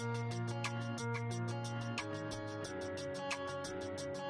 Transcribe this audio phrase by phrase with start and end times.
[0.00, 0.16] Thank
[4.18, 4.29] you.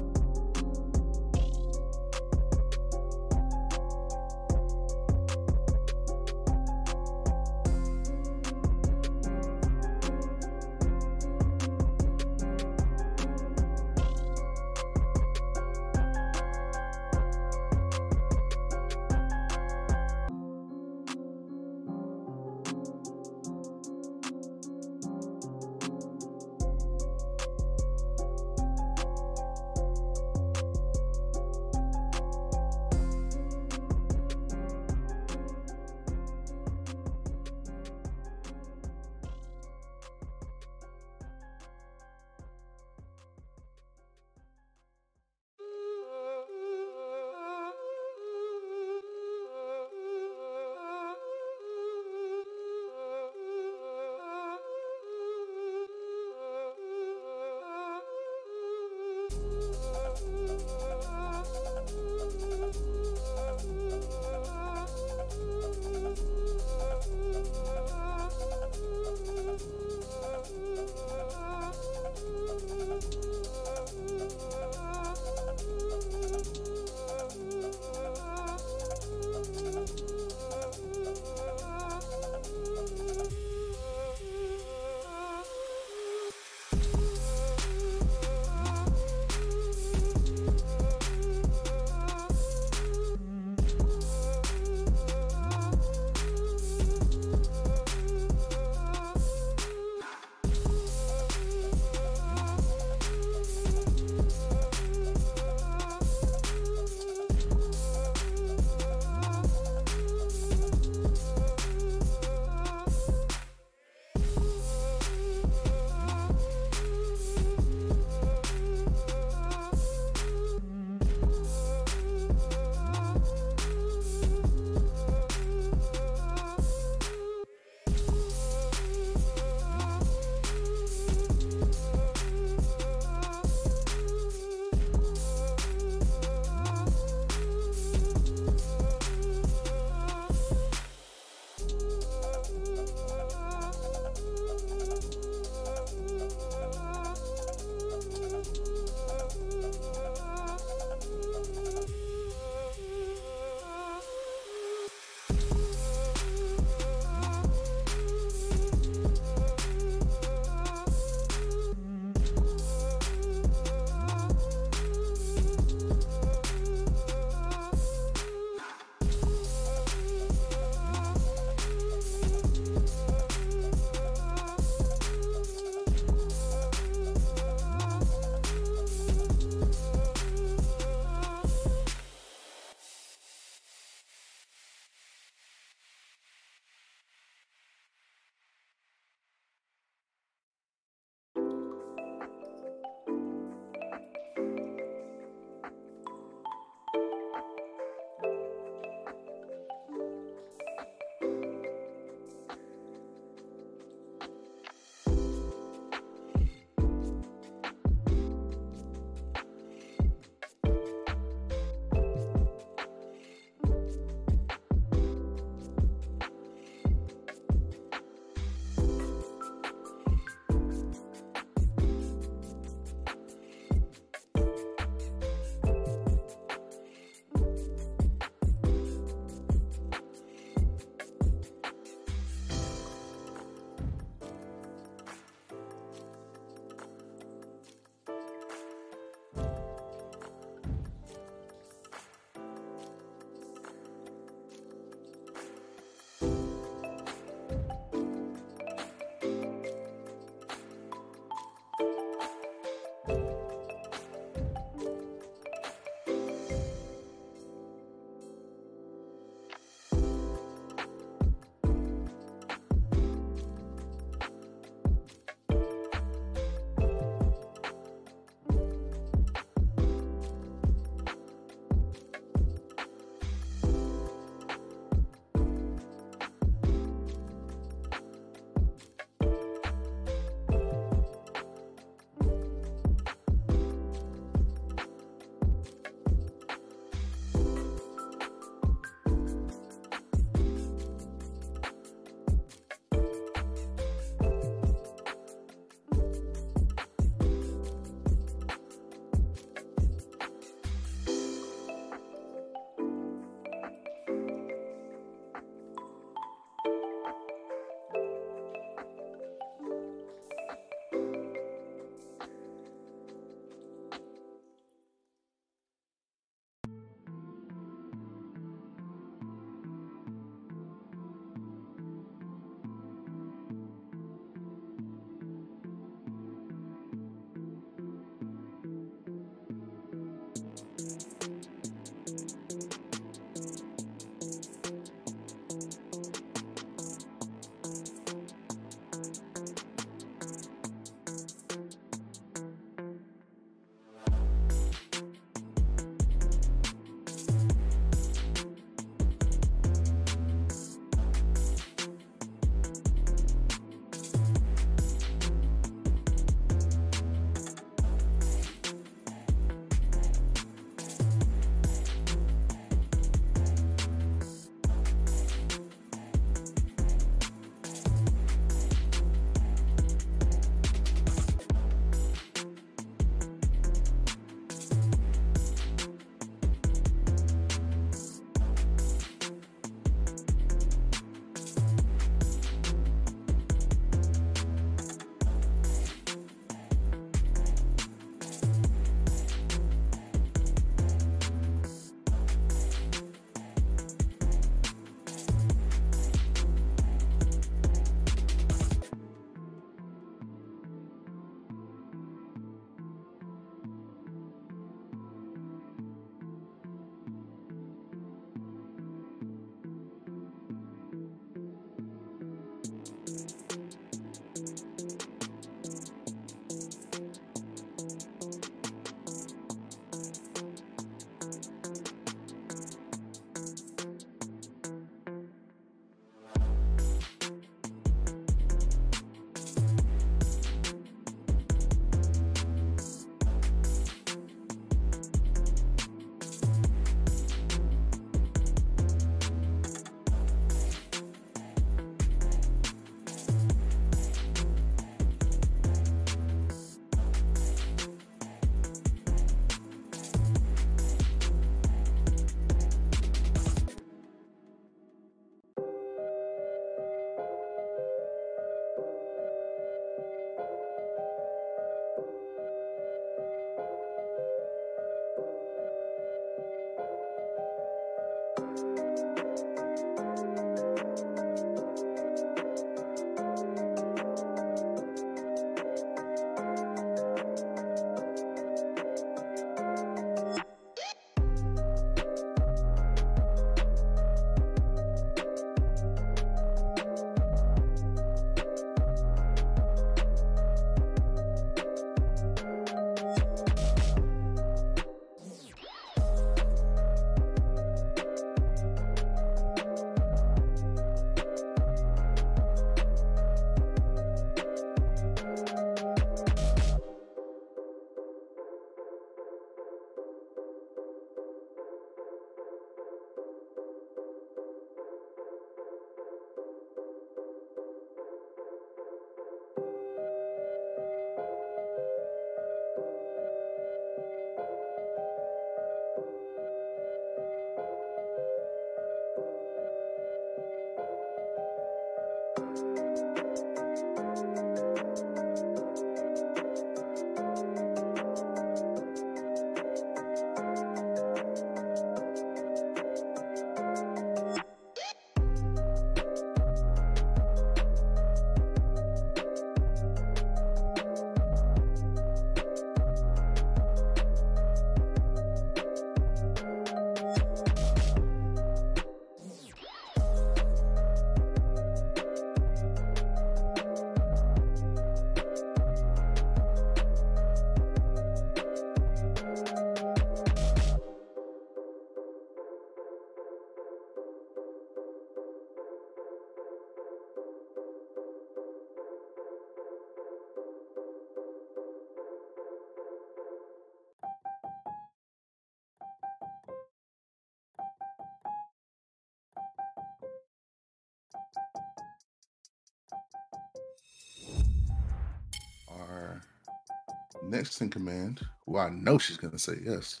[597.28, 600.00] Next in command, well, I know she's gonna say yes,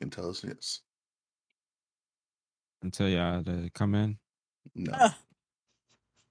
[0.00, 0.80] can tell us yes.
[2.82, 4.18] and tell y'all to come in.
[4.74, 5.18] No, Ah.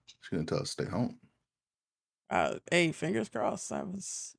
[0.06, 1.20] she's gonna tell us to stay home.
[2.30, 3.70] Uh, hey, fingers crossed.
[3.70, 4.36] That was.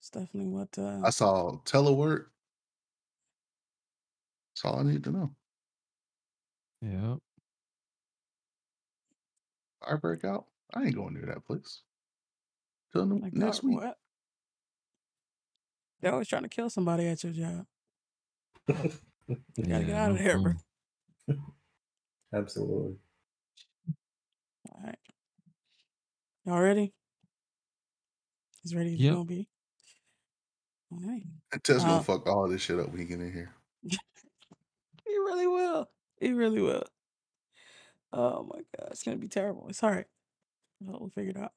[0.00, 0.76] It's definitely what.
[0.78, 2.26] Uh, I saw telework.
[4.50, 5.34] That's all I need to know.
[6.82, 7.18] Yep.
[9.86, 10.46] I break out.
[10.74, 11.82] I ain't going near that place.
[12.94, 13.80] Till ne- like, next uh, week.
[13.80, 13.98] What?
[16.00, 17.66] They're always trying to kill somebody at your job.
[19.56, 20.52] You gotta get out of there, bro.
[22.34, 22.96] Absolutely.
[24.70, 24.98] All right.
[26.44, 26.92] Y'all ready?
[28.62, 29.12] He's ready as Yep.
[29.14, 29.48] gonna be.
[30.92, 31.22] All right.
[31.62, 33.54] Tess Uh, gonna fuck all this shit up when he get in here.
[35.06, 35.88] He really will.
[36.20, 36.84] He really will.
[38.12, 39.68] Oh my god, it's gonna be terrible.
[39.70, 40.06] It's all right.
[40.80, 41.52] We'll figure it out.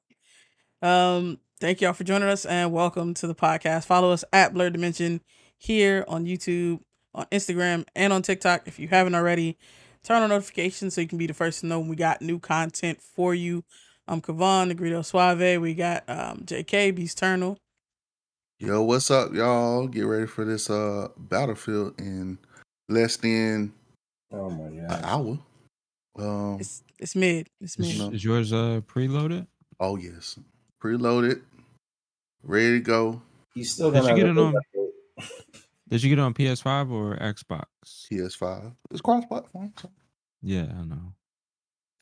[0.82, 3.84] Um, thank y'all for joining us and welcome to the podcast.
[3.86, 5.20] Follow us at Blurred Dimension
[5.56, 6.80] here on YouTube,
[7.14, 8.62] on Instagram, and on TikTok.
[8.66, 9.56] If you haven't already,
[10.04, 12.38] turn on notifications so you can be the first to know when we got new
[12.38, 13.64] content for you.
[14.06, 15.60] I'm Kavan, Negrito Suave.
[15.60, 17.58] We got um JK, Beast Eternal.
[18.60, 19.86] Yo, what's up, y'all?
[19.86, 22.38] Get ready for this uh battlefield in
[22.88, 23.72] less than
[24.32, 25.04] Oh my an god.
[25.04, 25.38] hour.
[26.18, 26.56] Um.
[26.60, 27.48] It's it's mid.
[27.60, 27.98] It's mid.
[27.98, 28.10] No.
[28.10, 29.46] is yours uh preloaded?
[29.80, 30.38] Oh yes,
[30.82, 31.42] preloaded,
[32.42, 33.22] ready to go.
[33.54, 34.54] You still Did gonna you get it on-
[35.88, 37.64] Did you get it on PS5 or Xbox?
[38.10, 38.74] PS5.
[38.90, 39.72] It's cross-platform.
[39.80, 39.90] so-
[40.42, 41.14] Yeah, I know.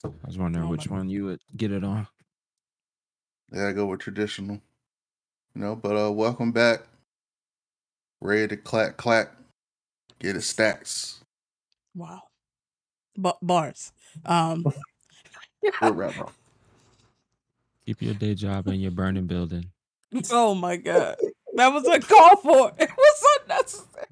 [0.05, 2.07] I was wondering Oh which my- one you would get it on.
[3.53, 4.61] Yeah, I go with traditional.
[5.55, 6.81] You know, but uh, welcome back.
[8.21, 9.33] Ready to clack clack.
[10.19, 11.21] Get it stacks.
[11.95, 12.23] Wow.
[13.17, 13.93] Ba- bars.
[14.25, 14.65] Um
[15.81, 16.33] We're wrap up.
[17.87, 19.71] Keep your day job and your burning building.
[20.31, 21.17] Oh my god.
[21.55, 22.73] That was a call for.
[22.79, 24.07] It was unnecessary.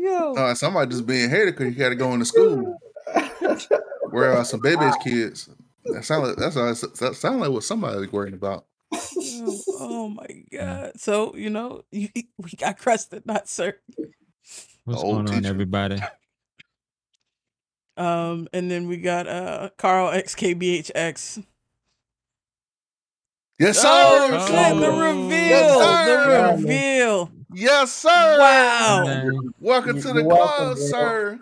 [0.00, 0.34] Yo.
[0.34, 2.78] Uh, somebody just being hated because you got to go into school.
[4.10, 5.50] Where are some baby's kids?
[5.86, 8.64] That sound like that's that sound like what somebody was worrying about.
[8.92, 10.92] Yo, oh my god.
[11.00, 12.08] So, you know, you,
[12.38, 13.74] we got crusted, not sir.
[14.84, 16.00] What's old going on, everybody?
[17.96, 21.44] Um, and then we got uh Carl XKBHX.
[23.58, 23.88] Yes, sir.
[23.88, 25.00] Oh, shit, the Oh.
[25.00, 25.48] reveal.
[25.48, 26.56] Yes, sir.
[26.56, 27.30] the reveal.
[27.54, 28.38] Yes, sir.
[28.38, 29.04] Wow.
[29.06, 31.40] Man, Welcome to the welcome, club, sir.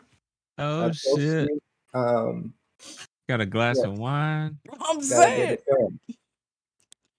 [0.59, 1.49] Oh I shit!
[1.93, 2.55] Um,
[3.29, 3.89] Got a glass Yeah.
[3.89, 4.59] of wine.
[4.81, 5.59] I'm saying.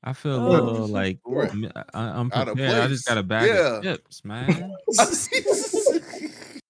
[0.04, 1.52] I feel a Oh, little like Right.
[1.76, 2.76] I, I'm Out prepared.
[2.76, 3.50] I just got a place.
[3.50, 3.78] bag Yeah.
[3.78, 4.76] of chips, man.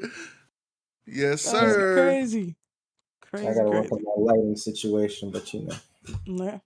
[1.06, 1.94] yes, That's sir.
[1.94, 2.56] crazy.
[3.20, 3.48] Crazy.
[3.48, 5.76] I gotta work on my lighting situation, but you know.
[6.24, 6.58] Yeah.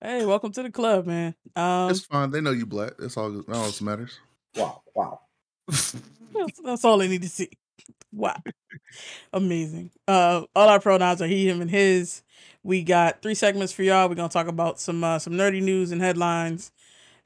[0.00, 1.34] Hey, welcome to the club, man.
[1.56, 2.30] Um, It's fine.
[2.30, 2.92] They know you black.
[2.98, 3.30] That's all.
[3.30, 4.18] That all that matters.
[4.56, 5.20] Wow, wow.
[5.66, 7.48] that's, that's all they need to see.
[8.12, 8.36] Wow,
[9.32, 9.90] amazing.
[10.06, 12.22] Uh, all our pronouns are he, him, and his.
[12.62, 14.08] We got three segments for y'all.
[14.08, 16.70] We're gonna talk about some uh, some nerdy news and headlines.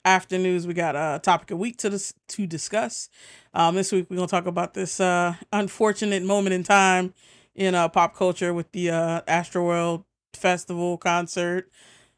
[0.09, 3.11] After news, we got a topic of week to dis- to discuss.
[3.53, 7.13] Um, this week we're gonna talk about this uh, unfortunate moment in time
[7.55, 11.71] in uh, pop culture with the uh, Astroworld Festival concert.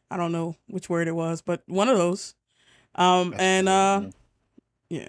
[0.09, 2.37] I don't know which word it was, but one of those.
[2.95, 4.03] Um, and uh,
[4.89, 5.09] yeah.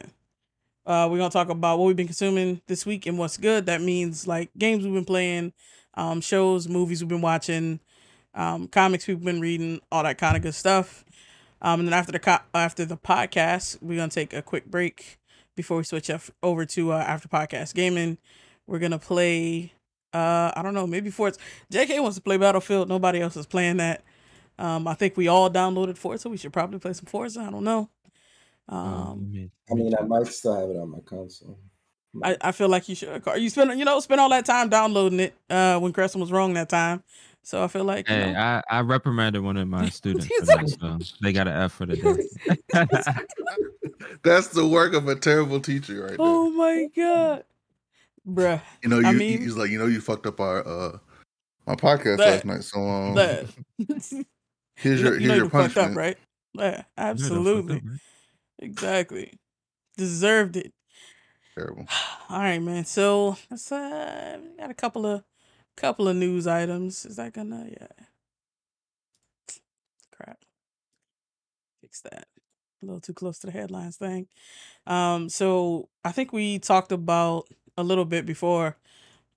[0.83, 3.67] Uh, we're gonna talk about what we've been consuming this week and what's good.
[3.67, 5.53] That means like games we've been playing,
[5.93, 7.79] um, shows, movies we've been watching,
[8.33, 11.05] um, comics we've been reading, all that kind of good stuff.
[11.61, 15.19] Um, and then after the co- after the podcast, we're gonna take a quick break
[15.55, 18.17] before we switch up over to uh, after podcast gaming.
[18.67, 19.73] We're gonna play.
[20.13, 20.87] Uh, I don't know.
[20.87, 21.39] Maybe Forza.
[21.71, 22.89] JK wants to play Battlefield.
[22.89, 24.03] Nobody else is playing that.
[24.59, 26.29] Um, I think we all downloaded Forza.
[26.29, 27.41] We should probably play some Forza.
[27.41, 27.89] I don't know.
[28.67, 31.57] Um, Um, I mean, I might still have it on my console.
[32.23, 33.23] I, I feel like you should.
[33.23, 33.37] Carl.
[33.37, 36.53] You spend you know spend all that time downloading it uh, when Crescent was wrong
[36.55, 37.03] that time.
[37.43, 40.45] So I feel like you Hey, know, I, I reprimanded one of my students for
[40.45, 41.95] that, so they got an F for the
[42.73, 42.83] day.
[44.23, 46.17] That's the work of a terrible teacher, right there.
[46.19, 47.43] oh my god,
[48.27, 48.61] bruh.
[48.83, 50.97] You know, you I mean- he's like, you know, you fucked up our uh
[51.67, 52.63] my podcast That- last night.
[52.63, 53.45] So um, That-
[54.75, 55.91] here's you know, your you know here's your you fucked punishment.
[55.91, 56.17] up, right?
[56.53, 57.99] Yeah, You know up, absolutely, right?
[58.59, 59.39] exactly.
[59.97, 60.73] Deserved it.
[61.55, 61.85] Terrible.
[62.29, 62.85] All right, man.
[62.85, 65.23] So let's uh, got a couple of
[65.77, 67.05] couple of news items.
[67.05, 68.05] Is that gonna yeah?
[70.11, 70.39] Crap.
[71.81, 72.27] Fix that.
[72.81, 74.27] A little too close to the headlines thing.
[74.87, 78.77] Um, so I think we talked about a little bit before.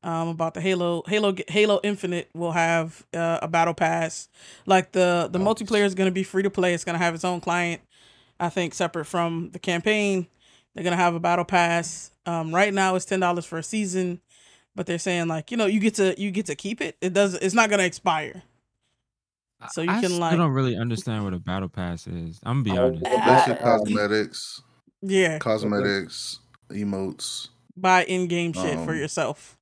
[0.05, 4.29] um, about the Halo Halo Halo Infinite will have uh, a battle pass.
[4.66, 5.42] Like the the Oh.
[5.42, 6.75] multiplayer is going to be free to play.
[6.75, 7.83] It's going to have its own client.
[8.40, 10.27] I think separate from the campaign.
[10.75, 12.12] They're going to have a battle pass.
[12.27, 14.20] Um, right now it's ten dollars for a season,
[14.74, 16.96] but they're saying like you know you get to you get to keep it.
[17.00, 17.34] It does.
[17.34, 18.42] It's not going to expire.
[19.72, 22.38] So you I can, still like- don't really understand what a battle pass is.
[22.42, 23.04] I'm gonna be Oh, honest.
[23.06, 23.44] Ah.
[23.46, 24.62] Basic Um, cosmetics,
[25.00, 27.48] Yeah, cosmetics, emotes.
[27.76, 29.56] buy in game shit for Um, yourself.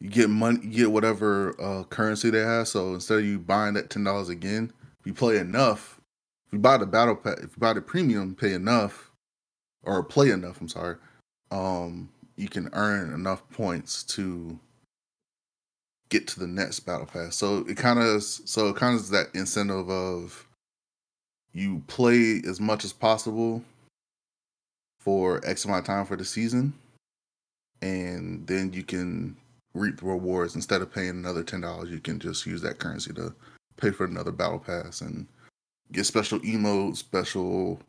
[0.00, 0.60] You get money.
[0.62, 2.68] You get whatever uh, currency they have.
[2.68, 6.00] So instead of you buying that ten dollars again, if you play enough,
[6.46, 9.10] if you buy the battle pass, if you buy the premium, pay enough,
[9.82, 10.60] or play enough.
[10.62, 10.96] I'm sorry.
[11.50, 14.58] Um, you can earn enough points to
[16.08, 17.36] get to the next battle pass.
[17.36, 20.46] So it kind of so it kind of is that incentive of
[21.52, 23.62] you play as much as possible
[25.00, 26.74] for X amount of time for the season,
[27.80, 29.36] and then you can
[29.74, 31.90] reap the rewards instead of paying another ten dollars.
[31.90, 33.34] You can just use that currency to
[33.76, 35.26] pay for another battle pass and
[35.92, 37.80] get special emotes, special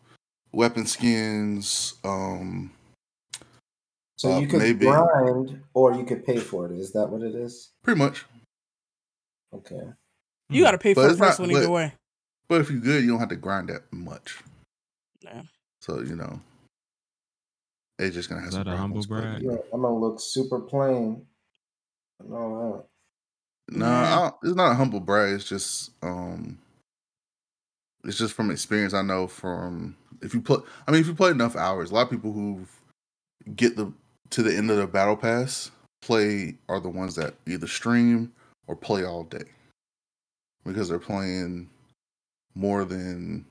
[0.52, 1.96] weapon skins.
[2.04, 2.72] Um,
[4.18, 4.86] So Uh, you could maybe.
[4.86, 6.78] grind or you could pay for it.
[6.78, 7.72] Is that what it is?
[7.84, 8.26] pretty much.
[9.54, 9.82] Okay.
[10.50, 11.94] You got to pay for the it's first one either way.
[12.50, 14.42] But if you're good, you don't have to grind that much.
[15.22, 15.44] Yeah.
[15.82, 16.40] So you know,
[18.00, 19.44] it's just gonna have Is some that a humble problems, brag?
[19.44, 21.26] Yeah, I'm gonna look super plain.
[22.26, 22.86] No,
[23.70, 24.02] No, Yeah.
[24.02, 25.34] I don't- it's not a humble brag.
[25.36, 26.58] It's just um,
[28.06, 28.94] it's just from experience.
[28.94, 32.04] I know from if you put, I mean, if you play enough hours, a lot
[32.04, 32.66] of people who
[33.56, 33.92] get the
[34.32, 38.32] to the end of the battle pass play are the ones that either stream
[38.68, 39.44] or play all day
[40.66, 41.70] because they're playing
[42.56, 43.46] more than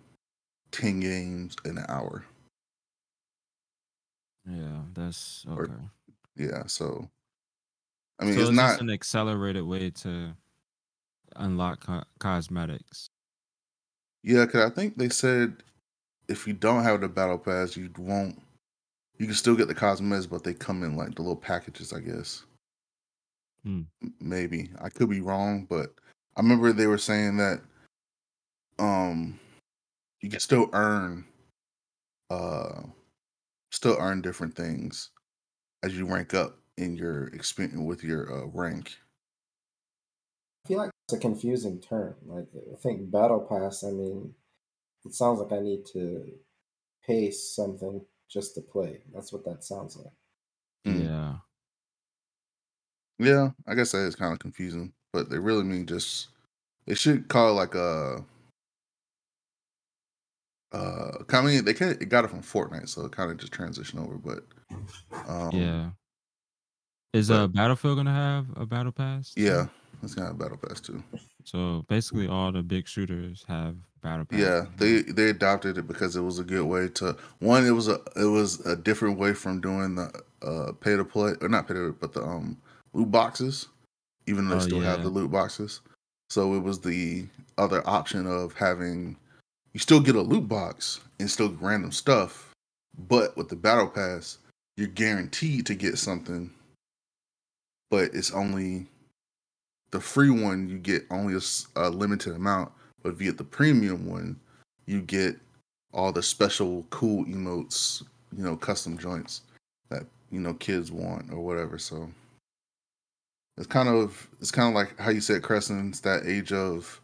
[0.70, 2.24] ten games in an hour.
[4.48, 5.68] Yeah, that's Or-
[6.36, 7.08] Yeah, so
[8.18, 10.34] I mean, so it's it's not an accelerated way to
[11.36, 13.08] unlock co- cosmetics.
[14.22, 15.62] Yeah, because I think they said
[16.28, 18.40] if you don't have the battle pass, you won't.
[19.18, 22.00] You can still get the cosmetics, but they come in like the little packages, I
[22.00, 22.44] guess.
[23.64, 23.82] Hmm.
[24.20, 25.94] Maybe I could be wrong, but
[26.36, 27.60] I remember they were saying that
[28.78, 29.40] um
[30.20, 31.24] you can still earn
[32.28, 32.82] uh
[33.72, 35.10] still earn different things
[35.82, 38.98] as you rank up in your experience with your uh, rank.
[40.64, 42.16] I feel like it's a confusing term.
[42.26, 43.84] Like I think battle pass.
[43.84, 44.34] I mean,
[45.04, 46.32] it sounds like I need to
[47.06, 49.00] pay something just to play.
[49.14, 50.12] That's what that sounds like.
[50.86, 51.04] Mm.
[51.04, 51.34] Yeah.
[53.18, 56.28] Yeah, I guess that is kind of confusing, but they really mean just
[56.86, 58.22] they should call it like a
[60.72, 63.52] uh I mean they kind of got it from Fortnite, so it kind of just
[63.52, 64.44] transitioned over, but
[65.26, 65.90] um yeah.
[67.14, 69.32] Is but- uh Battlefield gonna have a battle pass?
[69.32, 69.42] too?
[69.42, 69.66] yeah,
[70.02, 71.02] it's got a battle pass too.
[71.46, 74.40] So basically, all the big shooters have battle pass.
[74.40, 77.64] Yeah, they they adopted it because it was a good way to one.
[77.64, 80.10] It was a it was a different way from doing the
[80.42, 82.56] uh pay to play or not pay to but the um
[82.94, 83.68] loot boxes,
[84.26, 85.80] even though they Oh, still have the loot boxes.
[86.30, 87.26] So it was the
[87.58, 89.16] other option of having
[89.72, 92.50] you still get a loot box and still get random stuff,
[93.08, 94.38] but with the battle pass,
[94.76, 96.50] you're guaranteed to get something,
[97.88, 98.88] but it's only
[99.96, 101.40] the free one you get only
[101.76, 102.70] a limited amount,
[103.02, 104.38] but if you get the premium one,
[104.84, 105.36] you get
[105.94, 108.02] all the special cool emotes,
[108.36, 109.40] you know, custom joints
[109.88, 111.78] that you know kids want or whatever.
[111.78, 112.10] So
[113.56, 117.00] it's kind of it's kind of like how you said Crescent's that age of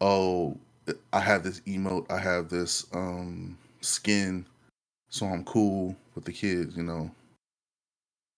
[0.00, 0.58] oh
[1.12, 4.44] I have this emote, I have this um skin,
[5.10, 7.08] so I'm cool with the kids, you know.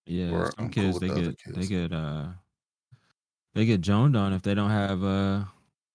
[0.05, 1.69] Yeah, Or some cool kids with they the get they kids.
[1.71, 2.27] get uh
[3.59, 5.43] they get joned on if they don't have uh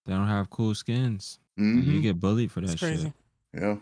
[0.05, 1.39] they don't have cool skins.
[1.57, 3.05] Like, hmm you get bullied for that It's crazy.
[3.05, 3.13] shit.
[3.53, 3.77] Yeah.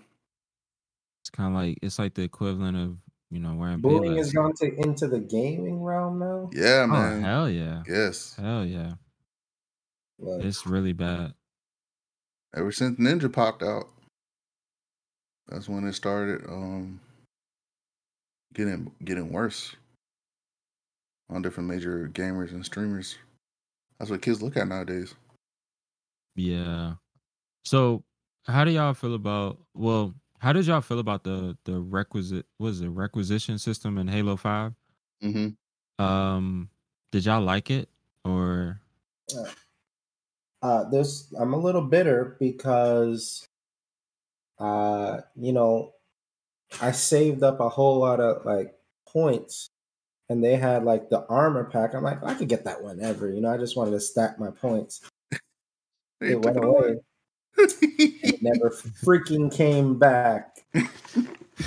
[1.24, 2.98] It's kind of like it's like the equivalent of
[3.32, 4.17] you know wearing Bullying Payless.
[4.17, 6.52] has gone to into the gaming realm now.
[6.54, 7.24] Yeah, Oh man.
[7.24, 8.36] hell yeah, Yes.
[8.39, 8.94] hell yeah,
[10.20, 11.34] Like, it's really bad.
[12.56, 13.88] Ever since Ninja popped out,
[15.48, 17.00] that's when it started um
[18.54, 19.76] getting getting worse
[21.32, 23.17] on different major gamers and streamers.
[24.02, 25.14] That's what kids look at nowadays.
[26.36, 26.94] Yeah.
[27.64, 28.04] So
[28.48, 32.82] how do y'all feel about well, how did y'all feel about the the requisite was
[32.82, 34.74] it requisition system in Halo 5?
[35.24, 36.04] Mm-hmm.
[36.04, 36.70] Um
[37.12, 37.90] did y'all like it
[38.26, 38.82] or
[40.64, 43.48] uh, this I'm a little bitter because,
[44.58, 45.94] uh, you know,
[46.82, 48.74] I saved up a whole lot of like
[49.08, 49.70] points,
[50.32, 51.94] and they had like the armor pack.
[51.94, 53.52] I'm like, I could get that whenever, you know.
[53.52, 55.02] I just wanted to stack my points.
[56.22, 56.98] It went away.
[57.58, 58.70] It never
[59.04, 60.58] freaking came back.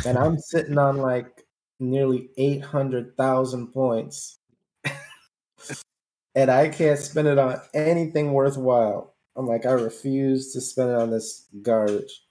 [0.07, 1.45] And I'm sitting on like
[1.79, 4.39] nearly 800,000 points.
[6.35, 9.15] and I can't spend it on anything worthwhile.
[9.37, 12.25] I'm like, I refuse to spend it on this garbage.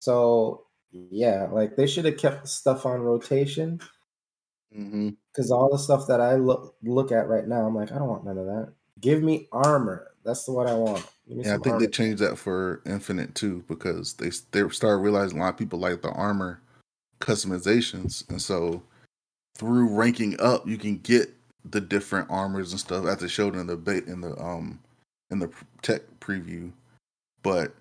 [0.00, 3.80] So, yeah, like they should have kept stuff on rotation
[4.72, 8.08] because all the stuff that I look look at right now, I'm like, I don't
[8.08, 8.72] want none of that.
[9.00, 10.08] Give me armor.
[10.24, 11.06] That's what I want.
[11.26, 15.42] Yeah, I think they changed that for Infinite too because they they started realizing a
[15.42, 16.60] lot of people like the armor
[17.20, 18.82] customizations, and so
[19.56, 23.66] through ranking up, you can get the different armors and stuff as they showed in
[23.66, 24.78] the bait in the um
[25.30, 25.50] in the
[25.82, 26.72] tech preview.
[27.42, 27.74] But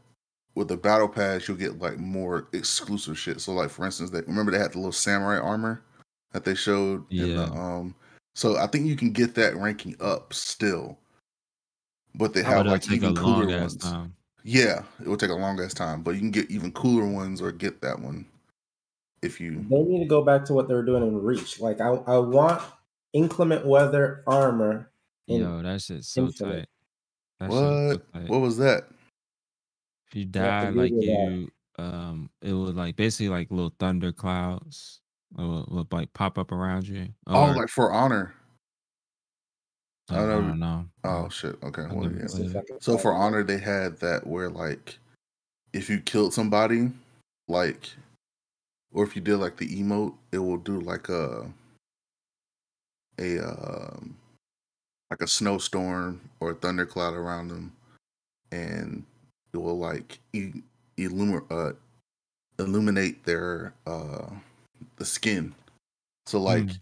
[0.55, 3.41] with the battle pass, you'll get like more exclusive shit.
[3.41, 5.81] So, like for instance, they remember they had the little samurai armor
[6.37, 7.49] that they showed in the Yeah.
[7.49, 7.95] um.
[8.35, 10.99] So I think you can get that ranking up still,
[12.13, 13.77] but they have it'll like take a even long cooler ass ones.
[13.77, 14.15] time.
[14.43, 17.41] Yeah, it will take a long ass time, but you can get even cooler ones
[17.41, 18.27] or get that one
[19.23, 19.65] if you.
[19.67, 21.59] They need to go back to what they were doing in Reach.
[21.59, 22.61] Like I, I want
[23.13, 24.91] inclement weather armor.
[25.27, 26.69] In, Yo, that shit's so Infinite.
[27.39, 27.49] tight.
[27.49, 28.13] That What?
[28.13, 28.29] tight.
[28.29, 28.83] What was that?
[30.07, 31.31] If you have die, to like Google that.
[31.31, 35.01] you, um, it would like basically like little thunder clouds
[35.35, 37.07] will, will like pop up around you.
[37.27, 38.33] Oh, like for honor.
[40.09, 40.85] I don't, I don't know.
[41.03, 41.57] Oh shit.
[41.63, 41.85] Okay.
[41.91, 42.21] Well, yeah.
[42.21, 42.67] Let's see if played I it.
[42.67, 44.97] can So for honor, they had that where like,
[45.73, 46.91] if you killed somebody,
[47.47, 47.89] like,
[48.93, 51.51] or if you did like the emote, it will do like a,
[53.19, 54.15] a um,
[55.11, 57.73] like a snowstorm or a thundercloud around them,
[58.51, 59.03] and
[59.53, 60.63] it will like e-
[60.99, 61.71] uh,
[62.59, 64.29] illuminate their uh
[64.97, 65.53] the skin.
[66.25, 66.79] So like Mm.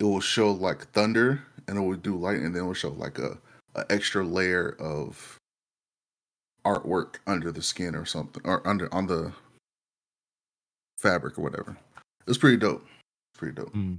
[0.00, 2.90] it will show like thunder and it will do light and then it will show
[2.90, 3.38] like a,
[3.74, 5.36] a extra layer of
[6.64, 9.32] artwork under the skin or something or under on the
[10.98, 11.76] fabric or whatever.
[12.26, 12.86] It's pretty dope.
[13.34, 13.72] Pretty dope.
[13.74, 13.98] Mm.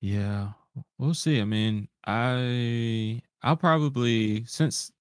[0.00, 0.50] Yeah,
[0.98, 1.40] we'll see.
[1.40, 4.92] I mean, I I'll probably since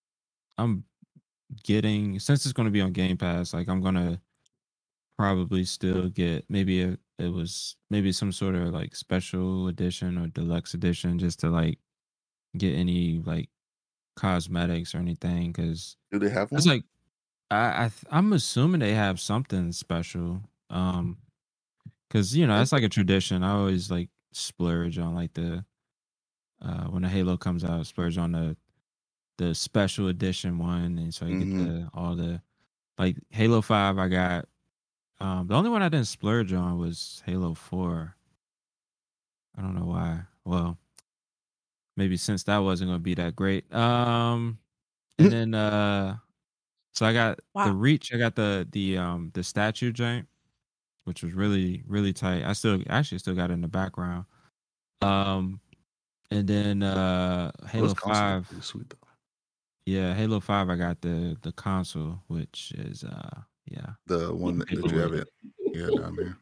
[0.58, 0.84] I'm
[1.63, 4.19] getting since it's going to be on Game Pass, like I'm gonna
[5.17, 10.28] probably still get maybe a, it was maybe some sort of like special edition or
[10.28, 11.80] deluxe edition just to like
[12.58, 13.49] get any like
[14.15, 16.60] cosmetics or anything because Do they have one?
[16.60, 16.84] it's like
[17.51, 20.41] I, I th- I'm assuming they have something special.
[20.69, 21.19] Um,
[22.10, 23.43] because you know that's like a tradition.
[23.43, 25.65] I always like splurge on like the
[26.62, 28.58] uh when the Halo comes out, splurge on the
[29.38, 31.39] the special edition one, and so you Mhm.
[31.39, 32.41] get the all the
[32.97, 33.97] like Halo Five.
[33.97, 34.47] I got
[35.19, 38.15] um the only one I didn't splurge on was Halo Four.
[39.56, 40.23] I don't know why.
[40.43, 40.78] Well,
[41.97, 43.71] maybe since that wasn't gonna be that great.
[43.73, 44.60] Um,
[45.19, 46.17] and then uh,
[46.93, 47.65] so I got Wow.
[47.65, 48.13] the Reach.
[48.13, 50.28] I got the the um the statue joint,
[51.06, 52.43] which was really really tight.
[52.45, 54.25] I still actually still got it in the background.
[55.01, 55.62] Um,
[56.32, 58.62] and then uh Halo Those consoles are Five.
[58.62, 59.08] sweet though.
[59.86, 60.69] Yeah, Halo Five.
[60.69, 63.91] I got the the console, which is uh yeah.
[64.08, 65.28] The one that, that you have it
[65.73, 66.38] yeah down there.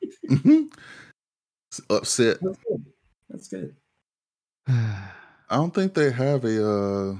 [1.73, 2.37] It's Upset.
[2.39, 2.85] That's good.
[3.29, 3.75] That's good.
[4.67, 7.15] I don't think they have a uh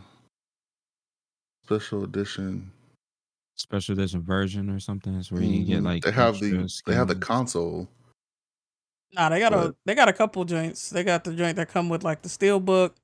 [1.64, 2.72] special edition.
[3.56, 5.16] Special edition version or something.
[5.16, 7.88] It's where you get like they have the extra they have the console.
[9.14, 10.92] Nah, they got a they got a couple joints.
[10.92, 12.96] They got the joint that come with like the steel book.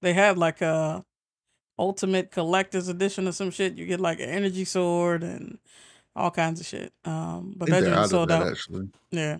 [0.00, 1.04] They have like a
[1.78, 3.76] ultimate collector's edition or some shit.
[3.76, 5.58] You get like an energy sword and
[6.18, 6.92] all kinds of shit.
[7.04, 8.48] Um, but I that think they're joint out of sold that out.
[8.48, 8.88] actually.
[9.10, 9.38] Yeah,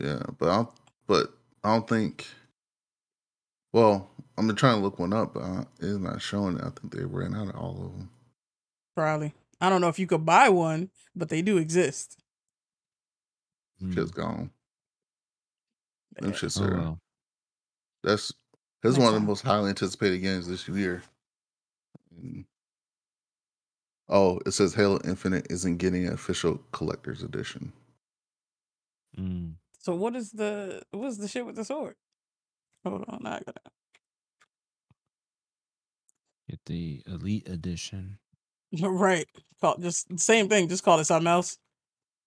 [0.00, 0.70] Yeah, but I don't,
[1.06, 1.32] but
[1.62, 2.26] I don't think.
[3.72, 4.08] Well,
[4.38, 6.62] I'm trying to look one up, but uh, it's not showing it.
[6.64, 8.10] I think they ran out of all of them.
[8.96, 9.32] probably.
[9.60, 12.18] I don't know if you could buy one, but they do exist.
[13.82, 13.94] Mm.
[13.94, 14.50] Shit's gone.
[16.20, 16.36] Them Yeah.
[16.36, 16.76] shits Oh are.
[16.76, 16.98] well.
[18.02, 18.32] That's
[18.82, 21.02] that's Next one of the most highly anticipated games this year.
[24.14, 27.72] Oh, it says Halo Infinite isn't getting an official collector's edition.
[29.18, 29.54] Mm.
[29.80, 31.96] So what is the what's the shit with the sword?
[32.84, 33.60] Hold on, I gotta.
[36.48, 38.18] Get the Elite Edition.
[38.82, 39.26] Right,
[39.60, 40.68] call just same thing.
[40.68, 41.58] Just call it something else.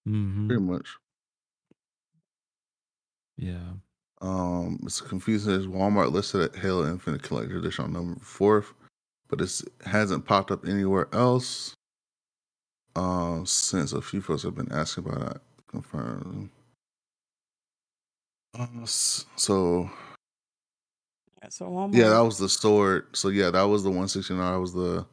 [0.06, 0.88] hmm Pretty much.
[3.38, 3.72] Yeah.
[4.20, 5.54] Um, it's confusing.
[5.54, 8.74] As Walmart listed at Halo Infinite Collector Edition on number fourth,
[9.28, 11.74] but it hasn't popped up anywhere else.
[12.98, 15.42] Uh, since a few folks have been asking about it.
[15.68, 16.50] Confirm.
[18.58, 19.88] Uh, so
[21.40, 23.06] Yeah, so one yeah, that was the sword.
[23.12, 24.52] So yeah, that was the 169.
[24.52, 25.06] That was the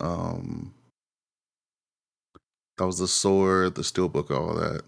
[0.00, 0.72] um
[2.78, 4.80] that was the sword, the steelbook, all that.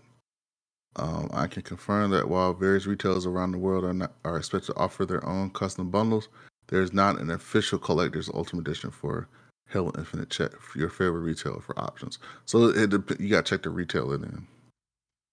[0.96, 4.72] Um, I can confirm that while various retailers around the world are not, are expected
[4.72, 6.28] to offer their own custom bundles,
[6.68, 9.28] there is not an official collector's ultimate edition for
[9.70, 10.30] Halo Infinite.
[10.30, 12.18] Check your favorite retailer for options.
[12.46, 14.46] So it you got to check the retailer then.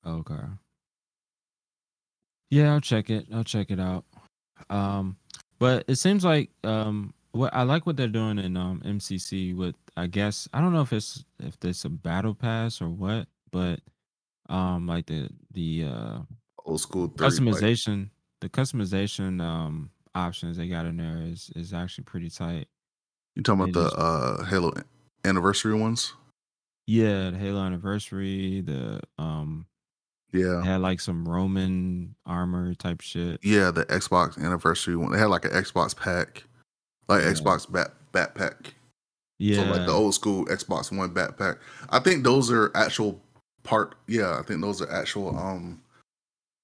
[0.05, 0.35] Okay.
[2.49, 3.27] Yeah, I'll check it.
[3.33, 4.05] I'll check it out.
[4.69, 5.17] Um,
[5.59, 9.75] but it seems like um, what I like what they're doing in um MCC with
[9.97, 13.79] I guess I don't know if it's if it's a battle pass or what, but
[14.49, 16.17] um, like the the uh
[16.65, 18.09] Old school 30 like- customization,
[18.41, 22.67] the customization um options they got in there is is actually pretty tight.
[23.35, 24.73] You talking about the uh Halo
[25.23, 26.13] anniversary ones?
[26.87, 29.65] Yeah, the Halo anniversary, the um
[30.31, 30.63] Yeah.
[30.63, 33.39] had like some Roman armor type shit.
[33.43, 35.11] Yeah, the Xbox anniversary one.
[35.11, 36.43] They had like an Xbox pack,
[37.07, 37.31] like Yeah.
[37.31, 38.71] Xbox bat backpack.
[39.37, 41.57] Yeah, So like the old school Xbox One backpack.
[41.89, 43.21] I think those are actual
[43.63, 43.95] part.
[44.07, 45.37] Yeah, I think those are actual.
[45.37, 45.81] Um,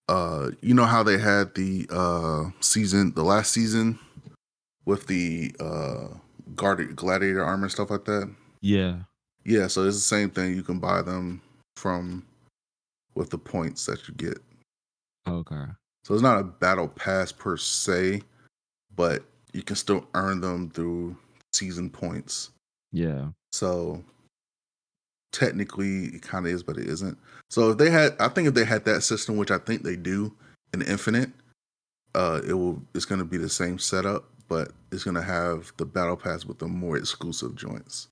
[0.07, 3.99] uh, you know how they had the uh season, the last season,
[4.85, 6.07] with the uh
[6.55, 8.33] guard gladiator armor and stuff like that.
[8.61, 8.99] yeah.
[9.43, 10.55] Yeah, so it's the same thing.
[10.55, 11.41] You can buy them
[11.75, 12.23] from
[13.15, 14.37] with the points that you get.
[15.27, 15.65] Okay.
[16.03, 18.21] So it's not a battle pass per se,
[18.95, 21.15] but you can still earn them through
[21.53, 22.51] season points.
[22.91, 23.29] Yeah.
[23.51, 24.03] So
[25.31, 27.17] technically it kind of is, but it isn't.
[27.49, 29.95] So if they had, I think if they had that system, which I think they
[29.95, 30.33] do
[30.73, 31.31] in Infinite,
[32.13, 32.81] uh, it will.
[32.93, 36.43] It's going to be the same setup, but it's going to have the battle pass
[36.45, 38.09] with the more exclusive joints.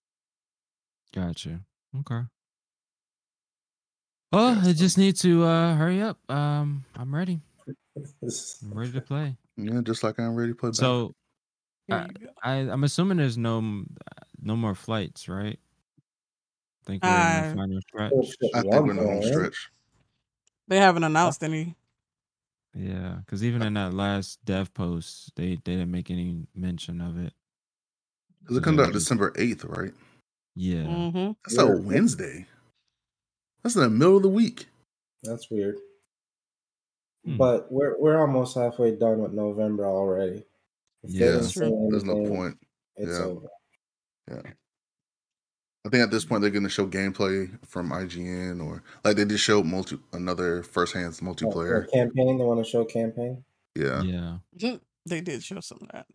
[1.13, 1.59] Gotcha.
[1.99, 2.21] Okay.
[4.31, 6.17] Oh, Yeah, I so- just need to uh hurry up.
[6.31, 7.41] Um, I'm ready.
[7.97, 9.35] I'm ready to play.
[9.57, 10.69] Yeah, just like I'm ready to play.
[10.69, 11.09] Battle.
[11.09, 11.15] So
[11.87, 12.07] Here
[12.43, 13.83] I, I I'm assuming there's no
[14.41, 15.59] no more flights, right?
[16.85, 18.13] think we're in Uh, the final stretch.
[18.55, 19.69] I think one we're in the home stretch.
[20.69, 21.75] They haven't announced any.
[22.75, 27.17] Yeah, because even in that last dev post, they they didn't make any mention of
[27.17, 27.33] it.
[28.41, 29.93] Because it comes out December eighth, right?
[30.55, 30.83] Yeah.
[30.83, 31.31] Mm-hmm.
[31.45, 32.45] That's a Wednesday.
[33.63, 34.67] That's in the middle of the week.
[35.23, 35.77] That's weird.
[37.25, 37.37] Hmm.
[37.37, 40.45] But we're we're almost halfway done with November already.
[41.03, 41.19] If Yeah.
[41.19, 41.87] didn't That's say true.
[41.91, 42.57] There's no point.
[42.95, 43.25] It's Yeah.
[43.25, 43.47] over.
[44.29, 44.51] Yeah.
[45.85, 49.25] I think at this point they're going to show gameplay from IGN or like they
[49.25, 51.85] just showed multi another first hand Oh, multiplayer.
[51.87, 52.37] oh, campaign.
[52.37, 53.43] They want to show campaign.
[53.75, 54.01] Yeah.
[54.01, 54.77] Yeah.
[55.05, 56.05] They did show some of that.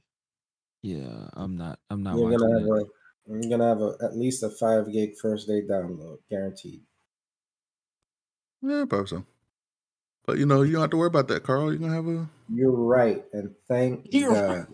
[0.82, 1.28] Yeah.
[1.32, 1.78] I'm not.
[1.88, 2.70] I'm not You're gonna have it.
[2.70, 2.84] a
[3.26, 6.82] you're gonna have a, at least a five gig first day download guaranteed.
[8.60, 9.24] Yeah, probably so.
[10.26, 11.70] But you know, you don't have to worry about that, Carl.
[11.72, 12.28] You're gonna have a.
[12.52, 14.66] You're right, and thank You're God.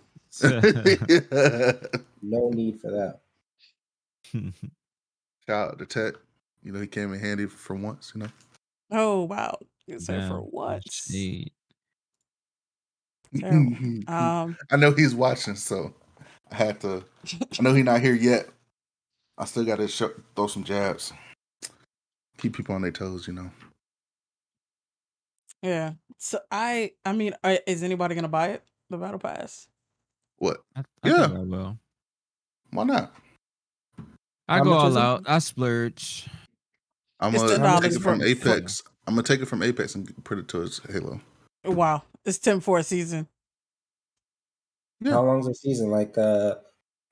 [0.42, 1.88] a
[2.22, 3.20] No need for that.
[5.50, 6.14] shout out to Tech.
[6.62, 8.28] You know, he came in handy for once, you know.
[8.92, 9.58] Oh wow.
[9.86, 10.82] You said for Damn, what?
[10.92, 11.52] shade.
[13.36, 13.76] Terrible.
[14.06, 15.92] Um I know he's watching, so
[16.52, 17.04] I had to
[17.58, 18.48] I know he's not here yet.
[19.38, 21.12] I still gotta show, throw some jabs.
[22.38, 23.50] Keep people on their toes, you know.
[25.62, 25.94] yeah.
[26.18, 28.62] So I I mean, uh, is anybody gonna buy it?
[28.90, 29.68] The battle pass?
[30.36, 30.62] What?
[30.76, 31.26] I, I Yeah.
[31.26, 31.78] think I will.
[32.70, 33.14] Why not?
[34.50, 35.22] I go all out.
[35.26, 36.26] I splurge.
[37.20, 38.82] I'm gonna $10 take it from for- Apex.
[39.06, 41.20] I'm gonna take it from Apex and put it towards Halo.
[41.64, 42.02] Wow.
[42.24, 43.28] It's ten for a season.
[45.00, 45.12] Yeah.
[45.12, 45.90] How long's the season?
[45.90, 46.56] Like uh,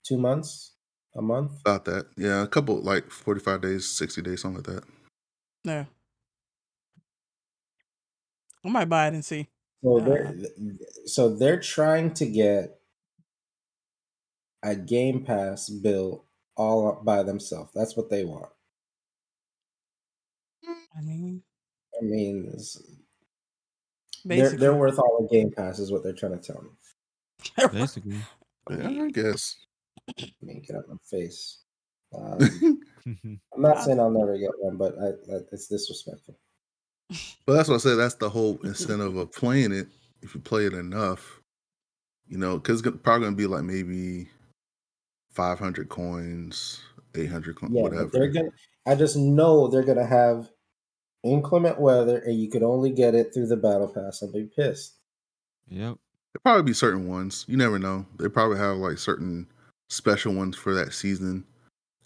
[0.04, 0.72] two months,
[1.16, 1.52] a month.
[1.60, 2.06] About that.
[2.16, 4.84] Yeah, a couple like 45 days, 60 days, something like that.
[5.64, 5.84] Yeah.
[8.64, 9.48] I might buy it and see.
[9.82, 10.34] So Uh, they're
[11.06, 12.80] so they're trying to get
[14.62, 16.24] a Game Pass bill
[16.58, 17.70] all up by themselves.
[17.74, 18.50] That's what they want.
[20.66, 21.42] I mean,
[21.98, 22.52] I mean,
[24.24, 26.70] they're they're worth all the Game Pass, is what they're trying to tell me.
[27.72, 28.18] Basically.
[28.70, 29.56] Yeah, I guess.
[30.18, 31.60] I mean, get out my face.
[32.16, 32.38] Um,
[33.06, 36.38] I'm not saying I'll never get one, but I, I, it's disrespectful.
[37.44, 37.96] But that's what I said.
[37.96, 39.88] That's the whole incentive of playing it.
[40.22, 41.42] If you play it enough,
[42.26, 44.28] you know, because it's probably going to be like maybe
[45.30, 46.80] 500 coins,
[47.14, 48.10] 800 coins, Yeah, whatever.
[48.12, 48.50] they're gonna.
[48.86, 50.50] I just know they're gonna have
[51.22, 54.22] inclement weather, and you could only get it through the battle pass.
[54.22, 54.94] I'll be pissed.
[55.68, 55.96] Yep.
[56.32, 57.44] There'll probably be certain ones.
[57.48, 58.06] You never know.
[58.18, 59.46] They probably have like certain
[59.88, 61.44] special ones for that season.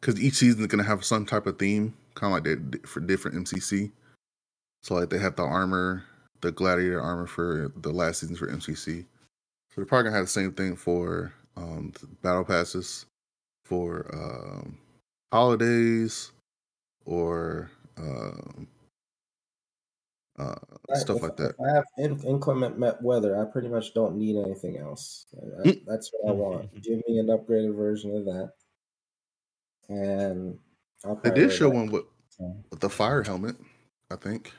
[0.01, 2.79] Because each season is going to have some type of theme, kind of like they
[2.87, 3.93] for different MCC.
[4.83, 6.05] So like they have the armor
[6.43, 9.03] the gladiator armor for the last seasons for MCC.
[9.71, 13.07] So they're probably gonna have the same thing for um, battle passes
[13.65, 14.79] for um,
[15.33, 16.33] holidays
[17.05, 18.69] or um,
[20.39, 20.55] uh,
[20.95, 21.51] stuff if, like that.
[21.51, 25.27] If I have in, inclement weather, I pretty much don't need anything else.
[25.35, 25.85] I, Mm.
[25.87, 26.73] that's what I want.
[26.83, 28.53] Give me an upgraded version of that,
[29.89, 30.59] and
[31.05, 32.05] I'll They did show wear one with,
[32.71, 33.57] with the fire helmet,
[34.11, 34.53] I think.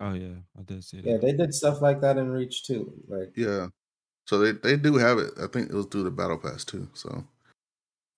[0.00, 1.08] Oh yeah, I did see that.
[1.08, 2.92] Yeah, they did stuff like that in Reach too.
[3.08, 3.68] Like Yeah.
[4.26, 5.32] So they, they do have it.
[5.40, 6.88] I think it was through the battle pass too.
[6.94, 7.24] So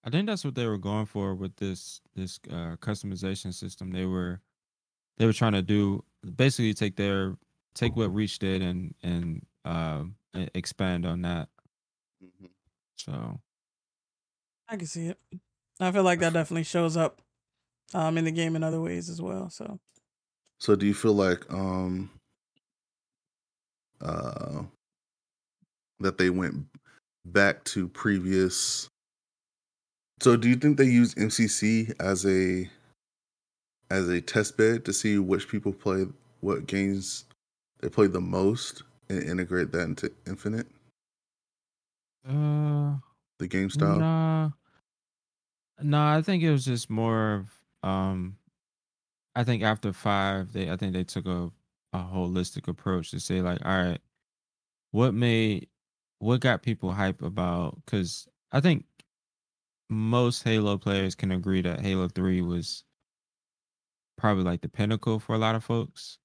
[0.05, 3.91] I think that's what they were going for with this this uh, customization system.
[3.91, 4.43] They were
[5.19, 6.05] they were trying to do
[6.37, 7.37] basically take their
[7.75, 10.05] take what Reach did and and uh,
[10.55, 11.49] expand on that.
[12.97, 13.41] So
[14.69, 15.19] I can see it.
[15.81, 17.21] I feel like that definitely shows up
[17.95, 19.51] um in the game in other ways as well.
[19.51, 19.81] So
[20.59, 22.11] so do you feel like um
[24.01, 24.65] uh
[26.01, 26.67] that they went
[27.27, 28.89] back to previous
[30.21, 32.69] so do you think they use MCC as a
[33.91, 36.07] as a test bed to see which people play
[36.41, 37.25] what games
[37.81, 40.67] they play the most and integrate that into Infinite
[42.29, 42.95] uh
[43.39, 43.99] the game style?
[43.99, 44.51] Nah,
[45.83, 46.17] nah.
[46.17, 47.89] I think it was just more of.
[47.89, 48.37] Um,
[49.37, 51.51] I think after five, they I think they took a
[51.93, 54.01] a holistic approach to say like, all right,
[54.93, 55.69] what made
[56.19, 57.77] what got people hype about?
[57.85, 58.85] Because I think
[59.91, 62.85] most Halo players can agree that Halo Three was
[64.17, 66.19] probably like the pinnacle for a lot of folks.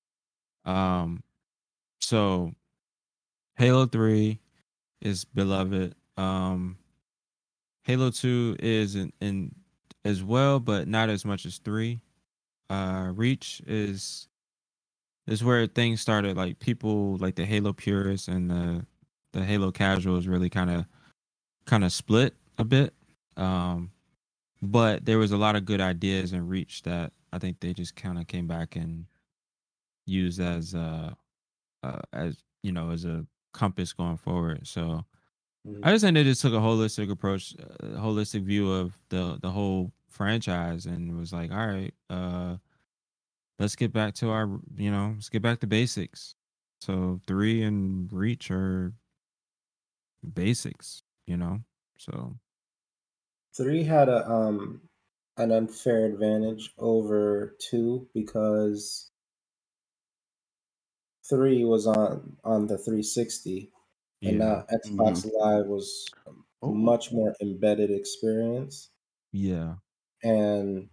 [0.65, 1.23] Um,
[1.99, 2.53] so
[3.57, 4.39] Halo Three
[5.01, 5.95] is beloved.
[6.17, 6.77] Um,
[7.83, 9.55] Halo Two is in, in
[10.05, 12.01] as well, but not as much as three.
[12.69, 14.27] Uh, Reach is
[15.27, 16.37] is where things started.
[16.37, 18.85] Like people, like the Halo purists and the
[19.33, 20.85] the Halo casuals, really kind of
[21.65, 22.93] kind of split a bit.
[23.39, 23.91] Um,
[24.61, 27.95] but there was a lot of good ideas in Reach that I think they just
[27.95, 29.07] kind of came back and
[30.05, 31.13] used as uh,
[31.83, 34.67] uh as you know as a compass going forward.
[34.67, 35.05] So
[35.65, 35.83] Mhm.
[35.83, 39.51] I just think they just took a holistic approach, a holistic view of the the
[39.51, 42.57] whole franchise, and was like, all right, uh,
[43.59, 46.35] let's get back to our, you know, let's get back to basics.
[46.81, 48.93] So three and reach are
[50.33, 51.59] basics, you know.
[51.97, 52.35] So
[53.55, 54.89] Three had a um
[55.37, 59.11] an unfair advantage over two because
[61.29, 63.71] three was on on the 360
[64.25, 66.31] and now Xbox Live was a
[66.61, 66.73] Oh.
[66.73, 68.89] much more embedded experience
[69.31, 69.77] yeah,
[70.23, 70.89] and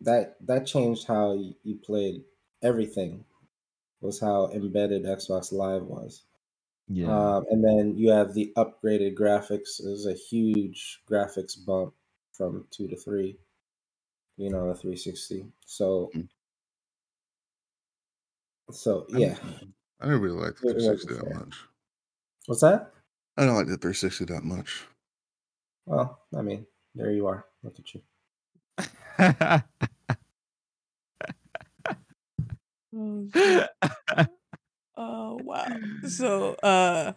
[0.00, 1.32] that that changed how
[1.62, 2.24] you played
[2.62, 3.24] everything
[4.00, 6.26] was how embedded Xbox Live was.
[6.88, 9.82] Yeah, Um, and then you have the upgraded graphics.
[9.82, 11.94] There's a huge graphics bump
[12.32, 13.38] from two to three.
[14.36, 15.46] You know, the 360.
[15.66, 16.28] So, Mm.
[18.70, 19.36] so yeah.
[20.00, 21.56] I didn't really like the 360 that much.
[22.46, 22.92] What's that?
[23.36, 24.86] I don't like the 360 that much.
[25.86, 27.46] Well, I mean, there you are.
[27.62, 28.02] Look at you.
[32.96, 33.70] Oh, shit.
[34.98, 35.68] Oh wow.
[36.08, 37.14] So uh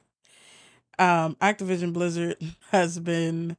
[1.00, 2.38] um Activision Blizzard
[2.72, 3.58] has been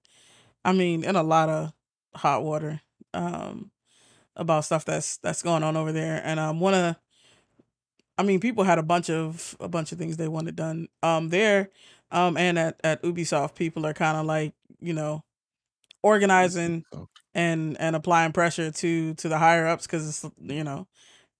[0.64, 1.72] I mean in a lot of
[2.14, 2.80] hot water
[3.14, 3.70] um
[4.36, 6.22] about stuff that's that's going on over there.
[6.24, 6.96] And um one of
[8.18, 10.88] I mean people had a bunch of a bunch of things they wanted done.
[11.02, 11.70] Um there
[12.12, 15.24] um and at at Ubisoft people are kind of like, you know,
[16.02, 16.84] organizing
[17.34, 20.86] and and applying pressure to to the higher ups because it's you know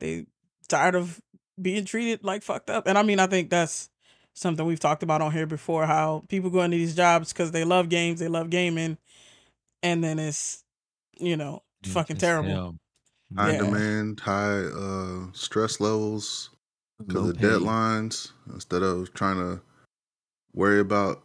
[0.00, 0.26] they
[0.68, 1.20] tired of
[1.61, 3.90] being treated like fucked up and i mean i think that's
[4.34, 7.64] something we've talked about on here before how people go into these jobs because they
[7.64, 8.96] love games they love gaming
[9.82, 10.64] and then it's
[11.18, 12.76] you know fucking It's terrible hell.
[13.36, 13.59] high Yeah.
[13.59, 16.50] demand, high uh, stress levels
[16.98, 17.44] because Low of pay.
[17.44, 18.30] deadlines.
[18.53, 19.61] Instead of trying to
[20.55, 21.22] worry about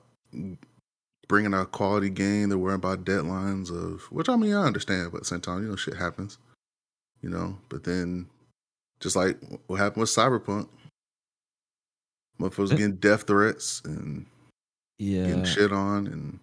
[1.28, 5.18] bringing out quality game, they're worrying about deadlines of which I mean I understand, but
[5.18, 6.38] at the same time, you know, shit happens.
[7.22, 8.28] You know, but then
[9.00, 9.38] just like
[9.68, 10.70] what happened with Cyberpunk,
[12.40, 12.78] motherfuckers Eh.
[12.78, 14.26] getting death threats and
[15.00, 15.26] Yeah.
[15.26, 16.40] getting shit on, and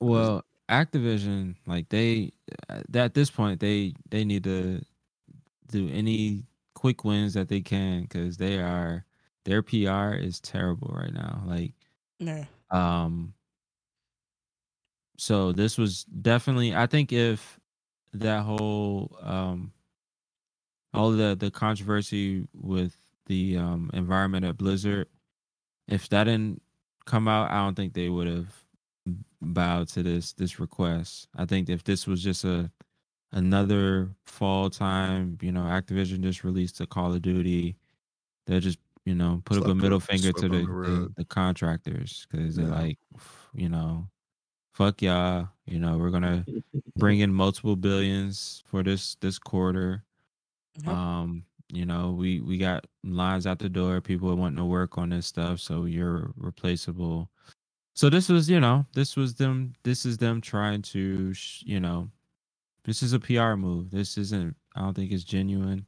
[0.00, 2.32] Well, Activision, like they,
[2.68, 4.82] uh, at this point, they they need to
[5.70, 6.44] do any
[6.74, 9.04] quick wins that they can because they are
[9.44, 11.42] their PR is terrible right now.
[11.46, 11.72] Like,
[12.20, 13.34] yeah um,
[15.18, 16.74] so this was definitely.
[16.74, 17.60] I think if
[18.14, 19.72] that whole um,
[20.96, 25.08] all the the controversy with the um, environment at Blizzard.
[25.88, 26.62] If that didn't
[27.04, 28.46] come out, I don't think they would have
[29.40, 31.28] bowed to this this request.
[31.36, 32.70] I think if this was just a
[33.32, 37.76] another fall time, you know, Activision just released a Call of Duty,
[38.46, 42.56] they'll just you know put up a middle finger to the the the, contractors because
[42.56, 42.98] they're like,
[43.54, 44.08] you know,
[44.72, 45.48] fuck y'all.
[45.66, 46.44] You know, we're gonna
[46.96, 50.02] bring in multiple billions for this this quarter.
[50.84, 50.88] Yep.
[50.94, 54.00] Um, you know, we we got lines out the door.
[54.00, 57.28] People wanting to work on this stuff, so you're replaceable.
[57.94, 59.74] So this was, you know, this was them.
[59.82, 62.08] This is them trying to, sh- you know,
[62.84, 63.90] this is a PR move.
[63.90, 64.54] This isn't.
[64.76, 65.86] I don't think it's genuine.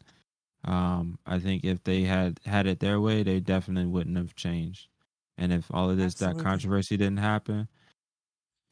[0.64, 4.88] Um, I think if they had had it their way, they definitely wouldn't have changed.
[5.36, 6.38] And if all of this Absolutely.
[6.42, 7.68] that controversy didn't happen,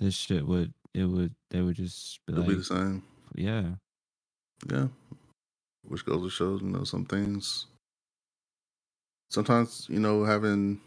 [0.01, 3.03] this shit would it would they would just be It'll be the same.
[3.37, 3.67] yeah,
[4.73, 4.89] Yeah.
[5.89, 7.67] Which goes to show, you know, some things.
[9.31, 10.81] Sometimes, you know, having,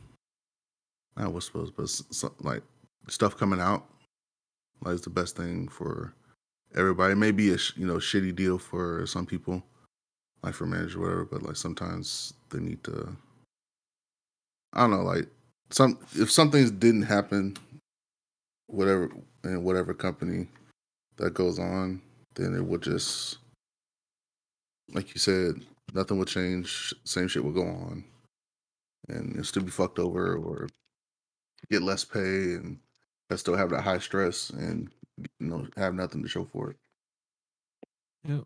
[1.16, 2.64] I was supposed, but some, like
[3.08, 3.86] stuff coming out,
[4.84, 6.14] like is the best thing for
[6.76, 7.14] everybody.
[7.14, 9.64] It may be a you know shitty deal for some people,
[10.43, 13.16] like for managers or whatever, but like sometimes they need to.
[14.74, 15.28] I don't know, like
[15.70, 17.58] some if some things didn't happen,
[18.68, 19.10] whatever
[19.43, 20.47] in whatever company
[21.18, 22.02] that goes on,
[22.36, 23.38] then it would just
[24.94, 25.56] like you said,
[25.94, 26.94] nothing will change.
[27.04, 28.04] Same shit will go on,
[29.08, 30.68] and it'll still be fucked over or
[31.70, 32.80] get less pay, and
[33.30, 36.78] I still have that high stress and you know have nothing to show for it.
[38.28, 38.44] Yep.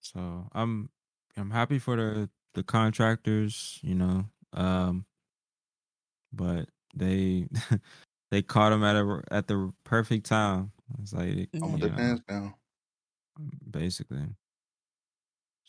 [0.00, 0.90] So I'm
[1.36, 4.24] I'm happy for the the contractors, you know.
[4.52, 5.06] Um
[6.32, 7.46] but they
[8.30, 10.72] they caught him at a at the perfect time.
[11.00, 12.54] It's like I'm you with their know, pants down.
[13.70, 14.26] basically.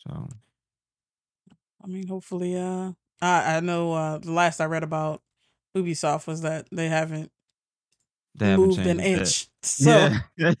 [0.06, 0.28] So
[1.82, 5.22] I mean, hopefully, uh, I I know uh the last I read about
[5.76, 7.30] Ubisoft was that they haven't
[8.34, 9.20] they haven't moved an changed it.
[9.20, 9.48] inch.
[9.64, 9.88] So
[10.36, 10.52] yeah.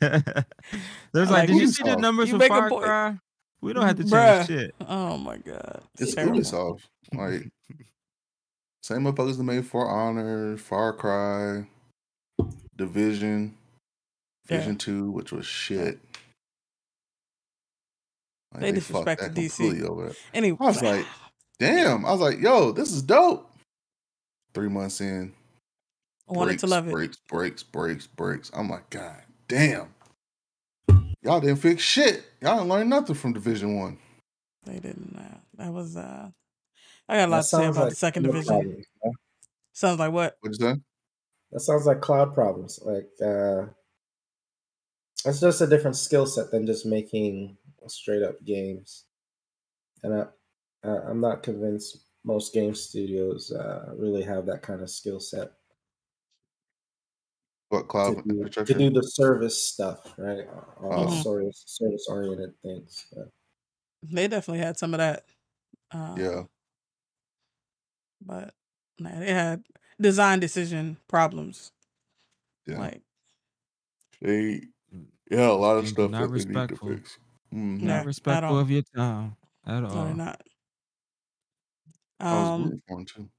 [1.12, 2.84] There's like, like, did you see the numbers you for make a Far point.
[2.84, 3.18] Cry?
[3.60, 4.46] We don't have to change Bruh.
[4.46, 4.74] shit.
[4.88, 6.38] oh my god, It's terrible.
[6.40, 6.80] Ubisoft.
[7.12, 7.50] Like
[8.82, 11.66] same motherfuckers that made For Honor, Far Cry,
[12.76, 13.54] Division,
[14.48, 14.72] Yeah.
[14.78, 15.98] Two, which was shit.
[18.54, 19.82] Like, They fucked disrespected that DC.
[19.84, 20.16] over it.
[20.32, 21.06] Anyway, I was like,
[21.58, 22.04] damn.
[22.06, 23.50] I was like, yo, this is dope.
[24.54, 25.32] Three months in,
[26.28, 26.92] I wanted to love it.
[26.92, 28.50] Breaks, breaks, breaks, breaks.
[28.54, 29.88] I'm like, God damn.
[31.22, 32.22] Y'all didn't fix shit.
[32.40, 33.98] Y'all didn't learn nothing from Division One.
[34.64, 35.16] They didn't.
[35.18, 35.96] Uh, that was.
[35.96, 36.28] uh
[37.08, 38.46] I got a lot That to say about like the second division.
[38.46, 39.10] problems, huh?
[39.72, 40.36] Sounds like what?
[40.40, 40.80] What'd you say?
[41.52, 42.78] That sounds like cloud problems.
[42.82, 43.66] Like uh
[45.26, 47.56] it's just a different skill set than just making
[47.90, 49.06] straight up games.
[50.02, 50.26] And I,
[50.84, 55.52] I I'm not convinced most game studios uh, really have that kind of skill set
[57.68, 60.46] What to cloud do, to do the service stuff, right?
[60.80, 61.04] All Oh.
[61.06, 63.06] the service service oriented things.
[63.12, 63.28] But
[64.02, 65.26] They definitely had some of that.
[65.90, 66.44] Uh, yeah.
[68.20, 68.54] but
[68.98, 69.64] nah, they had
[70.00, 71.72] design decision problems.
[72.66, 72.78] Yeah.
[72.78, 73.02] Like,
[74.20, 74.62] They
[75.30, 76.88] yeah, a lot of They're stuff not that they need to respectful.
[77.54, 77.80] Mhm.
[77.80, 78.58] Not at respectful all.
[78.58, 79.36] of your time
[79.66, 80.12] at no, all.
[80.12, 80.42] not.
[82.30, 83.30] I was Um, rooting for him too.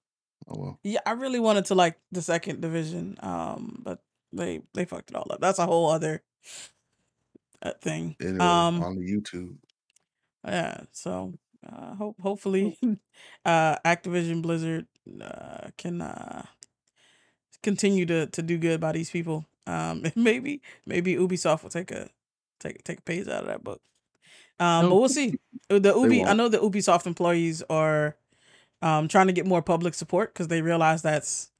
[0.47, 0.81] Oh well.
[0.83, 5.15] yeah, I really wanted to like the second division, um, but they they fucked it
[5.15, 5.41] all up.
[5.41, 6.23] That's a whole other
[7.61, 8.15] uh, thing.
[8.39, 9.57] Um, on the YouTube.
[10.45, 10.81] yeah.
[10.91, 11.33] So,
[11.67, 12.77] uh, hope hopefully,
[13.45, 14.87] uh, Activision Blizzard
[15.21, 16.45] uh can uh
[17.63, 19.45] continue to to do good by these people.
[19.67, 22.09] Um, and maybe maybe Ubisoft will take a
[22.59, 23.81] take take a page out of that book.
[24.59, 25.39] Um, but we'll see.
[25.69, 28.15] Uh, The Ubi, I know the Ubisoft employees are
[28.81, 31.51] um trying to get more public support because they realize that's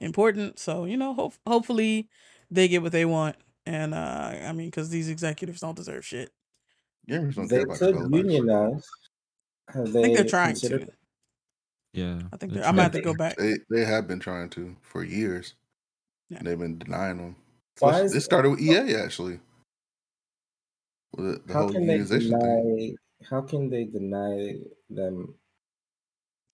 [0.00, 0.58] important.
[0.58, 2.08] So you know, hope hopefully
[2.50, 3.36] they get what they want.
[3.66, 6.30] And uh, I mean, because these executives don't deserve shit.
[7.08, 8.86] Gamers don't they care could your unionize.
[9.68, 10.92] Have they I think they're trying considered to.
[11.92, 12.20] Yeah.
[12.32, 13.14] I think they're they're, I'm gonna have to trying.
[13.14, 13.36] go back.
[13.36, 15.54] They they have been trying to for years.
[16.30, 16.40] Yeah.
[16.42, 17.36] They've been denying them.
[17.80, 19.40] Why Plus, is it started with EA actually.
[21.16, 22.40] With the, the how whole can they unionization thing.
[22.40, 24.56] deny how can they deny
[24.90, 25.34] them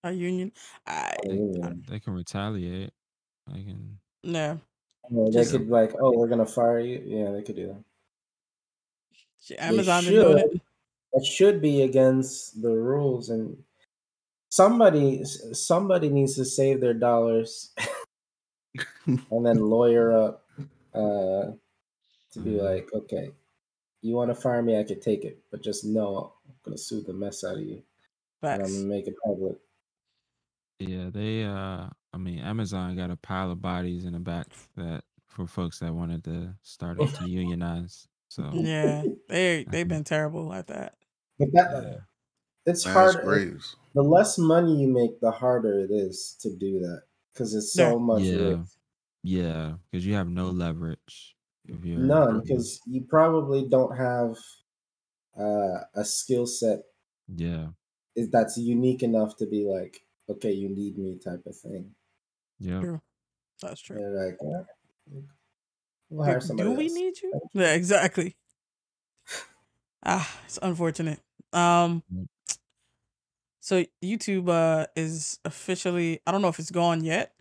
[0.04, 0.52] A union.
[0.86, 1.84] I a They, union?
[1.88, 2.92] they can retaliate.
[3.46, 3.98] They can.
[4.22, 4.60] no.
[5.10, 7.02] Well, they Just could like, oh, we're gonna fire you.
[7.04, 7.84] Yeah, they could do that.
[9.40, 10.38] shit, They Amazon should.
[10.38, 10.60] it.
[11.12, 13.62] That should be against the rules, and
[14.48, 17.72] somebody somebody needs to save their dollars
[19.06, 20.46] and then lawyer up
[20.94, 21.52] uh,
[22.32, 23.30] to be like, okay,
[24.04, 27.02] you want to fire me, I could take it, but just know I'm gonna sue
[27.02, 27.82] the mess out of you,
[28.50, 29.58] and I'm gonna make it public.
[30.78, 35.04] Yeah, they uh I mean Amazon got a pile of bodies in the back that
[35.28, 38.08] for folks that wanted to start it to unionize.
[38.28, 40.96] So Yeah, they they've been terrible at that.
[41.38, 42.00] But that yeah.
[42.66, 43.16] it's Mass hard.
[43.16, 43.76] graves.
[43.94, 47.98] The less money you make, the harder it is to do that because it's so
[47.98, 47.98] Yeah.
[47.98, 48.38] much Yeah.
[48.38, 48.78] risk.
[49.22, 51.43] Yeah, because you have no leverage if you're
[51.96, 54.36] None, because you probably don't have
[55.38, 56.80] uh, a skill set
[57.28, 57.72] yeah,
[58.16, 61.94] is- that's unique enough to be like, okay, you need me type of thing.
[62.58, 62.84] yeah.
[62.84, 63.02] True.
[63.62, 64.00] That's true.
[64.00, 64.64] They're like, eh,
[66.08, 66.88] we'll Like, hire somebody Do we else.
[66.88, 67.38] need you?
[67.52, 68.36] Yeah, exactly.
[70.02, 71.20] Ah, it's unfortunate.
[71.52, 72.02] Um,
[73.60, 77.34] so YouTube uh is officially I don't know if it's gone yet,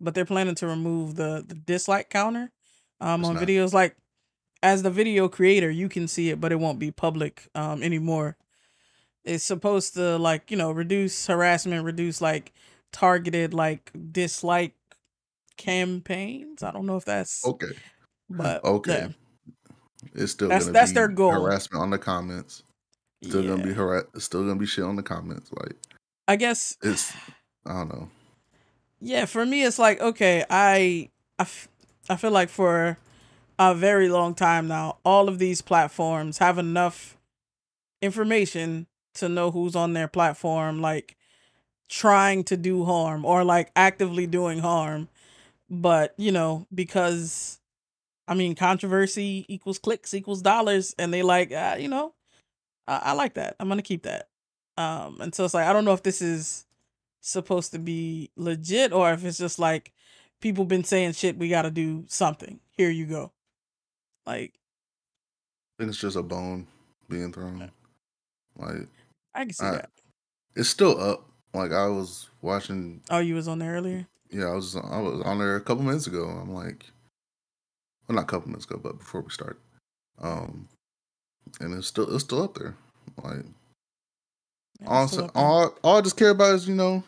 [0.00, 2.50] but they're planning to remove the the dislike counter
[3.00, 3.44] um It's on not.
[3.44, 3.72] videos.
[3.72, 3.96] Like
[4.62, 8.36] as the video creator, you can see it, but it won't be public um anymore.
[9.24, 12.52] It's supposed to like you know reduce harassment, reduce like
[12.92, 14.74] targeted like dislike
[15.56, 16.62] campaigns.
[16.62, 17.72] I don't know if that's Okay.
[18.28, 19.08] but Okay.
[19.08, 19.08] yeah.
[20.14, 21.32] It's still That's- that's be their goal.
[21.32, 22.62] harassment on the comments.
[23.22, 23.74] Still gonna be Yeah.
[23.76, 24.04] harass.
[24.18, 25.50] Still gonna be shit on the comments.
[25.52, 25.76] Like
[26.26, 27.12] I guess it's.
[27.66, 28.08] I don't know.
[29.02, 31.46] yeah for me it's like okay I I,
[32.10, 32.98] I feel like for
[33.58, 37.16] a very long time now all of these platforms have enough
[38.02, 41.16] information to know who's on their platform like
[41.88, 45.08] trying to do harm or like actively doing harm.
[45.70, 47.60] But you know because
[48.26, 52.14] i mean controversy equals clicks equals dollars and they like uh, you know
[52.88, 53.56] I, I like that.
[53.60, 54.28] I'm gonna keep that.
[54.76, 56.66] Um and so it's like i don't know if this is
[57.20, 59.92] supposed to be legit or if it's just like
[60.40, 63.32] people been saying shit we gotta do something here you go
[64.26, 64.52] like
[65.78, 66.66] I think it's just a bone
[67.08, 67.70] being thrown.
[68.56, 68.86] Like
[69.34, 69.90] i can see I- that
[70.56, 71.26] it's still up.
[71.54, 73.00] Like I was watching.
[73.10, 74.76] oh you was on there earlier Yeah, I was.
[74.76, 76.24] I was on there a couple minutes ago.
[76.28, 76.86] I'm like,
[78.06, 79.58] well, not a couple minutes ago, but before we start.
[80.20, 80.68] Um,
[81.60, 82.76] and it's still it's still up there.
[83.24, 83.44] Like
[84.80, 85.42] Yeah, all, it's still so- up there.
[85.44, 87.02] all all I just care about is you know,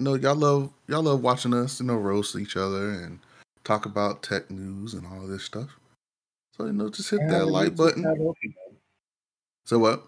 [0.00, 3.18] you know y'all love y'all love watching us you know roast each other and
[3.64, 5.68] talk about tech news and all this stuff.
[6.56, 8.06] So you know, just hit I that like button.
[8.06, 8.54] open.
[9.66, 10.06] So what?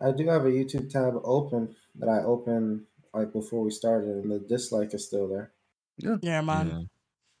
[0.00, 2.82] I do have a YouTube tab open that I opened
[3.12, 5.50] like before we started, and the dislike is still there.
[5.98, 6.80] yeah mine yeah.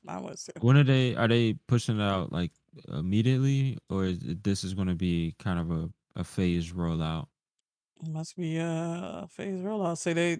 [0.02, 0.60] mine was too.
[0.60, 2.50] When are they are they pushing it out like
[2.92, 7.28] immediately or is it, this is going to be kind of a a phased rollout?
[8.02, 10.38] It must be a phase rollout say they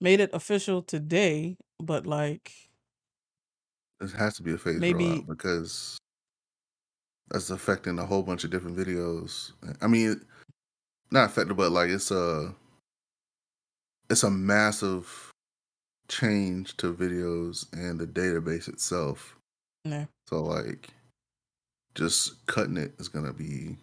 [0.00, 2.52] made it official today but like
[4.00, 5.98] It has to be a phase Maybe- rollout because
[7.30, 9.52] that's affecting a whole bunch of different videos.
[9.82, 10.24] I mean,
[11.10, 12.54] not affected, but like it's a
[14.08, 15.30] it's a massive
[16.08, 19.36] change to videos and the database itself.
[19.84, 20.88] yeah So like,
[21.94, 23.76] just cutting it is gonna be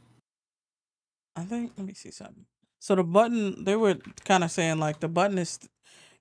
[1.35, 2.45] I think let me see something.
[2.79, 5.59] So the button they were kind of saying like the button is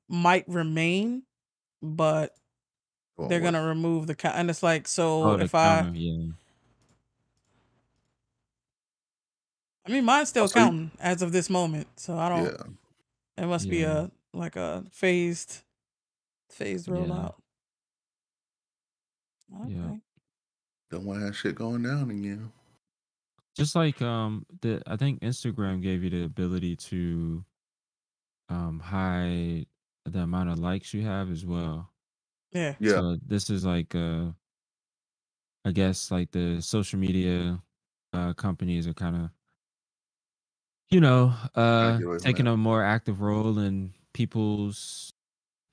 [0.09, 1.22] might remain,
[1.82, 2.34] but
[3.16, 4.36] well, they're what- gonna remove the count.
[4.36, 6.32] And it's like so Oh, if I, counter, yeah.
[9.86, 11.86] I mean mine's still so you- counting as of this moment.
[11.96, 12.44] So I don't.
[12.44, 13.42] yeah.
[13.44, 15.62] It must be a like a phased,
[16.50, 16.94] phased Yeah.
[16.94, 17.34] rollout.
[19.62, 19.72] Okay.
[19.72, 19.96] Yeah.
[20.90, 22.52] Don't want to have shit going down again.
[23.57, 27.44] Just like um the I think Instagram gave you the ability to
[28.48, 29.66] um hide
[30.05, 31.92] the amount of likes you have as well.
[32.52, 32.76] Yeah.
[32.78, 34.32] Yeah, So this is like uh
[35.64, 37.62] I guess like the social media
[38.12, 39.30] uh companies are kind of
[40.90, 42.52] you know uh get away from taking that.
[42.52, 45.12] a more active role in people's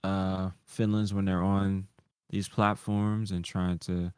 [0.04, 1.88] uh feelings when they're on
[2.30, 4.14] these platforms and trying to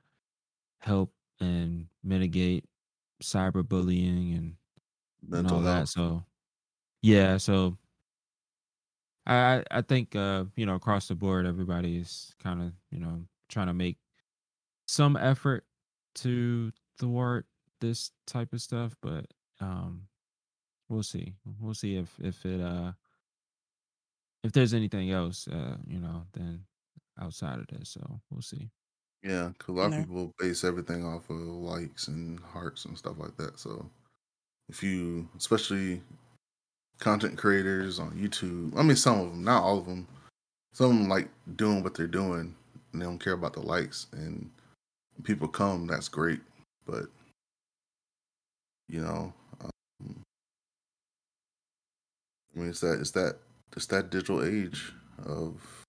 [0.82, 2.66] help and mitigate
[3.24, 4.58] cyberbullying and
[5.34, 5.64] and all health.
[5.64, 5.88] that.
[5.90, 6.26] So
[7.02, 7.78] yeah, so
[9.26, 13.00] I I I think uh, you know, across the board everybody is kind of, you
[13.00, 14.00] know, trying to make
[14.88, 15.66] some effort
[16.16, 17.48] to thwart
[17.82, 19.28] this type of stuff, but
[19.62, 20.08] um
[20.90, 21.36] we'll see.
[21.60, 22.94] We'll see if if it uh
[24.44, 26.66] if there's anything else uh, you know, then
[27.20, 27.90] outside of this.
[27.92, 28.72] So we'll see.
[29.22, 29.98] Yeah, because a lot Yeah.
[29.98, 33.58] of people base everything off of likes and hearts and stuff like that.
[33.58, 33.90] So
[34.70, 36.04] if you, especially
[37.00, 40.08] content creators on YouTube, I mean, some of them, not all of them,
[40.74, 42.56] some of them like doing what they're doing
[42.92, 44.50] and they don't care about the likes and
[45.24, 46.40] people come, that's great.
[46.86, 47.06] But,
[48.90, 50.22] you know, um,
[52.56, 53.38] I mean, it's that, it's that,
[53.76, 54.94] it's that digital age.
[55.26, 55.84] of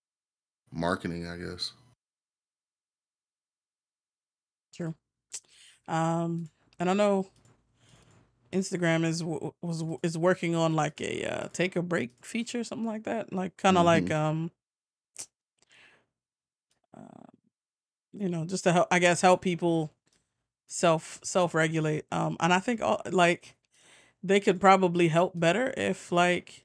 [0.73, 1.73] marketing, I guess.
[4.75, 4.95] True.
[5.87, 6.49] Um,
[6.79, 7.29] and I know
[8.55, 13.05] Instagram is was is working on like a uh, take a break feature, something like
[13.05, 14.13] that, like kind of like Mhm.
[14.13, 14.53] um,
[16.97, 17.31] uh,
[18.13, 19.93] you know, just to help, I guess, help people
[20.67, 22.07] self self regulate.
[22.13, 23.57] Um, and I think all, like
[24.23, 26.65] they could probably help better if like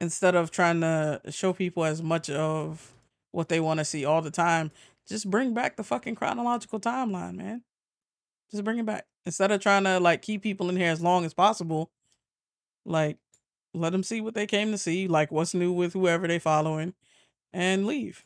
[0.00, 2.92] instead of trying to show people as much of
[3.32, 4.70] what they want to see all the time,
[5.08, 7.62] just bring back the fucking chronological timeline, man.
[8.50, 11.24] Just bring it back instead of trying to like keep people in here as long
[11.24, 11.88] as possible.
[12.84, 13.18] Like,
[13.74, 16.94] let them see what they came to see, like what's new with whoever they following,
[17.52, 18.24] and leave.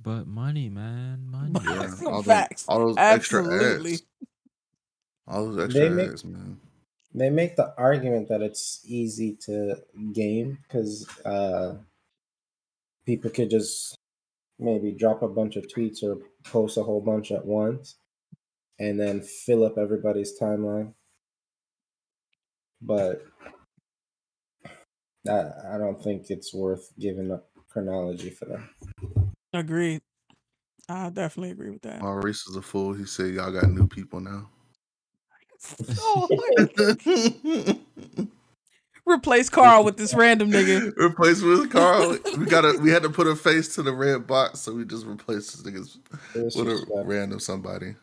[0.00, 1.50] But money, man, money.
[1.64, 2.64] Yeah, all, the- facts.
[2.68, 3.94] all those Absolutely.
[3.94, 4.02] extra ads.
[5.26, 6.60] All those They extra make- ads, man.
[7.12, 9.76] They make the argument that it's easy to
[10.12, 11.76] game because uh,
[13.06, 13.96] people could just
[14.60, 17.96] maybe drop a bunch of tweets or post a whole bunch at once
[18.78, 20.92] and then fill up everybody's timeline.
[22.80, 23.22] But
[25.28, 28.68] I, I don't think it's worth giving up chronology for that.
[29.52, 30.00] Agreed.
[30.88, 32.00] I definitely agree with that.
[32.00, 32.92] Maurice is a fool.
[32.92, 34.50] He said y'all got new people now.
[35.98, 36.28] Oh,
[39.06, 40.92] replace Carl with this random nigga.
[40.98, 42.18] Replace with Carl.
[42.36, 42.78] We gotta.
[42.78, 45.74] We had to put a face to the red box, so we just replaced this
[45.74, 45.98] nigga
[46.34, 47.96] with a just random somebody.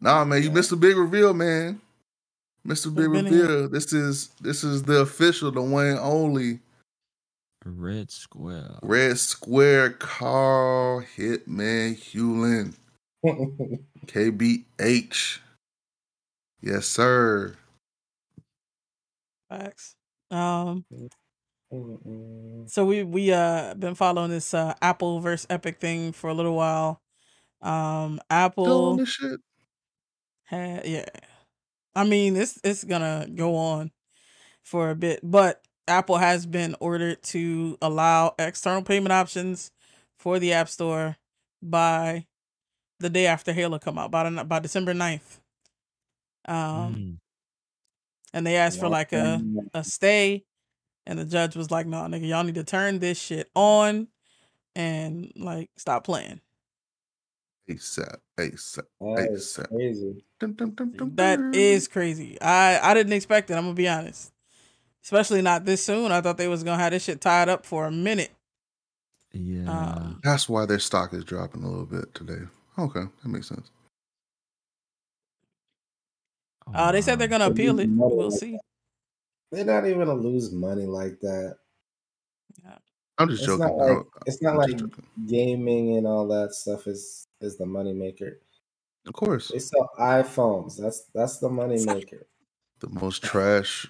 [0.00, 1.80] Nah, man, you missed a big reveal, man.
[2.64, 3.42] Missed a big been here.
[3.46, 3.68] reveal.
[3.68, 6.60] This is this is the official, the one and only
[7.64, 8.78] Red Square.
[8.82, 12.74] Red Square Carl Hitman Hewlin
[14.06, 15.38] KBH.
[16.62, 17.56] Yes, sir.
[19.48, 19.96] Facts.
[20.30, 20.84] Um.
[22.66, 26.56] So we we uh been following this uh Apple versus Epic thing for a little
[26.56, 27.00] while.
[27.62, 28.20] Um,
[28.62, 29.40] Still on Apple this shit.
[30.50, 31.04] Had yeah.
[31.94, 33.90] I mean, it's it's gonna go on
[34.62, 39.70] for a bit, but Apple has been ordered to allow external payment options
[40.18, 41.16] for the App Store
[41.62, 42.26] by
[43.00, 45.40] the day after Halo come out, by the, by December 9th.
[46.46, 47.18] Um, Mm.
[48.32, 49.42] and they asked for like a
[49.74, 50.44] a stay,
[51.06, 54.08] and the judge was like, "No, nigga, y'all need to turn this shit on
[54.76, 56.40] and like stop playing."
[57.74, 58.16] ASAP.
[58.38, 58.84] ASAP.
[59.00, 59.28] That
[61.38, 61.54] ASAP.
[61.54, 62.40] is crazy.
[62.40, 63.54] I I didn't expect it.
[63.54, 64.32] I'm gonna be honest,
[65.04, 66.12] especially not this soon.
[66.12, 68.30] I thought they was gonna have this shit tied up for a minute.
[69.32, 69.70] Yeah.
[69.70, 72.42] Um, That's why their stock is dropping a little bit today.
[72.78, 73.70] Okay, that makes sense.
[76.66, 77.88] Oh, uh, they said they're gonna appeal it.
[77.90, 78.58] We'll see.
[79.52, 81.56] They're not even gonna lose money like that.
[82.64, 82.78] Yeah.
[83.18, 83.66] I'm just It's joking.
[83.66, 84.80] not like it's not I'm like
[85.26, 88.34] gaming and all that stuff is is the moneymaker.
[89.06, 90.76] Of course, They sell iPhones.
[90.76, 92.22] That's that's the moneymaker.
[92.80, 93.86] the most trash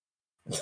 [0.50, 0.60] piece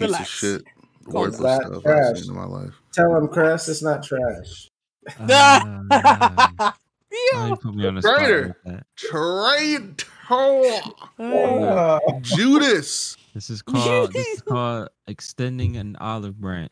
[0.00, 0.20] Relax.
[0.20, 0.64] of shit,
[1.06, 1.80] worthless down.
[1.80, 2.74] stuff I've seen in my life.
[2.92, 4.68] Tell him, Chris, it's not trash.
[5.16, 6.72] Why
[7.32, 7.48] yeah.
[7.48, 8.56] you put me on the spot Traitor.
[8.96, 10.80] Traitor Uh,
[11.18, 16.70] Oh, This Judas, is called this is called extending an olive branch.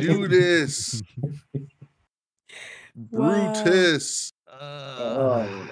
[0.00, 1.00] Judas,
[3.10, 3.52] Wow.
[3.52, 4.32] Brutus.
[4.48, 5.68] oh.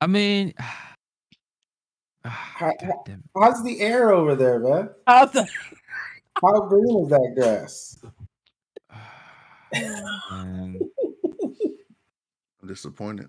[0.00, 0.52] I mean,
[2.24, 3.24] How- God damn it.
[3.40, 4.90] How's the air over there, man?
[5.06, 5.46] how's the-
[6.42, 7.98] How green is that grass?
[9.74, 10.80] Oh, man.
[12.62, 13.28] I'm disappointed.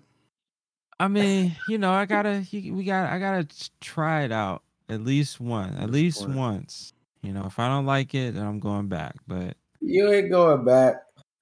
[1.00, 3.46] I mean, you know, I gotta, we got, I gotta
[3.80, 6.92] try it out at least one, at least once.
[7.22, 9.16] You know, if I don't like it, then I'm going back.
[9.26, 10.96] But You ain't going back.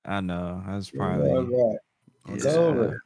[0.04, 1.38] I know that's You going probably back.
[1.38, 1.78] I'm
[2.28, 2.52] It's Yeah.
[2.52, 3.02] over.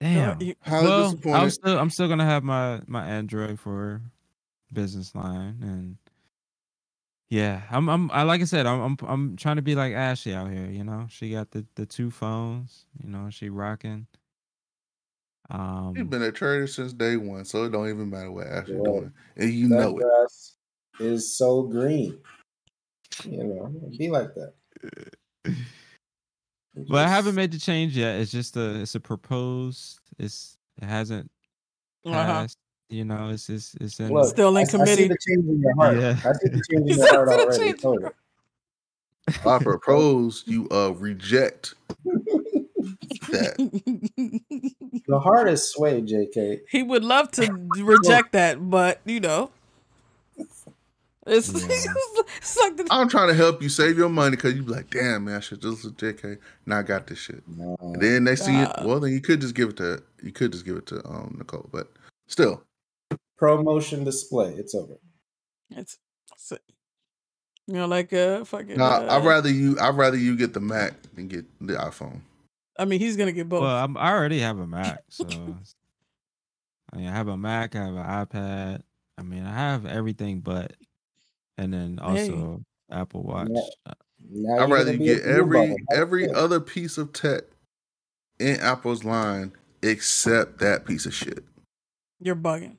[0.00, 0.40] damn.
[0.40, 4.02] you- How well, I'm still, I'm still gonna have my my Android for
[4.72, 5.96] business line, and
[7.30, 10.34] yeah, I'm, I'm, I like I said, I'm, I'm, I'm trying to be like Ashley
[10.34, 10.66] out here.
[10.66, 12.86] You know, she got the the two phones.
[13.02, 14.06] You know, she rocking.
[15.50, 18.76] Um, You've been a trader since day one, so it don't even matter what Ashley
[18.76, 18.82] Yeah.
[18.84, 20.02] doing, and you that know it.
[20.02, 20.56] grass
[21.00, 22.18] is so green.
[23.24, 24.54] You know, be like that.
[26.76, 28.20] But I haven't made the change yet.
[28.20, 30.00] It's just a it's a proposed.
[30.18, 31.30] It's it hasn't
[32.04, 32.14] Uh-huh.
[32.24, 32.58] passed.
[32.90, 34.12] You know, it's it's it's in.
[34.12, 35.96] Look, Still in I, I see the change in your heart.
[35.96, 36.16] Yeah.
[36.24, 37.72] I see the change in your heart already.
[37.72, 38.08] changing.
[39.28, 41.74] If I propose, you uh reject
[43.30, 43.56] that.
[45.06, 46.60] The heart is swayed, JK.
[46.70, 47.46] he would love to
[47.82, 49.50] reject that, but you know,
[51.26, 51.92] It's, Yeah.
[52.36, 54.90] it's like the, I'm trying to help you save your money because you be like,
[54.90, 56.38] damn man, I should just listen to JK.
[56.66, 57.42] Now I got this shit.
[57.48, 57.76] No.
[57.80, 58.70] And then they see it.
[58.84, 61.36] Well, then you could just give it to you could just give it to um
[61.38, 61.90] Nicole, but
[62.26, 62.62] still,
[63.40, 64.52] ProMotion display.
[64.54, 64.94] It's over.
[65.70, 65.98] it's,
[66.32, 66.52] it's
[67.66, 68.76] you know like uh fucking.
[68.76, 72.20] nah, uh, I'd rather you I'd rather you get the Mac than get the iPhone.
[72.78, 73.62] I mean, he's gonna get both.
[73.62, 75.24] Well, I'm, I already have a Mac, so
[76.92, 78.82] I mean, I have a Mac, I have an iPad.
[79.16, 80.74] I mean, I have everything, but
[81.58, 82.30] and then Hey.
[82.30, 83.48] also Apple Watch.
[83.50, 83.60] Yeah.
[83.86, 83.94] Uh,
[84.30, 86.34] Now I'd rather you get every every it.
[86.34, 87.42] other piece of tech
[88.38, 89.52] in Apple's line
[89.82, 91.44] except that piece of shit.
[92.20, 92.76] You're bugging.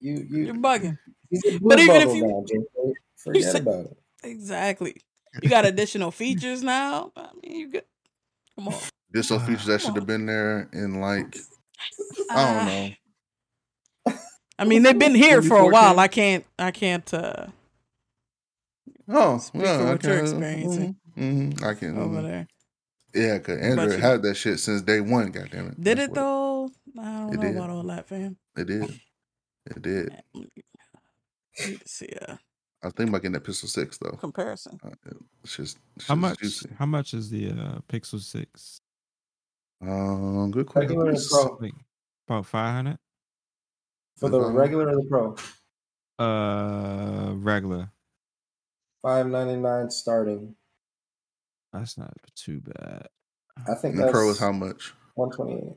[0.00, 0.44] You you.
[0.46, 0.98] You're bugging.
[1.30, 2.92] He's a blue But even if you- now, JK.
[3.16, 3.96] Forget said- about it.
[4.22, 4.96] Exactly.
[5.42, 7.12] You got additional features now.
[7.16, 7.84] I mean, you good.
[8.56, 8.74] Come on.
[9.10, 11.36] There's some features that should have been there in like
[12.30, 12.90] I don't know.
[14.60, 15.98] I mean, they've been here for a while.
[15.98, 16.44] I can't.
[16.58, 17.12] I can't.
[17.14, 17.46] uh
[19.08, 20.96] Oh, Speak yeah, for what you're experiencing.
[21.16, 21.98] mhm, mhm, I can.
[21.98, 22.22] over mhm.
[22.22, 22.46] there.
[23.12, 25.32] Yeah, cause Android you- had that shit since day one.
[25.32, 25.80] Goddamn it!
[25.80, 26.70] Did That's it though?
[26.98, 27.56] I don't It know did.
[27.56, 28.36] about all that, fam.
[28.56, 29.00] It did.
[29.66, 30.22] It did.
[30.34, 32.38] Need to see a
[32.82, 34.12] I was thinking about getting that Pixel Six though.
[34.12, 34.78] comparison.
[34.84, 34.90] Uh,
[35.42, 36.38] It's just it's how just much?
[36.38, 36.68] Juicy.
[36.78, 38.80] How much is the uh, Pixel Six?
[39.82, 40.90] Um, good question.
[40.98, 41.58] Regular and pro.
[41.60, 41.74] Like
[42.28, 42.98] about five hundred.
[44.20, 45.34] For the Um, regular or the pro,
[46.24, 47.90] Uh, regular.
[49.02, 50.54] five ninety nine starting.
[51.72, 53.08] That's not too bad.
[53.66, 54.92] I think the Pro is how much?
[55.14, 55.76] one twenty eight.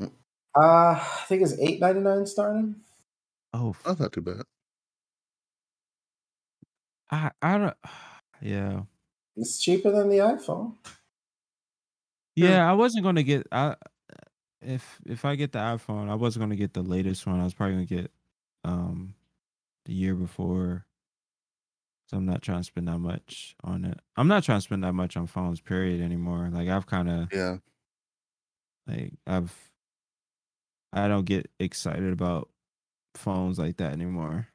[0.00, 0.12] Mm.
[0.56, 2.82] Uh, I think it's eight ninety nine starting.
[3.52, 4.42] Oh, That's not too bad.
[7.10, 7.76] I I don't.
[8.40, 8.84] Yeah,
[9.34, 10.76] It's cheaper than the iPhone.
[12.36, 12.70] yeah.
[12.70, 13.48] I wasn't gonna get.
[13.50, 13.74] I
[14.60, 17.40] if if I get the iPhone, I wasn't gonna get the latest one.
[17.40, 18.12] I was probably gonna get
[18.64, 19.14] um
[19.86, 20.86] the year before.
[22.08, 24.00] So I'm not trying to spend that much on it.
[24.16, 26.48] I'm not trying to spend that much on phones, period, anymore.
[26.50, 27.58] Like I've kind of Yeah.
[28.86, 29.72] like I've
[30.92, 32.50] I don't get excited about
[33.16, 34.48] phones like that anymore.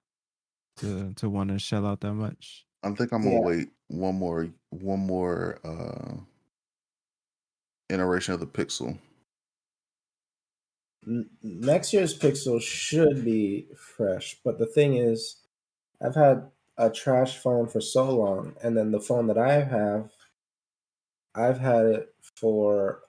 [0.78, 2.68] To to want to shell out that much.
[2.84, 3.40] I think I'm gonna Yeah.
[3.42, 6.18] wait one more one more uh
[7.90, 9.00] iteration of the Pixel.
[11.08, 15.38] N- next year's Pixel should be fresh, but the thing is,
[16.02, 20.12] I've had a trash phone for so long, and then the phone that I have,
[21.36, 23.02] I've had it for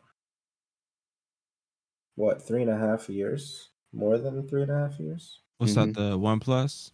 [2.16, 5.40] what three and a half years, more than three and a half years.
[5.58, 5.94] What's Mhm.
[5.94, 5.94] that?
[5.94, 6.92] The OnePlus?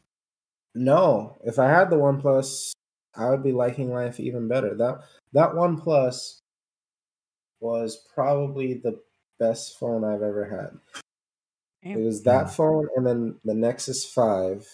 [0.74, 2.72] No, if I had the OnePlus,
[3.14, 4.74] I would be liking life even better.
[4.76, 6.40] That that OnePlus
[7.60, 9.02] was probably the
[9.40, 10.78] best phone I've ever had.
[11.82, 14.66] It was that phone and then the Nexus 5.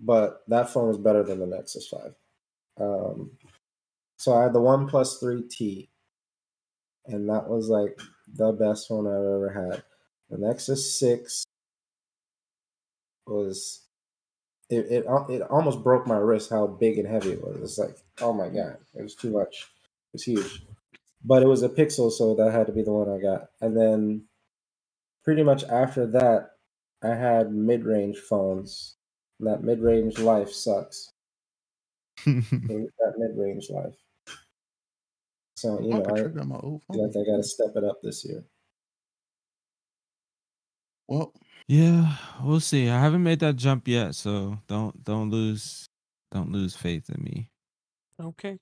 [0.00, 2.14] But that phone was better than the Nexus 5.
[2.80, 3.30] Um,
[4.18, 5.88] so I had the OnePlus 3T.
[7.06, 7.98] And that was like
[8.34, 9.82] the best phone I've ever had.
[10.28, 11.44] The Nexus 6
[13.26, 13.82] was
[14.68, 17.60] it, it it almost broke my wrist how big and heavy it was.
[17.60, 19.68] It's like, oh my god, it was too much.
[20.12, 20.62] It was huge.
[21.22, 23.50] But it was a Pixel, so that had to be the one I got.
[23.60, 24.26] And then
[25.24, 26.52] pretty much after that,
[27.02, 28.96] I had mid range phones.
[29.40, 31.12] That mid range life sucks.
[32.26, 33.96] that mid range life.
[35.56, 37.06] So you know, I trigger on my old feel phone.
[37.06, 38.44] like I got to step it up this year.
[41.08, 41.32] Well,
[41.68, 42.88] yeah, we'll see.
[42.88, 45.88] I haven't made that jump yet, so don't don't lose
[46.30, 47.49] don't lose faith in me.
[48.20, 48.58] Okay.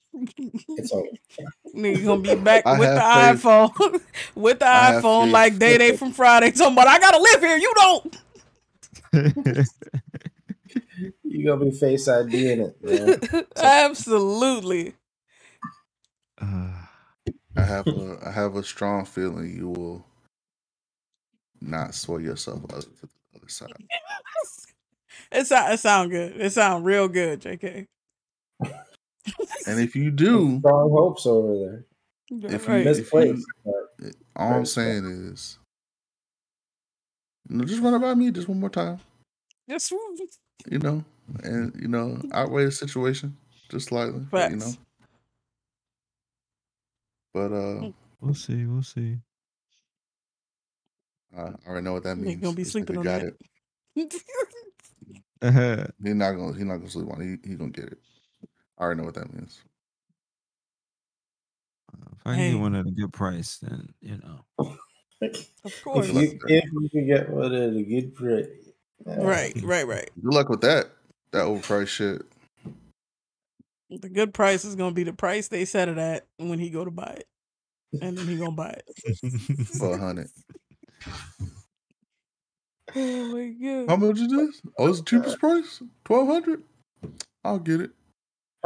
[0.76, 1.09] It's over.
[1.76, 3.42] Nigga gonna be back I with the faith.
[3.42, 4.02] iPhone,
[4.36, 6.52] with the I iPhone like Day Day from Friday.
[6.52, 7.56] Talking about I gotta live here.
[7.59, 8.16] You don't.
[11.22, 13.46] You gonna be face ID in it, man.
[13.56, 14.94] Absolutely.
[16.40, 16.72] Uh,
[17.56, 20.06] I have a I have a strong feeling you will
[21.61, 23.68] not sway yourself other to the other side.
[25.30, 26.40] It sound it sound good.
[26.40, 27.86] It sound real good, JK.
[29.66, 31.85] And if you do, Strong hopes over there.
[32.51, 32.85] If you Right.
[32.85, 33.47] miss- Misplaced.
[34.37, 35.59] all I'm saying is,
[37.49, 39.01] you know, just run it by me just one more time.
[39.68, 39.93] Just
[40.70, 41.05] You know,
[41.43, 43.37] and you know, outweigh the situation
[43.70, 44.20] just slightly.
[44.31, 44.72] But, you know,
[47.35, 48.64] but uh, we'll see.
[48.66, 49.18] We'll see.
[51.37, 52.26] I already know what that means.
[52.29, 52.41] means.
[52.43, 53.37] gonna be sleeping nigga on got that.
[53.95, 54.22] it.
[55.43, 56.55] if He's not gonna.
[56.55, 57.41] He's not gonna sleep on it.
[57.45, 57.99] He, he gonna get it.
[58.79, 59.61] I already know what that means.
[61.93, 62.53] Uh, if I Hey.
[62.53, 64.45] get one at a good price, then you know.
[65.64, 66.07] Of course.
[66.09, 68.47] if you if you can get one at a good price,
[69.05, 70.09] Right, right, right.
[70.22, 70.91] Good luck with that.
[71.33, 72.22] That overpriced shit.
[73.91, 76.85] The good price is gonna be the price they set it at when he go
[76.85, 77.29] to buy it,
[78.01, 79.66] and then he gonna buy it.
[79.79, 80.29] For a hundred.
[82.95, 83.89] oh my god!
[83.89, 84.62] How much is this?
[84.79, 85.83] Oh, it's the cheapest price?
[86.05, 86.62] Twelve hundred?
[87.45, 87.91] I'll get it.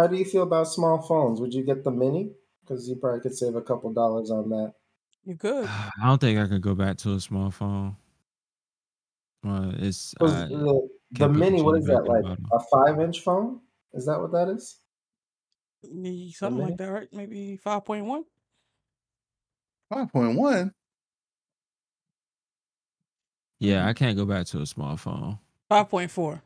[0.02, 1.40] How do you feel about small phones?
[1.40, 2.32] Would you get the mini?
[2.60, 4.74] Because you probably could save a couple dollars on that.
[5.24, 5.64] You could.
[5.68, 7.94] I don't think I could go back to a small phone.
[9.44, 12.22] Well, it's 'Cause uh, the, the mini, the what chin is back that like?
[12.24, 12.46] bottom.
[12.52, 13.60] A five inch phone?
[13.92, 14.80] Is that what that is?
[15.84, 17.08] Yeah, Something like that, right?
[17.12, 18.24] Maybe five point one.
[19.88, 20.72] Five point one.
[23.60, 25.38] yeah, I can't go back to a small phone.
[25.68, 26.42] Five point four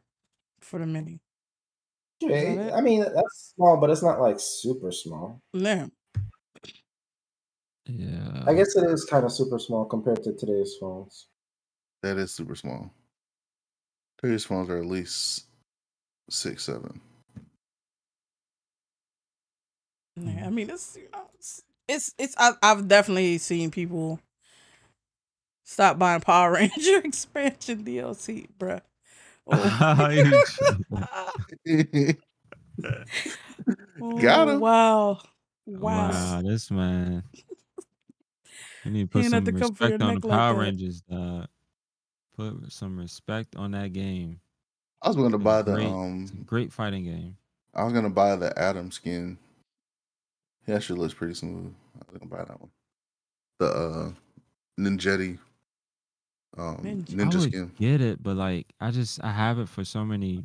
[0.60, 1.20] for the mini.
[2.24, 2.72] Okay.
[2.72, 5.40] I mean, that's small, but it's not like super small.
[5.52, 5.86] Yeah.
[7.88, 11.28] Yeah, I guess it is kind of super small compared to today's phones.
[12.02, 12.92] That is super small.
[14.20, 15.44] Today's phones are at least
[16.28, 17.00] six, seven.
[20.16, 20.52] Yeah, I mm.
[20.52, 24.18] mean, it's you know, it's it's, it's I, I've definitely seen people
[25.64, 28.80] stop buying Power Ranger expansion DLC, bruh.
[29.48, 30.08] Oh,
[34.20, 34.60] Got him.
[34.60, 35.20] Wow.
[35.66, 36.10] Wow.
[36.10, 37.22] Wow, this man.
[38.84, 40.24] You need to put ain't some have to come for your respect on the neck
[40.24, 40.60] like Power that.
[40.60, 41.46] Rangers, dog.
[42.36, 44.40] Put some respect on that game.
[45.02, 45.86] I was going to It's buy the great.
[45.86, 46.22] um.
[46.22, 47.36] It's a great fighting game.
[47.74, 49.36] I was gonna buy the Adam skin.
[50.64, 51.74] He actually looks pretty smooth.
[51.94, 52.70] I was gonna buy that one.
[53.58, 54.10] The uh
[54.80, 55.38] Ninjetti
[56.58, 57.14] um Ninja.
[57.14, 57.72] ninja I would skin.
[57.78, 60.44] get it, but like I just I have it for so many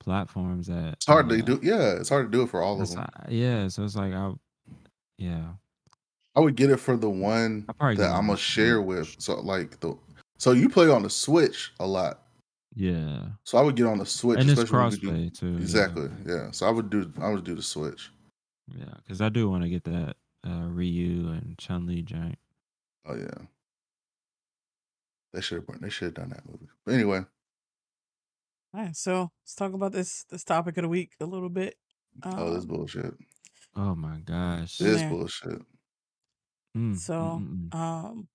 [0.00, 1.60] platforms that It's hard uh, to do.
[1.62, 3.00] Yeah, it's hard to do it for all of them.
[3.00, 4.32] I- yeah, so it's like I,
[5.18, 5.44] yeah,
[6.36, 9.14] I would get it for the one that get it on I'm gonna share with.
[9.18, 9.96] So like the
[10.38, 12.20] so you play on the Switch a lot.
[12.74, 15.38] yeah, So I would get on the Switch, and it's especially when you do- crossplay
[15.38, 15.52] too.
[15.52, 15.58] yeah.
[15.60, 16.10] Exactly.
[16.26, 16.50] Yeah.
[16.50, 18.10] So I would do I would do the Switch.
[18.76, 20.16] Yeah, because I do want to get that
[20.46, 22.38] uh, Ryu and Chun Li joint.
[23.06, 23.44] Oh yeah.
[25.34, 26.68] They should have they should have done that movie.
[26.86, 27.18] But anyway,
[28.72, 31.74] All right, so let's talk about this this topic of the week a little bit.
[32.24, 33.14] oh this Um, bullshit.
[33.76, 34.78] Oh my gosh.
[34.78, 35.10] This Yeah.
[35.10, 35.62] bullshit.
[36.76, 37.74] Mm, So, mm, mm, mm.
[37.76, 38.28] um,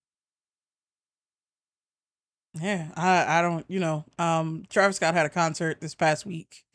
[2.59, 6.65] yeah, I I don't, you know, um, Travis Scott had a concert this past week,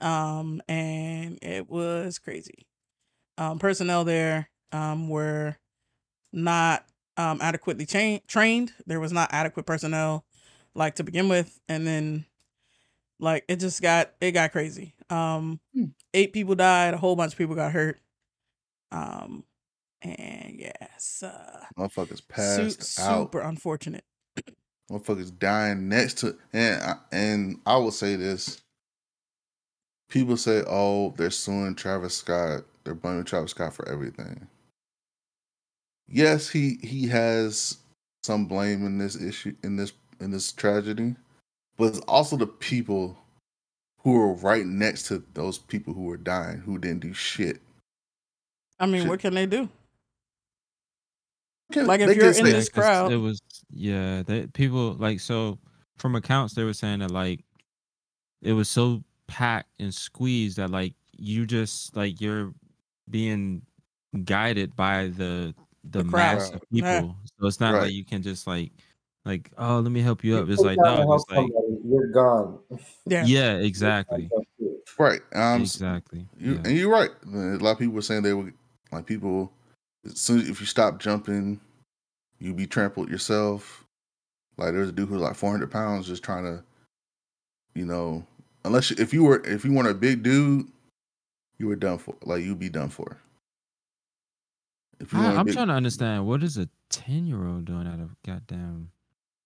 [0.00, 2.66] um, and it was crazy.
[3.38, 5.56] Um, personnel there, um, were
[6.32, 6.84] not
[7.30, 8.72] um adequately cha- trained.
[8.86, 10.24] There was not adequate personnel,
[10.74, 12.26] like to begin with, and then,
[13.18, 14.94] like, it just got it got crazy.
[15.10, 15.84] Um, Hmm.
[16.14, 16.94] eight people died.
[16.94, 18.00] A whole bunch of people got hurt.
[18.90, 19.44] Um,
[20.02, 23.18] and yes, uh, Motherfuckers Su- passed out.
[23.24, 24.04] super unfortunate.
[24.90, 28.60] Motherfuckers dying next to and I- and I will say this.
[30.08, 32.64] People say, "Oh, they're suing Travis Scott.
[32.84, 34.46] They're blaming Travis Scott for everything."
[36.08, 37.78] Yes, he he has
[38.22, 41.14] some blame in this issue in this in this tragedy,
[41.76, 43.16] but it's also the people
[43.98, 47.60] who are right next to those people who were dying who didn't do shit.
[48.80, 49.10] I mean, Shit.
[49.10, 49.68] what can they do?
[51.72, 53.40] Can- Like, if you're in this this 'cause crowd- It was
[53.70, 54.22] yeah.
[54.22, 55.58] They people like so
[55.96, 57.44] from accounts they were saying that like
[58.42, 62.52] it was so packed and squeezed that like you just like you're
[63.08, 63.62] being
[64.24, 65.54] guided by the
[65.84, 66.88] the, The mass of people.
[66.88, 67.12] Yeah.
[67.40, 67.82] So it's not Right.
[67.84, 68.72] like you can just like
[69.24, 70.48] like oh let me help you up.
[70.48, 71.08] It's like down to dog.
[71.08, 71.50] help It's like
[71.84, 72.58] you're gone.
[73.06, 73.24] Yeah.
[73.26, 74.28] yeah, exactly,
[74.98, 75.20] right.
[75.34, 76.26] Um, exactly.
[76.38, 76.60] You, yeah.
[76.64, 77.10] And you're right.
[77.32, 78.52] A lot of people were saying they were
[78.90, 79.52] like people.
[80.04, 81.60] As soon as, if you stop jumping,
[82.40, 83.84] you be trampled yourself.
[84.56, 86.62] Like there's a dude who's like 400 pounds just trying to,
[87.74, 88.24] you know,
[88.64, 90.66] unless you, if you were if you weren't a big dude,
[91.58, 92.16] you were done for.
[92.24, 93.16] Like you'd be done for.
[95.02, 97.86] If I, weren't a I'm trying to understand what is a ten year old doing
[97.86, 98.90] out of goddamn.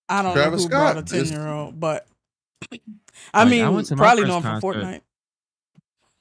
[0.09, 2.07] I don't Travis know who brought a Scott, ten this- year old, but
[2.71, 2.81] I Like,
[3.35, 4.83] I mean, went to my probably first known from concert.
[4.85, 5.01] Fortnite.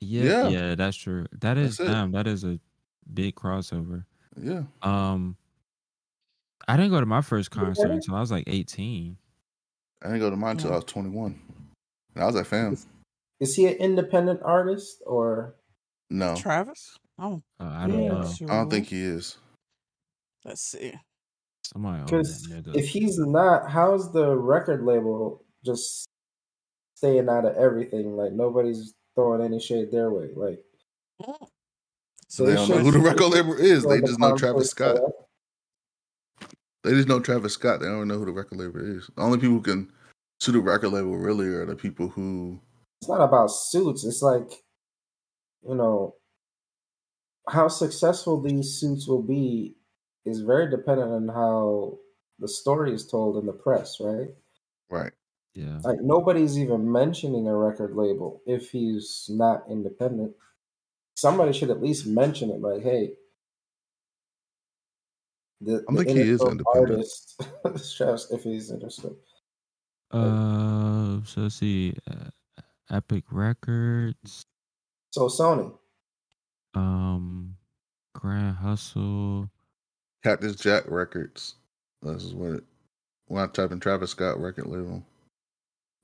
[0.01, 0.47] Yeah, Yeah.
[0.49, 1.25] yeah, that's true.
[1.39, 2.11] That is That's damn.
[2.11, 2.59] That is a
[3.13, 4.05] big crossover.
[4.41, 4.63] yeah.
[4.81, 5.37] Um,
[6.67, 7.93] I didn't go to my first concert Okay.
[7.95, 9.17] until I was like 18.
[10.01, 11.39] I didn't go to mine until I was 21.
[12.15, 12.77] And I was at fam.
[13.39, 15.55] Is he an independent artist or
[16.09, 16.97] No, Travis?
[17.17, 18.09] Oh, Uh, I don't Yeah.
[18.09, 18.33] know.
[18.49, 19.37] I don't think he is.
[20.43, 20.93] Let's see.
[21.63, 26.07] Somebody because if he's not, how's the record label just
[26.95, 28.15] staying out of everything?
[28.15, 30.29] Like nobody's throwing any shade their way.
[30.35, 30.63] Like
[31.21, 31.47] Mm.
[32.27, 33.85] So they don't know who the record label is.
[33.85, 34.97] They just know Travis Scott.
[34.97, 35.11] Scott.
[36.83, 37.79] They just know Travis Scott.
[37.79, 39.09] They don't know who the record label is.
[39.15, 39.91] The only people who can
[40.41, 42.59] sue the record label really are the people who
[43.01, 44.03] it's not about suits.
[44.03, 44.51] It's like,
[45.67, 46.15] you know,
[47.49, 49.75] how successful these suits will be
[50.25, 51.99] is very dependent on how
[52.39, 54.29] the story is told in the press, right?
[54.89, 55.13] Right.
[55.53, 55.79] Yeah.
[55.83, 60.33] Like nobody's even mentioning a record label if he's not independent.
[61.15, 63.13] Somebody should at least mention it, like, hey,
[65.61, 66.65] the, I the think he is independent.
[66.99, 67.41] artist,
[67.97, 69.15] Travis, if he's Interscope.
[70.11, 71.93] Uh, so let's see.
[72.09, 72.29] Uh,
[72.91, 74.45] Epic Records,
[75.11, 75.75] So Sony,
[76.75, 77.55] um,
[78.13, 79.49] Grand Hustle.
[80.23, 81.55] Cactus Jack Records.
[82.01, 82.63] This is what it.
[83.27, 85.03] When I type in Travis Scott record label,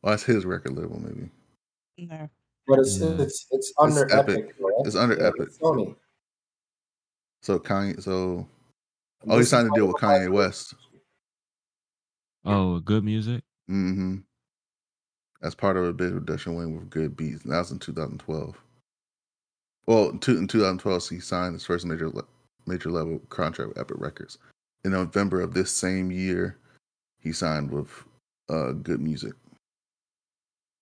[0.02, 1.30] well, that's his record label, maybe.
[1.98, 2.30] No.
[2.68, 3.16] but it's Yeah.
[3.20, 4.38] it's it's under Epic.
[4.46, 4.56] Epic.
[4.60, 4.74] right?
[4.86, 5.50] It's under Yeah, Epic.
[5.62, 5.96] Sony.
[7.44, 8.02] So Kanye.
[8.02, 8.48] So
[9.28, 10.74] oh, he this signed a deal with Kanye West.
[12.46, 13.44] Oh, good music.
[13.70, 14.18] Mm-hmm.
[15.44, 17.44] As part of a big production win with good beats.
[17.44, 18.56] And that was in 2012.
[19.88, 22.12] Well, in, two, in 2012, he signed his first major
[22.68, 24.38] major level contract with Epic Records.
[24.84, 26.58] In November of this same year,
[27.20, 27.90] he signed with
[28.50, 29.34] uh, Good Music.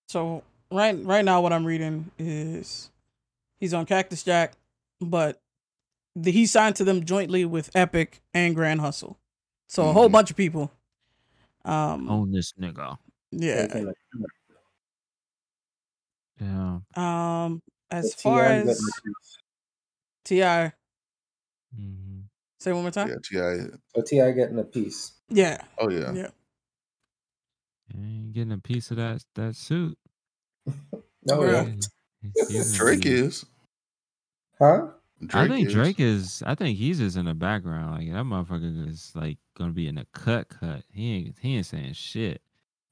[0.08, 2.90] So right right now, what I'm reading is
[3.58, 4.52] he's on Cactus Jack,
[5.00, 5.40] but
[6.16, 9.16] the, he signed to them jointly with Epic and Grand Hustle.
[9.68, 10.12] So a whole Mhm.
[10.12, 10.70] bunch of people.
[11.64, 12.08] Um.
[12.10, 12.98] Own this nigga.
[13.30, 13.84] yeah.
[16.40, 16.78] Yeah.
[16.96, 17.62] Um.
[17.90, 19.14] As the far TI as getting-
[20.24, 20.72] Ti,
[21.76, 22.20] hmm
[22.60, 23.08] say one more time.
[23.08, 23.16] Yeah,
[23.62, 23.70] Ti.
[23.94, 25.12] so Ti getting a piece.
[25.28, 25.58] Yeah.
[25.78, 26.12] Oh yeah.
[26.12, 26.28] Yeah.
[27.96, 29.96] Ain't getting a piece of that that suit.
[31.26, 31.52] No, Bruh.
[31.52, 32.30] yeah.
[32.46, 33.44] He- he's gonna Drake be- is.
[34.58, 34.86] huh?
[35.34, 35.74] I think is.
[35.74, 36.42] Drake is.
[36.46, 37.90] I think he's just in the background.
[37.98, 40.48] Like that motherfucker is like gonna be in a cut.
[40.48, 40.82] Cut.
[40.90, 41.38] He ain't.
[41.40, 42.40] He ain't saying shit.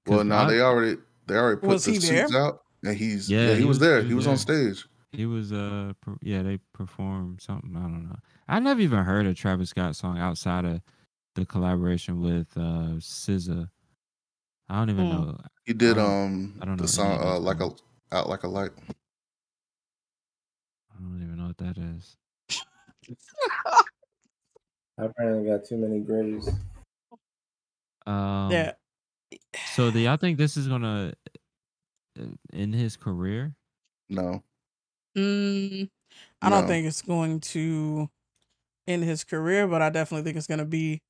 [0.06, 2.26] Well, now I- they already they already put the suits there?
[2.36, 4.00] out, and he's Yeah, yeah, he, he was, was- there.
[4.02, 4.84] he He was was on stage.
[5.12, 8.16] He was uh per- yeah they performed something I don't know.
[8.46, 10.80] I never even heard a Travis Scott song outside of
[11.34, 13.70] the collaboration with uh SZA.
[14.68, 15.12] I don't even Hmm.
[15.12, 15.38] know.
[15.64, 17.70] He did I um I don't know the any song uh, like a
[18.12, 18.70] out like a light.
[20.90, 22.16] I don't even know what that is.
[24.98, 26.48] I apparently got too many graves.
[28.06, 28.72] Um, yeah.
[29.74, 31.12] So do y'all think this is gonna
[32.52, 33.56] end his career?
[34.08, 34.42] No,
[35.16, 35.90] Mm,
[36.42, 38.10] I don't think it's going to
[38.86, 41.02] end his career, but I definitely think it's going to be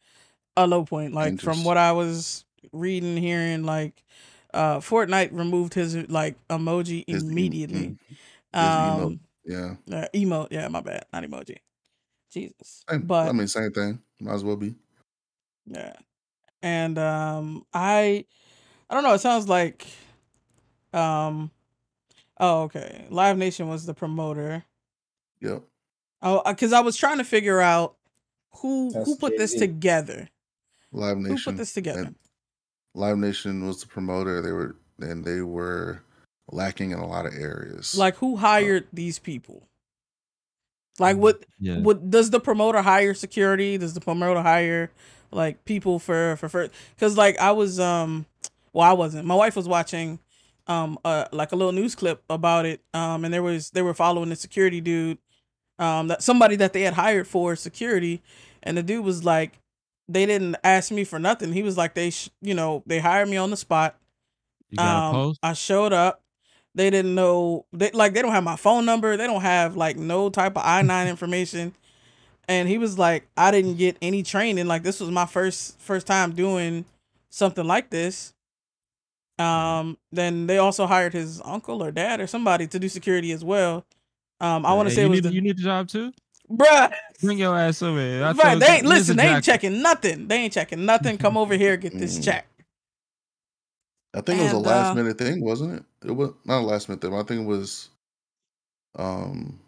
[0.57, 1.15] a low point.
[1.15, 4.05] Like from what I was reading, hearing, like
[4.55, 7.95] uh Fortnite removed his like emoji His em- immediately.
[7.95, 7.99] mm,
[8.59, 9.15] his emote.
[9.15, 9.77] Um, yeah.
[9.93, 10.49] uh, emote.
[10.53, 11.59] Yeah, my bad, not emoji.
[12.31, 14.03] Jesus, Same, but I mean, same thing.
[14.21, 14.75] Might as well be.
[15.67, 15.95] yeah,
[16.63, 18.27] and um, I,
[18.91, 19.15] I don't know.
[19.15, 19.87] It sounds like,
[20.93, 21.51] um,
[22.39, 24.65] oh okay, Live Nation was the promoter.
[25.41, 25.63] Yep.
[26.23, 27.97] Oh, because I was trying to figure out
[28.57, 30.29] who who That's put this together.
[30.93, 31.53] Live Who Nation.
[31.53, 32.01] put this together?
[32.01, 32.15] and
[32.95, 34.43] Live Nation was the promoter.
[34.43, 36.03] They were and they were
[36.51, 37.95] lacking in a lot of areas.
[37.97, 39.69] Like who hired these people?
[40.99, 41.79] Like Mm, what Yeah.
[41.79, 43.79] what does the promoter hire security?
[43.79, 44.91] Does the promoter hire
[45.31, 46.73] like people for for first?
[46.97, 48.27] Because like I was um,
[48.73, 49.27] well I wasn't.
[49.27, 50.19] My wife was watching
[50.69, 53.95] um uh like a little news clip about it um and there was they were
[53.95, 55.19] following the security dude
[55.79, 58.23] um that somebody that they had hired for security
[58.63, 59.59] and the dude was like
[60.09, 63.29] they didn't ask me for nothing he was like they sh- you know they hired
[63.29, 63.97] me on the spot
[64.71, 65.27] You got a um?
[65.43, 66.23] I showed up.
[66.75, 69.17] They didn't know they like they don't have my phone number.
[69.17, 71.75] They don't have like no type of I nine information.
[72.49, 74.67] And he was like, I didn't get any training.
[74.67, 76.85] Like this was my first first time doing
[77.31, 78.35] something like this.
[79.39, 83.45] Um, then they also hired his uncle or dad or somebody to do security as
[83.45, 83.85] well.
[84.41, 85.89] Um, I want to Hey, say you it was need, the you need the job
[85.89, 86.13] too.
[86.51, 86.93] bruh.
[87.23, 88.25] Bring your ass over here.
[88.25, 89.17] I Right, they ain't listen.
[89.17, 90.29] They ain't checking nothing.
[90.29, 91.19] They ain't checking nothing.
[91.19, 92.25] Come over here, get this Mm.
[92.25, 92.47] check.
[94.15, 96.09] I think it was a last uh, minute thing, wasn't it?
[96.09, 97.15] It was not a last minute thing.
[97.15, 97.91] I think it was.
[98.97, 99.59] Um,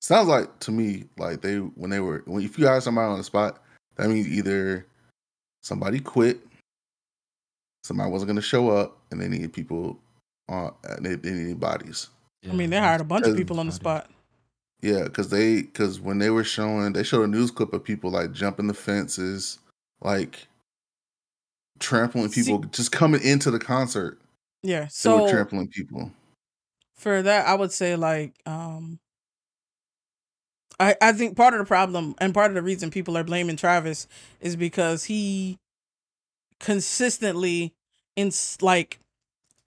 [0.00, 3.18] sounds like to me like they when they were when if you hire somebody on
[3.18, 3.62] the spot,
[3.96, 4.86] that means either
[5.62, 6.38] somebody quit,
[7.88, 9.98] somebody wasn't going to show up, and they needed people
[10.48, 10.72] on.
[11.00, 12.08] They, they needed bodies.
[12.48, 14.08] I mean, they hired a bunch of people on the spot.
[14.80, 18.10] Yeah, because they because when they were showing, they showed a news clip of people
[18.12, 19.58] like jumping the fences,
[20.00, 20.46] like
[21.80, 24.20] trampling See- people, just coming into the concert.
[24.62, 24.80] Yeah.
[24.80, 26.10] They were So trampling people.
[26.96, 28.98] for that i would say like um
[30.80, 33.56] i i think part of the problem and part of the reason people are blaming
[33.56, 34.08] travis
[34.40, 35.56] is because he
[36.58, 37.72] consistently
[38.18, 38.98] in like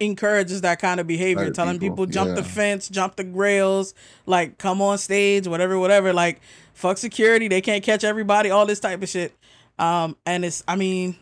[0.02, 3.94] encourages that kind of behavior, telling people, people jump the fence, jump the rails,
[4.26, 6.11] like come on stage, whatever, whatever.
[6.11, 6.41] Like
[6.73, 9.34] fuck security, they can't catch everybody, all this type of shit.
[9.80, 11.15] Um, and it's, I mean,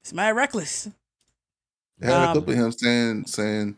[0.00, 0.88] it's mad reckless.
[1.98, 3.76] They had a Um, clip of him saying saying,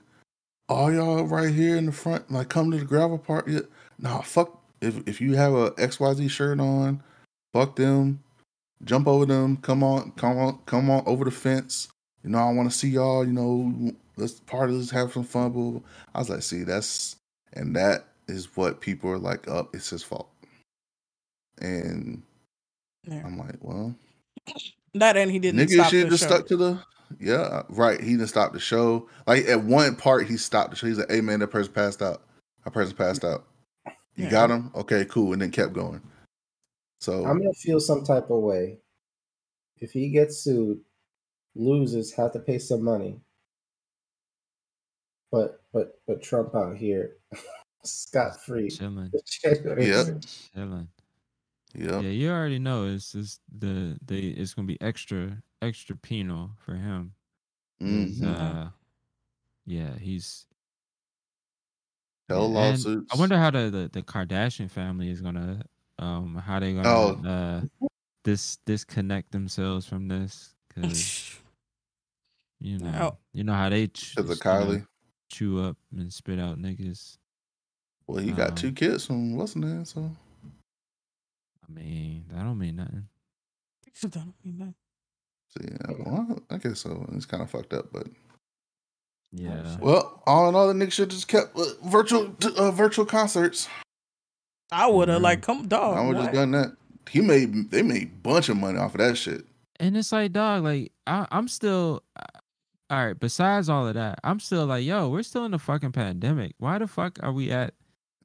[0.68, 3.60] "All y'all right here in the front, like come to the gravel park." Yeah.
[3.98, 4.62] Nah, fuck.
[4.80, 7.02] If if you have a XYZ shirt on,
[7.52, 8.22] fuck them.
[8.84, 9.56] Jump over them.
[9.56, 11.88] Come on, come on, come on over the fence.
[12.22, 13.24] You know, I want to see y'all.
[13.26, 15.50] You know, let's party, let's have some fun.
[15.52, 15.88] blah, blah, blah.
[16.14, 17.16] I was like, see, that's
[17.54, 19.48] and that is what people are like.
[19.48, 20.28] Up, it's his fault.
[21.60, 22.22] And
[23.06, 23.22] Yeah.
[23.24, 23.94] I'm like, well,
[24.94, 26.36] That and he didn't Nigga stop should the just show.
[26.36, 26.84] stuck to the
[27.18, 28.00] yeah, right.
[28.00, 29.08] He didn't stop the show.
[29.26, 30.86] Like at one part, he stopped the show.
[30.86, 32.22] He's like, "Hey man, that person passed out.
[32.64, 33.44] That person passed out.
[34.14, 34.30] You Yeah.
[34.30, 34.70] got him?
[34.76, 36.00] Okay, cool." And then kept going.
[37.00, 38.78] So I'm gonna feel some type of way
[39.78, 40.80] if he gets sued,
[41.54, 43.20] loses, have to pay some money.
[45.32, 47.16] But but but Trump out here
[47.84, 48.82] scot free.
[48.90, 49.16] Chilling,
[49.78, 50.24] Yep.
[50.54, 50.88] chilling.
[51.74, 56.52] yeah, Yeah, you already know it's just the they it's gonna be extra extra penal
[56.64, 57.14] for him.
[57.88, 58.22] 'cause, Mhm.
[58.22, 58.70] Uh,
[59.66, 60.46] yeah, he's
[62.28, 63.12] hell lawsuits.
[63.12, 65.64] I wonder how the, the the Kardashian family is gonna
[65.98, 67.24] um how they gonna Oh.
[67.24, 67.64] uh
[68.24, 71.36] dis disconnect themselves from this because
[72.60, 73.16] you know Oh.
[73.32, 74.86] you know how they ch- Because of know, Kylie.
[75.30, 77.16] chew up and spit out niggas.
[78.06, 79.84] Well, he got um, two kids from what's the name?
[79.84, 80.10] So
[81.68, 83.06] I mean that don't mean nothing.
[83.94, 84.08] so,
[85.62, 87.06] yeah, well, I guess so.
[87.12, 88.06] It's kind of fucked up, but
[89.32, 93.68] Yeah, well, all in all, the nigga should just kept uh, virtual uh, virtual concerts.
[94.72, 95.28] I would have Yeah.
[95.28, 95.96] like come dog.
[95.96, 96.22] I would what?
[96.24, 96.76] just done that.
[97.10, 99.44] He made they made a bunch of money off of that shit.
[99.80, 102.02] And it's like dog, like I, I'm still.
[102.90, 103.18] All right.
[103.18, 106.54] Besides all of that, I'm still like, yo, we're still in the fucking pandemic.
[106.58, 107.74] Why the fuck are we at?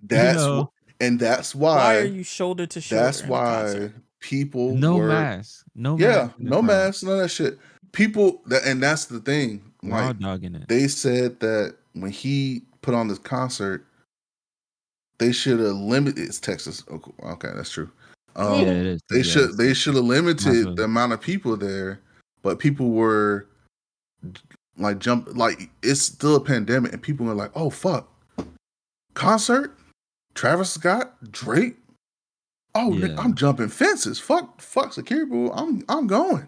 [0.02, 3.04] That's know, wh- and that's Why why, are you shoulder to shoulder?
[3.04, 3.92] that's why
[4.22, 6.66] people no were mask, no yeah mask in no crowd.
[6.66, 7.60] mask none of that shit.
[7.92, 9.72] People that and that's the thing.
[9.84, 10.68] We're Like dogging it.
[10.68, 13.86] they said that when he put on this concert,
[15.20, 16.26] they should have limited.
[16.26, 16.84] It's Texas.
[16.90, 17.92] Okay, okay, that's true.
[18.36, 19.02] Um, yeah, it is.
[19.10, 22.02] they yeah, should they should have limited the amount of people there,
[22.42, 23.48] but people were
[24.78, 28.10] like jump like it's still a pandemic and people were like, oh fuck,
[29.14, 29.78] concert,
[30.34, 31.78] Travis Scott, Drake.
[32.78, 33.16] Oh, ni- Yeah.
[33.18, 34.20] I'm jumping fences.
[34.20, 35.30] Fuck, fuck security.
[35.30, 35.52] Bro.
[35.54, 36.48] I'm I'm going.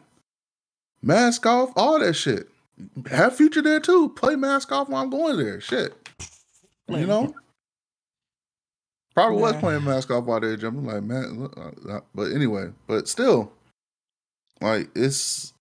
[1.01, 2.49] Mask off, all that shit.
[3.09, 4.09] Have future there too.
[4.09, 5.61] Play mask off while I'm going there.
[5.61, 5.93] Shit.
[6.89, 7.33] You know?
[9.17, 10.85] Probably was playing mask off while they were jumping.
[10.85, 13.51] Like, man, uh, but anyway, but still,
[14.61, 15.53] like, it's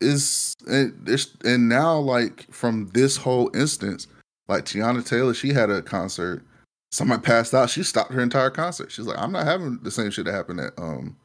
[0.00, 4.08] it's and it's and now like from this whole instance,
[4.48, 6.44] like Teyana Taylor, she had a concert.
[6.90, 7.70] Somebody passed out.
[7.70, 8.90] She stopped her entire concert.
[8.90, 11.16] She's like, I'm not having the same shit that happened at um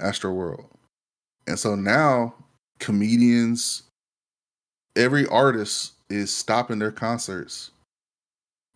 [0.00, 0.66] Astroworld.
[1.46, 2.34] And so now
[2.80, 3.84] comedians,
[4.96, 7.70] every artist is stopping their concerts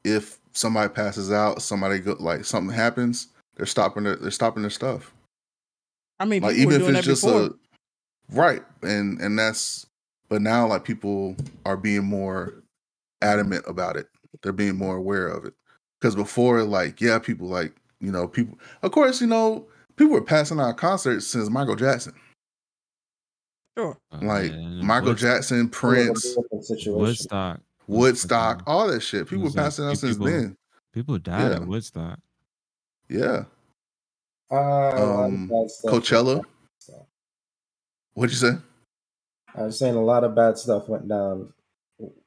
[0.05, 4.71] if somebody passes out, somebody go like something happens, they're stopping their they're stopping their
[4.71, 5.15] stuff.
[6.21, 7.43] I mean, Like even if it's just before.
[7.45, 7.51] a
[8.31, 9.87] right, and and that's
[10.29, 12.63] but now like people are being more
[13.23, 14.09] adamant about it.
[14.43, 15.55] They're being more aware of it
[16.01, 19.65] because before like yeah, people like you know people of course you know
[19.97, 22.15] people were passing out concerts since Michael Jackson,
[23.77, 23.97] Sure.
[24.13, 26.37] uh, like yeah, and Michael Jackson, Prince.
[26.87, 29.27] Woodstock, Woodstock, all that shit.
[29.29, 30.57] People were passing out since people- then.
[30.93, 31.57] People died Yeah.
[31.57, 32.19] at Woodstock.
[33.09, 33.45] Yeah,
[34.51, 35.49] Uh, a Um,
[35.87, 36.43] Coachella?
[38.15, 38.59] what'd you say?
[39.55, 41.53] I was saying a lot of bad stuff went down.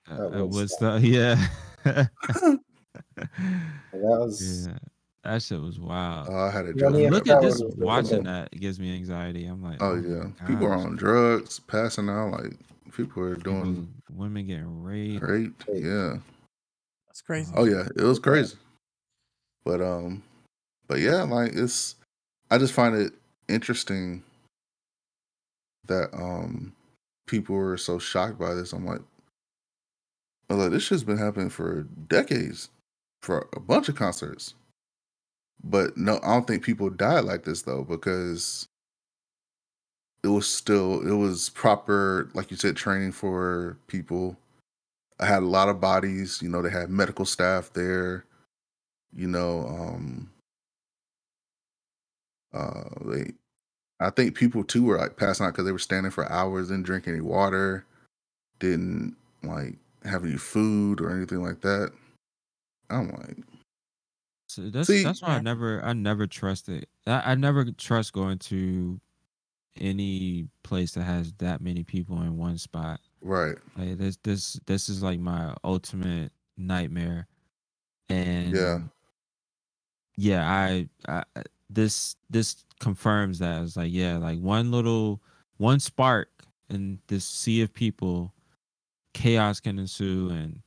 [0.07, 1.01] At, At at Woodstock.
[1.01, 1.47] Woodstock, yeah.
[3.15, 4.77] That was yeah,
[5.23, 6.27] that shit was wild.
[6.29, 6.95] Oh, I had a Yeah, joke.
[6.97, 7.61] yeah, Look at this.
[7.77, 9.45] Watching that it gives me anxiety.
[9.45, 12.31] I'm like, Oh my yeah, people are on drugs, passing out.
[12.31, 12.57] Like
[12.93, 15.23] people are doing People- women getting raped.
[15.23, 15.57] great.
[15.59, 15.83] Great.
[15.83, 16.17] Yeah.
[17.07, 17.51] That's crazy.
[17.55, 18.55] Oh yeah, it was crazy.
[19.65, 20.23] But um,
[20.87, 21.95] but yeah, like it's.
[22.49, 23.13] I just find it
[23.47, 24.23] interesting
[25.87, 26.73] that um
[27.27, 28.73] people were so shocked by this.
[28.73, 29.01] I'm like,
[30.49, 32.69] I was like, this shit's been happening for decades,
[33.21, 34.53] for a bunch of concerts.
[35.63, 38.67] But no, I don't think people died like this though, because
[40.41, 44.37] still it was proper, like you said, training for people.
[45.19, 48.25] I had a lot of bodies, you know, they had medical staff there,
[49.13, 50.29] you know, um
[52.53, 53.33] uh they
[53.99, 56.83] I think people too were like passing out because they were standing for hours, didn't
[56.83, 57.85] drink any water,
[58.59, 61.91] didn't like have any food or anything like that.
[62.89, 63.37] I'm like,
[64.47, 66.87] So that's See- that's why I never I never trusted.
[67.05, 68.99] I, I never trust going to
[69.79, 72.99] any place that has that many people in one spot.
[73.21, 77.27] right, Like this this this is like my ultimate nightmare.
[78.09, 78.79] And yeah,
[80.17, 81.23] yeah, I, I
[81.69, 85.21] this this confirms that it's like yeah, like one little
[85.57, 86.29] one spark
[86.69, 88.33] in this sea of people,
[89.13, 90.61] chaos can ensue and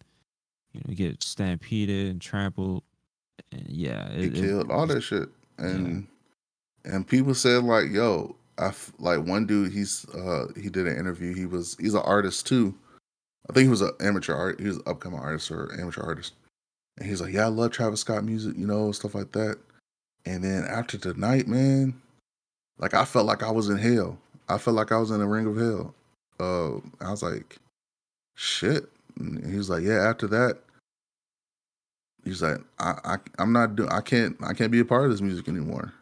[0.72, 2.82] you know get stampeded and trampled.
[3.52, 5.28] And yeah, it, it- killed all that shit,
[5.59, 6.06] and
[6.85, 9.72] and people said like, yo, I f- like one dude.
[9.72, 11.35] He's uh he did an interview.
[11.35, 12.74] He was he's an artist too.
[13.48, 14.60] I think he was an amateur art.
[14.60, 16.32] He was an upcoming artist or amateur artist.
[16.98, 19.59] And he's like, yeah, I love Travis Scott music, you know, stuff like that.
[20.24, 22.01] And then after tonight, man,
[22.78, 24.18] like I felt like I was in hell.
[24.48, 25.94] I felt like I was in the ring of hell.
[26.40, 27.59] Uh, I was like,
[28.35, 28.89] shit.
[29.18, 30.09] And he was like, yeah.
[30.09, 30.59] After that,
[32.24, 33.90] he's like, I, I I'm not doing.
[33.90, 34.36] I can't.
[34.43, 35.93] I can't be a part of this music anymore.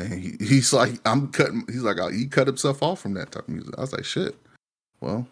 [0.00, 1.64] And he, he's like, I'm cutting.
[1.68, 3.74] He's like, he cut himself off from that type of music.
[3.76, 4.36] I was like, shit.
[5.00, 5.26] Well,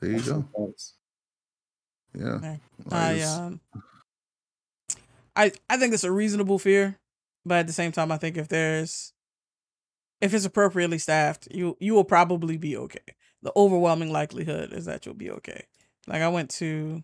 [0.00, 0.44] there you That's go.
[0.54, 0.94] intense.
[2.14, 2.40] Yeah.
[2.42, 2.56] Yeah.
[2.84, 3.60] Like, I um,
[5.36, 6.98] I I think it's a reasonable fear,
[7.44, 9.12] but at the same time, I think if there's
[10.20, 13.14] if it's appropriately staffed, you you will probably be okay.
[13.42, 15.64] The overwhelming likelihood is that you'll be okay.
[16.06, 17.02] Like I went to,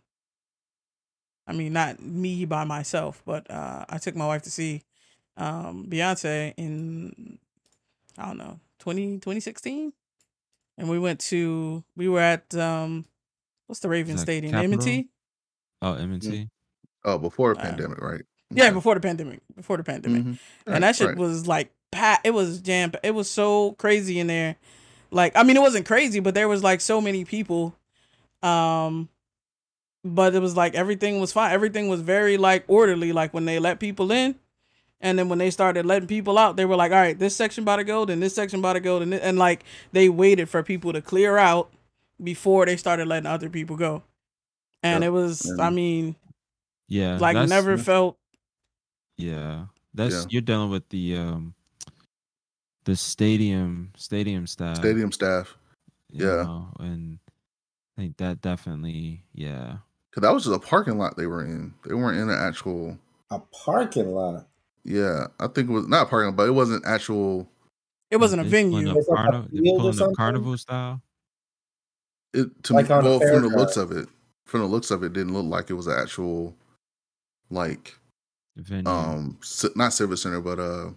[1.46, 4.82] I mean, not me by myself, but uh, I took my wife to see
[5.36, 7.38] um, Beyonce in
[8.18, 9.92] I don't know 20, 2016.
[10.78, 13.04] and we went to we were at um,
[13.66, 14.74] what's the Raven Stadium, Capitol?
[14.74, 15.08] M&T.
[15.82, 16.48] Oh, M&T.
[17.04, 18.22] oh, before the Uh, pandemic, right?
[18.50, 19.40] Yeah, before the pandemic.
[19.54, 20.22] Before the pandemic.
[20.24, 20.38] Mhm.
[20.66, 21.16] and that shit right.
[21.16, 24.56] was like pat it was jam it was so crazy in there
[25.12, 27.74] like i mean it wasn't crazy but there was like so many people
[28.42, 29.08] um
[30.04, 33.58] but it was like everything was fine everything was very like orderly like when they
[33.60, 34.34] let people in
[35.00, 37.62] and then when they started letting people out they were like all right this section
[37.64, 40.62] about to go then this section about to go then and like they waited for
[40.62, 41.70] people to clear out
[42.22, 44.02] before they started letting other people go
[44.82, 45.08] and Yep.
[45.08, 46.16] it was And- i mean
[46.88, 47.18] Yeah.
[47.18, 48.16] like never felt
[49.18, 49.66] Yeah.
[49.94, 50.24] That's Yeah.
[50.28, 51.54] you're dealing with the um
[52.84, 54.76] the stadium stadium staff.
[54.76, 55.56] Stadium staff.
[56.10, 56.42] yeah.
[56.44, 57.18] know, and
[57.98, 59.78] I think that definitely yeah.
[60.12, 61.74] Cause that was just a parking lot they were in.
[61.86, 62.96] They weren't in an actual.
[63.30, 64.46] A parking lot.
[64.86, 67.48] Yeah, I think it was not a parking lot, but it wasn't actual.
[68.12, 70.58] it wasn't a venue pulling up It's like a carnival, they field pulling up carnival
[70.58, 71.02] style.
[72.32, 74.08] It to Like me, well, from the looks of it,
[74.44, 76.54] from the looks of it, didn't look like it was an actual,
[77.50, 77.96] like,
[78.56, 78.88] venue.
[78.88, 79.38] um,
[79.74, 80.90] not Civic Center, but uh,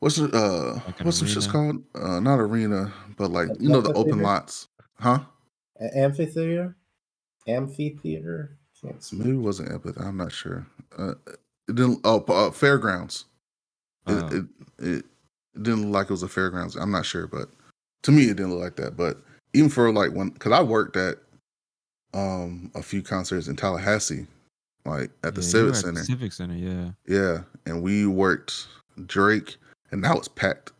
[0.00, 0.34] what's it?
[0.34, 1.84] Uh, Like an what's the shit's called?
[1.94, 4.66] Uh, not arena, but like An you know the open lots,
[4.98, 5.20] huh?
[5.78, 6.74] An amphitheater?
[7.46, 8.58] Amphitheater?
[9.12, 10.08] Maybe it wasn't amphitheater.
[10.08, 10.66] I'm not sure.
[10.98, 11.14] Uh,
[11.68, 12.00] it didn't.
[12.04, 13.24] Oh, uh, fairgrounds.
[14.06, 14.26] It, Oh.
[14.28, 14.44] it
[14.78, 15.04] it
[15.54, 16.76] it didn't look like it was a fairgrounds.
[16.76, 17.48] I'm not sure, but
[18.02, 18.96] to me it didn't look like that.
[18.96, 19.18] But
[19.54, 21.18] even for like when, because I worked at
[22.12, 24.26] um a few concerts in Tallahassee,
[24.84, 26.00] like at the Yeah, Civic at Center.
[26.00, 26.90] The Civic Center, yeah.
[27.06, 28.66] Yeah, and we worked
[29.06, 29.56] Drake,
[29.90, 30.72] and that was packed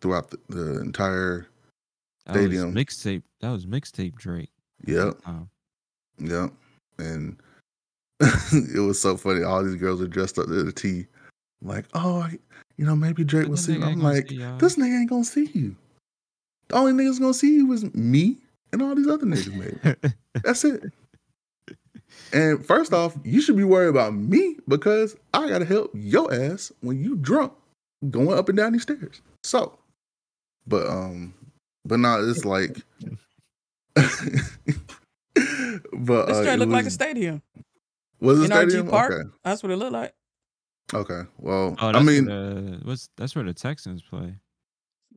[0.00, 1.46] throughout the, the entire.
[2.26, 2.74] That Stadium.
[2.74, 3.22] mixtape.
[3.40, 4.50] That was mixtape Drake.
[4.86, 5.50] Yep, time.
[6.18, 6.52] yep,
[6.98, 7.36] and
[8.52, 9.42] it was so funny.
[9.42, 11.06] All these girls were dressed up to the T,
[11.62, 12.38] like, oh, I,
[12.76, 13.80] you know, maybe Drake will see.
[13.80, 15.76] I'm like, this nigga ain't gonna see you.
[16.68, 18.38] The only niggas gonna see you is me
[18.72, 20.14] and all these other niggas, maybe.
[20.44, 20.84] That's it.
[22.32, 26.72] And first off, you should be worried about me because I gotta help your ass
[26.80, 27.52] when you drunk
[28.08, 29.20] going up and down these stairs.
[29.42, 29.78] So,
[30.66, 31.34] but um,
[31.84, 32.80] but now it's like,
[33.94, 34.06] but
[35.34, 37.42] This uh, it looked like a stadium.
[38.20, 38.88] Was it NRG stadium?
[38.88, 39.12] Park?
[39.12, 40.14] Okay, That's what it looked like.
[40.94, 41.22] okay.
[41.38, 44.34] Well, Oh, I mean, the, what's that's where the Texans play.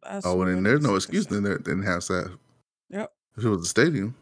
[0.04, 1.28] That's oh, well, what then there's no excuse.
[1.28, 2.38] Then there didn't have that.
[2.90, 3.12] Yep.
[3.38, 4.16] If it was a stadium,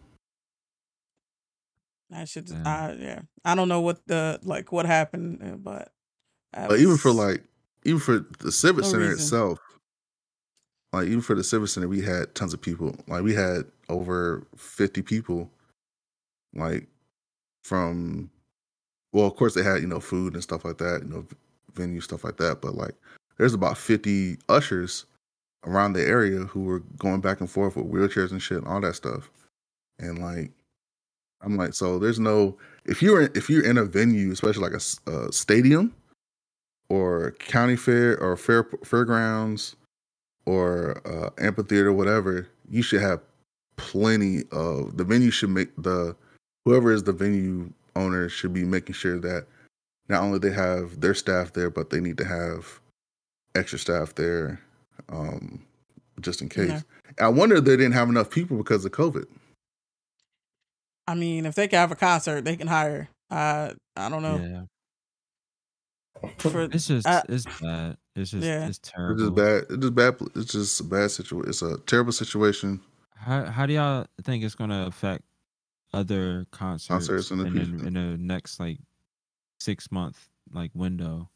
[2.14, 2.46] I should.
[2.48, 2.68] Damn.
[2.68, 3.20] I yeah.
[3.46, 5.92] I don't know what the like what happened, uh, but.
[6.54, 7.44] that but even for like,
[7.86, 9.20] even for the Civic No Center reason.
[9.20, 9.60] itself,
[10.94, 12.96] like even for the Civic Center, we had tons of people.
[13.08, 15.50] Like we had over fifty people.
[16.54, 16.88] Like
[17.64, 18.30] from,
[19.14, 21.26] well, of course they had you know food and stuff like that, you know,
[21.74, 22.62] venue stuff like that.
[22.62, 22.96] But like,
[23.38, 25.06] there's about fifty ushers
[25.66, 28.82] around the area who were going back and forth with wheelchairs and shit and all
[28.82, 29.30] that stuff.
[30.00, 30.52] And like,
[31.42, 34.82] I'm like, so there's no if you're in, if you're in a venue, especially like
[35.08, 35.94] a stadium
[36.90, 39.76] or county fair or fair fairgrounds
[40.46, 43.22] or uh, amphitheater, whatever, you should have
[43.76, 46.16] plenty of the venue should make the
[46.66, 49.46] whoever is the venue owner should be making sure that
[50.10, 52.80] not only they have their staff there, but they need to have
[53.56, 54.60] extra staff there,
[55.10, 55.62] um,
[56.20, 56.70] just in case.
[56.70, 56.82] Yeah.
[57.20, 59.26] I wonder if they didn't have enough people because of COVID.
[61.08, 63.10] I mean, if they can have a concert, they can hire.
[63.30, 64.68] Uh, I don't know.
[66.22, 67.98] Yeah, For, it's just Uh, it's bad.
[68.16, 68.68] It's just yeah.
[68.68, 69.24] it's It's terrible.
[69.24, 69.64] just bad.
[69.70, 70.16] It's just bad.
[70.36, 71.50] It's just a bad situation.
[71.50, 72.82] It's a terrible situation.
[73.16, 75.24] How how do y'all think it's gonna affect
[75.94, 77.88] other concerts, Concerts in the in, the, future.
[77.88, 78.80] in the next like
[79.60, 81.30] six month like window?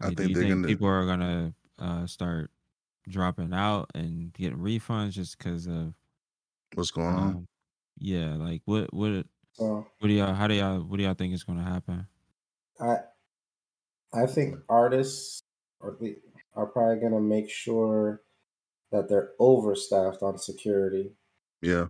[0.00, 2.50] I Like, do think you think gonna- people are gonna uh, start
[3.08, 5.94] dropping out and getting refunds just because of
[6.74, 7.28] What's going on?
[7.28, 7.48] um,
[7.98, 11.34] yeah like what what So what do y'all how do y'all what do y'all think
[11.34, 12.06] is gonna happen?
[12.80, 12.98] I
[14.12, 15.42] I think artists
[15.80, 15.96] are
[16.54, 18.22] are probably gonna make sure
[18.92, 21.12] that they're overstaffed on security.
[21.62, 21.86] Yeah.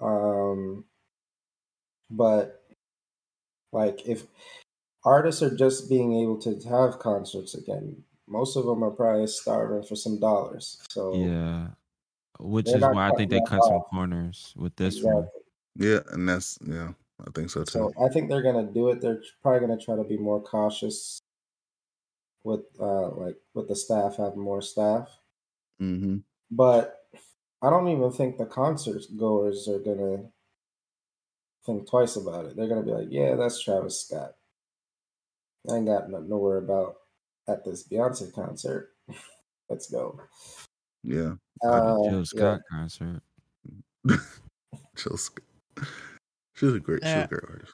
[0.00, 0.84] Um,
[2.12, 2.62] but
[3.72, 4.26] like if
[5.04, 9.82] artists are just being able to have concerts again, most of them are probably starving
[9.82, 10.80] for some dollars.
[10.90, 11.68] So Yeah,
[12.38, 15.28] which is why I think they cut that some corners with this one.
[15.76, 16.92] Yeah, and that's yeah.
[17.26, 17.92] I think so too.
[17.94, 19.00] So I think they're gonna do it.
[19.00, 21.20] They're probably gonna try to be more cautious
[22.44, 25.08] with uh like with the staff having more staff.
[25.78, 26.18] hmm
[26.50, 26.98] But
[27.62, 30.30] I don't even think the concert goers are gonna
[31.64, 32.56] think twice about it.
[32.56, 34.32] They're gonna be like, "Yeah, that's Travis Scott.
[35.70, 36.96] I ain't got nothing to worry about
[37.48, 38.90] at this Beyonce concert.
[39.68, 40.20] Let's go."
[41.02, 41.34] Yeah.
[41.64, 42.22] Uh, Jill yeah.
[42.24, 43.22] Scott concert.
[44.96, 45.44] Jill Scott.
[46.54, 47.02] She's a great.
[47.02, 47.24] She's Yeah.
[47.24, 47.72] a great artist.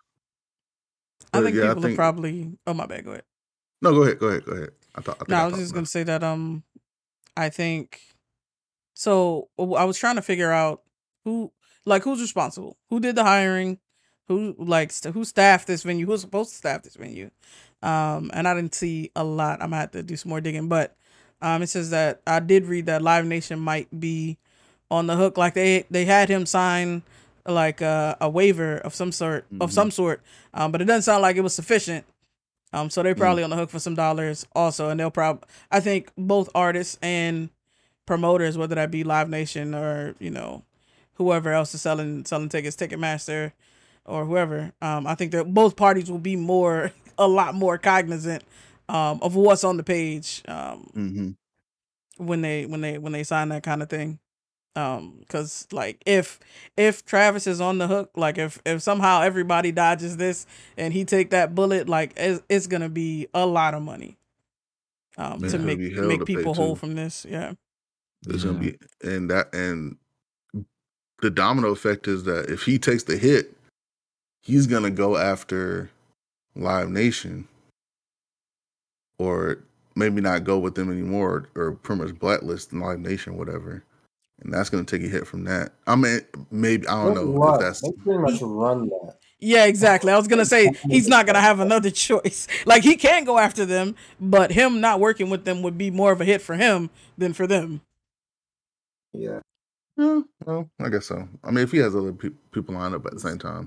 [1.32, 2.59] I But think yeah, I people are probably.
[2.66, 3.05] Oh my bad.
[3.05, 3.24] Go ahead.
[3.82, 4.19] No, go ahead.
[4.19, 4.44] Go ahead.
[4.44, 4.70] Go ahead.
[4.94, 5.16] I thought.
[5.16, 5.74] I think No, I was just enough.
[5.74, 6.23] gonna say that.
[6.24, 6.62] Um,
[7.36, 8.01] I think.
[8.94, 10.82] So I was trying to figure out
[11.24, 11.52] who,
[11.89, 13.78] like, who's responsible, who did the hiring,
[14.28, 17.31] who like st- who staffed this venue, who's supposed to staff this venue,
[17.82, 19.62] um, and I didn't see a lot.
[19.62, 20.97] I'm gonna have to do some more digging, but
[21.40, 24.39] um, it says that I did read that Live Nation might be
[24.90, 27.02] on the hook, like they they had him sign
[27.47, 29.73] like uh, a waiver of some sort of Mhm.
[29.73, 32.05] some sort, um, but it doesn't sound like it was sufficient.
[32.74, 35.81] Um, so they're probably on the hook for some dollars also, and they'll probably I
[35.81, 37.48] think both artists and
[38.05, 40.65] promoters, whether that be Live Nation or you know
[41.19, 43.53] whoever else is selling selling tickets, Ticketmaster
[44.07, 44.73] or whoever.
[44.81, 48.43] Um, I think that both parties will be more a lot more cognizant
[48.89, 51.36] um, of what's on the page um, Mhm.
[52.16, 54.19] when they when they when they sign that kind of thing.
[54.77, 56.39] Um, because like if
[56.77, 60.47] if Travis is on the hook, like if if somehow everybody dodges this
[60.77, 64.16] and he take that bullet, like it's, it's gonna be a lot of money.
[65.16, 66.78] Um, Yeah, to make make to people whole too.
[66.81, 67.55] from this, yeah.
[68.28, 68.51] It's Yeah.
[68.53, 69.97] gonna be and that and
[71.20, 73.57] the domino effect is that if he takes the hit,
[74.43, 75.90] he's gonna go after
[76.55, 77.47] Live Nation,
[79.19, 79.59] or
[79.97, 83.82] maybe not go with them anymore, or pretty much blacklist Live Nation, whatever.
[84.40, 85.73] And that's gonna take a hit from that.
[85.86, 86.20] I mean,
[86.53, 89.16] maybe I don't They know run- if that's they pretty much run that.
[89.40, 90.12] Yeah, exactly.
[90.12, 92.47] I was gonna say he's not gonna have another choice.
[92.65, 96.12] Like he can go after them, but him not working with them would be more
[96.12, 97.81] of a hit for him than for them.
[99.12, 99.40] Yeah.
[99.98, 101.28] Yeah, well, I guess so.
[101.42, 103.66] I mean, if he has other pe- people lined up at the same time,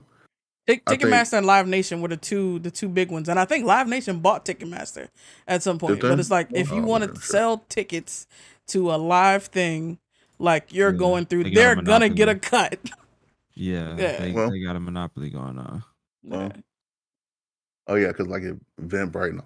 [0.66, 3.38] Tick- I think- Ticketmaster and Live Nation were the two the two big ones, and
[3.38, 5.10] I think Live Nation bought Ticketmaster
[5.48, 6.00] at some point.
[6.00, 7.32] But it's like if oh, you Oh, want okay, to sure.
[7.32, 8.28] sell tickets
[8.68, 10.00] to a live thing,
[10.40, 12.80] like you're Yeah, going through, they they're gonna get a cut.
[13.54, 14.18] Yeah, Yeah.
[14.22, 15.84] They, Well- they got a monopoly going on.
[16.24, 16.52] Well,
[17.88, 19.42] oh yeah, because like if Van Brighton,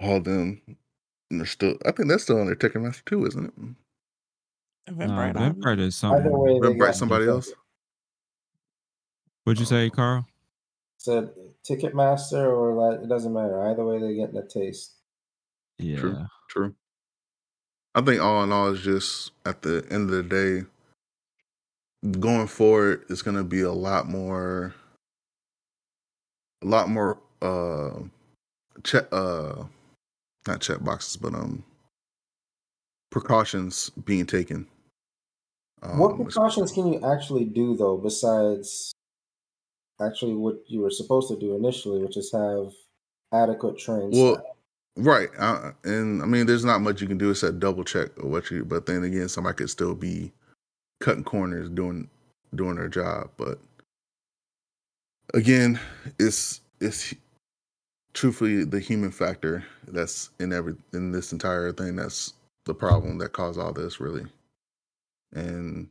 [0.00, 0.60] all them,
[1.30, 1.76] and they're still.
[1.86, 3.52] I think that's still on their Ticketmaster too, isn't it?
[4.88, 5.62] Eventbrite, No, I don't know.
[5.62, 6.30] Eventbrite is something.
[6.38, 7.52] way, Eventbrite, somebody the- else.
[9.44, 10.26] What'd you say, Carl?
[10.98, 11.30] Said
[11.68, 13.62] Ticketmaster or like it doesn't matter.
[13.68, 14.94] Either way, they're getting a taste.
[15.78, 15.98] Yeah.
[15.98, 16.26] True.
[16.48, 16.74] True.
[17.94, 20.66] I think all in all, it's just at the end of the day,
[22.20, 24.74] going forward, it's going to be a lot more,
[26.62, 28.00] a lot more, uh,
[28.84, 29.64] check, uh,
[30.46, 31.64] not check boxes, but um,
[33.10, 34.66] precautions being taken.
[35.94, 38.92] What Um, precautions can you actually do though, besides
[40.00, 42.72] actually what you were supposed to do initially, which is have
[43.32, 44.42] adequate trained Well?
[44.98, 48.30] Right, uh, and I mean, there's not much you can do except double check or
[48.30, 48.64] what you.
[48.64, 50.32] But then again, somebody could still be
[51.00, 52.08] cutting corners doing
[52.54, 53.30] doing their job.
[53.36, 53.58] But
[55.34, 55.78] again,
[56.18, 57.14] it's it's
[58.14, 61.96] truthfully the human factor that's in every in this entire thing.
[61.96, 62.32] That's
[62.64, 64.24] the problem that caused all this, really.
[65.36, 65.88] And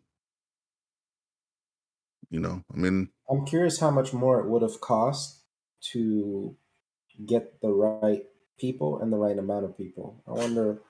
[2.32, 5.44] You know, I mean, I'm curious how much more it would have cost
[5.94, 6.56] to
[7.26, 8.26] get the right
[8.60, 10.22] people and the right amount of people.
[10.28, 10.82] I wonder.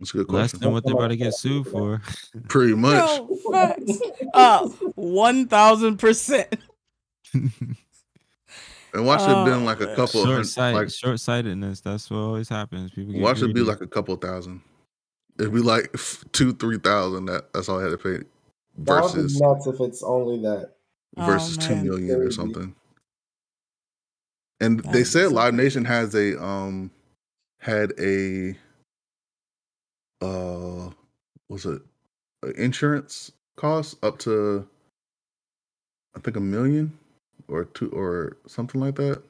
[0.00, 0.58] it's a good question.
[0.58, 2.00] Less than what they're about to get sued for.
[2.48, 2.94] Pretty much.
[2.94, 3.98] No, facts.
[4.32, 6.48] Uh, one thousand percent.
[8.94, 11.80] And watch it been Oh, like a couple of Short hun- sight, like short sightedness.
[11.80, 12.90] That's what always happens.
[12.90, 14.60] People get watch it be like a couple thousand.
[15.42, 15.92] It'd be like
[16.30, 17.26] two, three thousand.
[17.26, 18.10] That that's all I had to pay
[18.78, 20.70] That would be versus nuts if it's only that.
[21.16, 22.74] Oh, versus oh, two million or something.
[24.60, 25.54] And That they would be said Live.
[25.54, 26.92] Nation has a um
[27.58, 28.56] had a
[30.20, 30.90] uh
[31.48, 31.82] was it
[32.44, 34.64] a insurance cost up to
[36.14, 36.96] I think a million
[37.48, 39.22] or two or something like that.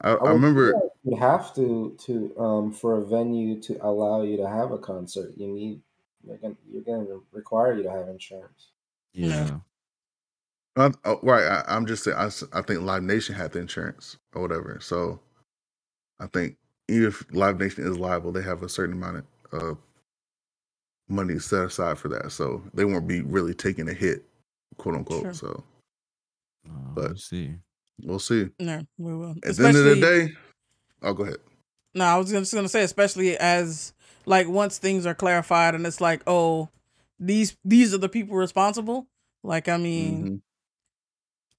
[0.00, 4.22] I, I would remember like You have to to um for a venue to allow
[4.22, 5.32] you to have a concert.
[5.36, 5.80] You need
[6.26, 8.70] you're gonna you're gonna require you to have insurance.
[9.12, 9.58] yeah.
[10.76, 11.44] I, oh, right.
[11.44, 12.16] I, I'm just saying.
[12.16, 14.78] I, I think Live Nation had the insurance or whatever.
[14.80, 15.20] So
[16.18, 16.56] I think
[16.88, 19.74] even if Live Nation is liable, they have a certain amount of uh,
[21.08, 22.32] money set aside for that.
[22.32, 24.24] So they won't be really taking a hit,
[24.76, 25.22] quote unquote.
[25.22, 25.34] Sure.
[25.34, 25.64] So
[26.66, 27.54] Uh, But- we'll see.
[28.02, 28.48] we'll see.
[28.58, 29.34] No, we will.
[29.44, 30.32] At the end of the day,
[31.04, 31.36] oh, go ahead.
[31.94, 33.92] No, I was just gonna say, especially as
[34.26, 36.68] like once things are clarified and it's like, oh,
[37.20, 39.06] these these are the people responsible.
[39.44, 40.40] Like, I mean, Mhm.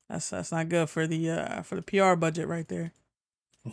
[0.09, 2.91] that's that's not good for the uh for the PR budget right there.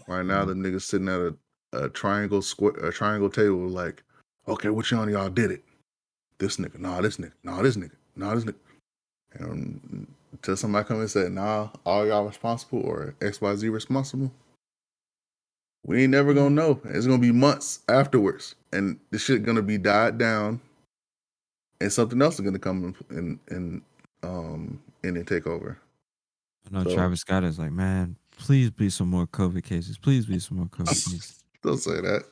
[0.06, 1.36] Right now, the niggas sitting at a,
[1.72, 4.02] a triangle square, a triangle table, like,
[4.48, 5.62] okay, which one of y'all did it?
[6.38, 8.54] This nigga, nah, this nigga, nah, this nigga, nah, this nigga.
[9.34, 14.30] And until somebody come and say, nah, all y'all responsible or X Y Z responsible,
[15.84, 16.80] we ain't never gonna know.
[16.84, 20.60] It's gonna be months afterwards, and the shit gonna be died down,
[21.80, 23.82] and something else is gonna come in and and
[24.22, 25.78] um in and take over.
[26.66, 29.98] I know So- Travis Scott is like, man, please be some more COVID cases.
[29.98, 31.42] Please be some more COVID cases.
[31.62, 32.24] Don't say that.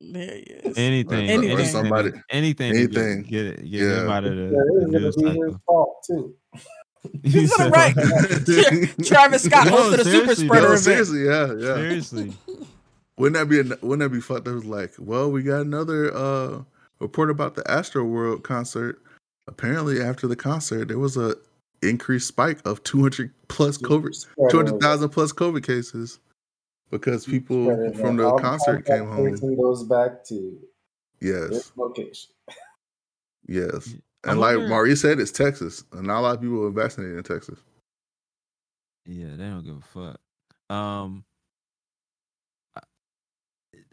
[0.00, 0.76] There he is.
[0.76, 1.50] Anything, Anything.
[1.50, 3.22] anything, somebody- anything, to get- anything.
[3.22, 4.02] Get, it, get Yeah.
[4.04, 5.62] him out of the, Yeah, the it is news gonna be his cycle.
[5.66, 6.34] fault too.
[7.22, 7.94] He He's said- right.
[9.06, 10.80] Travis Scott No, hosted a super spreader No, event.
[10.80, 11.74] seriously, yeah, yeah.
[11.76, 12.32] Seriously.
[13.18, 14.46] Wouldn't that be an- wouldn't that be fucked?
[14.46, 16.62] It was like, well, we got another uh
[17.00, 19.00] report about the Astroworld concert.
[19.48, 21.34] Apparently, after the concert, there was a
[21.82, 26.18] increased spike of 200 plus COVID, Spreader 200,000 plus COVID cases
[26.90, 29.28] because people spreader from the concert came home.
[29.28, 30.58] tracing goes back to
[31.20, 32.30] Yes, location.
[33.46, 33.94] yes.
[34.24, 37.16] And like wonder- Maurice said, it's Texas, and not a lot of people are vaccinated
[37.18, 37.58] in Texas.
[39.06, 39.80] Yeah, they don't give a
[40.68, 40.74] fuck.
[40.76, 41.35] Um, I-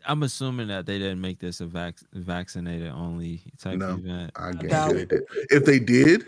[0.06, 3.96] I'm assuming that they didn't make this a vac- vaccinated only type No.
[3.96, 4.32] event.
[4.36, 5.24] I doubt guarantee they did.
[5.50, 6.26] If they did,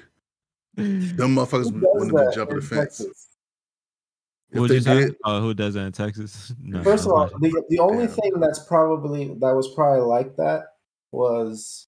[0.76, 2.98] them motherfuckers Who does wouldn't have been that jumping in the fence.
[2.98, 3.28] Texas?
[4.52, 5.00] If What they you say?
[5.06, 6.54] did, Oh, who does that in Texas?
[6.62, 8.16] No, First of all, the the only Damn.
[8.16, 10.74] thing that's probably that was probably like that
[11.12, 11.88] was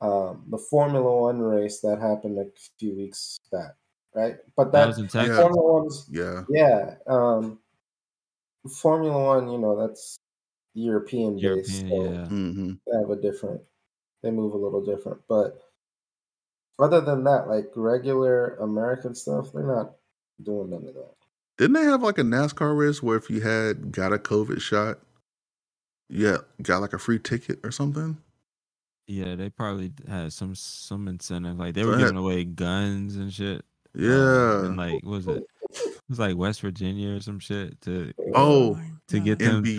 [0.00, 2.46] um, the Formula One race that happened a
[2.78, 3.72] few weeks back,
[4.14, 4.36] right?
[4.56, 5.36] But that that, was in Texas.
[5.36, 5.42] Yeah.
[5.42, 7.58] Formula One's yeah, yeah, um,
[8.68, 10.18] Formula One, you know, that's
[10.76, 12.26] European based, European, so yeah.
[12.26, 13.60] hmm they have a different,
[14.22, 15.20] they move a little different.
[15.28, 15.58] But
[16.78, 19.92] other than that, like regular American stuff, they're not
[20.42, 21.14] doing none of that.
[21.58, 24.98] Didn't they have like a NASCAR race where if you had got a COVID shot,
[26.08, 28.18] yeah, got like a free ticket or something?
[29.06, 31.58] Yeah, they probably had some some incentive.
[31.58, 33.64] Like they were giving away guns and shit.
[33.96, 34.66] um, Yeah.
[34.66, 35.44] and like what was it?
[35.70, 39.48] It was like West Virginia or some shit to Oh, my to get God.
[39.48, 39.78] them NB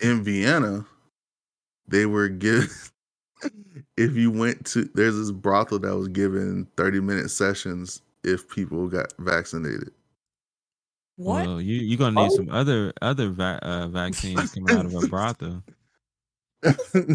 [0.00, 0.08] to.
[0.08, 0.86] in Vienna,
[1.88, 2.68] they were giving.
[3.96, 8.86] if you went to, there's this brothel that was giving 30 minute sessions if people
[8.88, 9.90] got vaccinated.
[11.16, 11.46] What?
[11.46, 12.36] Well, you you're gonna need Oh.
[12.36, 15.62] some other other va- uh, vaccines coming out of a brothel.
[16.64, 16.72] Uh,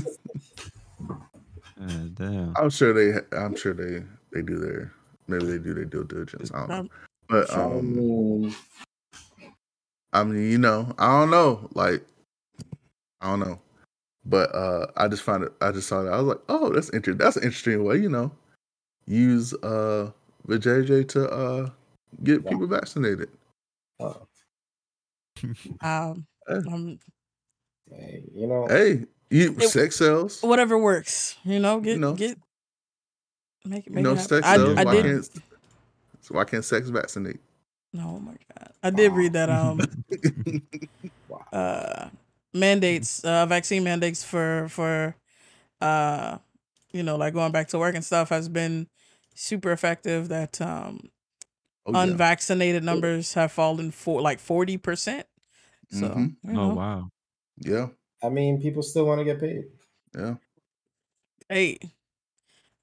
[2.14, 2.54] damn.
[2.58, 3.20] I'm sure they.
[3.36, 4.04] I'm sure they.
[4.34, 4.92] They do their.
[5.28, 6.52] Maybe they do their due diligence.
[6.54, 6.76] I don't know.
[6.80, 6.90] Um,
[7.30, 8.56] But um, mean,
[10.20, 11.70] I mean, you know, I don't know.
[11.74, 12.04] Like,
[13.22, 13.60] I don't know.
[14.26, 15.54] But uh I just found it.
[15.62, 16.12] I just saw that.
[16.12, 17.18] I was like, oh, that's interesting.
[17.24, 18.32] That's an interesting way, you know,
[19.06, 20.12] use uh
[20.48, 21.70] the JJ to uh
[22.24, 22.50] get Yeah.
[22.52, 23.30] people vaccinated.
[24.00, 24.14] uh,
[25.82, 26.54] Um, Hey.
[26.56, 27.00] um,
[27.92, 30.42] hey, you know, Hey, you It- sex sells.
[30.42, 31.38] whatever works.
[31.44, 32.14] You know, get you know.
[32.14, 32.38] get
[33.66, 33.90] make it.
[33.90, 34.30] You Make know, it happen.
[34.30, 34.78] sex I, sells.
[34.78, 35.06] I why did.
[35.06, 35.30] can't
[36.22, 37.40] so why can't sex vaccinate?
[38.00, 39.50] Oh my god, I did read that.
[39.50, 39.80] Um,
[41.52, 42.10] uh,
[42.54, 45.16] mandates, uh, vaccine mandates for for,
[45.82, 46.38] uh,
[46.92, 48.88] you know, like going back to work and stuff has been
[49.36, 50.30] super effective.
[50.30, 51.10] That um,
[51.86, 52.04] Oh, yeah.
[52.04, 55.28] unvaccinated numbers have fallen for like forty percent.
[55.90, 56.36] So Mhm.
[56.44, 57.10] you Oh wow.
[57.58, 57.88] yeah,
[58.24, 59.66] I mean, people still want to get paid.
[60.16, 60.36] yeah.
[61.50, 61.78] hey.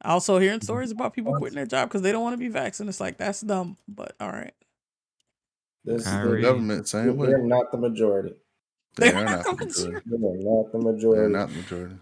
[0.05, 0.65] Also hearing Mm-hmm.
[0.65, 2.91] stories about people quitting their job because they don't want to be vaccinated.
[2.91, 4.55] It's like that's dumb, but all right.
[5.85, 6.41] This, Kyrie.
[6.43, 7.27] they're, Government same way.
[7.29, 8.35] they're not the majority.
[8.97, 10.01] They They're not not the the majority.
[10.07, 11.33] They're not the They're majority.
[11.33, 11.95] not the majority.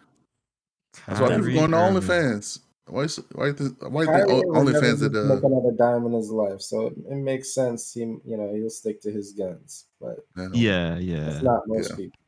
[1.07, 2.01] That's why people going to Irving.
[2.03, 2.59] OnlyFans.
[2.87, 3.03] Why?
[3.03, 3.47] is- Why?
[3.47, 4.03] you think- Why?
[4.03, 5.13] you Kyrie think will never OnlyFans did?
[5.13, 7.93] make Uh, another dime in his life, so it, it makes sense.
[7.93, 10.17] He, you know, he'll stick to his guns, but
[10.53, 11.31] Yeah, yeah.
[11.31, 11.97] it's not most Yeah.
[11.97, 12.19] people.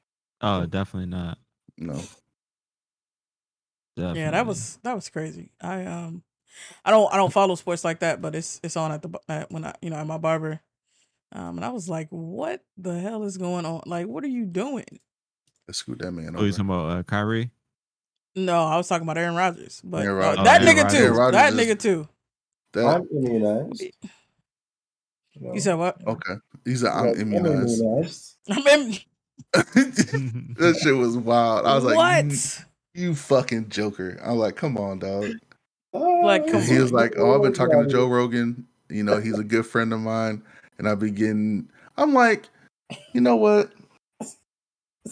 [0.41, 1.39] Oh, definitely not.
[1.77, 2.01] no.
[3.97, 4.21] Definitely.
[4.23, 5.51] Yeah, that was that was crazy.
[5.61, 6.23] I um,
[6.85, 9.51] I don't I don't follow sports like that, but it's it's on at the at,
[9.53, 10.61] when I you know at my barber,
[11.35, 13.83] um, and I was like, what the hell is going on?
[13.87, 14.85] Like, what are you doing?
[15.69, 17.51] Let's scoot that man Oh, you talking about uh, Kyrie?
[18.37, 20.45] No, I was talking about Aaron Rodgers, but Aaron Rodgers.
[20.45, 20.99] that Oh, Aaron nigga Rodgers.
[20.99, 21.05] too.
[21.05, 22.09] Aaron Rodgers that is- nigga too.
[22.73, 23.81] That I'm immunized.
[23.83, 23.91] You,
[25.41, 25.55] know.
[25.55, 26.07] You said what?
[26.07, 26.35] okay?
[26.65, 27.81] He said I'm Like, immunized.
[27.81, 28.37] immunized.
[28.51, 28.97] I'm in,
[29.55, 31.67] that shit was wild.
[31.67, 32.25] I was like, what?
[32.95, 34.19] You, you fucking joker.
[34.25, 35.25] I'm like, come on, dog.
[35.93, 38.67] Like, Oh, come And he was like, "Oh, I've been talking to Joe Rogan.
[38.91, 40.43] You know, he's a good friend of mine,
[40.79, 42.49] and I've been getting." I'm like,
[43.13, 43.73] you know what?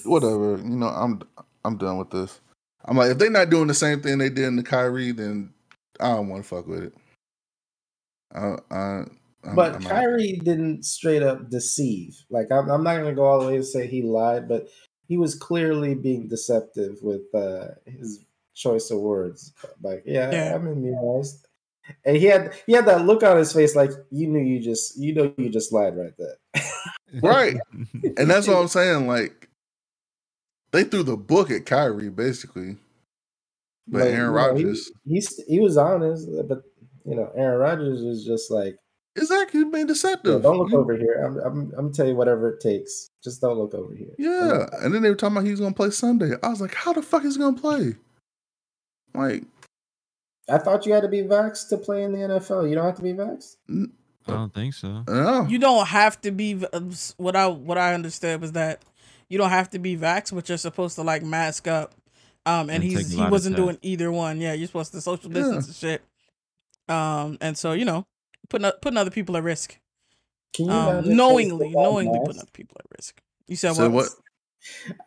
[0.05, 0.59] Whatever.
[0.59, 1.23] You know, I'm
[1.65, 2.41] I'm done with this.
[2.85, 5.53] I'm like, if they're not doing the same thing they did in the Kyrie, then
[6.01, 6.95] I don't want to fuck with it.
[8.35, 9.05] I, I,
[9.45, 9.91] I'm, But I'm out.
[9.91, 12.17] Kyrie didn't straight up deceive.
[12.31, 14.69] Like I'm, I'm not gonna go all the way to say he lied, but
[15.09, 18.25] he was clearly being deceptive with uh, his
[18.55, 19.53] choice of words.
[19.83, 20.55] Like, yeah, Yeah.
[20.55, 21.47] I'm immunized,
[22.05, 24.99] and he had he had that look on his face, like you knew you just
[24.99, 26.37] you know you just lied right there.
[27.23, 27.57] Right.
[28.17, 29.07] and that's what I'm saying.
[29.07, 29.51] Like,
[30.73, 32.77] they threw the book at Kyrie, basically.
[33.87, 36.63] But Like, Aaron you know, Rodgers, he, he was honest, but
[37.05, 38.77] you know Aaron Rodgers is just like,
[39.15, 40.43] exactly, being "Yo, deceptive.
[40.43, 41.23] don't look You- over here.
[41.27, 43.09] I'm I'm I'm gonna tell you whatever it takes.
[43.23, 44.15] Just don't look over here.
[44.19, 46.31] Yeah, and then they were talking about he was gonna play Sunday.
[46.43, 47.95] I was like, how the fuck is he gonna play?
[49.15, 49.43] Like,
[50.49, 52.69] I thought you had to be vaxxed to play in the NFL.
[52.69, 53.57] You don't have to be vaxxed.
[54.27, 55.05] I don't think so.
[55.09, 56.55] no, You don't have to be.
[56.55, 58.83] v- um, s- What I what I understood was that
[59.29, 61.95] you don't have to be vaxxed, but you're supposed to like mask up.
[62.45, 64.41] Um, and, And he's he wasn't doing either one.
[64.41, 65.35] Yeah, you're supposed to social Yeah.
[65.43, 66.03] distance and shit.
[66.89, 68.05] Um, and so you know,
[68.49, 69.79] putting putting other people at risk.
[70.55, 72.27] Can you Um, knowingly, knowingly masked?
[72.27, 73.21] putting other people at risk.
[73.47, 73.93] You said So what?
[73.93, 74.09] what?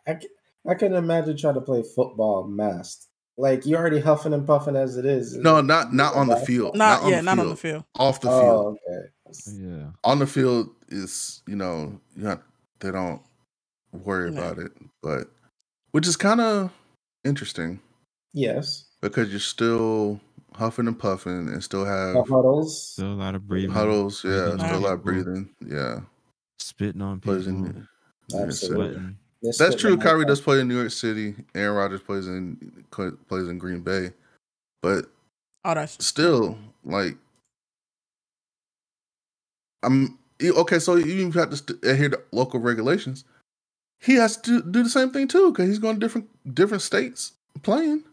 [0.06, 0.28] I, c-
[0.68, 3.05] I can imagine trying to play football masked.
[3.38, 5.36] Like you're already huffing and puffing as it is.
[5.36, 6.74] No, not not on the field.
[6.74, 7.44] Not, on yeah, the not field.
[7.46, 7.84] on the field.
[7.98, 8.78] Off the oh, field.
[8.88, 9.08] Oh, okay.
[9.60, 9.86] Yeah.
[10.04, 12.42] On the field is you know you not,
[12.80, 13.20] they don't
[13.92, 14.40] worry No.
[14.40, 14.72] about it,
[15.02, 15.28] but
[15.90, 16.70] which is kind of
[17.24, 17.80] interesting
[18.32, 18.86] Yes.
[19.02, 20.20] because you're still
[20.54, 22.92] huffing and puffing and still have The huddles.
[22.92, 23.70] Still a lot of breathing.
[23.70, 24.24] huddles.
[24.24, 25.50] Yeah, breathing still a lot of breathing.
[25.66, 26.00] Yeah,
[26.58, 27.72] Spitting on plays people.
[28.28, 29.14] yeah, Absolutely.
[29.42, 29.92] So- That's true.
[29.92, 31.34] on Kyrie my- does play in New York City.
[31.54, 34.12] Aaron Rodgers plays in plays in Green Bay,
[34.82, 35.06] but
[35.64, 37.16] Oh, that's still like
[39.82, 40.78] I'm okay.
[40.78, 43.24] So you even have to st- adhere to local regulations.
[44.00, 47.32] He has to do the same thing too because he's going to different different states
[47.62, 48.04] playing.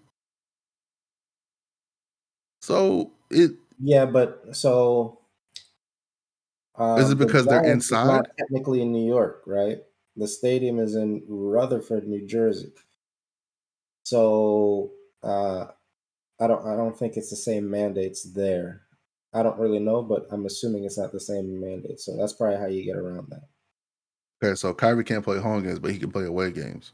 [2.62, 5.20] So it Yeah, but so.
[6.76, 8.08] Um, Is it the because they're inside?
[8.08, 9.84] Not technically in New York, right?
[10.16, 12.72] The stadium is in Rutherford, New Jersey.
[14.04, 14.92] So
[15.24, 15.66] uh,
[16.40, 16.66] I don't.
[16.66, 18.82] I don't think it's the same mandates there.
[19.34, 22.00] I don't really know, but I'm assuming it's not the same mandate.
[22.00, 23.44] So that's probably how you get around that.
[24.44, 24.56] okay.
[24.56, 26.92] So Kyrie can't play home games, but he can play away games.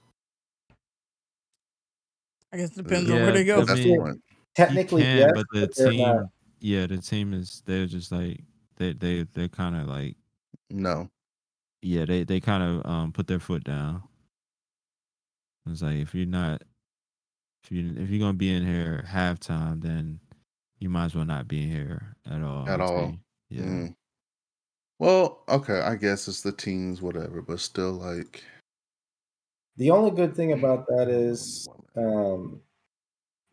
[2.54, 3.62] I guess it depends on where they go.
[3.62, 4.20] I That's mean, the.
[4.56, 6.26] Technically, he can, yes, but the but team, not.
[6.60, 8.41] yeah, the team is they're just like
[8.78, 10.16] they they they're kind of like
[10.70, 11.10] No,
[11.81, 14.03] yeah they they kind of um put their foot down.
[15.68, 16.61] It's like if you're not
[17.64, 20.19] if you if you're gonna be in here halftime, then
[20.80, 22.68] you might as well not be in here at all.
[22.68, 23.15] At I'd all.
[23.49, 23.64] Yeah.
[23.64, 23.95] Mm.
[24.97, 25.81] Well, okay.
[25.81, 28.43] I guess it's the teams, whatever, but still, like.
[29.77, 32.60] The only good thing about that is um,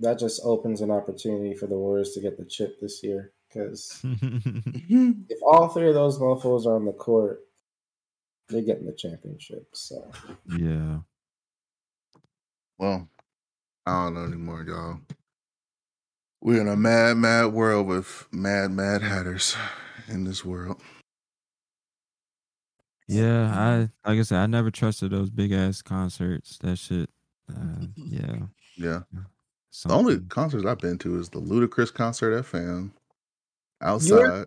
[0.01, 3.33] that just opens an opportunity for the Warriors to get the chip this year.
[3.49, 7.46] Because if all three of those mofos are on the court,
[8.49, 9.69] they're getting the championship.
[9.73, 10.11] So
[10.57, 10.99] yeah.
[12.79, 13.09] Well,
[13.87, 15.01] I don't know anymore, y'all.
[16.43, 19.57] We're in a mad, mad world with mad, mad hatters
[20.09, 20.81] in this world.
[23.09, 26.59] Yeah, I like I said, I never trusted those big ass concerts.
[26.59, 27.09] That shit,
[27.49, 28.37] uh, yeah.
[28.77, 29.01] Yeah.
[29.85, 32.93] The only concerts I've been to is the Ludacris concert at FAM
[33.81, 34.45] outside.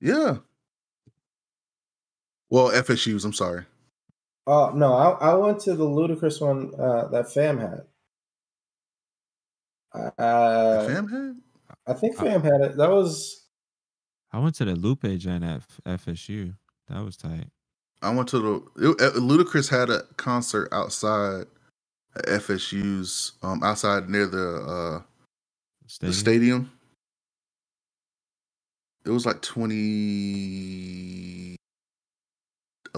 [0.00, 0.36] Yeah.
[2.54, 3.24] Well, FSU's.
[3.24, 3.64] I'm sorry.
[4.46, 7.80] Oh no, I, I went to the Ludacris one uh, that Fam had.
[9.92, 11.34] Uh, Fam had.
[11.88, 12.76] I think Fam had it.
[12.76, 13.48] That was
[14.32, 16.54] I went to the Lupe Gen at FSU.
[16.88, 17.48] That was tight.
[18.02, 21.46] I went to the it, uh, Ludacris had a concert outside
[22.16, 25.02] FSU's um outside near the uh
[25.98, 26.12] the Stadium.
[26.12, 26.70] stadium.
[29.04, 30.94] It was like twenty.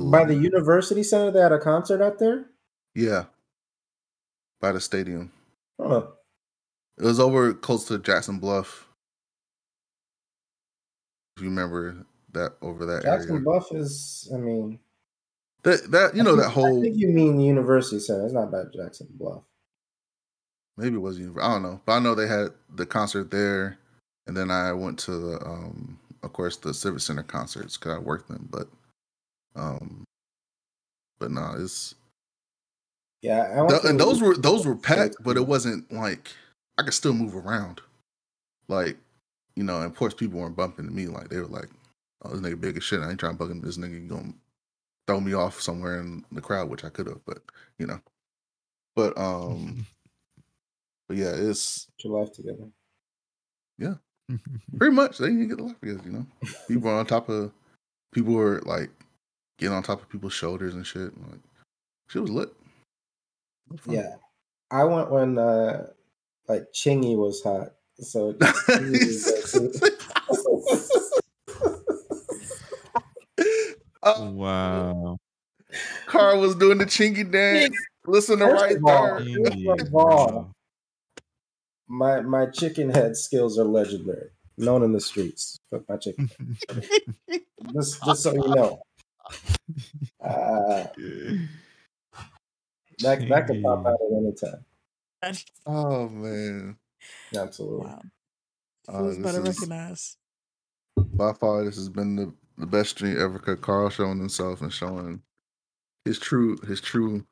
[0.00, 1.30] By the university center.
[1.30, 2.46] They had a concert out there.
[2.94, 3.24] yeah,
[4.60, 5.32] by the stadium.
[5.80, 6.06] Huh.
[6.98, 8.88] It was over close to Jackson Bluff.
[11.36, 13.42] If you remember that over that Jackson area.
[13.42, 14.30] Bluff is.
[14.34, 14.78] I mean,
[15.64, 18.24] That that you know I that whole I think you mean University Center.
[18.24, 19.42] It's not bad, Jackson Bluff.
[20.78, 23.78] maybe it was univer- I don't know, but I know they had the concert there,
[24.26, 27.98] and then I went to the um of course the Civic Center concerts because I
[27.98, 28.68] worked them, but
[29.56, 30.04] um,
[31.18, 31.94] but no, it's
[33.22, 36.32] Yeah, I went Th- and those were those were packed, but it wasn't like
[36.78, 37.80] I could still move around.
[38.68, 38.96] Like,
[39.56, 41.68] you know, and of course people weren't bumping to me like they were like,
[42.22, 43.00] Oh, this nigga big as shit.
[43.00, 43.60] I ain't trying to bug him.
[43.60, 44.34] This nigga gonna
[45.06, 47.38] throw me off somewhere in the crowd, which I could have, but
[47.78, 48.00] you know.
[48.94, 49.86] But um
[51.08, 52.68] but yeah, it's Put your life together.
[53.78, 53.94] Yeah,
[54.78, 56.26] pretty much they didn't get the life together, you know.
[56.68, 57.52] People are on top of
[58.12, 58.90] people were like
[59.58, 61.12] getting on top of people's shoulders and shit.
[61.28, 61.40] Like
[62.08, 62.50] shit was lit.
[63.70, 63.80] Was.
[63.86, 64.16] Yeah,
[64.70, 65.88] I went when uh
[66.48, 67.72] like Chingy was hot.
[67.98, 68.36] So
[74.02, 75.18] Oh, wow.
[76.06, 77.76] Carl was doing the chingy dance.
[78.06, 79.76] Listen to First right of all, there.
[79.76, 80.52] First of all,
[81.88, 85.58] my my chicken head skills are legendary, known in the streets.
[85.70, 86.30] But my chicken.
[87.74, 88.80] just just so you know,
[90.20, 90.84] uh,
[93.00, 94.64] that that could pop out at any time.
[95.66, 96.76] Oh man.
[97.36, 97.86] Absolutely.
[97.86, 98.02] wow.
[98.88, 100.16] Uh, Who's better is- recognize?
[100.96, 103.38] By far, this has been the, the best stream ever.
[103.38, 105.22] Cause Carl showing himself and showing
[106.04, 107.26] his true his true.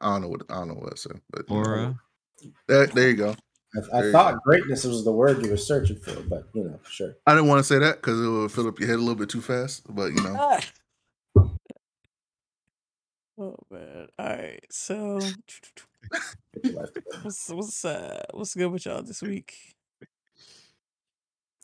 [0.00, 1.98] I don't know what I don't know what I said, but Aura.
[2.68, 3.34] there, there you go.
[3.74, 6.80] I, I you thought greatness was the word you were searching for, but you know,
[6.88, 7.14] sure.
[7.26, 9.14] I didn't want to say that because it would fill up your head a little
[9.14, 10.58] bit too fast, but you know.
[13.40, 14.08] Oh man.
[14.18, 14.62] All right.
[14.70, 15.18] So
[16.52, 17.20] Put your life together.
[17.22, 19.54] what's what's uh what's good with y'all this week?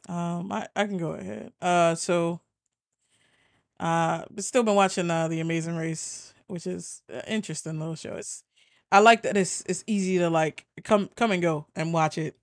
[0.08, 1.52] Um, I I can go ahead.
[1.60, 2.40] Uh, so
[3.78, 8.14] uh, but still been watching uh the Amazing Race, which is an interesting little show.
[8.14, 8.42] It's
[8.92, 12.36] I like that it's it's easy to like come come and go and watch it.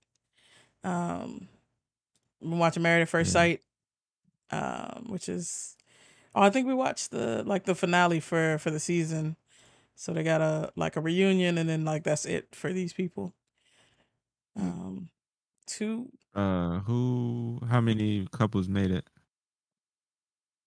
[0.82, 1.48] Um,
[2.40, 3.32] been watching Married at First Yeah.
[3.32, 3.62] Sight,
[4.50, 5.76] um, which is
[6.34, 9.36] oh I think we watched the like the finale for for the season.
[9.96, 13.32] So they got a like a reunion and then like that's it for these people.
[14.56, 15.08] Um,
[15.66, 17.60] two Uh, who?
[17.70, 19.08] How many couples made it?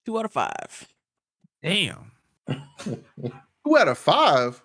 [0.06, 0.88] two out of five.
[1.62, 2.12] Damn.
[2.80, 4.62] two out of five?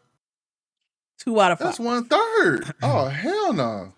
[1.23, 1.69] Two out of five.
[1.69, 2.75] That's one third.
[2.83, 3.93] Oh hell no!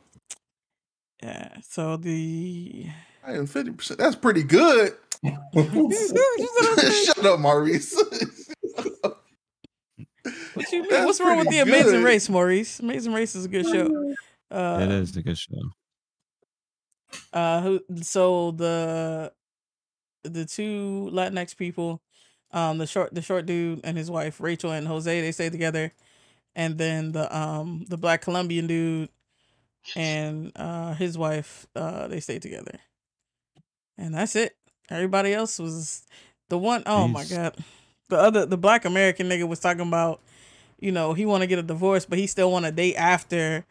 [1.23, 1.57] Yeah.
[1.63, 2.87] So the
[3.27, 3.99] I am fifty percent.
[3.99, 4.95] That's pretty good.
[5.55, 7.95] Shut up, Maurice.
[10.55, 10.91] What you mean?
[10.91, 12.05] That's What's wrong with the pretty Amazing good.
[12.05, 12.81] Race, Maurice?
[12.81, 14.15] Amazing Race is a good show.
[14.51, 15.59] Uh, it is a good show.
[17.33, 17.81] Uh, who?
[18.03, 19.33] So the
[20.23, 22.01] the two Latinx people,
[22.53, 25.93] um, the short the short dude and his wife Rachel and Jose, they stay together,
[26.57, 29.09] and then the um the black Colombian dude
[29.97, 32.79] and uh his wife uh they stay together,
[33.99, 34.57] and that's it.
[34.91, 36.05] Everybody else was
[36.49, 37.57] the one oh my god,
[38.09, 40.21] the other the black American nigga was talking about,
[40.79, 43.65] you know, he want to get a divorce, but he still want to date after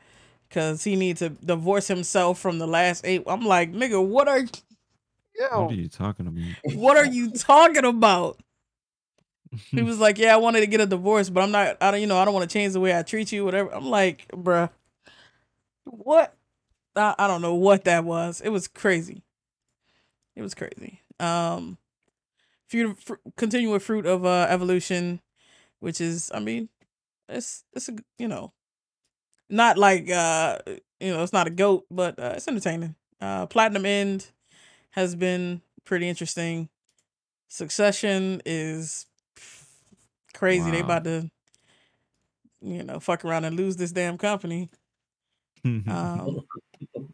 [0.49, 3.23] because he needs to divorce himself from the last eight.
[3.25, 4.41] I'm like, nigga, what are
[5.51, 6.75] What yo, are you talking about?
[6.75, 8.39] what are you talking about?
[9.71, 11.77] He was like, yeah, I wanted to get a divorce, but I'm not.
[11.81, 13.73] I don't, you know, I don't want to change the way I treat you, whatever.
[13.73, 14.69] I'm like, bruh,
[15.85, 16.35] what?
[16.95, 18.41] I, I don't know what that was.
[18.41, 19.23] It was crazy.
[20.35, 21.01] It was crazy.
[21.19, 21.77] Um,
[22.67, 25.21] fruit, fr- continue with fruit of uh evolution,
[25.79, 26.69] which is, I mean,
[27.29, 28.53] it's it's a you know,
[29.49, 30.59] not like uh
[30.99, 32.95] you know it's not a goat, but uh, it's entertaining.
[33.21, 34.31] Uh, Platinum End
[34.91, 36.69] has been pretty interesting.
[37.47, 39.05] Succession is
[40.33, 40.69] crazy.
[40.71, 40.85] They Wow.
[40.85, 41.29] about to
[42.61, 44.69] you know fuck around and lose this damn company.
[45.65, 46.41] Um,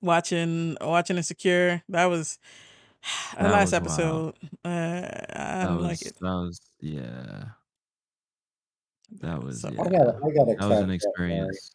[0.00, 1.82] watching watching Insecure.
[1.88, 2.38] That was
[3.36, 4.34] the That last was episode.
[4.64, 6.14] Uh, I That don't was like it.
[6.20, 7.44] that was yeah.
[9.20, 11.48] That was So- I gotta, I gotta That was an catch up, man.
[11.48, 11.74] experience.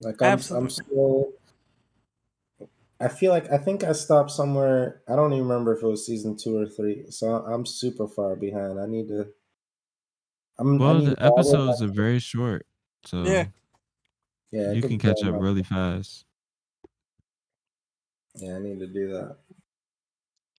[0.00, 0.64] Like I'm, Absolutely.
[0.66, 1.32] I'm still.
[3.00, 5.02] I feel like I think I stopped somewhere.
[5.08, 7.10] I don't even remember if it was season two or three.
[7.10, 8.80] So I'm super far behind.
[8.80, 9.28] I need to.
[10.58, 12.66] I'm, I Well, need the to episodes are very short,
[13.04, 13.46] so Yeah.
[14.50, 15.42] Yeah, you can catch up back.
[15.42, 16.24] really fast.
[18.34, 19.36] Yeah, I need to do that.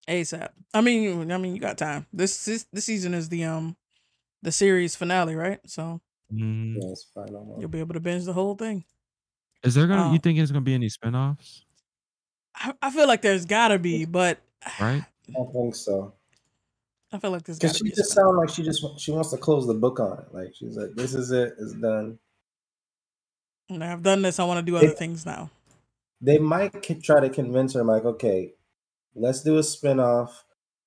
[0.09, 0.51] ASAP.
[0.73, 2.06] I mean, I mean, you got time.
[2.12, 3.77] This this this season is the um
[4.43, 5.60] the series finale, right?
[5.66, 6.01] So
[6.32, 6.77] Mhm.
[6.77, 7.35] Yeah, it's fine.
[7.35, 8.85] I'm you'll be able to binge the whole thing.
[9.62, 10.02] Is there gonna?
[10.06, 11.62] Um, you think there's gonna be any spinoffs?
[12.59, 14.39] I, I feel like there's gotta be, but
[14.80, 15.02] Right?
[15.28, 16.14] I don't think so.
[17.12, 17.90] I feel like there's Because she be.
[17.90, 20.35] just sounds like she just she wants to close the book on it.
[20.35, 21.55] Like she's like, this is it.
[21.59, 22.18] It's done.
[23.70, 24.39] And I've done this.
[24.39, 25.51] I want to do other It- things now.
[26.20, 28.55] They might try to convince her, like, okay,
[29.14, 30.44] let's do a spin-off.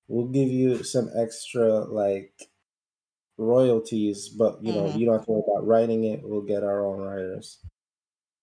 [0.09, 2.49] We'll give you some extra like
[3.37, 4.99] royalties, but you know, Mhm.
[4.99, 6.21] you don't have to worry about writing it.
[6.23, 7.59] We'll get our own writers.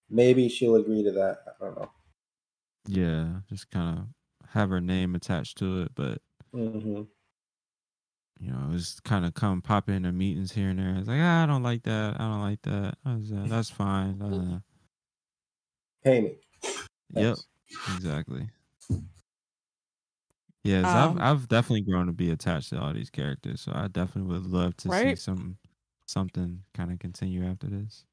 [0.09, 1.39] Maybe she'll agree to that.
[1.61, 1.91] I don't know.
[2.89, 7.03] Yeah, just kind of have her name attached to it, but hmm
[8.41, 10.95] you know, it's kind of come pop into meetings here and there.
[10.97, 12.15] It's like, ah, I don't like that.
[12.21, 12.97] I don't like that.
[13.05, 14.23] I was, uh, that's fine.
[14.23, 14.61] Uh,
[16.03, 16.41] Pay me.
[17.11, 17.49] yep, Thanks.
[17.87, 18.51] exactly.
[20.65, 23.89] Yes, Um, I've I've definitely grown to be attached to all these characters, so I
[23.89, 25.59] definitely would love to see some
[26.07, 28.07] something kind of continue after this.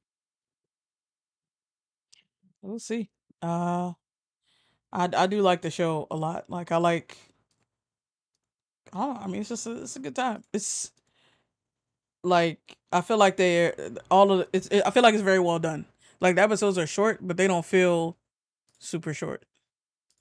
[2.62, 3.12] We'll see.
[3.42, 3.94] Uh,
[4.94, 6.50] I I do like the show a lot.
[6.50, 7.18] Like I like.
[8.94, 9.22] I don't know.
[9.22, 10.44] I mean, it's just a, it's a good time.
[10.54, 10.92] It's
[12.24, 13.74] like I feel like they
[14.10, 14.68] all of it's.
[14.68, 15.86] It, I feel like it's very well done.
[16.22, 18.18] Like the episodes are short, but they don't feel
[18.80, 19.46] super short.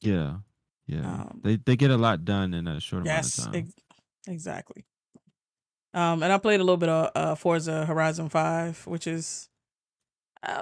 [0.01, 0.39] Yeah,
[0.87, 1.01] yeah.
[1.07, 3.65] Um, they they get a lot done in a short Yes, amount of time.
[3.69, 3.97] ex-
[4.27, 4.85] exactly.
[5.95, 9.49] Um, and I played a little bit of uh, Forza Horizon Five, which is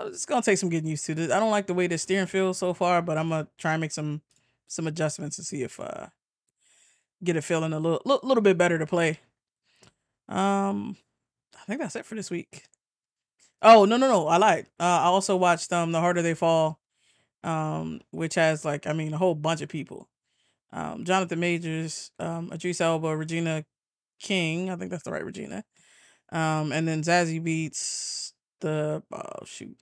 [0.06, 1.14] it's gonna take some getting used to.
[1.14, 1.30] This.
[1.32, 3.80] I don't like the way the steering feels so far, but I'm gonna try and
[3.80, 4.22] make some
[4.68, 6.06] some adjustments to see if uh
[7.24, 9.20] get it feeling a little little, little bit better to play.
[10.28, 10.96] Um,
[11.60, 12.64] I think that's it for this week.
[13.62, 14.28] Oh no no no!
[14.28, 14.66] I lied.
[14.80, 16.80] Uh, I also watched um The Harder They Fall,
[17.44, 20.08] um, which has like I mean a whole bunch of people
[20.72, 23.64] um, Jonathan Majors, um, Idris Elba, Regina
[24.20, 24.70] King.
[24.70, 25.64] I think that's the right Regina.
[26.30, 28.21] Um, and then Zazie Beetz.
[28.62, 29.76] The oh shoot,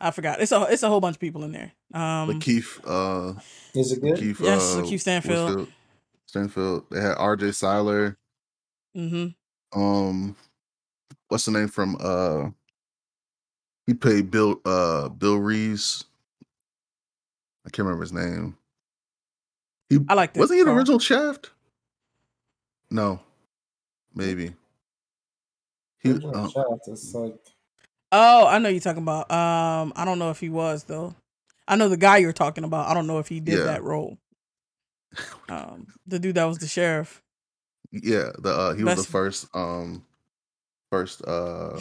[0.00, 0.40] I forgot.
[0.40, 1.72] It's a it's a whole bunch of people in there.
[1.94, 3.40] Um, Lakeith, uh,
[3.74, 4.16] Is it good?
[4.16, 5.50] Lakeith, Yes, uh, Lakeith Stanfield.
[5.50, 5.68] Woodfield-
[6.26, 6.84] Stanfield.
[6.90, 7.52] They had R.J.
[7.52, 8.18] Cyler.
[8.94, 9.80] mm-hmm.
[9.80, 10.36] Um,
[11.28, 11.96] what's the name from?
[11.98, 12.50] Uh,
[13.86, 14.60] he played Bill.
[14.64, 16.04] Uh, Bill Reeves.
[17.66, 18.56] I can't remember his name.
[19.88, 20.40] He I like that.
[20.40, 21.50] wasn't he the original Shaft?
[22.90, 23.20] No,
[24.14, 24.54] maybe.
[26.00, 27.34] He, Original uh, Shaft, It's like
[28.10, 29.30] Oh, I know you're talking about.
[29.30, 31.14] Um, I don't know if he was though.
[31.66, 32.88] I know the guy you're talking about.
[32.88, 33.64] I don't know if he did Yeah.
[33.64, 34.18] that role.
[35.48, 37.22] Um, the dude that was the sheriff.
[37.90, 40.04] yeah, the uh, he was the first um,
[40.90, 41.78] first uh,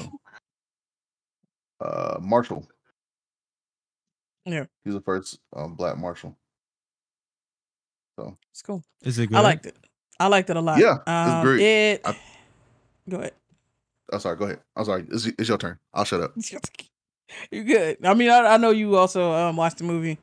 [1.81, 2.65] uh, marshal.
[4.45, 4.63] Yeah.
[4.85, 6.37] he was the first um black marshal.
[8.17, 8.81] So It's cool.
[9.03, 9.35] Is it good?
[9.37, 9.75] I liked it.
[10.19, 10.79] I liked it a lot.
[10.79, 11.59] Yeah, it's um, great.
[11.61, 12.01] It.
[12.05, 12.17] I-
[13.09, 13.33] Go ahead.
[14.11, 14.37] Oh, sorry.
[14.37, 14.59] Go ahead.
[14.75, 15.05] I'm sorry.
[15.09, 15.79] It's, it's your turn.
[15.93, 16.33] I'll shut up.
[17.51, 17.97] You're good.
[18.05, 20.17] I mean, I, I know you also um, watched the movie.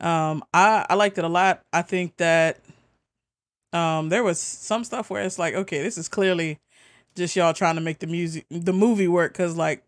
[0.00, 1.62] Um, I I liked it a lot.
[1.72, 2.58] I think that
[3.72, 6.58] um there was some stuff where it's like, okay, this is clearly
[7.14, 9.84] just y'all trying to make the music the movie work because like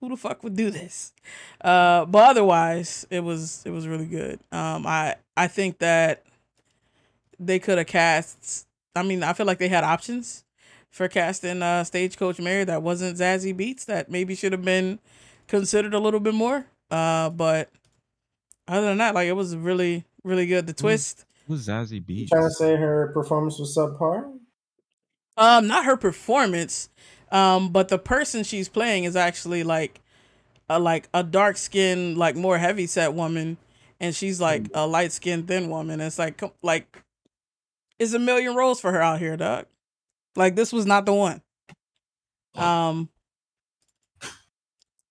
[0.00, 1.12] who the fuck would do this?
[1.60, 4.40] Uh, but otherwise, it was it was really good.
[4.52, 6.24] Um, I I think that
[7.38, 8.66] they could have cast.
[8.94, 10.44] I mean, I feel like they had options
[10.96, 14.98] for casting uh Stagecoach Mary that wasn't Zazie Beetz that maybe should have been
[15.46, 16.66] considered a little bit more.
[16.90, 17.70] Uh, but
[18.66, 20.66] other than that, like it was really really good.
[20.66, 21.26] The twist.
[21.46, 22.28] Who's Zazie you Beetz?
[22.28, 24.32] trying to say her performance was subpar?
[25.36, 26.88] Um, not her performance,
[27.30, 30.00] um, but the person she's playing is actually like
[30.70, 33.58] a like a dark skinned, like more heavy set woman,
[34.00, 36.00] and she's like a light skinned thin woman.
[36.00, 37.02] It's like like
[37.98, 39.66] it's a million roles for her out here, dog.
[40.36, 41.40] Like this was not the one.
[42.54, 43.08] Um,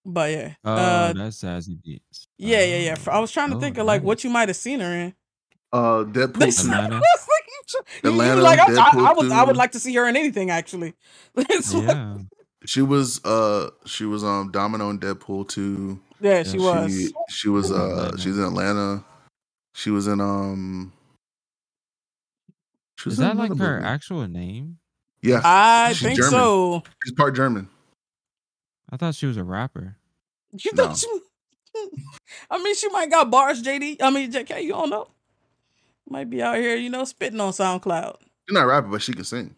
[0.06, 2.28] but yeah, Oh, uh, that's Zazie Beetz.
[2.38, 2.96] yeah, yeah, yeah.
[3.08, 3.12] Oh.
[3.12, 5.16] I was trying to Oh, think of like what you might have seen her in.
[5.74, 6.40] Uh, Deadpool.
[6.40, 7.02] This- Atlanta.
[8.04, 10.50] Atlanta, like, I, I, I Deadpool would, I would like to see her in anything.
[10.52, 10.94] Actually,
[11.36, 12.18] It's like- Yeah.
[12.68, 16.00] She was uh she was um Domino in Deadpool too.
[16.20, 16.92] yeah, she Yeah, was.
[16.92, 19.04] She she was uh she's in Atlanta.
[19.76, 20.92] She was in um.
[23.00, 23.86] She was Is in that like her movie.
[23.88, 24.78] actual name?
[25.26, 26.32] Yeah, I she's think German.
[26.32, 26.84] so.
[27.04, 27.68] she's part German.
[28.92, 29.98] I thought she was a rapper.
[30.52, 30.88] You No.
[30.88, 31.08] thought she,
[32.52, 33.98] I mean, she might got bars, JD.
[34.02, 35.08] I mean, JK, you don't know.
[36.08, 38.18] Might be out here, you know, spitting on SoundCloud.
[38.20, 39.56] She's not a rapper, but she can sing.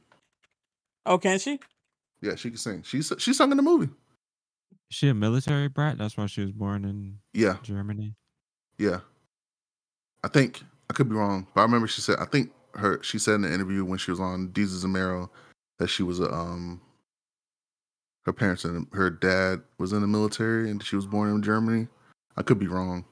[1.06, 1.60] Oh, can she?
[2.22, 2.84] Yeah, she can sing.
[2.84, 3.90] She's she sung in the movie.
[4.90, 5.98] Is she a military brat?
[5.98, 8.16] That's why she was born in Yeah, Germany.
[8.78, 9.00] yeah.
[10.24, 13.20] I think I could be wrong, but I remember she said I think her she
[13.20, 15.30] said in the interview when she was on Desus and Mero
[15.80, 16.82] that she was a um
[18.26, 21.88] her parents and her dad was in the military and she was born in Germany.
[22.36, 23.06] I could be wrong.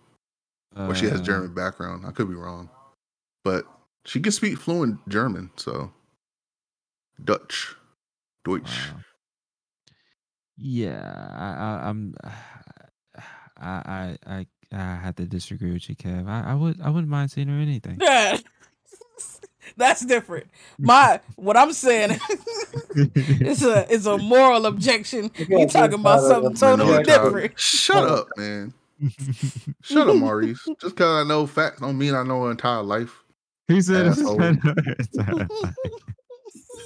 [0.75, 2.05] Or she has Uh, German background.
[2.05, 2.69] I could be wrong.
[3.45, 3.65] But
[4.03, 5.93] she can speak fluent German, so
[7.23, 7.75] Dutch.
[8.43, 8.91] Deutsch.
[8.91, 8.99] Wow.
[10.57, 11.45] Yeah, I,
[11.85, 12.15] I, I'm.
[13.57, 16.27] I, I, I, I have to disagree with you, Kev.
[16.27, 17.97] I, I would, I wouldn't mind seeing her in anything.
[19.65, 19.71] Yeah.
[19.77, 20.47] That's different.
[20.77, 22.19] My what I'm saying
[22.95, 25.31] is a is a moral objection.
[25.37, 27.59] You You talking about something totally different.
[27.59, 28.73] Shut up, man.
[29.81, 30.63] Shut up, Maurice.
[30.81, 33.23] Just because I know facts don't mean I know her entire life.
[33.67, 34.41] he said, Asshole.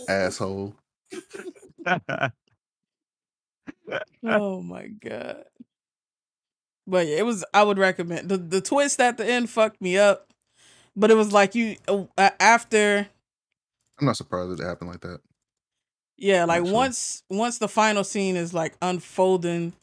[0.07, 0.75] Asshole.
[4.25, 5.43] Oh my god.
[6.87, 7.45] But yeah, it was.
[7.53, 10.28] I would recommend the the twist at the end fucked me up,
[10.99, 13.07] but it was like you uh, after
[13.99, 15.19] I'm not surprised that it happened like that.
[16.17, 16.73] Yeah, like Actually.
[16.73, 19.73] once once the final scene is like unfolding